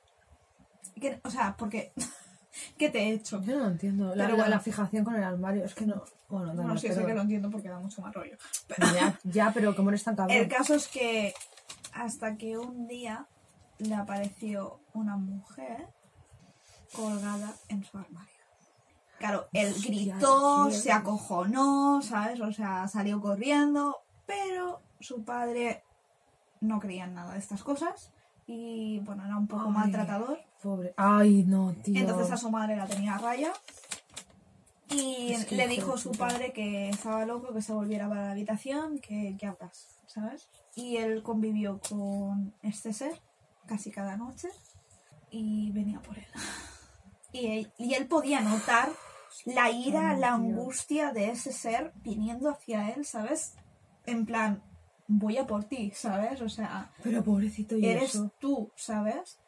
Que- 1.00 1.20
o 1.24 1.30
sea, 1.30 1.56
¿por 1.56 1.70
qué? 2.54 2.76
¿Qué 2.78 2.90
te 2.90 3.00
he 3.00 3.14
hecho? 3.14 3.42
Yo 3.42 3.58
no 3.58 3.64
lo 3.66 3.70
entiendo. 3.72 4.16
La, 4.16 4.26
Pero 4.26 4.38
la- 4.38 4.48
la 4.50 4.60
fijación 4.60 5.04
con 5.04 5.16
el 5.16 5.24
armario, 5.24 5.66
es 5.66 5.74
que 5.76 5.86
no. 5.86 6.04
Bueno, 6.30 6.54
Bueno, 6.54 6.78
sí, 6.78 6.88
pero- 6.88 7.02
sé 7.02 7.08
que 7.08 7.14
lo 7.14 7.22
entiendo 7.22 7.50
porque 7.52 7.70
da 7.70 7.80
mucho 7.80 8.02
más 8.02 8.14
rollo. 8.14 8.38
Pero 8.68 8.88
ya, 8.94 9.20
ya, 9.24 9.52
pero 9.54 9.76
como 9.76 9.90
eres 9.90 10.04
tan 10.04 10.16
cabrón. 10.16 10.38
el 10.38 10.48
caso 10.48 10.74
es 10.76 10.88
que 10.88 11.34
hasta 11.94 12.38
que 12.38 12.58
un 12.58 12.88
día 12.88 13.28
le 13.80 13.96
apareció 13.96 14.80
una 14.94 15.16
mujer 15.18 15.88
colgada 16.96 17.54
en 17.70 17.84
su 17.84 17.98
armario. 17.98 18.30
Claro, 19.20 19.48
él 19.54 19.74
gritó, 19.84 20.70
se 20.72 20.92
acojonó, 20.92 22.02
¿sabes? 22.02 22.40
O 22.42 22.52
sea, 22.52 22.88
salió 22.88 23.22
corriendo, 23.22 23.98
pero 24.26 24.82
su 25.00 25.24
padre 25.24 25.84
no 26.62 26.80
creía 26.80 27.06
en 27.06 27.14
nada 27.16 27.34
de 27.34 27.40
estas 27.40 27.64
cosas 27.64 28.12
y, 28.48 29.00
bueno, 29.00 29.26
era 29.26 29.38
un 29.38 29.48
poco 29.48 29.66
Ay. 29.68 29.72
maltratador. 29.72 30.40
Pobre. 30.64 30.94
Ay, 30.96 31.44
no, 31.44 31.74
tío. 31.84 32.00
Entonces 32.00 32.32
a 32.32 32.38
su 32.38 32.50
madre 32.50 32.78
la 32.78 32.88
tenía 32.88 33.16
a 33.16 33.18
raya 33.18 33.52
y 34.90 35.34
Es 35.34 35.46
que 35.46 35.56
le 35.56 35.68
dijo 35.68 35.94
a 35.94 35.98
su 35.98 36.12
padre 36.12 36.54
que 36.54 36.90
estaba 36.90 37.26
loco, 37.26 37.54
que 37.54 37.62
se 37.62 37.74
volviera 37.74 38.08
para 38.08 38.26
la 38.26 38.32
habitación, 38.32 39.00
que, 39.00 39.36
que 39.38 39.46
hablas, 39.46 39.88
¿sabes? 40.08 40.48
Y 40.76 40.98
él 40.98 41.22
convivió 41.22 41.80
con 41.90 42.54
este 42.62 42.94
ser 42.94 43.20
casi 43.66 43.92
cada 43.92 44.16
noche 44.18 44.48
y 45.32 45.72
venía 45.72 46.02
por 46.02 46.18
él. 46.18 46.28
Y 47.36 47.48
él, 47.48 47.74
y 47.80 47.96
él 47.96 48.06
podía 48.06 48.42
notar 48.42 48.90
la 49.46 49.72
ira, 49.72 50.12
Ay, 50.12 50.20
la 50.20 50.36
angustia 50.36 51.12
de 51.12 51.32
ese 51.32 51.52
ser 51.52 51.92
viniendo 51.96 52.48
hacia 52.48 52.92
él, 52.92 53.06
¿sabes? 53.06 53.56
En 54.06 54.28
plan, 54.28 54.62
voy 55.08 55.38
a 55.38 55.48
por 55.48 55.64
ti, 55.64 55.92
¿sabes? 55.96 56.42
O 56.42 56.50
sea, 56.50 56.92
Pero 57.02 57.24
pobrecito 57.24 57.76
y 57.76 57.88
eres 57.88 58.14
eso. 58.14 58.32
tú, 58.40 58.72
¿sabes? 58.76 59.40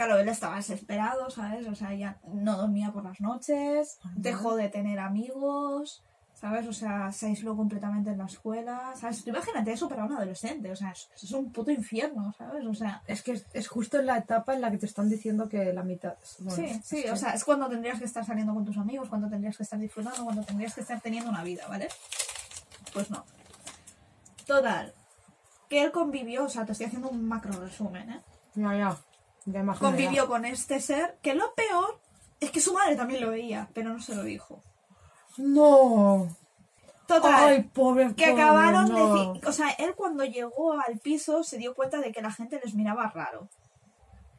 Claro, 0.00 0.18
él 0.18 0.30
estaba 0.30 0.56
desesperado, 0.56 1.28
¿sabes? 1.28 1.68
O 1.68 1.74
sea, 1.74 1.92
ya 1.92 2.16
no 2.32 2.56
dormía 2.56 2.90
por 2.90 3.04
las 3.04 3.20
noches, 3.20 3.98
dejó 4.16 4.56
de 4.56 4.70
tener 4.70 4.98
amigos, 4.98 6.02
¿sabes? 6.32 6.66
O 6.66 6.72
sea, 6.72 7.12
se 7.12 7.26
aisló 7.26 7.54
completamente 7.54 8.08
en 8.08 8.16
la 8.16 8.24
escuela, 8.24 8.94
¿sabes? 8.98 9.22
Tú 9.22 9.28
imagínate 9.28 9.72
eso 9.72 9.90
para 9.90 10.06
un 10.06 10.12
adolescente, 10.14 10.70
o 10.70 10.74
sea, 10.76 10.92
es, 10.92 11.10
es 11.22 11.30
un 11.32 11.52
puto 11.52 11.70
infierno, 11.70 12.32
¿sabes? 12.38 12.64
O 12.64 12.72
sea, 12.72 13.02
Es 13.06 13.22
que 13.22 13.32
es, 13.32 13.44
es 13.52 13.68
justo 13.68 13.98
en 14.00 14.06
la 14.06 14.16
etapa 14.16 14.54
en 14.54 14.62
la 14.62 14.70
que 14.70 14.78
te 14.78 14.86
están 14.86 15.10
diciendo 15.10 15.50
que 15.50 15.70
la 15.74 15.82
mitad. 15.82 16.14
bueno, 16.38 16.56
sí, 16.56 16.64
es 16.64 16.80
sí, 16.82 17.02
que- 17.02 17.10
o 17.12 17.16
sea, 17.16 17.34
es 17.34 17.44
cuando 17.44 17.68
tendrías 17.68 17.98
que 17.98 18.06
estar 18.06 18.24
saliendo 18.24 18.54
con 18.54 18.64
tus 18.64 18.78
amigos, 18.78 19.06
cuando 19.10 19.28
tendrías 19.28 19.58
que 19.58 19.64
estar 19.64 19.78
disfrutando, 19.78 20.24
cuando 20.24 20.42
tendrías 20.44 20.74
que 20.74 20.80
estar 20.80 20.98
teniendo 21.02 21.28
una 21.28 21.44
vida, 21.44 21.66
¿vale? 21.68 21.88
Pues 22.94 23.10
no. 23.10 23.22
Total, 24.46 24.94
que 25.68 25.82
él 25.84 25.92
convivió, 25.92 26.44
o 26.44 26.48
sea, 26.48 26.64
te 26.64 26.72
estoy 26.72 26.86
haciendo 26.86 27.10
un 27.10 27.22
macro 27.28 27.52
resumen, 27.60 28.08
¿eh? 28.12 28.20
Ya, 28.54 28.74
ya. 28.74 28.96
Ya 29.46 29.64
convivió 29.74 30.28
con 30.28 30.44
este 30.44 30.80
ser, 30.80 31.18
que 31.22 31.34
lo 31.34 31.54
peor 31.54 32.00
es 32.40 32.50
que 32.50 32.60
su 32.60 32.74
madre 32.74 32.96
también 32.96 33.20
lo 33.20 33.30
veía, 33.30 33.68
pero 33.74 33.92
no 33.92 34.00
se 34.00 34.14
lo 34.14 34.22
dijo. 34.22 34.62
No. 35.36 36.28
Total, 37.06 37.48
Ay, 37.48 37.62
pobre. 37.64 38.14
que 38.14 38.28
pobre, 38.28 38.42
acabaron 38.42 38.88
no. 38.88 39.32
de... 39.34 39.46
O 39.46 39.52
sea, 39.52 39.70
él 39.70 39.94
cuando 39.96 40.24
llegó 40.24 40.74
al 40.74 40.98
piso 40.98 41.42
se 41.42 41.58
dio 41.58 41.74
cuenta 41.74 41.98
de 41.98 42.12
que 42.12 42.22
la 42.22 42.30
gente 42.30 42.60
les 42.62 42.74
miraba 42.74 43.08
raro. 43.08 43.48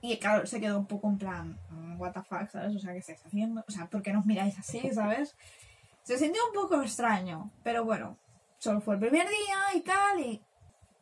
Y 0.01 0.17
claro, 0.17 0.47
se 0.47 0.59
quedó 0.59 0.79
un 0.79 0.87
poco 0.87 1.07
en 1.09 1.17
plan, 1.17 1.59
mm, 1.69 1.99
what 1.99 2.13
the 2.13 2.21
fuck, 2.23 2.49
¿sabes? 2.49 2.75
O 2.75 2.79
sea, 2.79 2.93
¿qué 2.93 2.99
estáis 2.99 3.23
haciendo? 3.25 3.63
O 3.67 3.71
sea, 3.71 3.87
¿por 3.87 4.01
qué 4.01 4.13
nos 4.13 4.25
miráis 4.25 4.57
así, 4.57 4.81
¿sabes? 4.93 5.35
Se 6.03 6.17
sintió 6.17 6.41
un 6.47 6.53
poco 6.53 6.81
extraño, 6.81 7.51
pero 7.63 7.85
bueno, 7.85 8.17
solo 8.57 8.81
fue 8.81 8.95
el 8.95 8.99
primer 8.99 9.27
día 9.27 9.75
y 9.75 9.81
tal, 9.81 10.19
y 10.19 10.43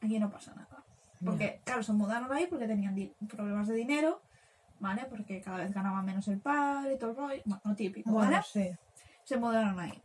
aquí 0.02 0.20
no 0.20 0.30
pasa 0.30 0.54
nada. 0.54 0.79
Porque, 1.24 1.62
claro, 1.66 1.84
se 1.84 1.94
mudaron 1.94 2.32
ahí 2.32 2.48
porque 2.48 2.68
tenían 2.68 2.96
problemas 3.28 3.68
de 3.68 3.76
dinero, 3.76 4.22
¿vale? 4.80 5.06
Porque 5.10 5.42
cada 5.42 5.58
vez 5.58 5.74
ganaban 5.74 6.06
menos 6.06 6.28
el 6.30 6.40
padre 6.40 6.94
y 6.94 6.98
todo 6.98 7.12
el 7.12 7.18
rollo, 7.18 7.42
bueno, 7.46 7.62
lo 7.66 7.76
típico, 7.76 8.12
¿vale? 8.12 8.28
Bueno, 8.28 8.44
sí. 8.44 8.72
se 9.24 9.38
mudaron 9.38 9.80
ahí. 9.80 10.02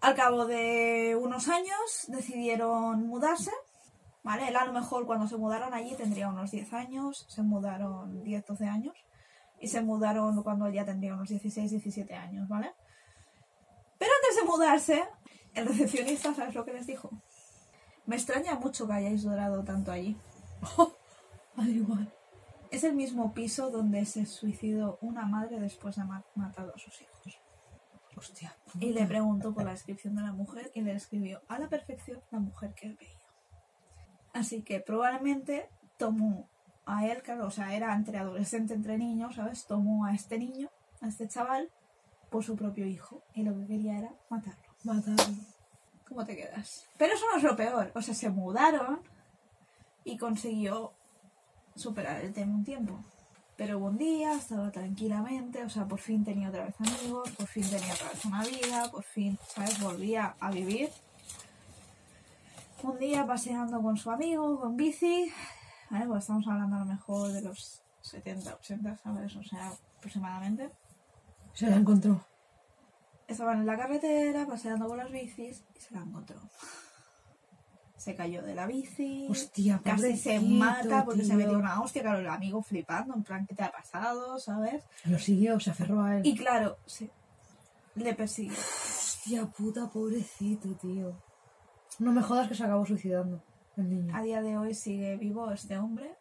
Al 0.00 0.14
cabo 0.14 0.46
de 0.46 1.18
unos 1.20 1.48
años 1.48 2.06
decidieron 2.06 3.06
mudarse, 3.08 3.50
¿vale? 4.22 4.48
Él 4.48 4.56
a 4.56 4.64
lo 4.64 4.72
mejor 4.72 5.06
cuando 5.06 5.26
se 5.26 5.36
mudaron 5.36 5.74
allí 5.74 5.96
tendría 5.96 6.28
unos 6.28 6.52
10 6.52 6.72
años, 6.72 7.26
se 7.28 7.42
mudaron 7.42 8.22
10, 8.22 8.46
12 8.46 8.66
años, 8.66 8.94
y 9.60 9.66
se 9.66 9.80
mudaron 9.80 10.40
cuando 10.44 10.66
él 10.66 10.74
ya 10.74 10.84
tendría 10.84 11.14
unos 11.14 11.28
16, 11.28 11.70
17 11.70 12.14
años, 12.14 12.48
¿vale? 12.48 12.72
Pero 13.98 14.12
antes 14.22 14.36
de 14.36 14.48
mudarse, 14.48 15.04
el 15.54 15.66
recepcionista, 15.66 16.32
¿sabes 16.32 16.54
lo 16.54 16.64
que 16.64 16.72
les 16.72 16.86
dijo? 16.86 17.10
Me 18.06 18.16
extraña 18.16 18.54
mucho 18.54 18.86
que 18.86 18.92
hayáis 18.92 19.24
dorado 19.24 19.64
tanto 19.64 19.90
allí. 19.90 20.16
Al 21.56 21.68
igual. 21.68 22.12
Es 22.70 22.84
el 22.84 22.94
mismo 22.94 23.32
piso 23.32 23.70
donde 23.70 24.04
se 24.04 24.26
suicidó 24.26 24.98
una 25.00 25.26
madre 25.26 25.58
después 25.58 25.96
de 25.96 26.02
haber 26.02 26.24
matado 26.34 26.74
a 26.74 26.78
sus 26.78 27.00
hijos. 27.00 27.38
Hostia. 28.16 28.56
Y 28.80 28.92
le 28.92 29.06
preguntó 29.06 29.54
por 29.54 29.64
la 29.64 29.70
descripción 29.70 30.16
de 30.16 30.22
la 30.22 30.32
mujer 30.32 30.70
y 30.74 30.80
le 30.82 30.92
describió 30.92 31.40
a 31.48 31.58
la 31.58 31.68
perfección 31.68 32.20
la 32.30 32.40
mujer 32.40 32.74
que 32.74 32.88
él 32.88 32.96
veía. 32.98 33.12
Así 34.34 34.62
que 34.62 34.80
probablemente 34.80 35.68
tomó 35.96 36.48
a 36.84 37.06
él, 37.06 37.22
claro, 37.22 37.46
o 37.46 37.50
sea, 37.50 37.74
era 37.74 37.94
entre 37.94 38.18
adolescente, 38.18 38.74
entre 38.74 38.98
niños, 38.98 39.36
¿sabes? 39.36 39.66
Tomó 39.66 40.04
a 40.04 40.14
este 40.14 40.38
niño, 40.38 40.68
a 41.00 41.08
este 41.08 41.28
chaval, 41.28 41.70
por 42.30 42.44
su 42.44 42.56
propio 42.56 42.86
hijo. 42.86 43.22
Y 43.34 43.42
lo 43.42 43.54
que 43.58 43.66
quería 43.66 43.98
era 43.98 44.12
matarlo. 44.30 44.74
Matarlo. 44.84 45.34
¿Cómo 46.06 46.24
te 46.24 46.36
quedas? 46.36 46.88
Pero 46.96 47.14
eso 47.14 47.24
no 47.30 47.36
es 47.36 47.42
lo 47.42 47.56
peor. 47.56 47.92
O 47.94 48.02
sea, 48.02 48.14
se 48.14 48.30
mudaron 48.30 49.00
y 50.08 50.16
consiguió 50.16 50.94
superar 51.74 52.24
el 52.24 52.32
tema 52.32 52.54
un 52.54 52.64
tiempo. 52.64 53.04
Pero 53.56 53.78
un 53.78 53.98
día, 53.98 54.34
estaba 54.34 54.70
tranquilamente, 54.70 55.62
o 55.64 55.68
sea, 55.68 55.86
por 55.86 55.98
fin 55.98 56.24
tenía 56.24 56.48
otra 56.48 56.64
vez 56.64 56.74
amigos, 56.80 57.30
por 57.32 57.46
fin 57.46 57.68
tenía 57.68 57.92
otra 57.92 58.08
vez 58.08 58.24
una 58.24 58.42
vida, 58.44 58.90
por 58.90 59.02
fin, 59.04 59.38
¿sabes? 59.46 59.80
Volvía 59.80 60.36
a 60.40 60.50
vivir. 60.50 60.90
Un 62.82 62.98
día 62.98 63.26
paseando 63.26 63.82
con 63.82 63.96
su 63.96 64.10
amigo, 64.10 64.60
con 64.60 64.76
bici, 64.76 65.30
¿vale? 65.90 66.06
Pues 66.06 66.20
estamos 66.20 66.46
hablando 66.46 66.76
a 66.76 66.80
lo 66.80 66.86
mejor 66.86 67.32
de 67.32 67.42
los 67.42 67.82
70, 68.00 68.54
80, 68.54 68.96
¿sabes? 68.96 69.36
O 69.36 69.42
sea, 69.42 69.72
aproximadamente. 69.98 70.70
Se 71.52 71.68
la 71.68 71.76
encontró. 71.76 72.24
Estaban 73.26 73.60
en 73.60 73.66
la 73.66 73.76
carretera 73.76 74.46
paseando 74.46 74.86
por 74.86 74.96
las 74.96 75.10
bicis 75.10 75.64
y 75.74 75.80
se 75.80 75.94
la 75.94 76.00
encontró. 76.00 76.40
Se 77.98 78.14
cayó 78.14 78.42
de 78.42 78.54
la 78.54 78.66
bici. 78.66 79.26
Hostia, 79.28 79.80
Casi 79.84 80.16
se 80.16 80.40
mata 80.40 81.04
porque 81.04 81.24
se 81.24 81.34
metió 81.34 81.58
una 81.58 81.82
hostia, 81.82 82.00
claro, 82.00 82.20
el 82.20 82.28
amigo 82.28 82.62
flipando, 82.62 83.14
en 83.14 83.24
plan, 83.24 83.44
¿qué 83.44 83.54
te 83.54 83.64
ha 83.64 83.72
pasado? 83.72 84.38
¿Sabes? 84.38 84.84
Lo 85.04 85.18
siguió, 85.18 85.58
se 85.58 85.70
aferró 85.70 86.02
a 86.02 86.16
él. 86.16 86.22
Y 86.24 86.36
claro, 86.36 86.78
sí, 86.86 87.10
le 87.96 88.14
persiguió. 88.14 88.56
Hostia 88.56 89.46
puta, 89.46 89.90
pobrecito, 89.90 90.74
tío. 90.76 91.12
No 91.98 92.12
me 92.12 92.22
jodas 92.22 92.48
que 92.48 92.54
se 92.54 92.64
acabó 92.64 92.86
suicidando 92.86 93.42
el 93.76 93.90
niño. 93.90 94.16
A 94.16 94.22
día 94.22 94.40
de 94.42 94.56
hoy 94.56 94.74
sigue 94.74 95.16
vivo 95.16 95.50
este 95.50 95.76
hombre, 95.76 96.16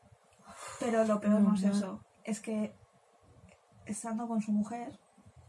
pero 0.80 1.06
lo 1.06 1.20
peor 1.20 1.42
no 1.42 1.54
es 1.54 1.64
eso, 1.64 2.04
es 2.24 2.40
que 2.42 2.74
estando 3.86 4.28
con 4.28 4.42
su 4.42 4.52
mujer, 4.52 5.00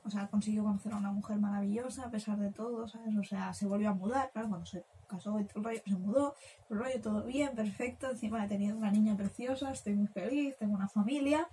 o 0.05 0.11
sea, 0.11 0.29
consiguió 0.29 0.63
conocer 0.63 0.93
a 0.93 0.97
una 0.97 1.11
mujer 1.11 1.39
maravillosa 1.39 2.05
a 2.05 2.11
pesar 2.11 2.39
de 2.39 2.53
todo, 2.53 2.87
¿sabes? 2.87 3.17
O 3.17 3.25
sea, 3.25 3.53
se 3.53 3.67
volvió 3.67 3.91
a 3.91 3.95
mudar, 3.95 4.31
claro, 4.33 4.49
cuando 4.49 4.67
se 4.67 4.85
casó 5.09 5.41
y 5.41 5.45
todo 5.45 5.59
el 5.59 5.65
rollo, 5.65 5.83
se 5.85 5.97
mudó, 5.97 6.35
todo 6.69 6.79
el 6.79 6.79
rollo, 6.79 7.01
todo 7.01 7.25
bien, 7.25 7.55
perfecto, 7.55 8.11
encima 8.11 8.45
he 8.45 8.49
tenido 8.49 8.77
una 8.77 8.91
niña 8.91 9.17
preciosa, 9.17 9.73
estoy 9.73 9.95
muy 9.95 10.07
feliz, 10.07 10.57
tengo 10.59 10.75
una 10.75 10.89
familia, 10.89 11.49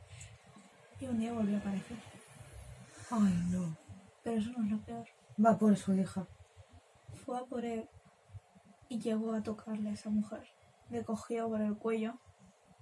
y 0.99 1.07
un 1.07 1.19
día 1.19 1.34
volvió 1.34 1.56
a 1.56 1.60
aparecer. 1.60 1.98
Ay, 3.10 3.34
no. 3.52 3.76
Pero 4.23 4.38
eso 4.38 4.52
no 4.57 4.65
es 4.65 4.72
lo 4.72 4.80
peor. 4.80 5.06
Va 5.44 5.57
por 5.57 5.76
su 5.77 5.94
hija. 5.94 6.26
Fue 7.26 7.38
a 7.38 7.45
por 7.45 7.65
él 7.65 7.88
y 8.90 8.99
llegó 8.99 9.34
a 9.34 9.44
tocarle 9.44 9.90
a 9.90 9.94
esa 9.94 10.10
mujer. 10.10 10.48
Le 10.90 11.03
cogió 11.03 11.49
por 11.49 11.61
el 11.61 11.77
cuello 11.77 12.19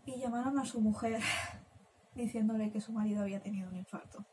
y 0.06 0.20
llamaron 0.20 0.60
a 0.60 0.66
su 0.66 0.82
mujer 0.82 1.22
diciéndole 2.16 2.72
que 2.72 2.82
su 2.82 2.92
marido 2.92 3.22
había 3.22 3.42
tenido 3.42 3.70
un 3.70 3.78
infarto 3.78 4.26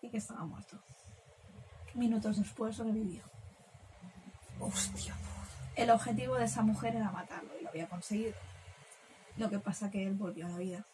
y 0.00 0.10
que 0.10 0.16
estaba 0.16 0.44
muerto. 0.44 0.80
Minutos 1.94 2.38
después 2.38 2.78
revivió. 2.78 3.22
Hostia. 4.60 5.14
El 5.76 5.90
objetivo 5.90 6.36
de 6.36 6.44
esa 6.44 6.62
mujer 6.62 6.96
era 6.96 7.10
matarlo 7.10 7.50
y 7.58 7.62
lo 7.62 7.70
había 7.70 7.88
conseguido. 7.88 8.34
Lo 9.36 9.48
que 9.48 9.58
pasa 9.58 9.90
que 9.90 10.06
él 10.06 10.14
volvió 10.14 10.46
a 10.46 10.50
la 10.50 10.58
vida. 10.58 10.84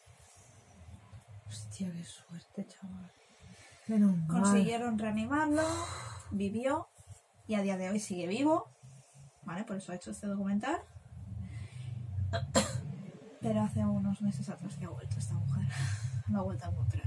Hostia, 1.48 1.90
qué 1.92 2.04
suerte, 2.04 2.66
chaval. 2.66 3.10
Menos. 3.88 4.14
Consiguieron 4.28 4.98
reanimarlo, 4.98 5.62
vivió 6.30 6.88
y 7.46 7.54
a 7.54 7.62
día 7.62 7.76
de 7.76 7.90
hoy 7.90 8.00
sigue 8.00 8.26
vivo. 8.26 8.68
¿Vale? 9.44 9.64
Por 9.64 9.76
eso 9.76 9.92
ha 9.92 9.94
hecho 9.94 10.10
este 10.10 10.26
documental. 10.26 10.80
Pero 13.40 13.62
hace 13.62 13.84
unos 13.84 14.20
meses 14.22 14.48
atrás 14.48 14.76
que 14.76 14.86
ha 14.86 14.88
vuelto 14.88 15.18
esta 15.18 15.34
mujer. 15.34 15.66
Lo 16.28 16.40
ha 16.40 16.42
vuelto 16.42 16.64
a 16.64 16.68
encontrar. 16.68 17.06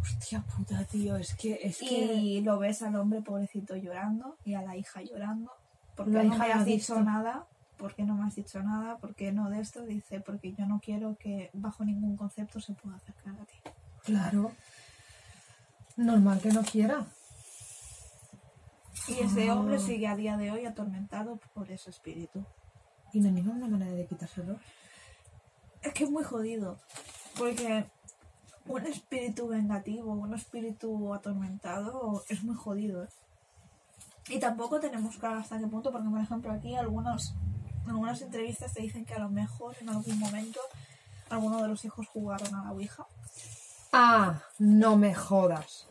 Hostia 0.00 0.40
puta, 0.40 0.84
tío. 0.84 1.16
Es 1.16 1.34
que, 1.34 1.58
es 1.62 1.78
que... 1.78 2.14
Y 2.14 2.40
lo 2.40 2.58
ves 2.58 2.82
al 2.82 2.96
hombre 2.96 3.20
pobrecito 3.20 3.76
llorando 3.76 4.36
y 4.44 4.54
a 4.54 4.62
la 4.62 4.76
hija 4.76 5.02
llorando. 5.02 5.52
Porque 5.96 6.12
La 6.12 6.22
no 6.24 6.36
me 6.36 6.52
has 6.52 6.60
ha 6.60 6.64
dicho 6.64 7.00
nada. 7.00 7.46
¿Por 7.76 7.94
qué 7.94 8.04
no 8.04 8.14
me 8.14 8.24
has 8.26 8.34
dicho 8.36 8.62
nada? 8.62 8.98
¿Por 8.98 9.14
qué 9.14 9.32
no 9.32 9.50
de 9.50 9.60
esto? 9.60 9.84
Dice, 9.84 10.20
porque 10.20 10.52
yo 10.54 10.66
no 10.66 10.80
quiero 10.80 11.16
que 11.18 11.50
bajo 11.52 11.84
ningún 11.84 12.16
concepto 12.16 12.60
se 12.60 12.72
pueda 12.74 12.96
acercar 12.96 13.34
a 13.34 13.44
ti. 13.44 13.54
Claro. 14.04 14.52
Normal 15.96 16.40
que 16.40 16.50
no 16.52 16.62
quiera. 16.62 17.06
Y 19.08 19.20
ese 19.20 19.48
Ah. 19.50 19.54
hombre 19.56 19.78
sigue 19.78 20.06
a 20.06 20.16
día 20.16 20.36
de 20.36 20.50
hoy 20.50 20.66
atormentado 20.66 21.38
por 21.52 21.70
ese 21.70 21.90
espíritu. 21.90 22.44
Y 23.12 23.20
no 23.20 23.26
hay 23.26 23.32
ninguna 23.32 23.68
manera 23.68 23.92
de 23.92 24.06
quitárselo. 24.06 24.58
Es 25.82 25.92
que 25.92 26.04
es 26.04 26.10
muy 26.10 26.24
jodido. 26.24 26.78
Porque 27.38 27.84
un 28.66 28.86
espíritu 28.86 29.48
vengativo, 29.48 30.12
un 30.12 30.34
espíritu 30.34 31.12
atormentado 31.12 32.24
es 32.28 32.42
muy 32.42 32.54
jodido. 32.54 33.04
¿eh? 33.04 33.08
Y 34.28 34.38
tampoco 34.38 34.80
tenemos 34.80 35.16
claro 35.16 35.38
hasta 35.40 35.58
qué 35.58 35.66
punto, 35.66 35.92
porque 35.92 36.08
por 36.08 36.20
ejemplo 36.20 36.50
aquí 36.52 36.74
algunos, 36.76 37.34
algunas 37.86 38.20
entrevistas 38.22 38.72
te 38.72 38.82
dicen 38.82 39.04
que 39.04 39.14
a 39.14 39.18
lo 39.18 39.28
mejor 39.28 39.76
en 39.80 39.88
algún 39.90 40.18
momento 40.18 40.60
alguno 41.30 41.60
de 41.62 41.68
los 41.68 41.84
hijos 41.84 42.06
jugaron 42.08 42.54
a 42.54 42.64
la 42.64 42.72
Ouija. 42.72 43.06
Ah, 43.92 44.40
no 44.58 44.96
me 44.96 45.14
jodas. 45.14 45.86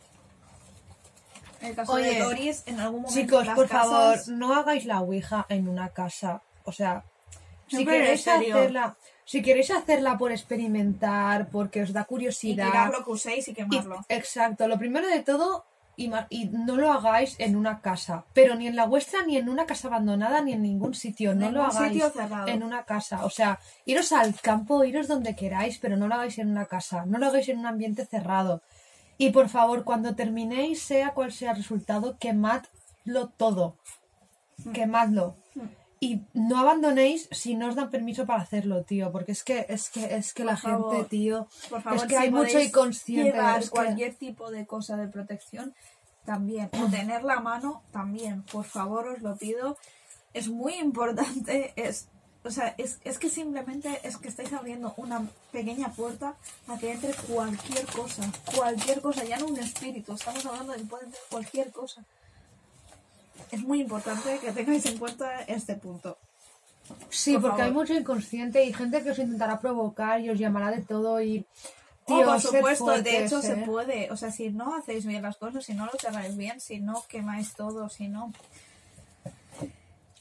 El 1.61 1.75
caso 1.75 1.93
Oye, 1.93 2.15
de 2.15 2.19
Doris, 2.19 2.63
en 2.65 2.79
algún 2.79 3.03
momento 3.03 3.21
Chicos, 3.21 3.45
las 3.45 3.55
por 3.55 3.67
casas- 3.69 3.89
favor, 4.25 4.37
no 4.37 4.53
hagáis 4.53 4.85
la 4.85 4.99
ouija 4.99 5.45
en 5.47 5.69
una 5.69 5.89
casa. 5.89 6.41
O 6.65 6.73
sea, 6.73 7.03
si 7.67 7.77
Siempre 7.77 7.99
queréis 8.01 8.27
hacerla, 8.27 8.95
si 9.23 9.41
queréis 9.41 9.71
hacerla 9.71 10.17
por 10.17 10.33
experimentar, 10.33 11.47
porque 11.47 11.81
os 11.83 11.93
da 11.93 12.01
y 12.01 12.05
curiosidad. 12.05 12.65
tirar 12.65 12.91
lo 12.91 13.05
que 13.05 13.11
uséis 13.11 13.47
y 13.47 13.51
y- 13.51 13.53
quemarlo. 13.53 14.03
exacto, 14.09 14.67
lo 14.67 14.77
primero 14.77 15.07
de 15.07 15.21
todo, 15.21 15.63
y, 15.95 16.09
no 16.49 16.75
lo 16.75 16.91
hagáis 16.91 17.35
en 17.39 17.55
una 17.55 17.81
casa, 17.81 18.25
pero 18.33 18.55
ni 18.55 18.67
en 18.67 18.75
la 18.75 18.85
vuestra, 18.85 19.23
ni 19.25 19.37
en 19.37 19.47
una 19.47 19.65
casa 19.65 19.87
abandonada, 19.87 20.41
ni 20.41 20.53
en 20.53 20.63
ningún 20.63 20.93
sitio. 20.95 21.35
No 21.35 21.51
lo 21.51 21.63
hagáis 21.63 22.03
en 22.47 22.63
una 22.63 22.83
casa. 22.85 23.25
O 23.25 23.29
sea, 23.29 23.59
iros 23.85 24.11
al 24.11 24.33
campo, 24.39 24.83
iros 24.83 25.07
donde 25.07 25.35
queráis, 25.35 25.77
pero 25.77 25.95
no 25.95 26.07
lo 26.07 26.15
hagáis 26.15 26.39
en 26.39 26.49
una 26.49 26.65
casa. 26.65 27.05
No 27.05 27.19
lo 27.19 27.27
hagáis 27.27 27.49
en 27.49 27.59
un 27.59 27.67
ambiente 27.67 28.05
cerrado. 28.05 28.63
Y 29.17 29.29
por 29.29 29.49
favor, 29.49 29.83
cuando 29.83 30.15
terminéis, 30.15 30.81
sea 30.81 31.11
cual 31.11 31.31
sea 31.31 31.51
el 31.51 31.57
resultado, 31.57 32.17
quemadlo 32.17 33.29
todo. 33.37 33.77
Quemadlo. 34.73 35.37
Y 36.03 36.21
no 36.33 36.57
abandonéis 36.59 37.27
si 37.31 37.55
no 37.55 37.67
os 37.69 37.75
dan 37.75 37.89
permiso 37.89 38.25
para 38.25 38.41
hacerlo, 38.41 38.83
tío. 38.83 39.11
Porque 39.11 39.31
es 39.31 39.43
que, 39.43 39.65
es 39.69 39.89
que, 39.89 40.03
es 40.15 40.33
que 40.33 40.43
Por 40.43 40.51
la 40.51 40.57
favor. 40.57 40.93
gente, 40.95 41.09
tío. 41.09 41.47
Por 41.69 41.81
favor, 41.81 41.97
es 41.97 42.03
que 42.03 42.15
si 42.17 42.21
hay 42.23 42.31
mucho 42.31 42.59
inconsciente. 42.59 43.31
Llevar 43.31 43.59
es 43.59 43.65
que- 43.65 43.71
cualquier 43.71 44.13
tipo 44.15 44.51
de 44.51 44.65
cosa 44.65 44.97
de 44.97 45.07
protección 45.07 45.73
también. 46.25 46.69
O 46.81 46.89
tener 46.89 47.23
la 47.23 47.39
mano 47.39 47.83
también. 47.91 48.43
Por 48.51 48.65
favor, 48.65 49.07
os 49.07 49.21
lo 49.21 49.35
pido. 49.37 49.77
Es 50.33 50.47
muy 50.49 50.73
importante. 50.75 51.73
Es, 51.75 52.07
o 52.43 52.51
sea, 52.51 52.75
es, 52.77 52.99
es 53.05 53.17
que 53.19 53.29
simplemente 53.29 53.99
es 54.03 54.17
que 54.17 54.27
estáis 54.27 54.51
abriendo 54.51 54.93
una 54.97 55.25
pequeña 55.51 55.89
puerta 55.93 56.35
a 56.67 56.77
que 56.77 56.91
entre 56.91 57.13
cualquier 57.13 57.85
cosa. 57.85 58.23
Cualquier 58.55 58.99
cosa, 59.01 59.23
ya 59.23 59.37
no 59.37 59.45
un 59.47 59.59
espíritu. 59.59 60.13
Estamos 60.13 60.45
hablando 60.45 60.73
de 60.73 60.79
que 60.79 60.85
puede 60.85 61.05
entrar 61.05 61.23
cualquier 61.29 61.71
cosa. 61.71 62.03
Es 63.51 63.61
muy 63.61 63.81
importante 63.81 64.39
que 64.39 64.51
tengáis 64.51 64.85
en 64.85 64.97
cuenta 64.97 65.41
este 65.43 65.75
punto. 65.75 66.17
Sí, 67.09 67.33
Por 67.33 67.41
porque 67.41 67.61
hay 67.63 67.71
mucho 67.71 67.93
inconsciente 67.93 68.63
y 68.63 68.73
gente 68.73 69.03
que 69.03 69.11
os 69.11 69.19
intentará 69.19 69.59
provocar 69.59 70.19
y 70.21 70.29
os 70.29 70.37
llamará 70.37 70.71
de 70.71 70.81
todo 70.81 71.21
y... 71.21 71.45
Oh, 72.05 72.17
Tío, 72.17 72.25
por 72.25 72.41
sed 72.41 72.49
supuesto, 72.49 73.01
de 73.01 73.23
hecho 73.23 73.41
se 73.41 73.53
¿eh? 73.53 73.63
puede. 73.65 74.11
O 74.11 74.17
sea, 74.17 74.29
si 74.29 74.49
no 74.49 74.75
hacéis 74.75 75.05
bien 75.05 75.21
las 75.21 75.37
cosas, 75.37 75.63
si 75.63 75.73
no 75.73 75.85
lo 75.85 75.93
cerráis 75.97 76.35
bien, 76.35 76.59
si 76.59 76.81
no 76.81 77.01
quemáis 77.07 77.53
todo, 77.53 77.87
si 77.87 78.09
no 78.09 78.33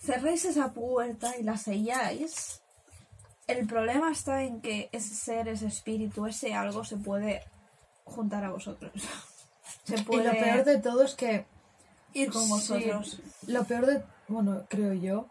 cerréis 0.00 0.44
esa 0.44 0.72
puerta 0.72 1.36
y 1.36 1.42
la 1.42 1.56
selláis, 1.56 2.60
el 3.46 3.66
problema 3.66 4.12
está 4.12 4.42
en 4.42 4.60
que 4.60 4.88
ese 4.92 5.14
ser, 5.14 5.48
ese 5.48 5.66
espíritu, 5.66 6.26
ese 6.26 6.54
algo 6.54 6.84
se 6.84 6.96
puede 6.96 7.42
juntar 8.04 8.44
a 8.44 8.50
vosotros. 8.50 8.92
Se 9.84 9.96
Y 9.96 10.02
puede 10.02 10.24
lo 10.24 10.30
peor 10.32 10.64
de 10.64 10.78
todo 10.78 11.02
es 11.02 11.14
que... 11.14 11.44
ir 12.14 12.30
con 12.30 12.42
Sí, 12.44 12.48
vosotros. 12.50 13.20
lo 13.46 13.64
peor 13.64 13.86
de... 13.86 14.04
Bueno, 14.28 14.64
creo 14.68 14.92
yo. 14.94 15.26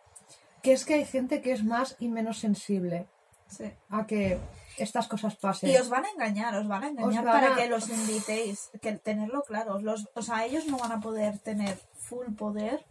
Que 0.61 0.73
es 0.73 0.85
que 0.85 0.95
hay 0.95 1.05
gente 1.05 1.41
que 1.41 1.51
es 1.53 1.63
más 1.63 1.95
y 1.99 2.07
menos 2.07 2.39
sensible 2.39 3.07
Sí. 3.47 3.71
a 3.89 4.05
que 4.07 4.39
estas 4.77 5.07
cosas 5.07 5.35
pasen. 5.35 5.69
Y 5.69 5.75
os 5.77 5.89
van 5.89 6.05
a 6.05 6.09
engañar, 6.11 6.55
os 6.55 6.67
van 6.67 6.83
a 6.83 6.87
engañar 6.89 7.23
van 7.25 7.33
para 7.41 7.53
a- 7.53 7.57
que 7.57 7.67
los 7.67 7.89
invitéis, 7.89 8.69
que 8.81 8.93
tenerlo 8.93 9.41
claro. 9.43 9.79
Los, 9.79 10.07
o 10.15 10.21
sea, 10.21 10.45
ellos 10.45 10.65
no 10.67 10.77
van 10.77 10.91
a 10.93 10.99
poder 11.01 11.39
tener 11.39 11.77
full 11.97 12.33
poder 12.37 12.85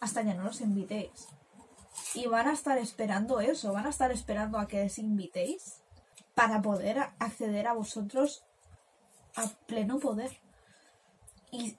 hasta 0.00 0.22
que 0.24 0.34
no 0.34 0.44
los 0.44 0.60
invitéis. 0.60 1.10
y 2.14 2.26
van 2.26 2.48
a 2.48 2.52
estar 2.52 2.78
esperando 2.78 3.40
eso, 3.40 3.72
van 3.72 3.86
a 3.86 3.90
estar 3.90 4.10
esperando 4.12 4.58
a 4.58 4.66
que 4.68 4.82
les 4.82 4.98
invitéis 4.98 5.82
para 6.34 6.62
poder 6.62 6.98
acceder 7.18 7.66
a 7.66 7.72
vosotros 7.74 8.44
a 9.36 9.48
pleno 9.66 9.98
poder. 9.98 10.30
Y 11.50 11.76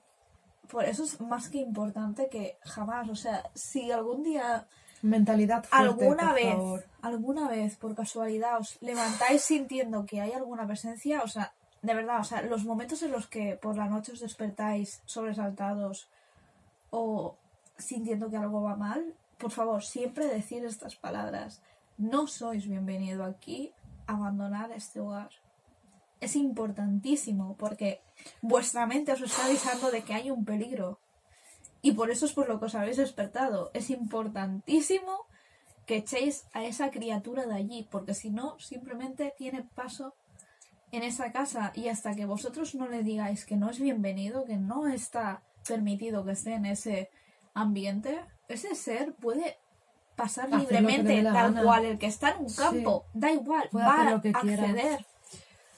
por 0.72 0.86
eso 0.86 1.04
es 1.04 1.20
más 1.20 1.50
que 1.50 1.58
importante 1.58 2.30
que 2.30 2.56
jamás, 2.62 3.08
o 3.10 3.14
sea, 3.14 3.44
si 3.54 3.92
algún 3.92 4.22
día 4.22 4.66
Mentalidad 5.02 5.64
fuerte, 5.64 5.86
alguna 5.86 6.28
por 6.28 6.34
vez, 6.34 6.54
favor. 6.54 6.84
alguna 7.02 7.48
vez 7.48 7.76
por 7.76 7.94
casualidad 7.94 8.58
os 8.58 8.80
levantáis 8.80 9.42
sintiendo 9.42 10.06
que 10.06 10.22
hay 10.22 10.32
alguna 10.32 10.66
presencia, 10.66 11.22
o 11.22 11.28
sea, 11.28 11.52
de 11.82 11.92
verdad, 11.92 12.20
o 12.20 12.24
sea, 12.24 12.40
los 12.40 12.64
momentos 12.64 13.02
en 13.02 13.12
los 13.12 13.26
que 13.26 13.56
por 13.60 13.76
la 13.76 13.86
noche 13.86 14.12
os 14.12 14.20
despertáis 14.20 15.02
sobresaltados 15.04 16.08
o 16.90 17.36
sintiendo 17.76 18.30
que 18.30 18.38
algo 18.38 18.62
va 18.62 18.74
mal, 18.74 19.14
por 19.36 19.50
favor, 19.50 19.82
siempre 19.82 20.26
decir 20.26 20.64
estas 20.64 20.96
palabras. 20.96 21.60
No 21.98 22.26
sois 22.28 22.66
bienvenido 22.66 23.24
aquí, 23.24 23.72
abandonar 24.06 24.70
este 24.72 25.00
hogar. 25.00 25.30
Es 26.22 26.36
importantísimo 26.36 27.56
porque 27.56 28.00
vuestra 28.42 28.86
mente 28.86 29.10
os 29.12 29.20
está 29.20 29.46
avisando 29.46 29.90
de 29.90 30.02
que 30.02 30.14
hay 30.14 30.30
un 30.30 30.44
peligro. 30.44 31.00
Y 31.82 31.92
por 31.92 32.12
eso 32.12 32.26
es 32.26 32.32
por 32.32 32.48
lo 32.48 32.60
que 32.60 32.66
os 32.66 32.76
habéis 32.76 32.96
despertado. 32.96 33.70
Es 33.74 33.90
importantísimo 33.90 35.26
que 35.84 35.96
echéis 35.96 36.44
a 36.52 36.64
esa 36.64 36.92
criatura 36.92 37.44
de 37.46 37.54
allí, 37.56 37.88
porque 37.90 38.14
si 38.14 38.30
no, 38.30 38.56
simplemente 38.60 39.34
tiene 39.36 39.64
paso 39.74 40.14
en 40.92 41.02
esa 41.02 41.32
casa 41.32 41.72
y 41.74 41.88
hasta 41.88 42.14
que 42.14 42.24
vosotros 42.24 42.76
no 42.76 42.86
le 42.86 43.02
digáis 43.02 43.44
que 43.44 43.56
no 43.56 43.68
es 43.68 43.80
bienvenido, 43.80 44.44
que 44.44 44.58
no 44.58 44.86
está 44.86 45.42
permitido 45.66 46.24
que 46.24 46.32
esté 46.32 46.54
en 46.54 46.66
ese 46.66 47.10
ambiente, 47.52 48.20
ese 48.46 48.76
ser 48.76 49.14
puede 49.14 49.56
pasar 50.14 50.46
Hacer 50.54 50.60
libremente, 50.60 51.22
tal 51.24 51.32
gana. 51.54 51.62
cual, 51.64 51.84
el 51.84 51.98
que 51.98 52.06
está 52.06 52.30
en 52.30 52.42
un 52.42 52.50
Sí. 52.50 52.58
campo, 52.62 53.06
da 53.12 53.32
igual, 53.32 53.68
Puede 53.72 53.84
va 53.86 54.08
a 54.08 54.14
acceder. 54.14 55.04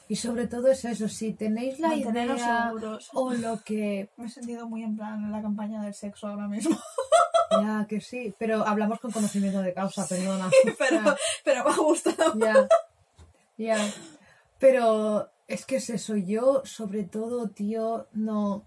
Y 0.09 0.17
sobre 0.17 0.47
todo 0.47 0.69
es 0.69 0.85
eso, 0.85 1.09
si 1.09 1.33
tenéis 1.33 1.79
la 1.81 1.89
Manteneros 1.89 2.39
idea 2.39 2.67
seguros. 2.67 3.11
o 3.15 3.33
lo 3.33 3.63
que... 3.63 4.11
Me 4.17 4.27
he 4.27 4.29
sentido 4.29 4.69
muy 4.69 4.83
en 4.83 4.97
plan 4.97 5.25
en 5.25 5.33
la 5.33 5.41
campaña 5.41 5.83
del 5.83 5.95
sexo 5.95 6.29
ahora 6.29 6.49
mismo. 6.49 6.77
Ya, 7.63 7.87
que 7.89 8.01
sí, 8.01 8.35
pero 8.37 8.67
hablamos 8.67 8.99
con 8.99 9.13
conocimiento 9.13 9.63
de 9.63 9.73
causa, 9.73 10.09
perdona. 10.09 10.51
pero, 10.79 11.01
pero 11.45 11.65
me 11.65 11.71
ha 11.71 11.77
gustado. 11.77 12.35
Ya, 12.37 12.69
ya. 13.57 13.77
Pero 14.59 15.31
es 15.47 15.65
que 15.65 15.77
es 15.77 15.89
eso, 15.91 16.17
yo 16.17 16.63
sobre 16.65 17.05
todo, 17.05 17.49
tío, 17.49 18.09
no, 18.13 18.65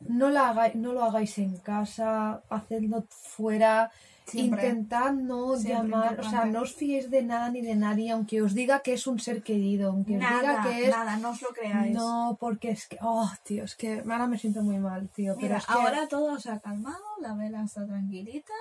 no, 0.00 0.30
la 0.30 0.72
no 0.74 0.92
lo 0.92 1.04
hagáis 1.04 1.38
en 1.38 1.56
casa, 1.58 2.42
hacedlo 2.48 3.04
fuera, 3.10 3.90
Siempre. 4.30 4.68
intentad 4.68 5.12
no 5.12 5.56
Siempre 5.56 5.90
llamar, 5.90 6.20
o 6.20 6.22
sea, 6.22 6.44
no 6.44 6.62
os 6.62 6.74
fiéis 6.74 7.10
de 7.10 7.22
nada 7.22 7.50
ni 7.50 7.62
de 7.62 7.74
nadie, 7.76 8.10
aunque 8.10 8.42
os 8.42 8.54
diga 8.54 8.80
que 8.80 8.94
es 8.94 9.06
un 9.06 9.18
ser 9.18 9.42
querido, 9.42 9.90
aunque 9.90 10.14
os 10.16 10.20
diga 10.20 10.42
Nada, 10.42 10.62
que 10.62 10.84
es... 10.84 10.90
nada, 10.90 11.16
no 11.16 11.30
os 11.30 11.42
lo 11.42 11.48
creáis. 11.48 11.94
No, 11.94 12.36
porque 12.40 12.70
es 12.70 12.86
que, 12.86 12.98
oh, 13.00 13.30
tío, 13.42 13.64
es 13.64 13.74
que 13.76 14.00
ahora 14.00 14.26
me 14.26 14.38
siento 14.38 14.62
muy 14.62 14.78
mal, 14.78 15.08
tío, 15.08 15.36
pero 15.40 15.56
que... 15.58 15.64
ahora 15.68 16.08
todo 16.08 16.38
se 16.38 16.50
ha 16.50 16.60
calmado, 16.60 17.04
la 17.20 17.34
vela 17.34 17.64
está 17.64 17.86
tranquilita, 17.86 18.54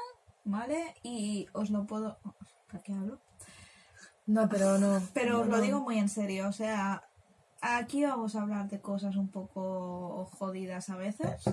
¿vale? 0.44 0.96
Y 1.04 1.48
os 1.54 1.70
lo 1.70 1.86
puedo... 1.86 2.18
¿Para 2.72 2.84
qué 2.84 2.94
hablo? 2.94 3.20
No, 4.28 4.48
pero 4.48 4.78
no. 4.78 5.02
Pero 5.14 5.34
no, 5.34 5.40
os 5.42 5.48
lo 5.48 5.58
no. 5.58 5.64
digo 5.64 5.80
muy 5.82 5.98
en 5.98 6.08
serio, 6.08 6.48
o 6.48 6.52
sea, 6.52 7.04
aquí 7.62 8.04
vamos 8.04 8.36
a 8.36 8.42
hablar 8.44 8.70
de 8.70 8.80
cosas 8.80 9.16
un 9.16 9.30
poco 9.30 10.30
jodidas 10.38 10.90
a 10.90 10.98
veces, 10.98 11.44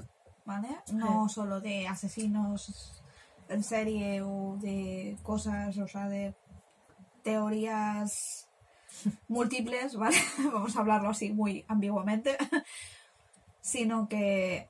¿vale? 0.45 0.69
No 0.93 1.29
solo 1.29 1.61
de 1.61 1.89
asesinos 1.89 3.03
en 3.49 3.63
serie 3.63 4.23
o 4.23 4.57
de 4.61 5.17
cosas, 5.23 5.77
o 5.79 5.89
sea, 5.89 6.09
de 6.09 6.35
teorías 7.23 8.49
múltiples, 9.29 9.97
¿vale? 9.97 10.17
Vamos 10.53 10.77
a 10.77 10.81
hablarlo 10.81 11.11
así 11.11 11.33
muy 11.33 11.65
ambiguamente, 11.69 12.37
sino 13.61 14.09
que 14.09 14.69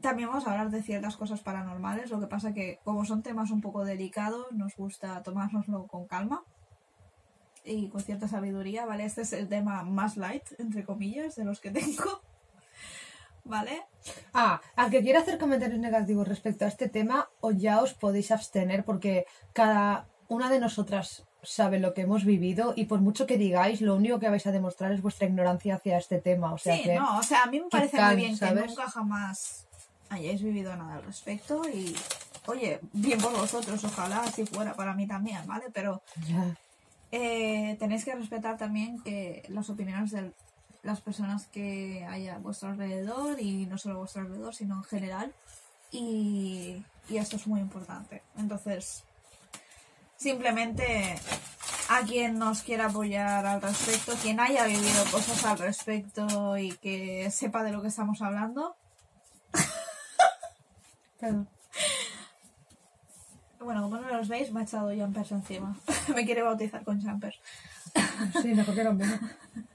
también 0.00 0.28
vamos 0.28 0.46
a 0.46 0.50
hablar 0.50 0.70
de 0.70 0.82
ciertas 0.82 1.16
cosas 1.16 1.40
paranormales, 1.40 2.10
lo 2.10 2.20
que 2.20 2.26
pasa 2.26 2.52
que 2.52 2.78
como 2.84 3.06
son 3.06 3.22
temas 3.22 3.50
un 3.50 3.62
poco 3.62 3.86
delicados, 3.86 4.52
nos 4.52 4.76
gusta 4.76 5.22
tomárnoslo 5.22 5.86
con 5.86 6.06
calma 6.06 6.44
y 7.64 7.88
con 7.88 8.02
cierta 8.02 8.28
sabiduría, 8.28 8.84
¿vale? 8.84 9.06
Este 9.06 9.22
es 9.22 9.32
el 9.32 9.48
tema 9.48 9.82
más 9.82 10.18
light, 10.18 10.44
entre 10.58 10.84
comillas, 10.84 11.36
de 11.36 11.46
los 11.46 11.58
que 11.60 11.70
tengo, 11.70 12.20
¿vale? 13.44 13.82
Ah, 14.32 14.60
al 14.76 14.90
que 14.90 15.02
quiera 15.02 15.20
hacer 15.20 15.38
comentarios 15.38 15.78
negativos 15.78 16.26
respecto 16.28 16.64
a 16.64 16.68
este 16.68 16.88
tema, 16.88 17.28
o 17.40 17.50
ya 17.52 17.80
os 17.80 17.94
podéis 17.94 18.30
abstener 18.30 18.84
porque 18.84 19.26
cada 19.52 20.06
una 20.28 20.50
de 20.50 20.60
nosotras 20.60 21.24
sabe 21.42 21.78
lo 21.78 21.92
que 21.92 22.02
hemos 22.02 22.24
vivido 22.24 22.72
y 22.74 22.86
por 22.86 23.00
mucho 23.00 23.26
que 23.26 23.36
digáis, 23.36 23.80
lo 23.82 23.94
único 23.96 24.18
que 24.18 24.30
vais 24.30 24.46
a 24.46 24.52
demostrar 24.52 24.92
es 24.92 25.02
vuestra 25.02 25.26
ignorancia 25.26 25.74
hacia 25.76 25.98
este 25.98 26.18
tema. 26.20 26.52
O 26.54 26.58
sea 26.58 26.76
sí, 26.76 26.82
que, 26.84 26.94
no, 26.94 27.18
o 27.18 27.22
sea, 27.22 27.42
a 27.42 27.46
mí 27.46 27.60
me 27.60 27.68
parece 27.68 27.96
can, 27.98 28.06
muy 28.14 28.16
bien 28.16 28.36
¿sabes? 28.36 28.62
que 28.62 28.68
nunca 28.68 28.88
jamás 28.90 29.66
hayáis 30.08 30.42
vivido 30.42 30.74
nada 30.76 30.94
al 30.96 31.02
respecto 31.04 31.62
y, 31.68 31.94
oye, 32.46 32.80
bien 32.92 33.20
por 33.20 33.32
vosotros, 33.36 33.84
ojalá 33.84 34.22
así 34.22 34.46
fuera 34.46 34.74
para 34.74 34.94
mí 34.94 35.06
también, 35.06 35.46
¿vale? 35.46 35.66
Pero 35.72 36.02
Ya. 36.26 36.56
eh, 37.12 37.76
tenéis 37.78 38.04
que 38.06 38.14
respetar 38.14 38.56
también 38.56 39.02
que 39.02 39.42
las 39.48 39.68
opiniones 39.68 40.12
de 40.12 40.32
las 40.84 41.00
personas 41.00 41.46
que 41.46 42.06
haya 42.08 42.36
a 42.36 42.38
vuestro 42.38 42.68
alrededor 42.68 43.40
y 43.40 43.66
no 43.66 43.78
solo 43.78 43.96
a 43.96 43.98
vuestro 43.98 44.22
alrededor, 44.22 44.54
sino 44.54 44.76
en 44.76 44.84
general. 44.84 45.34
Y, 45.90 46.84
y 47.08 47.16
esto 47.16 47.36
es 47.36 47.46
muy 47.46 47.60
importante. 47.60 48.22
Entonces, 48.36 49.04
simplemente 50.16 51.16
a 51.88 52.02
quien 52.02 52.38
nos 52.38 52.62
quiera 52.62 52.86
apoyar 52.86 53.44
al 53.46 53.60
respecto, 53.60 54.12
quien 54.22 54.40
haya 54.40 54.66
vivido 54.66 55.04
cosas 55.10 55.44
al 55.44 55.58
respecto 55.58 56.56
y 56.56 56.72
que 56.72 57.30
sepa 57.30 57.62
de 57.62 57.72
lo 57.72 57.82
que 57.82 57.88
estamos 57.88 58.22
hablando. 58.22 58.76
Perdón. 61.20 61.48
Bueno, 63.60 63.82
como 63.82 63.96
no 63.96 64.08
los 64.08 64.28
veis, 64.28 64.52
me 64.52 64.60
ha 64.60 64.64
echado 64.64 64.94
jumpers 64.94 65.32
encima. 65.32 65.76
me 66.14 66.24
quiere 66.26 66.42
bautizar 66.42 66.84
con 66.84 67.00
jumpers. 67.00 67.38
Sí, 68.42 68.48
mejor 68.48 68.74
que 68.74 68.88
bueno. 68.88 69.18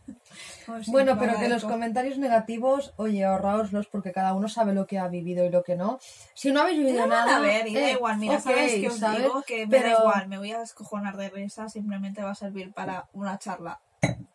Pues 0.69 0.87
Bueno, 0.87 1.17
pero 1.19 1.37
que 1.37 1.49
los 1.49 1.63
comentarios 1.65 2.17
negativos, 2.17 2.93
oye, 2.97 3.23
ahorraoslos 3.25 3.87
porque 3.87 4.11
cada 4.11 4.33
uno 4.33 4.47
sabe 4.47 4.73
lo 4.73 4.87
que 4.87 4.97
ha 4.99 5.07
vivido 5.07 5.45
y 5.45 5.49
lo 5.49 5.63
que 5.63 5.75
no. 5.75 5.99
Si 6.33 6.51
no 6.51 6.61
habéis 6.61 6.79
vivido 6.79 7.05
nada. 7.07 7.37
a 7.37 7.39
ver, 7.39 7.67
y 7.67 7.73
da 7.75 7.89
eh, 7.89 7.91
igual, 7.93 8.17
mira, 8.17 8.35
ok, 8.35 8.41
¿sabes 8.41 8.73
qué 8.73 8.87
os 8.87 8.97
¿sabes? 8.97 9.23
digo? 9.23 9.41
Que 9.43 9.67
me 9.67 9.79
da 9.81 9.91
igual, 9.99 10.27
me 10.27 10.37
voy 10.37 10.51
a 10.51 10.59
descojonar 10.59 11.17
de 11.17 11.29
risa, 11.29 11.69
simplemente 11.69 12.21
va 12.23 12.31
a 12.31 12.35
servir 12.35 12.71
para 12.73 13.07
una 13.13 13.37
charla 13.39 13.79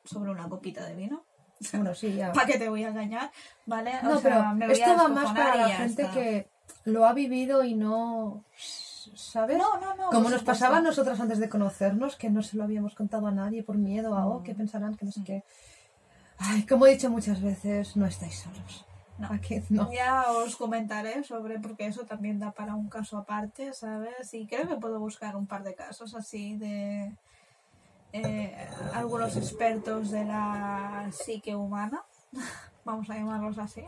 sobre 0.04 0.30
una 0.30 0.48
copita 0.48 0.84
de 0.86 0.94
vino. 0.94 1.22
Bueno, 1.72 1.94
sí, 1.94 2.12
ya. 2.14 2.32
¿Para 2.32 2.46
qué 2.46 2.58
te 2.58 2.68
voy 2.68 2.84
a 2.84 2.88
engañar? 2.88 3.30
¿Vale? 3.64 3.92
O 4.02 4.06
No, 4.06 4.18
sea, 4.18 4.30
pero 4.30 4.54
me 4.54 4.66
voy 4.66 4.74
esto 4.74 4.90
a 4.90 4.94
va 4.96 5.08
más 5.08 5.32
para 5.32 5.54
la 5.56 5.68
gente 5.68 6.02
está. 6.02 6.14
que 6.14 6.48
lo 6.84 7.06
ha 7.06 7.12
vivido 7.14 7.64
y 7.64 7.74
no. 7.74 8.44
¿Sabes? 9.14 9.56
No, 9.58 9.78
no, 9.78 9.94
no. 9.94 10.06
Como 10.06 10.30
nos 10.30 10.40
supuesto. 10.40 10.46
pasaba 10.46 10.78
a 10.78 10.80
nosotras 10.80 11.20
antes 11.20 11.38
de 11.38 11.48
conocernos, 11.48 12.16
que 12.16 12.28
no 12.30 12.42
se 12.42 12.56
lo 12.56 12.64
habíamos 12.64 12.94
contado 12.94 13.26
a 13.28 13.30
nadie 13.30 13.62
por 13.62 13.76
miedo 13.76 14.14
a, 14.16 14.26
oh, 14.26 14.40
Mm. 14.40 14.42
¿qué 14.44 14.54
pensarán? 14.54 14.94
Que 14.96 15.04
no 15.06 15.12
sé 15.12 15.20
qué. 15.24 15.44
Ay, 16.38 16.66
como 16.66 16.86
he 16.86 16.92
dicho 16.92 17.10
muchas 17.10 17.40
veces, 17.40 17.96
no 17.96 18.06
estáis 18.06 18.38
solos. 18.38 18.86
No. 19.18 19.28
Aquí 19.32 19.62
no. 19.70 19.92
Ya 19.92 20.24
os 20.32 20.56
comentaré 20.56 21.22
sobre, 21.22 21.60
porque 21.60 21.86
eso 21.86 22.04
también 22.04 22.40
da 22.40 22.50
para 22.50 22.74
un 22.74 22.88
caso 22.88 23.16
aparte, 23.16 23.72
¿sabes? 23.72 24.34
Y 24.34 24.46
creo 24.46 24.68
que 24.68 24.76
puedo 24.76 24.98
buscar 24.98 25.36
un 25.36 25.46
par 25.46 25.62
de 25.62 25.74
casos 25.74 26.14
así 26.16 26.56
de 26.56 27.14
eh, 28.12 28.68
algunos 28.92 29.36
expertos 29.36 30.10
de 30.12 30.24
la 30.24 31.08
psique 31.12 31.56
humana, 31.56 32.04
vamos 32.84 33.10
a 33.10 33.14
llamarlos 33.14 33.58
así. 33.58 33.84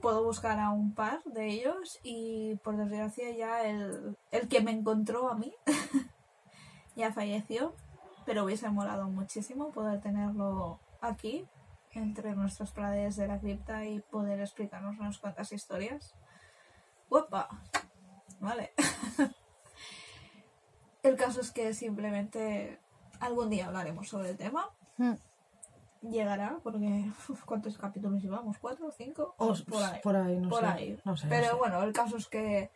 Puedo 0.00 0.24
buscar 0.24 0.58
a 0.58 0.70
un 0.70 0.94
par 0.94 1.22
de 1.24 1.48
ellos 1.48 1.98
y 2.02 2.56
por 2.62 2.76
desgracia 2.76 3.30
ya 3.32 3.62
el, 3.62 4.16
el 4.30 4.48
que 4.48 4.60
me 4.60 4.70
encontró 4.70 5.30
a 5.30 5.34
mí 5.34 5.54
ya 6.96 7.12
falleció, 7.12 7.74
pero 8.24 8.44
hubiese 8.44 8.70
molado 8.70 9.08
muchísimo 9.08 9.70
poder 9.70 10.00
tenerlo 10.00 10.78
aquí 11.00 11.46
entre 11.92 12.34
nuestras 12.34 12.72
paredes 12.72 13.16
de 13.16 13.26
la 13.28 13.38
cripta 13.38 13.84
y 13.86 14.00
poder 14.00 14.40
explicarnos 14.40 14.98
unas 14.98 15.18
cuantas 15.18 15.52
historias. 15.52 16.14
¡Uepa! 17.08 17.48
Vale. 18.40 18.72
El 21.02 21.16
caso 21.16 21.40
es 21.40 21.50
que 21.52 21.72
simplemente 21.72 22.80
algún 23.20 23.48
día 23.50 23.66
hablaremos 23.66 24.08
sobre 24.08 24.30
el 24.30 24.36
tema. 24.36 24.68
Mm. 24.98 25.12
Llegará, 26.10 26.58
porque 26.62 27.04
uf, 27.28 27.44
¿cuántos 27.44 27.78
capítulos 27.78 28.22
llevamos? 28.22 28.58
¿Cuatro? 28.58 28.90
¿Cinco? 28.92 29.34
Os- 29.38 29.62
por 29.62 29.82
ahí. 29.82 30.00
por 30.02 30.16
ahí, 30.16 30.38
no 30.38 30.48
por 30.48 30.60
sé. 30.60 30.66
ahí. 30.66 31.00
No 31.04 31.16
sé, 31.16 31.26
no 31.26 31.30
Pero 31.30 31.46
sé. 31.50 31.54
bueno, 31.54 31.82
el 31.82 31.92
caso 31.92 32.16
es 32.16 32.26
que 32.28 32.70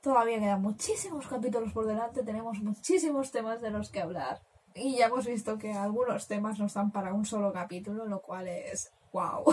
todavía 0.00 0.38
quedan 0.38 0.60
muchísimos 0.62 1.26
capítulos 1.26 1.72
por 1.72 1.86
delante, 1.86 2.22
tenemos 2.22 2.58
muchísimos 2.60 3.30
temas 3.32 3.60
de 3.60 3.70
los 3.70 3.90
que 3.90 4.00
hablar. 4.00 4.40
Y 4.76 4.96
ya 4.96 5.06
hemos 5.06 5.26
visto 5.26 5.58
que 5.58 5.72
algunos 5.72 6.28
temas 6.28 6.58
no 6.58 6.66
están 6.66 6.90
para 6.90 7.14
un 7.14 7.24
solo 7.24 7.52
capítulo, 7.52 8.04
lo 8.06 8.20
cual 8.20 8.46
es 8.48 8.92
wow. 9.12 9.44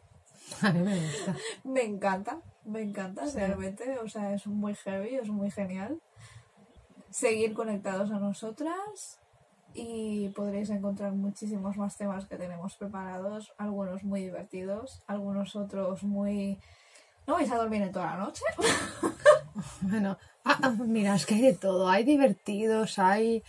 A 0.62 0.72
mí 0.72 0.80
me 0.80 0.98
gusta. 1.00 1.36
me 1.64 1.82
encanta, 1.84 2.38
me 2.64 2.82
encanta 2.82 3.26
Sí. 3.26 3.38
realmente. 3.38 3.98
O 4.00 4.08
sea, 4.08 4.34
es 4.34 4.46
muy 4.46 4.74
heavy, 4.74 5.14
es 5.16 5.28
muy 5.28 5.50
genial. 5.50 6.00
seguir 7.10 7.54
conectados 7.54 8.10
a 8.10 8.18
nosotras 8.18 9.18
y 9.74 10.28
podréis 10.30 10.68
encontrar 10.70 11.12
muchísimos 11.12 11.76
más 11.76 11.96
temas 11.96 12.26
que 12.26 12.36
tenemos 12.36 12.76
preparados, 12.76 13.54
algunos 13.56 14.04
muy 14.04 14.22
divertidos, 14.22 15.02
algunos 15.06 15.56
otros 15.56 16.02
muy... 16.02 16.58
¿No 17.26 17.34
vais 17.34 17.50
a 17.50 17.56
dormir 17.56 17.82
en 17.82 17.92
toda 17.92 18.06
la 18.06 18.16
noche? 18.18 18.44
Bueno, 19.80 20.16
ah, 20.44 20.58
ah, 20.62 20.70
mira, 20.70 21.16
es 21.16 21.26
que 21.26 21.34
hay 21.34 21.42
de 21.42 21.52
todo. 21.54 21.88
Hay 21.88 22.04
divertidos, 22.04 22.98
hay 23.00 23.42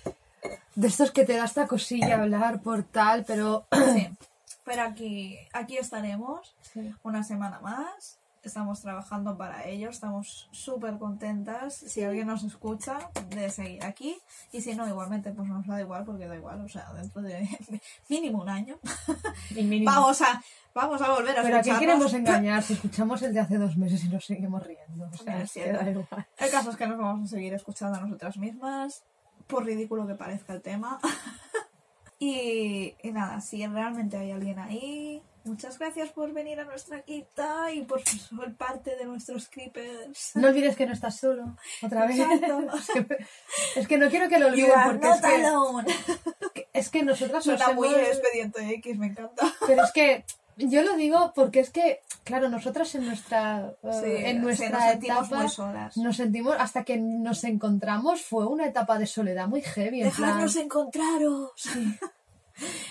de 0.76 0.88
estos 0.88 1.12
que 1.12 1.26
te 1.26 1.36
da 1.38 1.46
esta 1.46 1.68
cosilla 1.68 2.22
hablar 2.22 2.62
por 2.62 2.84
tal, 2.84 3.26
pero... 3.26 3.66
Sí. 3.94 4.10
Pero 4.66 4.84
aquí, 4.84 5.36
aquí 5.52 5.78
estaremos 5.78 6.56
Sí. 6.62 6.94
una 7.02 7.24
semana 7.24 7.60
más. 7.60 8.20
Estamos 8.44 8.80
trabajando 8.82 9.36
para 9.36 9.66
ello, 9.66 9.90
estamos 9.90 10.48
súper 10.52 11.00
contentas. 11.00 11.74
Si 11.74 12.04
alguien 12.04 12.28
nos 12.28 12.44
escucha, 12.44 13.00
de 13.30 13.50
seguir 13.50 13.84
aquí. 13.84 14.16
Y 14.52 14.62
si 14.62 14.76
no, 14.76 14.88
igualmente, 14.88 15.32
pues 15.32 15.48
nos 15.50 15.66
da 15.66 15.82
igual, 15.82 16.06
porque 16.06 16.28
da 16.28 16.36
igual. 16.36 16.62
O 16.62 16.70
sea, 16.70 16.94
dentro 16.94 17.24
de 17.24 17.50
mínimo 18.10 18.44
un 18.44 18.50
año, 18.50 18.78
mínimo. 19.56 19.86
vamos 19.92 20.22
a, 20.22 20.40
vamos 20.76 21.02
a 21.02 21.10
volver 21.14 21.32
a 21.38 21.42
Pero 21.42 21.56
escucharnos. 21.58 21.80
queremos 21.80 22.14
engañar 22.14 22.62
si 22.62 22.74
escuchamos 22.80 23.22
el 23.24 23.34
de 23.34 23.40
hace 23.40 23.58
dos 23.58 23.76
meses 23.76 24.04
y 24.04 24.10
nos 24.10 24.24
seguimos 24.24 24.62
riendo. 24.68 25.10
O 25.12 25.18
sea, 25.18 25.42
Es 25.42 25.58
es 25.58 25.64
que 25.66 25.72
da 25.74 25.90
igual. 25.90 26.28
El 26.38 26.52
caso 26.52 26.70
es 26.70 26.76
que 26.78 26.86
nos 26.88 26.98
vamos 27.00 27.28
a 27.28 27.36
seguir 27.36 27.56
escuchando 27.56 27.98
a 27.98 28.02
nosotras 28.02 28.38
mismas, 28.38 29.04
por 29.50 29.66
ridículo 29.66 30.08
que 30.08 30.14
parezca 30.16 30.54
el 30.54 30.62
tema. 30.62 31.00
y, 32.20 32.96
y 33.02 33.12
nada, 33.12 33.42
si 33.42 33.66
realmente 33.66 34.16
hay 34.18 34.32
alguien 34.32 34.60
ahí, 34.60 35.24
muchas 35.44 35.80
gracias 35.80 36.10
por 36.10 36.32
venir 36.34 36.60
a 36.60 36.66
nuestra 36.66 37.02
quita 37.02 37.72
y 37.74 37.82
por 37.82 38.02
ser 38.04 38.56
parte 38.56 38.96
de 38.96 39.06
nuestros 39.06 39.50
creepers. 39.50 40.32
No 40.36 40.50
olvides 40.50 40.76
que 40.76 40.86
no 40.86 40.94
estás 40.94 41.18
solo. 41.18 41.56
Otra 41.82 42.06
vez. 42.06 42.20
Es 43.76 43.88
que, 43.88 43.98
no 43.98 44.10
quiero 44.10 44.30
que 44.30 44.40
lo 44.40 44.48
are 44.48 45.00
porque 45.00 45.08
es 45.10 45.22
que, 45.22 46.68
es 46.74 46.90
que 46.90 47.04
nosotras 47.04 47.46
nos 47.48 47.60
Suena 47.60 47.74
muy 47.74 47.88
hemos- 47.90 48.08
expediente 48.08 48.70
X, 48.76 48.98
me 48.98 49.08
encanta. 49.08 49.46
Pero 49.66 49.84
es 49.84 49.92
que 49.92 50.26
yo 50.60 50.84
lo 50.84 50.96
digo 50.96 51.32
porque 51.36 51.60
es 51.62 51.70
que, 51.70 52.02
claro, 52.24 52.50
nosotras 52.50 52.94
en 52.96 53.06
nuestra, 53.06 53.74
eh, 53.84 54.02
Sí, 54.04 54.26
en 54.26 54.42
nuestra 54.42 54.70
nos 54.70 54.84
sentimos 54.92 55.28
etapa 55.28 55.42
muy 55.42 55.50
solas. 55.50 55.98
nos 55.98 56.16
sentimos 56.18 56.56
hasta 56.60 56.84
que 56.84 56.98
nos 56.98 57.44
encontramos 57.44 58.22
fue 58.22 58.46
una 58.46 58.66
etapa 58.66 58.98
de 59.00 59.06
soledad 59.06 59.48
muy 59.48 59.62
heavy. 59.62 60.02
Plan, 60.02 60.10
Dejarnos 60.12 60.56
encontraros. 60.56 61.52
sí. 61.56 61.98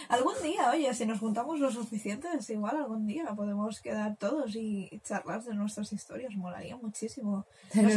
Algún 0.09 0.33
día, 0.43 0.71
oye, 0.71 0.95
si 0.95 1.05
nos 1.05 1.19
juntamos 1.21 1.61
lo 1.61 1.71
suficientes, 1.71 2.49
igual 2.49 2.79
algún 2.79 3.07
día 3.07 3.27
podemos 3.37 3.81
quedar 3.83 4.17
todos 4.17 4.57
y 4.57 4.89
charlar 5.05 5.43
de 5.45 5.53
nuestras 5.55 5.93
historias. 5.93 6.35
Molaría 6.37 6.75
muchísimo. 6.79 7.45
Nos 7.75 7.95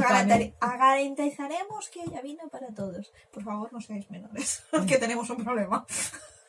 garantizaremos 0.59 1.87
que 1.89 2.01
haya 2.01 2.21
vino 2.21 2.47
para 2.49 2.67
todos. 2.75 3.13
Por 3.33 3.43
favor, 3.43 3.71
no 3.71 3.79
seáis 3.79 4.09
menores, 4.11 4.63
que 4.87 4.97
tenemos 4.97 5.29
un 5.29 5.43
problema. 5.45 5.85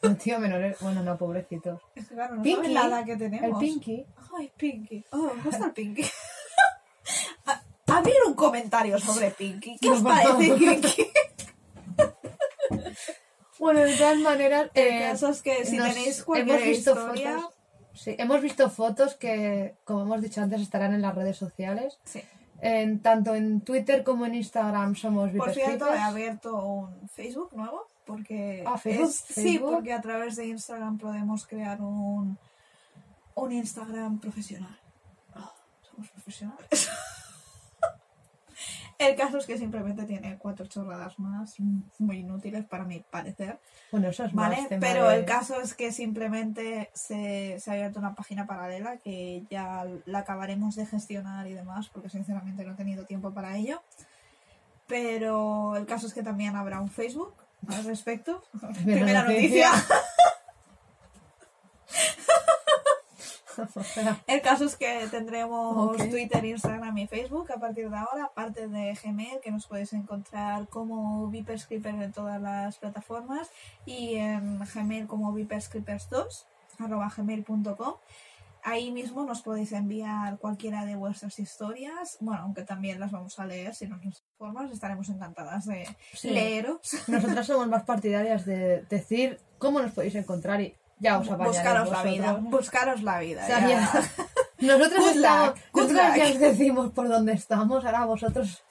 El 0.02 0.16
tío 0.18 0.38
menor, 0.40 0.76
bueno, 0.80 1.02
no, 1.02 1.16
pobrecitos. 1.16 1.80
Es 1.94 2.08
que, 2.08 2.14
claro, 2.14 2.34
no 2.36 2.42
Pinky, 2.42 2.56
saben 2.56 2.74
la 2.74 2.86
edad 2.86 3.04
que 3.06 3.16
tenemos. 3.16 3.62
El 3.62 3.68
Pinky. 3.68 4.06
Ay, 4.36 4.52
Pinky. 4.56 5.04
Oh, 5.12 5.32
me 5.34 5.42
gusta 5.42 5.66
el 5.66 5.72
Pinky. 5.72 6.02
A- 7.46 7.62
Abrir 7.86 8.16
un 8.26 8.34
comentario 8.34 8.98
sobre 8.98 9.30
Pinky. 9.30 9.78
¿Qué 9.80 9.90
os 9.90 10.02
parece. 10.02 10.54
Pinky? 10.54 11.06
Bueno, 13.58 13.78
de 13.80 13.94
todas 13.96 14.18
maneras, 14.18 14.70
El 14.74 14.88
eh, 14.88 15.00
caso 15.10 15.28
es 15.28 15.40
que 15.40 15.64
si 15.64 15.76
tenéis 15.78 16.24
cualquier 16.24 16.56
hemos 16.56 16.68
visto 16.68 16.90
historia... 16.90 17.34
fotos. 17.38 17.54
Sí, 17.94 18.16
hemos 18.18 18.40
visto 18.40 18.70
fotos 18.70 19.14
que, 19.14 19.76
como 19.84 20.02
hemos 20.02 20.20
dicho 20.20 20.40
antes, 20.40 20.60
estarán 20.60 20.94
en 20.94 21.02
las 21.02 21.14
redes 21.14 21.36
sociales. 21.36 22.00
Sí. 22.02 22.22
En, 22.60 23.00
tanto 23.00 23.36
en 23.36 23.60
Twitter 23.60 24.02
como 24.02 24.26
en 24.26 24.34
Instagram 24.34 24.96
somos 24.96 25.30
Por 25.30 25.52
cierto, 25.54 25.92
he 25.94 25.98
abierto 25.98 26.56
un 26.64 27.08
Facebook 27.08 27.50
nuevo 27.54 27.86
porque 28.04 28.64
Ah, 28.66 28.78
Facebook, 28.78 29.08
es- 29.08 29.16
sí, 29.16 29.58
porque 29.58 29.92
a 29.92 30.00
través 30.00 30.36
de 30.36 30.46
Instagram 30.46 30.98
podemos 30.98 31.46
crear 31.46 31.80
un 31.80 32.38
un 33.34 33.50
Instagram 33.52 34.18
profesional. 34.20 34.78
Oh, 35.34 35.52
somos 35.90 36.08
profesionales. 36.10 36.68
El 38.98 39.16
caso 39.16 39.38
es 39.38 39.46
que 39.46 39.58
simplemente 39.58 40.04
tiene 40.04 40.38
cuatro 40.38 40.66
chorradas 40.66 41.18
más 41.18 41.56
muy 41.98 42.18
inútiles 42.18 42.64
para 42.66 42.84
mi 42.84 43.00
parecer, 43.00 43.58
Bueno, 43.90 44.08
eso 44.08 44.24
es 44.24 44.32
¿vale? 44.32 44.58
más 44.58 44.68
Pero 44.78 45.08
de- 45.08 45.16
el 45.16 45.24
caso 45.24 45.60
es 45.60 45.74
que 45.74 45.90
simplemente 45.90 46.90
se, 46.94 47.58
se 47.58 47.70
ha 47.70 47.74
abierto 47.74 47.98
una 47.98 48.14
página 48.14 48.46
paralela 48.46 48.98
que 48.98 49.42
ya 49.50 49.84
la 50.04 50.20
acabaremos 50.20 50.76
de 50.76 50.86
gestionar 50.86 51.48
y 51.48 51.54
demás, 51.54 51.88
porque 51.88 52.10
sinceramente 52.10 52.64
no 52.64 52.74
he 52.74 52.76
tenido 52.76 53.04
tiempo 53.04 53.32
para 53.32 53.56
ello. 53.56 53.82
Pero 54.86 55.74
el 55.76 55.86
caso 55.86 56.06
es 56.06 56.14
que 56.14 56.22
también 56.22 56.54
habrá 56.54 56.80
un 56.80 56.90
Facebook 56.90 57.34
al 57.68 57.84
respecto. 57.84 58.42
Primera 58.84 59.24
noticia. 59.24 59.70
El 64.26 64.40
caso 64.40 64.64
es 64.64 64.76
que 64.76 65.06
tendremos. 65.10 65.96
Twitter, 65.96 66.44
Instagram 66.44 66.96
y 66.98 67.06
Facebook 67.06 67.50
a 67.52 67.58
partir 67.58 67.90
de 67.90 67.96
ahora, 67.96 68.24
aparte 68.24 68.68
de 68.68 68.98
Gmail, 69.02 69.40
que 69.42 69.50
nos 69.50 69.66
podéis 69.66 69.92
encontrar 69.92 70.68
como 70.68 71.28
Viperscripers 71.28 72.02
en 72.02 72.12
todas 72.12 72.40
las 72.40 72.78
plataformas 72.78 73.50
y 73.84 74.16
en 74.16 74.60
Gmail 74.60 75.06
como 75.06 75.34
viperscripers2 75.34 76.44
arroba 76.78 77.12
gmail.com. 77.14 77.94
Ahí 78.64 78.92
mismo 78.92 79.24
nos 79.24 79.42
podéis 79.42 79.72
enviar 79.72 80.38
cualquiera 80.38 80.84
de 80.84 80.94
vuestras 80.94 81.38
historias, 81.40 82.16
bueno, 82.20 82.42
aunque 82.42 82.62
también 82.62 83.00
las 83.00 83.10
vamos 83.10 83.38
a 83.40 83.44
leer 83.46 83.74
si 83.74 83.86
nos 83.88 84.02
nos 84.04 84.22
informas, 84.32 84.70
estaremos 84.70 85.08
encantadas 85.08 85.66
de 85.66 85.84
Sí. 86.14 86.30
leeros. 86.30 86.78
Nosotras 87.08 87.46
somos 87.46 87.66
más 87.68 87.82
partidarias 87.82 88.44
de 88.44 88.82
decir 88.88 89.40
cómo 89.58 89.80
nos 89.80 89.92
podéis 89.92 90.14
encontrar 90.14 90.60
y 90.60 90.76
ya 90.98 91.18
os 91.18 91.28
Buscaros 91.28 91.90
la 91.90 92.02
vida, 92.04 92.32
buscaros 92.34 93.02
la 93.02 93.18
vida. 93.18 93.42
O 93.42 93.46
sea, 93.46 93.60
ya. 93.68 93.68
ya- 94.58 94.76
Nosotros 94.78 95.06
estamos, 95.16 95.54
ya 96.16 96.26
os 96.30 96.38
decimos 96.38 96.90
por 96.92 97.08
dónde 97.08 97.32
estamos, 97.32 97.84
ahora 97.84 98.04
vosotros 98.04 98.62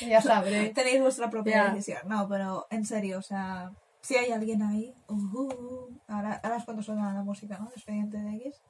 ya 0.00 0.22
sabréis. 0.22 0.72
Tenéis 0.74 1.02
vuestra 1.02 1.28
propia 1.28 1.64
decisión. 1.70 1.98
No, 2.06 2.26
pero 2.28 2.66
en 2.70 2.86
serio, 2.86 3.18
o 3.18 3.22
sea, 3.22 3.70
si 4.04 4.16
hay 4.16 4.30
alguien 4.32 4.62
ahí. 4.62 4.94
uh, 5.08 5.14
uh, 5.14 5.48
uh, 5.48 5.98
ahora, 6.08 6.40
ahora 6.42 6.56
es 6.58 6.64
cuando 6.64 6.82
suena 6.82 7.12
la 7.14 7.22
música, 7.22 7.58
¿no? 7.58 7.68
Expediente 7.74 8.18
de 8.18 8.36
X. 8.36 8.62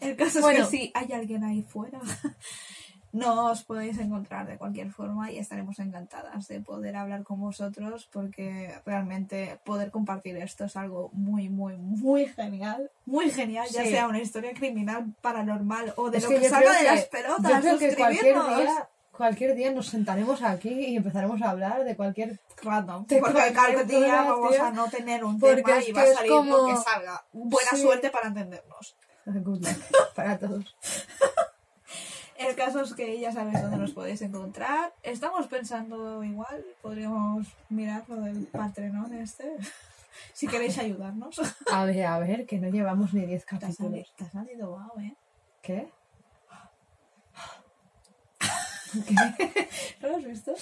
El 0.00 0.16
caso 0.16 0.40
Bueno. 0.40 0.64
es 0.64 0.68
que 0.70 0.76
si 0.76 0.92
hay 0.94 1.12
alguien 1.12 1.44
ahí 1.44 1.62
fuera, 1.62 2.00
no 3.12 3.46
os 3.50 3.62
podéis 3.64 3.98
encontrar 3.98 4.46
de 4.46 4.58
cualquier 4.58 4.90
forma 4.90 5.30
y 5.30 5.38
estaremos 5.38 5.78
encantadas 5.78 6.46
de 6.48 6.60
poder 6.60 6.96
hablar 6.96 7.22
con 7.22 7.40
vosotros 7.40 8.08
porque 8.12 8.74
realmente 8.84 9.58
poder 9.64 9.90
compartir 9.90 10.36
esto 10.36 10.64
es 10.64 10.76
algo 10.76 11.10
muy, 11.12 11.48
muy, 11.48 11.76
muy 11.76 12.26
genial. 12.26 12.90
Muy 13.06 13.30
genial, 13.30 13.66
ya 13.70 13.84
sea 13.84 14.08
una 14.08 14.20
historia 14.20 14.52
criminal, 14.52 15.14
paranormal 15.22 15.94
o 15.96 16.10
de 16.10 16.18
Es 16.18 16.24
lo 16.24 16.30
que 16.30 16.48
salga 16.48 16.72
de 16.72 16.78
que- 16.78 16.84
las 16.84 17.04
pelotas. 17.06 17.52
Yo 17.52 17.60
creo 17.60 17.78
que 17.78 17.96
cualquier 17.96 18.34
suscribirnos. 18.34 18.56
día, 18.58 18.88
cualquier 19.16 19.54
día 19.54 19.70
nos 19.70 19.86
sentaremos 19.88 20.42
aquí 20.42 20.68
y 20.70 20.96
empezaremos 20.96 21.40
a 21.42 21.50
hablar 21.50 21.84
de 21.84 21.96
cualquier... 21.96 22.38
random. 22.62 23.06
Te 23.06 23.20
Porque 23.20 23.52
cualquier 23.54 23.86
día 23.86 24.22
vamos 24.22 24.52
tío. 24.54 24.64
a 24.64 24.70
no 24.70 24.88
tener 24.88 25.24
un 25.24 25.38
Porque 25.38 25.62
tema 25.62 25.82
y 25.82 25.92
va 25.92 26.02
a 26.02 26.06
salir 26.14 26.30
como- 26.30 26.56
lo 26.56 26.66
que 26.66 26.76
salga. 26.76 27.24
Buena 27.32 27.70
Sí. 27.70 27.82
suerte 27.82 28.10
para 28.10 28.28
entendernos. 28.28 28.96
Good 29.26 29.66
luck 29.66 29.68
para 30.14 30.38
todos. 30.38 30.76
El 32.36 32.54
caso 32.56 32.80
es 32.82 32.92
que 32.94 33.18
ya 33.20 33.32
sabéis 33.32 33.62
dónde 33.62 33.76
nos 33.76 33.92
podéis 33.92 34.20
encontrar. 34.22 34.92
Estamos 35.02 35.46
pensando 35.46 36.22
igual, 36.24 36.64
podríamos 36.82 37.46
mirar 37.68 38.02
lo 38.08 38.16
del 38.16 38.46
Patreon 38.46 39.14
este. 39.14 39.56
Si 40.32 40.46
queréis 40.46 40.78
ayudarnos. 40.78 41.40
A 41.72 41.84
ver, 41.84 42.06
a 42.06 42.18
ver, 42.20 42.46
que 42.46 42.58
no 42.58 42.68
llevamos 42.68 43.12
ni 43.14 43.26
10 43.26 43.44
Te 43.46 43.56
ha 43.56 43.60
salido, 43.60 43.76
capítulos. 43.78 44.14
te 44.16 44.30
salido 44.30 44.68
guau, 44.70 45.00
¿eh? 45.00 45.16
¿Qué? 45.60 45.88
¿No 50.00 50.08
lo 50.08 50.16
has 50.16 50.24
visto? 50.24 50.54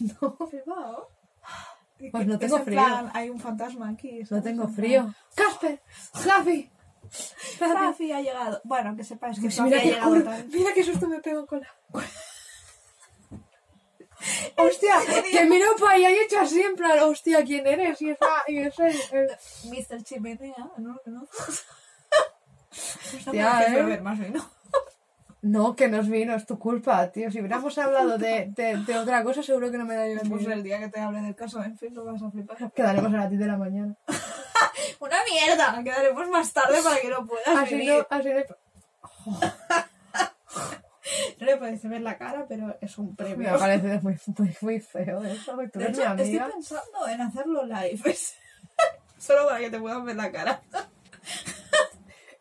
No, 0.00 0.36
Flipao. 0.48 1.08
Pues 2.12 2.26
no 2.28 2.34
Es 2.34 2.38
tengo 2.40 2.58
en 2.58 2.64
frío. 2.64 2.78
plan, 2.78 3.10
hay 3.12 3.28
un 3.28 3.40
fantasma 3.40 3.88
aquí. 3.88 4.20
no 4.30 4.40
tengo 4.40 4.68
frío. 4.68 5.12
¡Casper! 5.34 5.82
¡Fluffy! 6.14 6.70
Rafi 7.58 8.12
ha 8.12 8.20
llegado. 8.20 8.60
Bueno, 8.62 8.94
que 8.94 9.02
sepáis 9.02 9.36
que 9.40 9.46
Pues 9.46 9.58
ha 9.58 9.66
llegado 9.66 10.10
mira 10.52 10.72
qué 10.74 10.84
susto 10.84 11.08
me 11.08 11.18
pego 11.20 11.44
con 11.46 11.60
la... 11.60 11.68
Hostia, 14.56 14.94
que 15.30 15.44
miro 15.46 15.74
para 15.78 15.92
allá 15.94 16.10
y 16.10 16.14
he 16.14 16.24
hecho 16.24 16.40
así 16.40 16.60
en 16.60 16.74
plan, 16.74 16.98
hostia, 17.00 17.44
¿quién 17.44 17.66
eres? 17.66 18.00
Y 18.02 18.10
esa, 18.10 18.26
y 18.48 18.58
ese, 18.58 18.88
el- 19.12 19.30
Mr. 19.64 20.02
Chimenea, 20.02 20.70
¿no? 20.78 21.00
No 21.06 21.28
Hostia, 22.70 23.32
me 23.32 23.38
dejes 23.42 23.68
¿eh? 23.68 23.74
beber 23.82 24.02
más 24.02 24.18
vino. 24.18 24.50
No, 25.40 25.76
que 25.76 25.88
nos 25.88 26.08
vino, 26.08 26.34
es 26.34 26.46
tu 26.46 26.58
culpa, 26.58 27.10
tío. 27.12 27.30
Si 27.30 27.38
hubiéramos 27.38 27.76
hablado 27.78 28.18
de, 28.18 28.52
de, 28.56 28.76
de 28.78 28.98
otra 28.98 29.22
cosa, 29.22 29.42
seguro 29.42 29.70
que 29.70 29.78
no 29.78 29.84
me 29.84 29.94
daría 29.94 30.20
Pues 30.28 30.46
el 30.46 30.62
día 30.62 30.80
que 30.80 30.88
te 30.88 31.00
hable 31.00 31.20
del 31.20 31.34
caso 31.36 31.62
en 31.62 31.76
fin 31.78 31.94
lo 31.94 32.04
vas 32.04 32.22
a 32.22 32.30
flipar. 32.30 32.72
Quedaremos 32.72 33.12
a 33.14 33.16
las 33.16 33.30
10 33.30 33.40
de 33.40 33.46
la 33.46 33.56
mañana. 33.56 33.94
¡Una 35.00 35.16
mierda! 35.30 35.82
Quedaremos 35.84 36.28
más 36.28 36.52
tarde 36.52 36.78
para 36.82 37.00
que 37.00 37.08
no 37.08 37.24
puedas 37.26 37.46
Así 37.56 37.74
vivir. 37.76 37.98
no, 37.98 38.06
así 38.10 38.28
no... 38.28 39.38
No 41.40 41.46
le 41.46 41.56
podéis 41.56 41.88
ver 41.88 42.00
la 42.02 42.18
cara, 42.18 42.44
pero 42.48 42.76
es 42.80 42.98
un 42.98 43.10
Me 43.10 43.14
premio. 43.14 43.58
parece 43.58 44.00
muy, 44.00 44.18
muy, 44.36 44.56
muy 44.60 44.80
feo 44.80 45.22
eso. 45.24 45.56
Tú 45.72 45.78
De 45.78 45.84
eres 45.86 45.96
mi 45.98 46.02
hecho, 46.04 46.14
estoy 46.22 46.52
pensando 46.52 47.08
en 47.08 47.20
hacerlo 47.20 47.64
live. 47.64 48.16
Solo 49.16 49.46
para 49.46 49.60
que 49.60 49.70
te 49.70 49.78
puedan 49.80 50.04
ver 50.04 50.16
la 50.16 50.30
cara. 50.30 50.60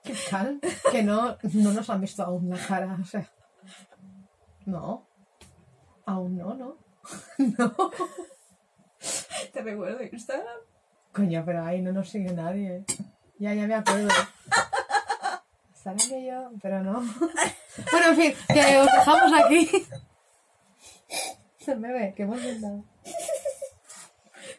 Qué 0.07 0.15
tal, 0.29 0.61
que 0.89 1.03
no, 1.03 1.37
no 1.41 1.73
nos 1.73 1.89
han 1.89 1.99
visto 1.99 2.23
aún 2.23 2.49
la 2.49 2.57
cara, 2.57 2.97
o 3.01 3.03
sea. 3.03 3.29
No. 4.65 5.05
Aún 6.05 6.37
no, 6.37 6.53
¿no? 6.53 6.77
No. 7.37 7.91
Te 9.51 9.61
recuerdo 9.61 10.01
Instagram. 10.01 10.59
Coño, 11.11 11.43
pero 11.45 11.65
ahí 11.65 11.81
no 11.81 11.91
nos 11.91 12.09
sigue 12.09 12.31
nadie. 12.31 12.85
Ya, 13.37 13.53
ya 13.53 13.67
me 13.67 13.75
acuerdo. 13.75 14.07
Saben 15.73 15.99
que 15.99 16.25
yo, 16.25 16.51
pero 16.61 16.81
no. 16.81 17.01
Bueno, 17.91 18.07
en 18.07 18.15
fin, 18.15 18.33
que 18.47 18.77
os 18.77 18.85
dejamos 18.85 19.31
aquí. 19.43 19.69
Se 21.59 21.75
me 21.75 21.91
ve, 21.91 22.13
que 22.15 22.23
hemos 22.23 22.41
intentado. 22.41 22.85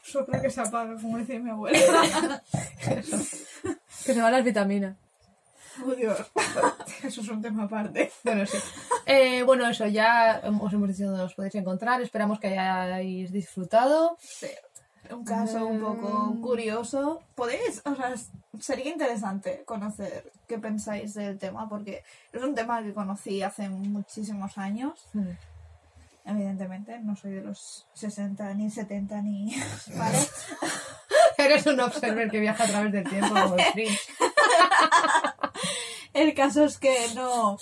Sopla 0.03 0.43
que 0.43 0.51
se 0.51 0.61
apaga, 0.61 0.95
como 1.01 1.17
decía 1.17 1.39
mi 1.39 1.51
abuela. 1.51 2.43
Eso. 2.91 3.17
Que 4.05 4.15
se 4.15 4.23
van 4.23 4.33
las 4.33 4.45
vitaminas. 4.45 4.97
Dios. 5.97 6.19
Eso 7.03 7.21
es 7.21 7.29
un 7.29 7.41
tema 7.43 7.65
aparte. 7.65 8.11
Bueno, 8.25 8.47
sí. 8.47 8.59
Eh, 9.07 9.43
bueno, 9.43 9.69
eso, 9.69 9.87
ya 9.87 10.43
os 10.61 10.73
hemos 10.73 10.89
dicho 10.89 11.07
dónde 11.09 11.23
os 11.25 11.35
podéis 11.35 11.55
encontrar. 11.55 12.01
Esperamos 12.03 12.39
que 12.41 12.49
hayáis 12.59 13.33
disfrutado. 13.33 14.17
Sí. 14.21 14.49
Un 15.11 15.25
caso 15.25 15.67
un 15.67 15.81
poco 15.81 16.09
Mm. 16.35 16.43
curioso. 16.43 17.23
Podéis, 17.35 17.81
o 17.87 17.95
sea, 17.95 18.15
sería 18.61 18.91
interesante 18.93 19.63
conocer 19.65 20.31
qué 20.47 20.59
pensáis 20.59 21.15
del 21.15 21.39
tema, 21.39 21.69
porque 21.69 22.03
es 22.33 22.43
un 22.43 22.55
tema 22.55 22.83
que 22.83 22.93
conocí 22.93 23.41
hace 23.43 23.69
muchísimos 23.71 24.59
años. 24.59 25.07
Evidentemente, 26.27 26.99
no 26.99 27.17
soy 27.17 27.33
de 27.33 27.43
los 27.43 27.87
60, 27.95 28.53
ni 28.55 28.71
70, 28.71 29.23
ni. 29.23 29.55
¿Vale? 29.97 30.19
Eres 31.39 31.65
un 31.67 31.81
observer 31.81 32.29
que 32.31 32.41
viaja 32.41 32.65
a 32.65 32.67
través 32.67 32.93
del 32.93 33.09
tiempo 33.09 33.29
como 33.33 33.55
el. 33.57 33.89
El 36.19 36.35
caso 36.35 36.65
es 36.65 36.79
que 36.79 36.95
no. 37.15 37.59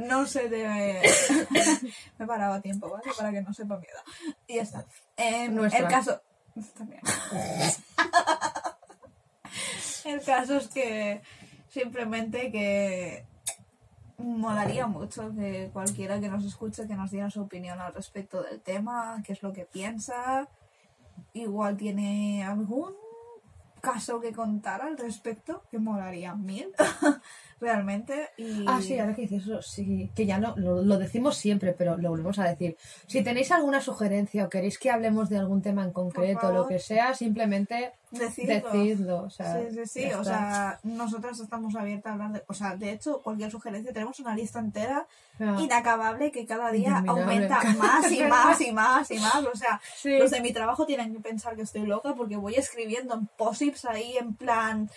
No 0.00 0.26
se 0.26 0.50
debe. 0.50 1.00
Me 2.18 2.24
he 2.24 2.28
parado 2.28 2.54
a 2.54 2.60
tiempo, 2.60 2.90
¿vale? 2.90 3.10
Para 3.16 3.32
que 3.32 3.40
no 3.40 3.54
sepa 3.54 3.78
mi 3.78 3.86
edad. 3.86 4.02
Y 4.46 4.56
ya 4.56 4.62
está. 4.62 4.84
Em, 5.16 5.58
el 5.58 5.88
caso. 5.88 6.20
También. 6.76 7.00
El 10.04 10.20
caso 10.20 10.56
es 10.56 10.66
que 10.66 11.22
simplemente 11.68 12.50
que 12.50 13.24
molaría 14.18 14.88
mucho 14.88 15.32
que 15.34 15.70
cualquiera 15.72 16.20
que 16.20 16.28
nos 16.28 16.44
escuche 16.44 16.88
que 16.88 16.96
nos 16.96 17.12
diera 17.12 17.30
su 17.30 17.40
opinión 17.40 17.80
al 17.80 17.94
respecto 17.94 18.42
del 18.42 18.60
tema, 18.60 19.22
qué 19.24 19.32
es 19.32 19.42
lo 19.42 19.52
que 19.52 19.64
piensa. 19.64 20.48
Igual 21.32 21.76
tiene 21.76 22.44
algún 22.44 22.94
caso 23.82 24.20
que 24.20 24.32
contar 24.32 24.80
al 24.80 24.96
respecto, 24.96 25.64
que 25.70 25.78
molaría 25.78 26.34
mil, 26.34 26.72
realmente. 27.62 28.28
Y... 28.36 28.64
Ah, 28.66 28.80
sí, 28.82 28.98
ahora 28.98 29.14
que 29.14 29.22
dices 29.22 29.44
eso, 29.44 29.62
sí, 29.62 30.10
que 30.14 30.26
ya 30.26 30.38
no, 30.38 30.54
lo, 30.56 30.82
lo 30.82 30.98
decimos 30.98 31.36
siempre, 31.36 31.72
pero 31.72 31.96
lo 31.96 32.10
volvemos 32.10 32.38
a 32.38 32.44
decir. 32.44 32.76
Si 33.06 33.22
tenéis 33.22 33.52
alguna 33.52 33.80
sugerencia 33.80 34.44
o 34.44 34.50
queréis 34.50 34.78
que 34.78 34.90
hablemos 34.90 35.30
de 35.30 35.38
algún 35.38 35.62
tema 35.62 35.84
en 35.84 35.92
concreto, 35.92 36.52
lo 36.52 36.66
que 36.66 36.78
sea, 36.80 37.14
simplemente 37.14 37.92
Decidlo. 38.10 38.70
decidlo. 38.70 39.22
O 39.22 39.30
sea, 39.30 39.58
Sí, 39.60 39.74
sí, 39.74 39.86
sí, 39.86 40.12
o 40.12 40.24
sea, 40.24 40.78
nosotras 40.82 41.40
estamos 41.40 41.74
abiertas 41.76 42.10
a 42.10 42.12
hablar 42.14 42.32
de, 42.32 42.42
o 42.46 42.52
sea, 42.52 42.76
de 42.76 42.90
hecho, 42.90 43.22
cualquier 43.22 43.50
sugerencia, 43.50 43.92
tenemos 43.92 44.18
una 44.20 44.34
lista 44.34 44.58
entera 44.58 45.06
Ah, 45.40 45.56
inacabable 45.58 46.30
que 46.30 46.46
cada 46.46 46.70
día 46.70 47.02
aumenta 47.06 47.62
más 47.78 48.12
y 48.12 48.22
más 48.22 48.60
y 48.60 48.70
más 48.72 49.10
y 49.10 49.18
más, 49.18 49.36
o 49.36 49.56
sea, 49.56 49.80
sí. 49.96 50.18
los 50.18 50.30
de 50.30 50.40
mi 50.40 50.52
trabajo 50.52 50.84
tienen 50.86 51.12
que 51.12 51.20
pensar 51.20 51.56
que 51.56 51.62
estoy 51.62 51.86
loca 51.86 52.14
porque 52.14 52.36
voy 52.36 52.54
escribiendo 52.54 53.14
en 53.14 53.26
posits 53.36 53.86
ahí 53.86 54.16
en 54.18 54.34
plan 54.34 54.90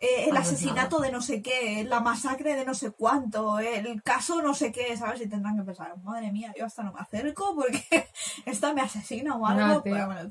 eh, 0.00 0.24
el 0.28 0.36
Ah, 0.36 0.40
pues 0.40 0.48
asesinato 0.52 1.00
de 1.00 1.10
no 1.10 1.20
sé 1.20 1.42
qué, 1.42 1.84
la 1.84 2.00
masacre 2.00 2.54
de 2.54 2.64
no 2.64 2.74
sé 2.74 2.90
cuánto, 2.90 3.58
el 3.58 4.02
caso 4.02 4.40
no 4.42 4.54
sé 4.54 4.70
qué, 4.70 4.96
¿sabes? 4.96 5.20
Y 5.20 5.28
tendrán 5.28 5.56
que 5.56 5.64
pensar, 5.64 5.96
madre 5.98 6.30
mía, 6.30 6.54
yo 6.56 6.66
hasta 6.66 6.82
no 6.84 6.92
me 6.92 7.00
acerco 7.00 7.54
porque 7.56 8.08
esta 8.46 8.72
me 8.74 8.80
asesina 8.80 9.34
o 9.36 9.46
algo. 9.46 9.66
No. 9.66 9.82
Pero 9.82 10.06
bueno, 10.06 10.30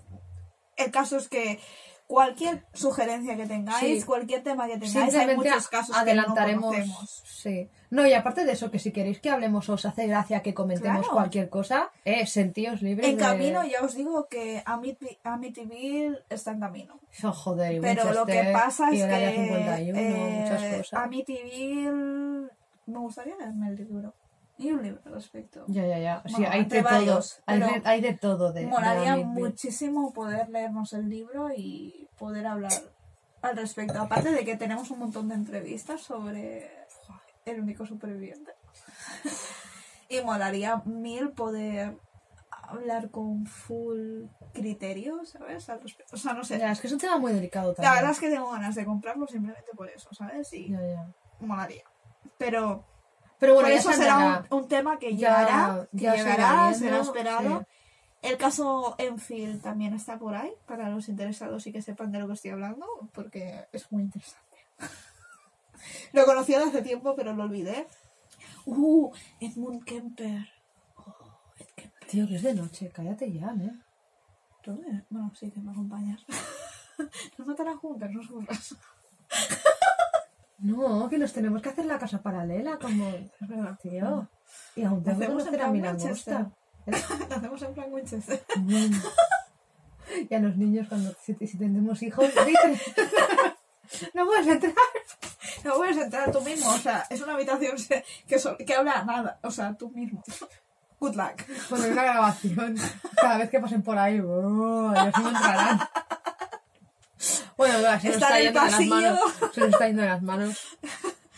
el 0.78 0.92
caso 0.92 1.18
es 1.18 1.28
que 1.28 1.60
cualquier 2.08 2.64
sugerencia 2.74 3.36
que 3.36 3.46
tengáis, 3.46 4.00
Sí. 4.00 4.06
cualquier 4.06 4.42
tema 4.42 4.66
que 4.68 4.78
tengáis, 4.78 5.14
hay 5.14 5.36
muchos 5.36 5.68
casos 5.68 5.96
adelantaremos. 5.96 6.74
que 6.74 6.86
no 6.86 6.96
sí. 7.26 7.70
No, 7.90 8.06
y 8.08 8.14
aparte 8.14 8.44
de 8.46 8.54
eso, 8.54 8.72
que 8.72 8.80
si 8.80 8.92
queréis 8.92 9.20
que 9.20 9.30
hablemos 9.30 9.68
os 9.70 9.86
hace 9.86 10.08
gracia 10.08 10.42
que 10.42 10.54
comentemos 10.54 11.00
Claro. 11.02 11.14
cualquier 11.14 11.50
cosa, 11.50 11.92
eh, 12.06 12.26
sentíos 12.26 12.82
libres 12.82 13.08
En 13.10 13.18
de... 13.18 13.24
camino 13.24 13.64
ya 13.66 13.82
os 13.84 13.94
digo 13.96 14.28
que 14.30 14.64
Amity- 14.66 15.18
Amityville 15.24 16.20
está 16.30 16.52
en 16.52 16.60
camino. 16.62 17.00
Oh, 17.24 17.32
joder, 17.32 17.74
y 17.76 17.80
Pero 17.82 18.14
lo 18.14 18.26
que 18.26 18.50
pasa 18.54 18.90
es 18.92 19.04
que 19.04 19.36
51, 19.48 20.00
eh, 20.00 20.40
muchas 20.42 20.78
cosas. 20.78 20.94
Amityville 21.04 21.92
me 22.88 23.00
gustaría 23.00 23.36
leerme 23.36 23.68
el 23.70 23.76
libro 23.76 24.14
y 24.58 24.72
un 24.72 24.82
libro 24.82 25.02
al 25.06 25.14
respecto. 25.14 25.66
Ya, 25.68 25.86
ya, 25.86 26.00
ya. 26.00 26.24
Sí, 26.26 26.44
hay 26.46 26.66
de 26.66 26.82
varios, 26.82 27.36
todo. 27.36 27.44
Hay 27.46 27.60
de, 27.60 27.82
hay 27.86 28.02
de 28.02 28.14
todo 28.14 28.54
de. 28.54 28.66
Molaría 28.66 29.16
muchísimo 29.18 30.14
poder 30.14 30.50
leernos 30.50 30.94
el 30.94 31.10
libro 31.10 31.50
y 31.56 32.10
poder 32.18 32.48
hablar 32.48 32.72
al 33.42 33.56
respecto. 33.56 34.02
Aparte 34.02 34.32
de 34.32 34.44
que 34.44 34.58
tenemos 34.58 34.90
un 34.92 35.00
montón 35.00 35.28
de 35.30 35.36
entrevistas 35.36 36.02
sobre 36.02 36.72
el 37.46 37.62
único 37.62 37.86
superviviente. 37.86 38.52
y 40.10 40.22
molaría 40.22 40.82
mil 40.86 41.30
poder 41.32 41.98
hablar 42.64 43.10
con 43.12 43.46
full 43.46 44.26
criterio, 44.54 45.24
¿sabes? 45.26 45.70
Al 45.70 45.82
respecto. 45.82 46.16
O 46.16 46.18
sea, 46.20 46.34
no 46.34 46.44
sé. 46.44 46.58
Ya, 46.60 46.72
es 46.72 46.82
que 46.82 46.88
es 46.88 46.94
un 46.94 47.00
tema 47.00 47.18
muy 47.18 47.32
delicado 47.32 47.70
La 47.70 47.76
también. 47.76 47.94
verdad 47.96 48.12
es 48.12 48.20
que 48.20 48.30
tengo 48.30 48.52
ganas 48.52 48.76
de 48.76 48.86
comprarlo 48.86 49.28
simplemente 49.28 49.72
por 49.76 49.90
eso, 49.90 50.10
¿sabes? 50.14 50.52
Y 50.54 50.72
Ya, 50.72 50.82
ya. 50.82 51.08
molaría. 51.40 51.84
Pero 52.38 52.84
Pero 53.40 53.54
bueno, 53.54 53.70
por 53.70 53.78
eso 53.78 53.94
será 53.94 54.46
un, 54.50 54.58
un 54.60 54.68
tema 54.68 54.98
que 54.98 55.16
llegará, 55.16 55.88
ya 55.92 56.16
llegará, 56.16 56.74
será 56.74 57.02
esperado. 57.02 57.60
sí. 57.60 57.66
El 58.22 58.38
caso 58.38 58.96
Enfield 58.98 59.62
también 59.62 59.94
está 59.94 60.18
por 60.18 60.36
ahí, 60.36 60.52
para 60.66 60.90
los 60.90 61.08
interesados 61.08 61.68
y 61.68 61.72
que 61.72 61.82
sepan 61.82 62.12
de 62.12 62.20
lo 62.20 62.28
que 62.28 62.34
estoy 62.34 62.52
hablando, 62.52 62.86
porque 63.14 63.68
es 63.72 63.92
muy 63.92 64.04
interesante. 64.04 64.58
lo 66.14 66.26
conocía 66.26 66.60
de 66.60 66.66
hace 66.66 66.82
tiempo, 66.82 67.16
pero 67.16 67.34
lo 67.34 67.44
olvidé. 67.44 67.88
Uh, 68.66 69.12
Edmund 69.40 69.84
Kemper. 69.86 70.50
Oh, 70.98 71.16
Ed 71.58 71.68
Kemper. 71.76 72.08
Tío, 72.10 72.28
que 72.28 72.36
es 72.36 72.42
de 72.42 72.54
noche, 72.56 72.90
cállate 72.94 73.32
ya, 73.32 73.56
¿eh? 73.62 73.72
Bueno, 75.10 75.32
sí, 75.34 75.50
que 75.50 75.62
me 75.62 75.72
acompañas. 75.72 76.26
Nos 77.38 77.48
matarán 77.48 77.78
juntas, 77.78 78.12
no 78.12 78.22
somos 78.24 78.46
No, 80.60 81.08
que 81.10 81.18
nos 81.18 81.34
tenemos 81.34 81.62
que 81.62 81.70
hacer 81.70 81.86
la 81.86 82.00
casa 82.00 82.22
paralela, 82.22 82.78
como. 82.80 83.08
Es 83.10 83.30
verdad. 83.48 83.78
Tío. 83.82 84.28
Y 84.76 84.84
aún 84.84 85.04
en 85.06 85.16
conocer 85.16 85.54
a 85.56 85.58
plan 85.58 85.72
mi 85.74 85.82
Manchester. 85.82 86.34
langosta. 86.34 87.28
Lo 87.30 87.36
hacemos 87.36 87.62
en 87.62 87.74
plan 87.74 87.94
Winchester. 87.94 88.44
Bueno. 88.60 88.98
Y 90.30 90.34
a 90.34 90.40
los 90.40 90.56
niños, 90.56 90.88
cuando 90.88 91.14
si, 91.22 91.34
si 91.46 91.58
tenemos 91.58 92.02
hijos, 92.02 92.26
dicen, 92.46 92.80
no 94.14 94.26
puedes 94.26 94.48
entrar. 94.48 94.74
No 95.66 95.74
puedes 95.76 95.98
entrar 95.98 96.32
tú 96.32 96.40
mismo, 96.42 96.70
o 96.70 96.78
sea, 96.78 97.06
es 97.10 97.20
una 97.22 97.34
habitación 97.34 97.76
que, 98.28 98.40
so- 98.40 98.56
que 98.58 98.74
habla 98.74 99.04
nada, 99.04 99.40
o 99.44 99.52
sea, 99.52 99.74
tú 99.74 99.90
mismo. 99.90 100.24
Good 101.00 101.16
luck. 101.16 101.44
Poner 101.70 101.92
una 101.92 102.04
grabación. 102.04 102.76
Cada 103.20 103.38
vez 103.38 103.50
que 103.50 103.60
pasen 103.60 103.82
por 103.84 103.98
ahí, 103.98 104.20
oh, 104.22 104.94
ellos 104.96 105.14
no 105.22 105.28
entrarán. 105.30 105.80
Bueno, 107.58 107.82
va, 107.84 108.00
se 108.00 108.08
nos 108.08 108.16
Está 108.18 108.40
está 108.40 108.40
en 108.40 108.44
yendo 108.46 108.62
de 108.62 108.72
las 108.72 108.86
manos. 108.88 109.20
Se 109.54 109.62
nos 109.62 109.70
está 109.72 109.88
yendo 109.88 110.02
de 110.04 110.08
las 110.10 110.22
manos. 110.22 110.78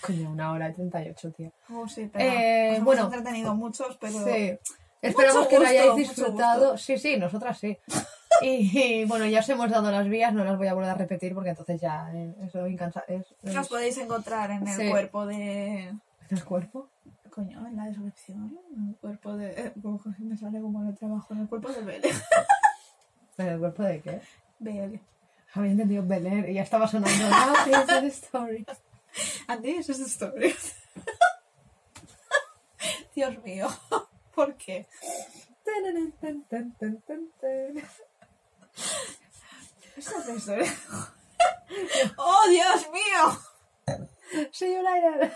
Coño, 0.02 0.32
una 0.32 0.52
hora 0.52 0.70
y 0.70 0.74
38, 0.74 1.32
tío. 1.32 1.52
Oh, 1.74 1.88
sí, 1.88 2.10
pero 2.12 2.26
Eh, 2.26 2.68
nos 2.70 2.76
hemos 2.78 2.86
bueno. 2.86 3.04
entretenido 3.06 3.56
muchos, 3.56 3.98
pero 4.00 4.24
Sí. 4.26 4.58
Esperamos 5.02 5.48
que 5.48 5.60
lo 5.60 5.66
hayáis 5.66 5.96
disfrutado. 5.96 6.78
Sí, 6.78 6.98
sí, 6.98 7.18
nosotras 7.18 7.58
sí. 7.58 7.78
Y, 8.42 9.02
y, 9.02 9.06
bueno, 9.06 9.26
ya 9.26 9.40
os 9.42 9.50
hemos 9.50 9.70
dado 9.70 9.92
las 9.92 10.08
vías, 10.08 10.34
no 10.34 10.46
las 10.46 10.58
voy 10.58 10.68
a 10.68 10.74
volver 10.74 10.90
a 10.92 10.94
repetir 10.94 11.34
porque 11.34 11.50
entonces 11.50 11.82
ya 11.82 12.10
eh, 12.14 12.34
eso 12.46 12.66
incansa 12.68 13.04
es, 13.08 13.26
es- 13.44 13.54
nos 13.54 13.68
podéis 13.68 13.98
encontrar 13.98 14.52
en 14.52 14.66
el 14.66 14.78
Sí. 14.78 14.90
cuerpo 14.90 15.26
de... 15.26 15.94
el 16.30 16.44
cuerpo. 16.46 16.88
Coño, 17.32 17.68
en 17.68 17.76
la 17.76 17.86
descripción, 17.86 18.58
en 18.78 18.90
el 18.90 18.96
cuerpo 18.96 19.36
de... 19.36 19.50
eh, 19.52 19.74
me 20.20 20.38
sale 20.38 20.62
como 20.62 20.82
en 20.84 20.88
el 20.90 20.98
trabajo, 20.98 21.34
en 21.34 21.42
el 21.42 21.48
cuerpo 21.50 21.68
de 21.70 21.82
BL. 21.82 22.08
¿Pero 23.36 23.52
el 23.56 23.60
cuerpo 23.60 23.84
de 23.84 24.02
qué? 24.02 24.22
BL. 24.60 24.96
Había 25.54 25.72
entendido 25.72 26.04
Beler 26.06 26.50
y 26.50 26.54
ya 26.56 26.64
estaba 26.64 26.88
sonando. 26.88 27.26
El 27.98 28.06
story. 28.08 28.66
And 29.48 29.62
this 29.64 29.90
is 29.90 29.98
the 29.98 30.06
story. 30.06 30.56
Dios 33.16 33.38
mío, 33.44 33.68
¿por 34.36 34.56
qué? 34.56 34.88
Esta 39.98 40.18
es 40.20 40.28
la 40.28 40.34
historia. 40.38 40.74
¡Oh, 42.18 42.48
Dios 42.50 42.88
mío! 42.92 43.40
See 44.52 44.74
you 44.76 44.82
later. 44.84 45.34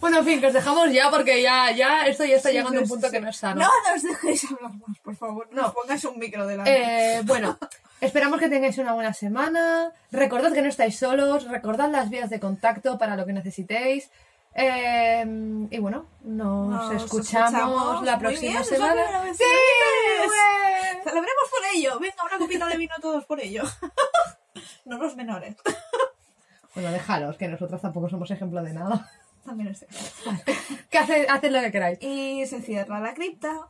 Bueno, 0.00 0.18
en 0.18 0.24
fin, 0.24 0.40
que 0.40 0.46
os 0.48 0.52
dejamos 0.52 0.92
ya 0.92 1.10
porque 1.10 1.42
ya, 1.42 1.70
ya 1.72 2.06
esto 2.06 2.24
ya 2.24 2.36
está 2.36 2.50
Sí, 2.50 2.56
llegando 2.56 2.78
a 2.78 2.82
un 2.82 2.88
punto 2.88 3.06
sí. 3.08 3.12
que 3.12 3.20
no 3.20 3.28
es 3.30 3.36
sano. 3.36 3.60
No 3.62 3.70
nos 3.92 4.02
dejéis 4.02 4.44
hablar 4.52 4.72
más, 4.74 4.98
por 5.02 5.16
favor. 5.16 5.48
No, 5.52 5.62
No. 5.62 5.72
pongáis 5.72 6.04
un 6.04 6.18
micro 6.18 6.46
delante. 6.46 7.16
Eh, 7.16 7.22
bueno, 7.24 7.58
esperamos 8.00 8.40
que 8.40 8.48
tengáis 8.48 8.78
una 8.78 8.94
buena 8.94 9.12
semana. 9.12 9.92
Recordad 10.10 10.52
que 10.52 10.62
no 10.62 10.68
estáis 10.68 10.98
solos. 10.98 11.48
Recordad 11.48 11.90
las 11.90 12.10
vías 12.10 12.30
de 12.30 12.40
contacto 12.40 12.98
para 12.98 13.16
lo 13.16 13.26
que 13.26 13.32
necesitéis. 13.32 14.10
Eh, 14.54 15.24
y 15.70 15.78
bueno, 15.78 16.06
nos, 16.22 16.68
Nos 16.68 17.02
escuchamos, 17.04 17.52
escuchamos. 17.52 18.04
la 18.04 18.18
próxima 18.18 18.52
bien, 18.52 18.64
semana. 18.64 19.02
¡Sí! 19.34 19.44
Celebremos 21.04 21.50
por 21.50 21.76
ello. 21.76 21.98
Venga, 22.00 22.24
una 22.28 22.38
copita 22.38 22.66
de 22.66 22.76
vino 22.76 22.94
todos 23.00 23.24
por 23.24 23.40
ello. 23.40 23.62
no 24.84 24.98
los 24.98 25.16
menores. 25.16 25.56
Bueno, 26.74 26.90
dejaros, 26.92 27.36
que 27.36 27.48
nosotros 27.48 27.80
tampoco 27.80 28.08
somos 28.08 28.30
ejemplo 28.30 28.62
de 28.62 28.72
nada. 28.72 29.10
También 29.44 29.68
es 29.68 29.78
cierto. 29.78 29.96
Que 30.90 30.98
haced, 30.98 31.26
haced 31.28 31.50
lo 31.50 31.60
que 31.60 31.72
queráis. 31.72 31.98
Y 32.02 32.44
se 32.46 32.60
cierra 32.62 33.00
la 33.00 33.14
cripta. 33.14 33.68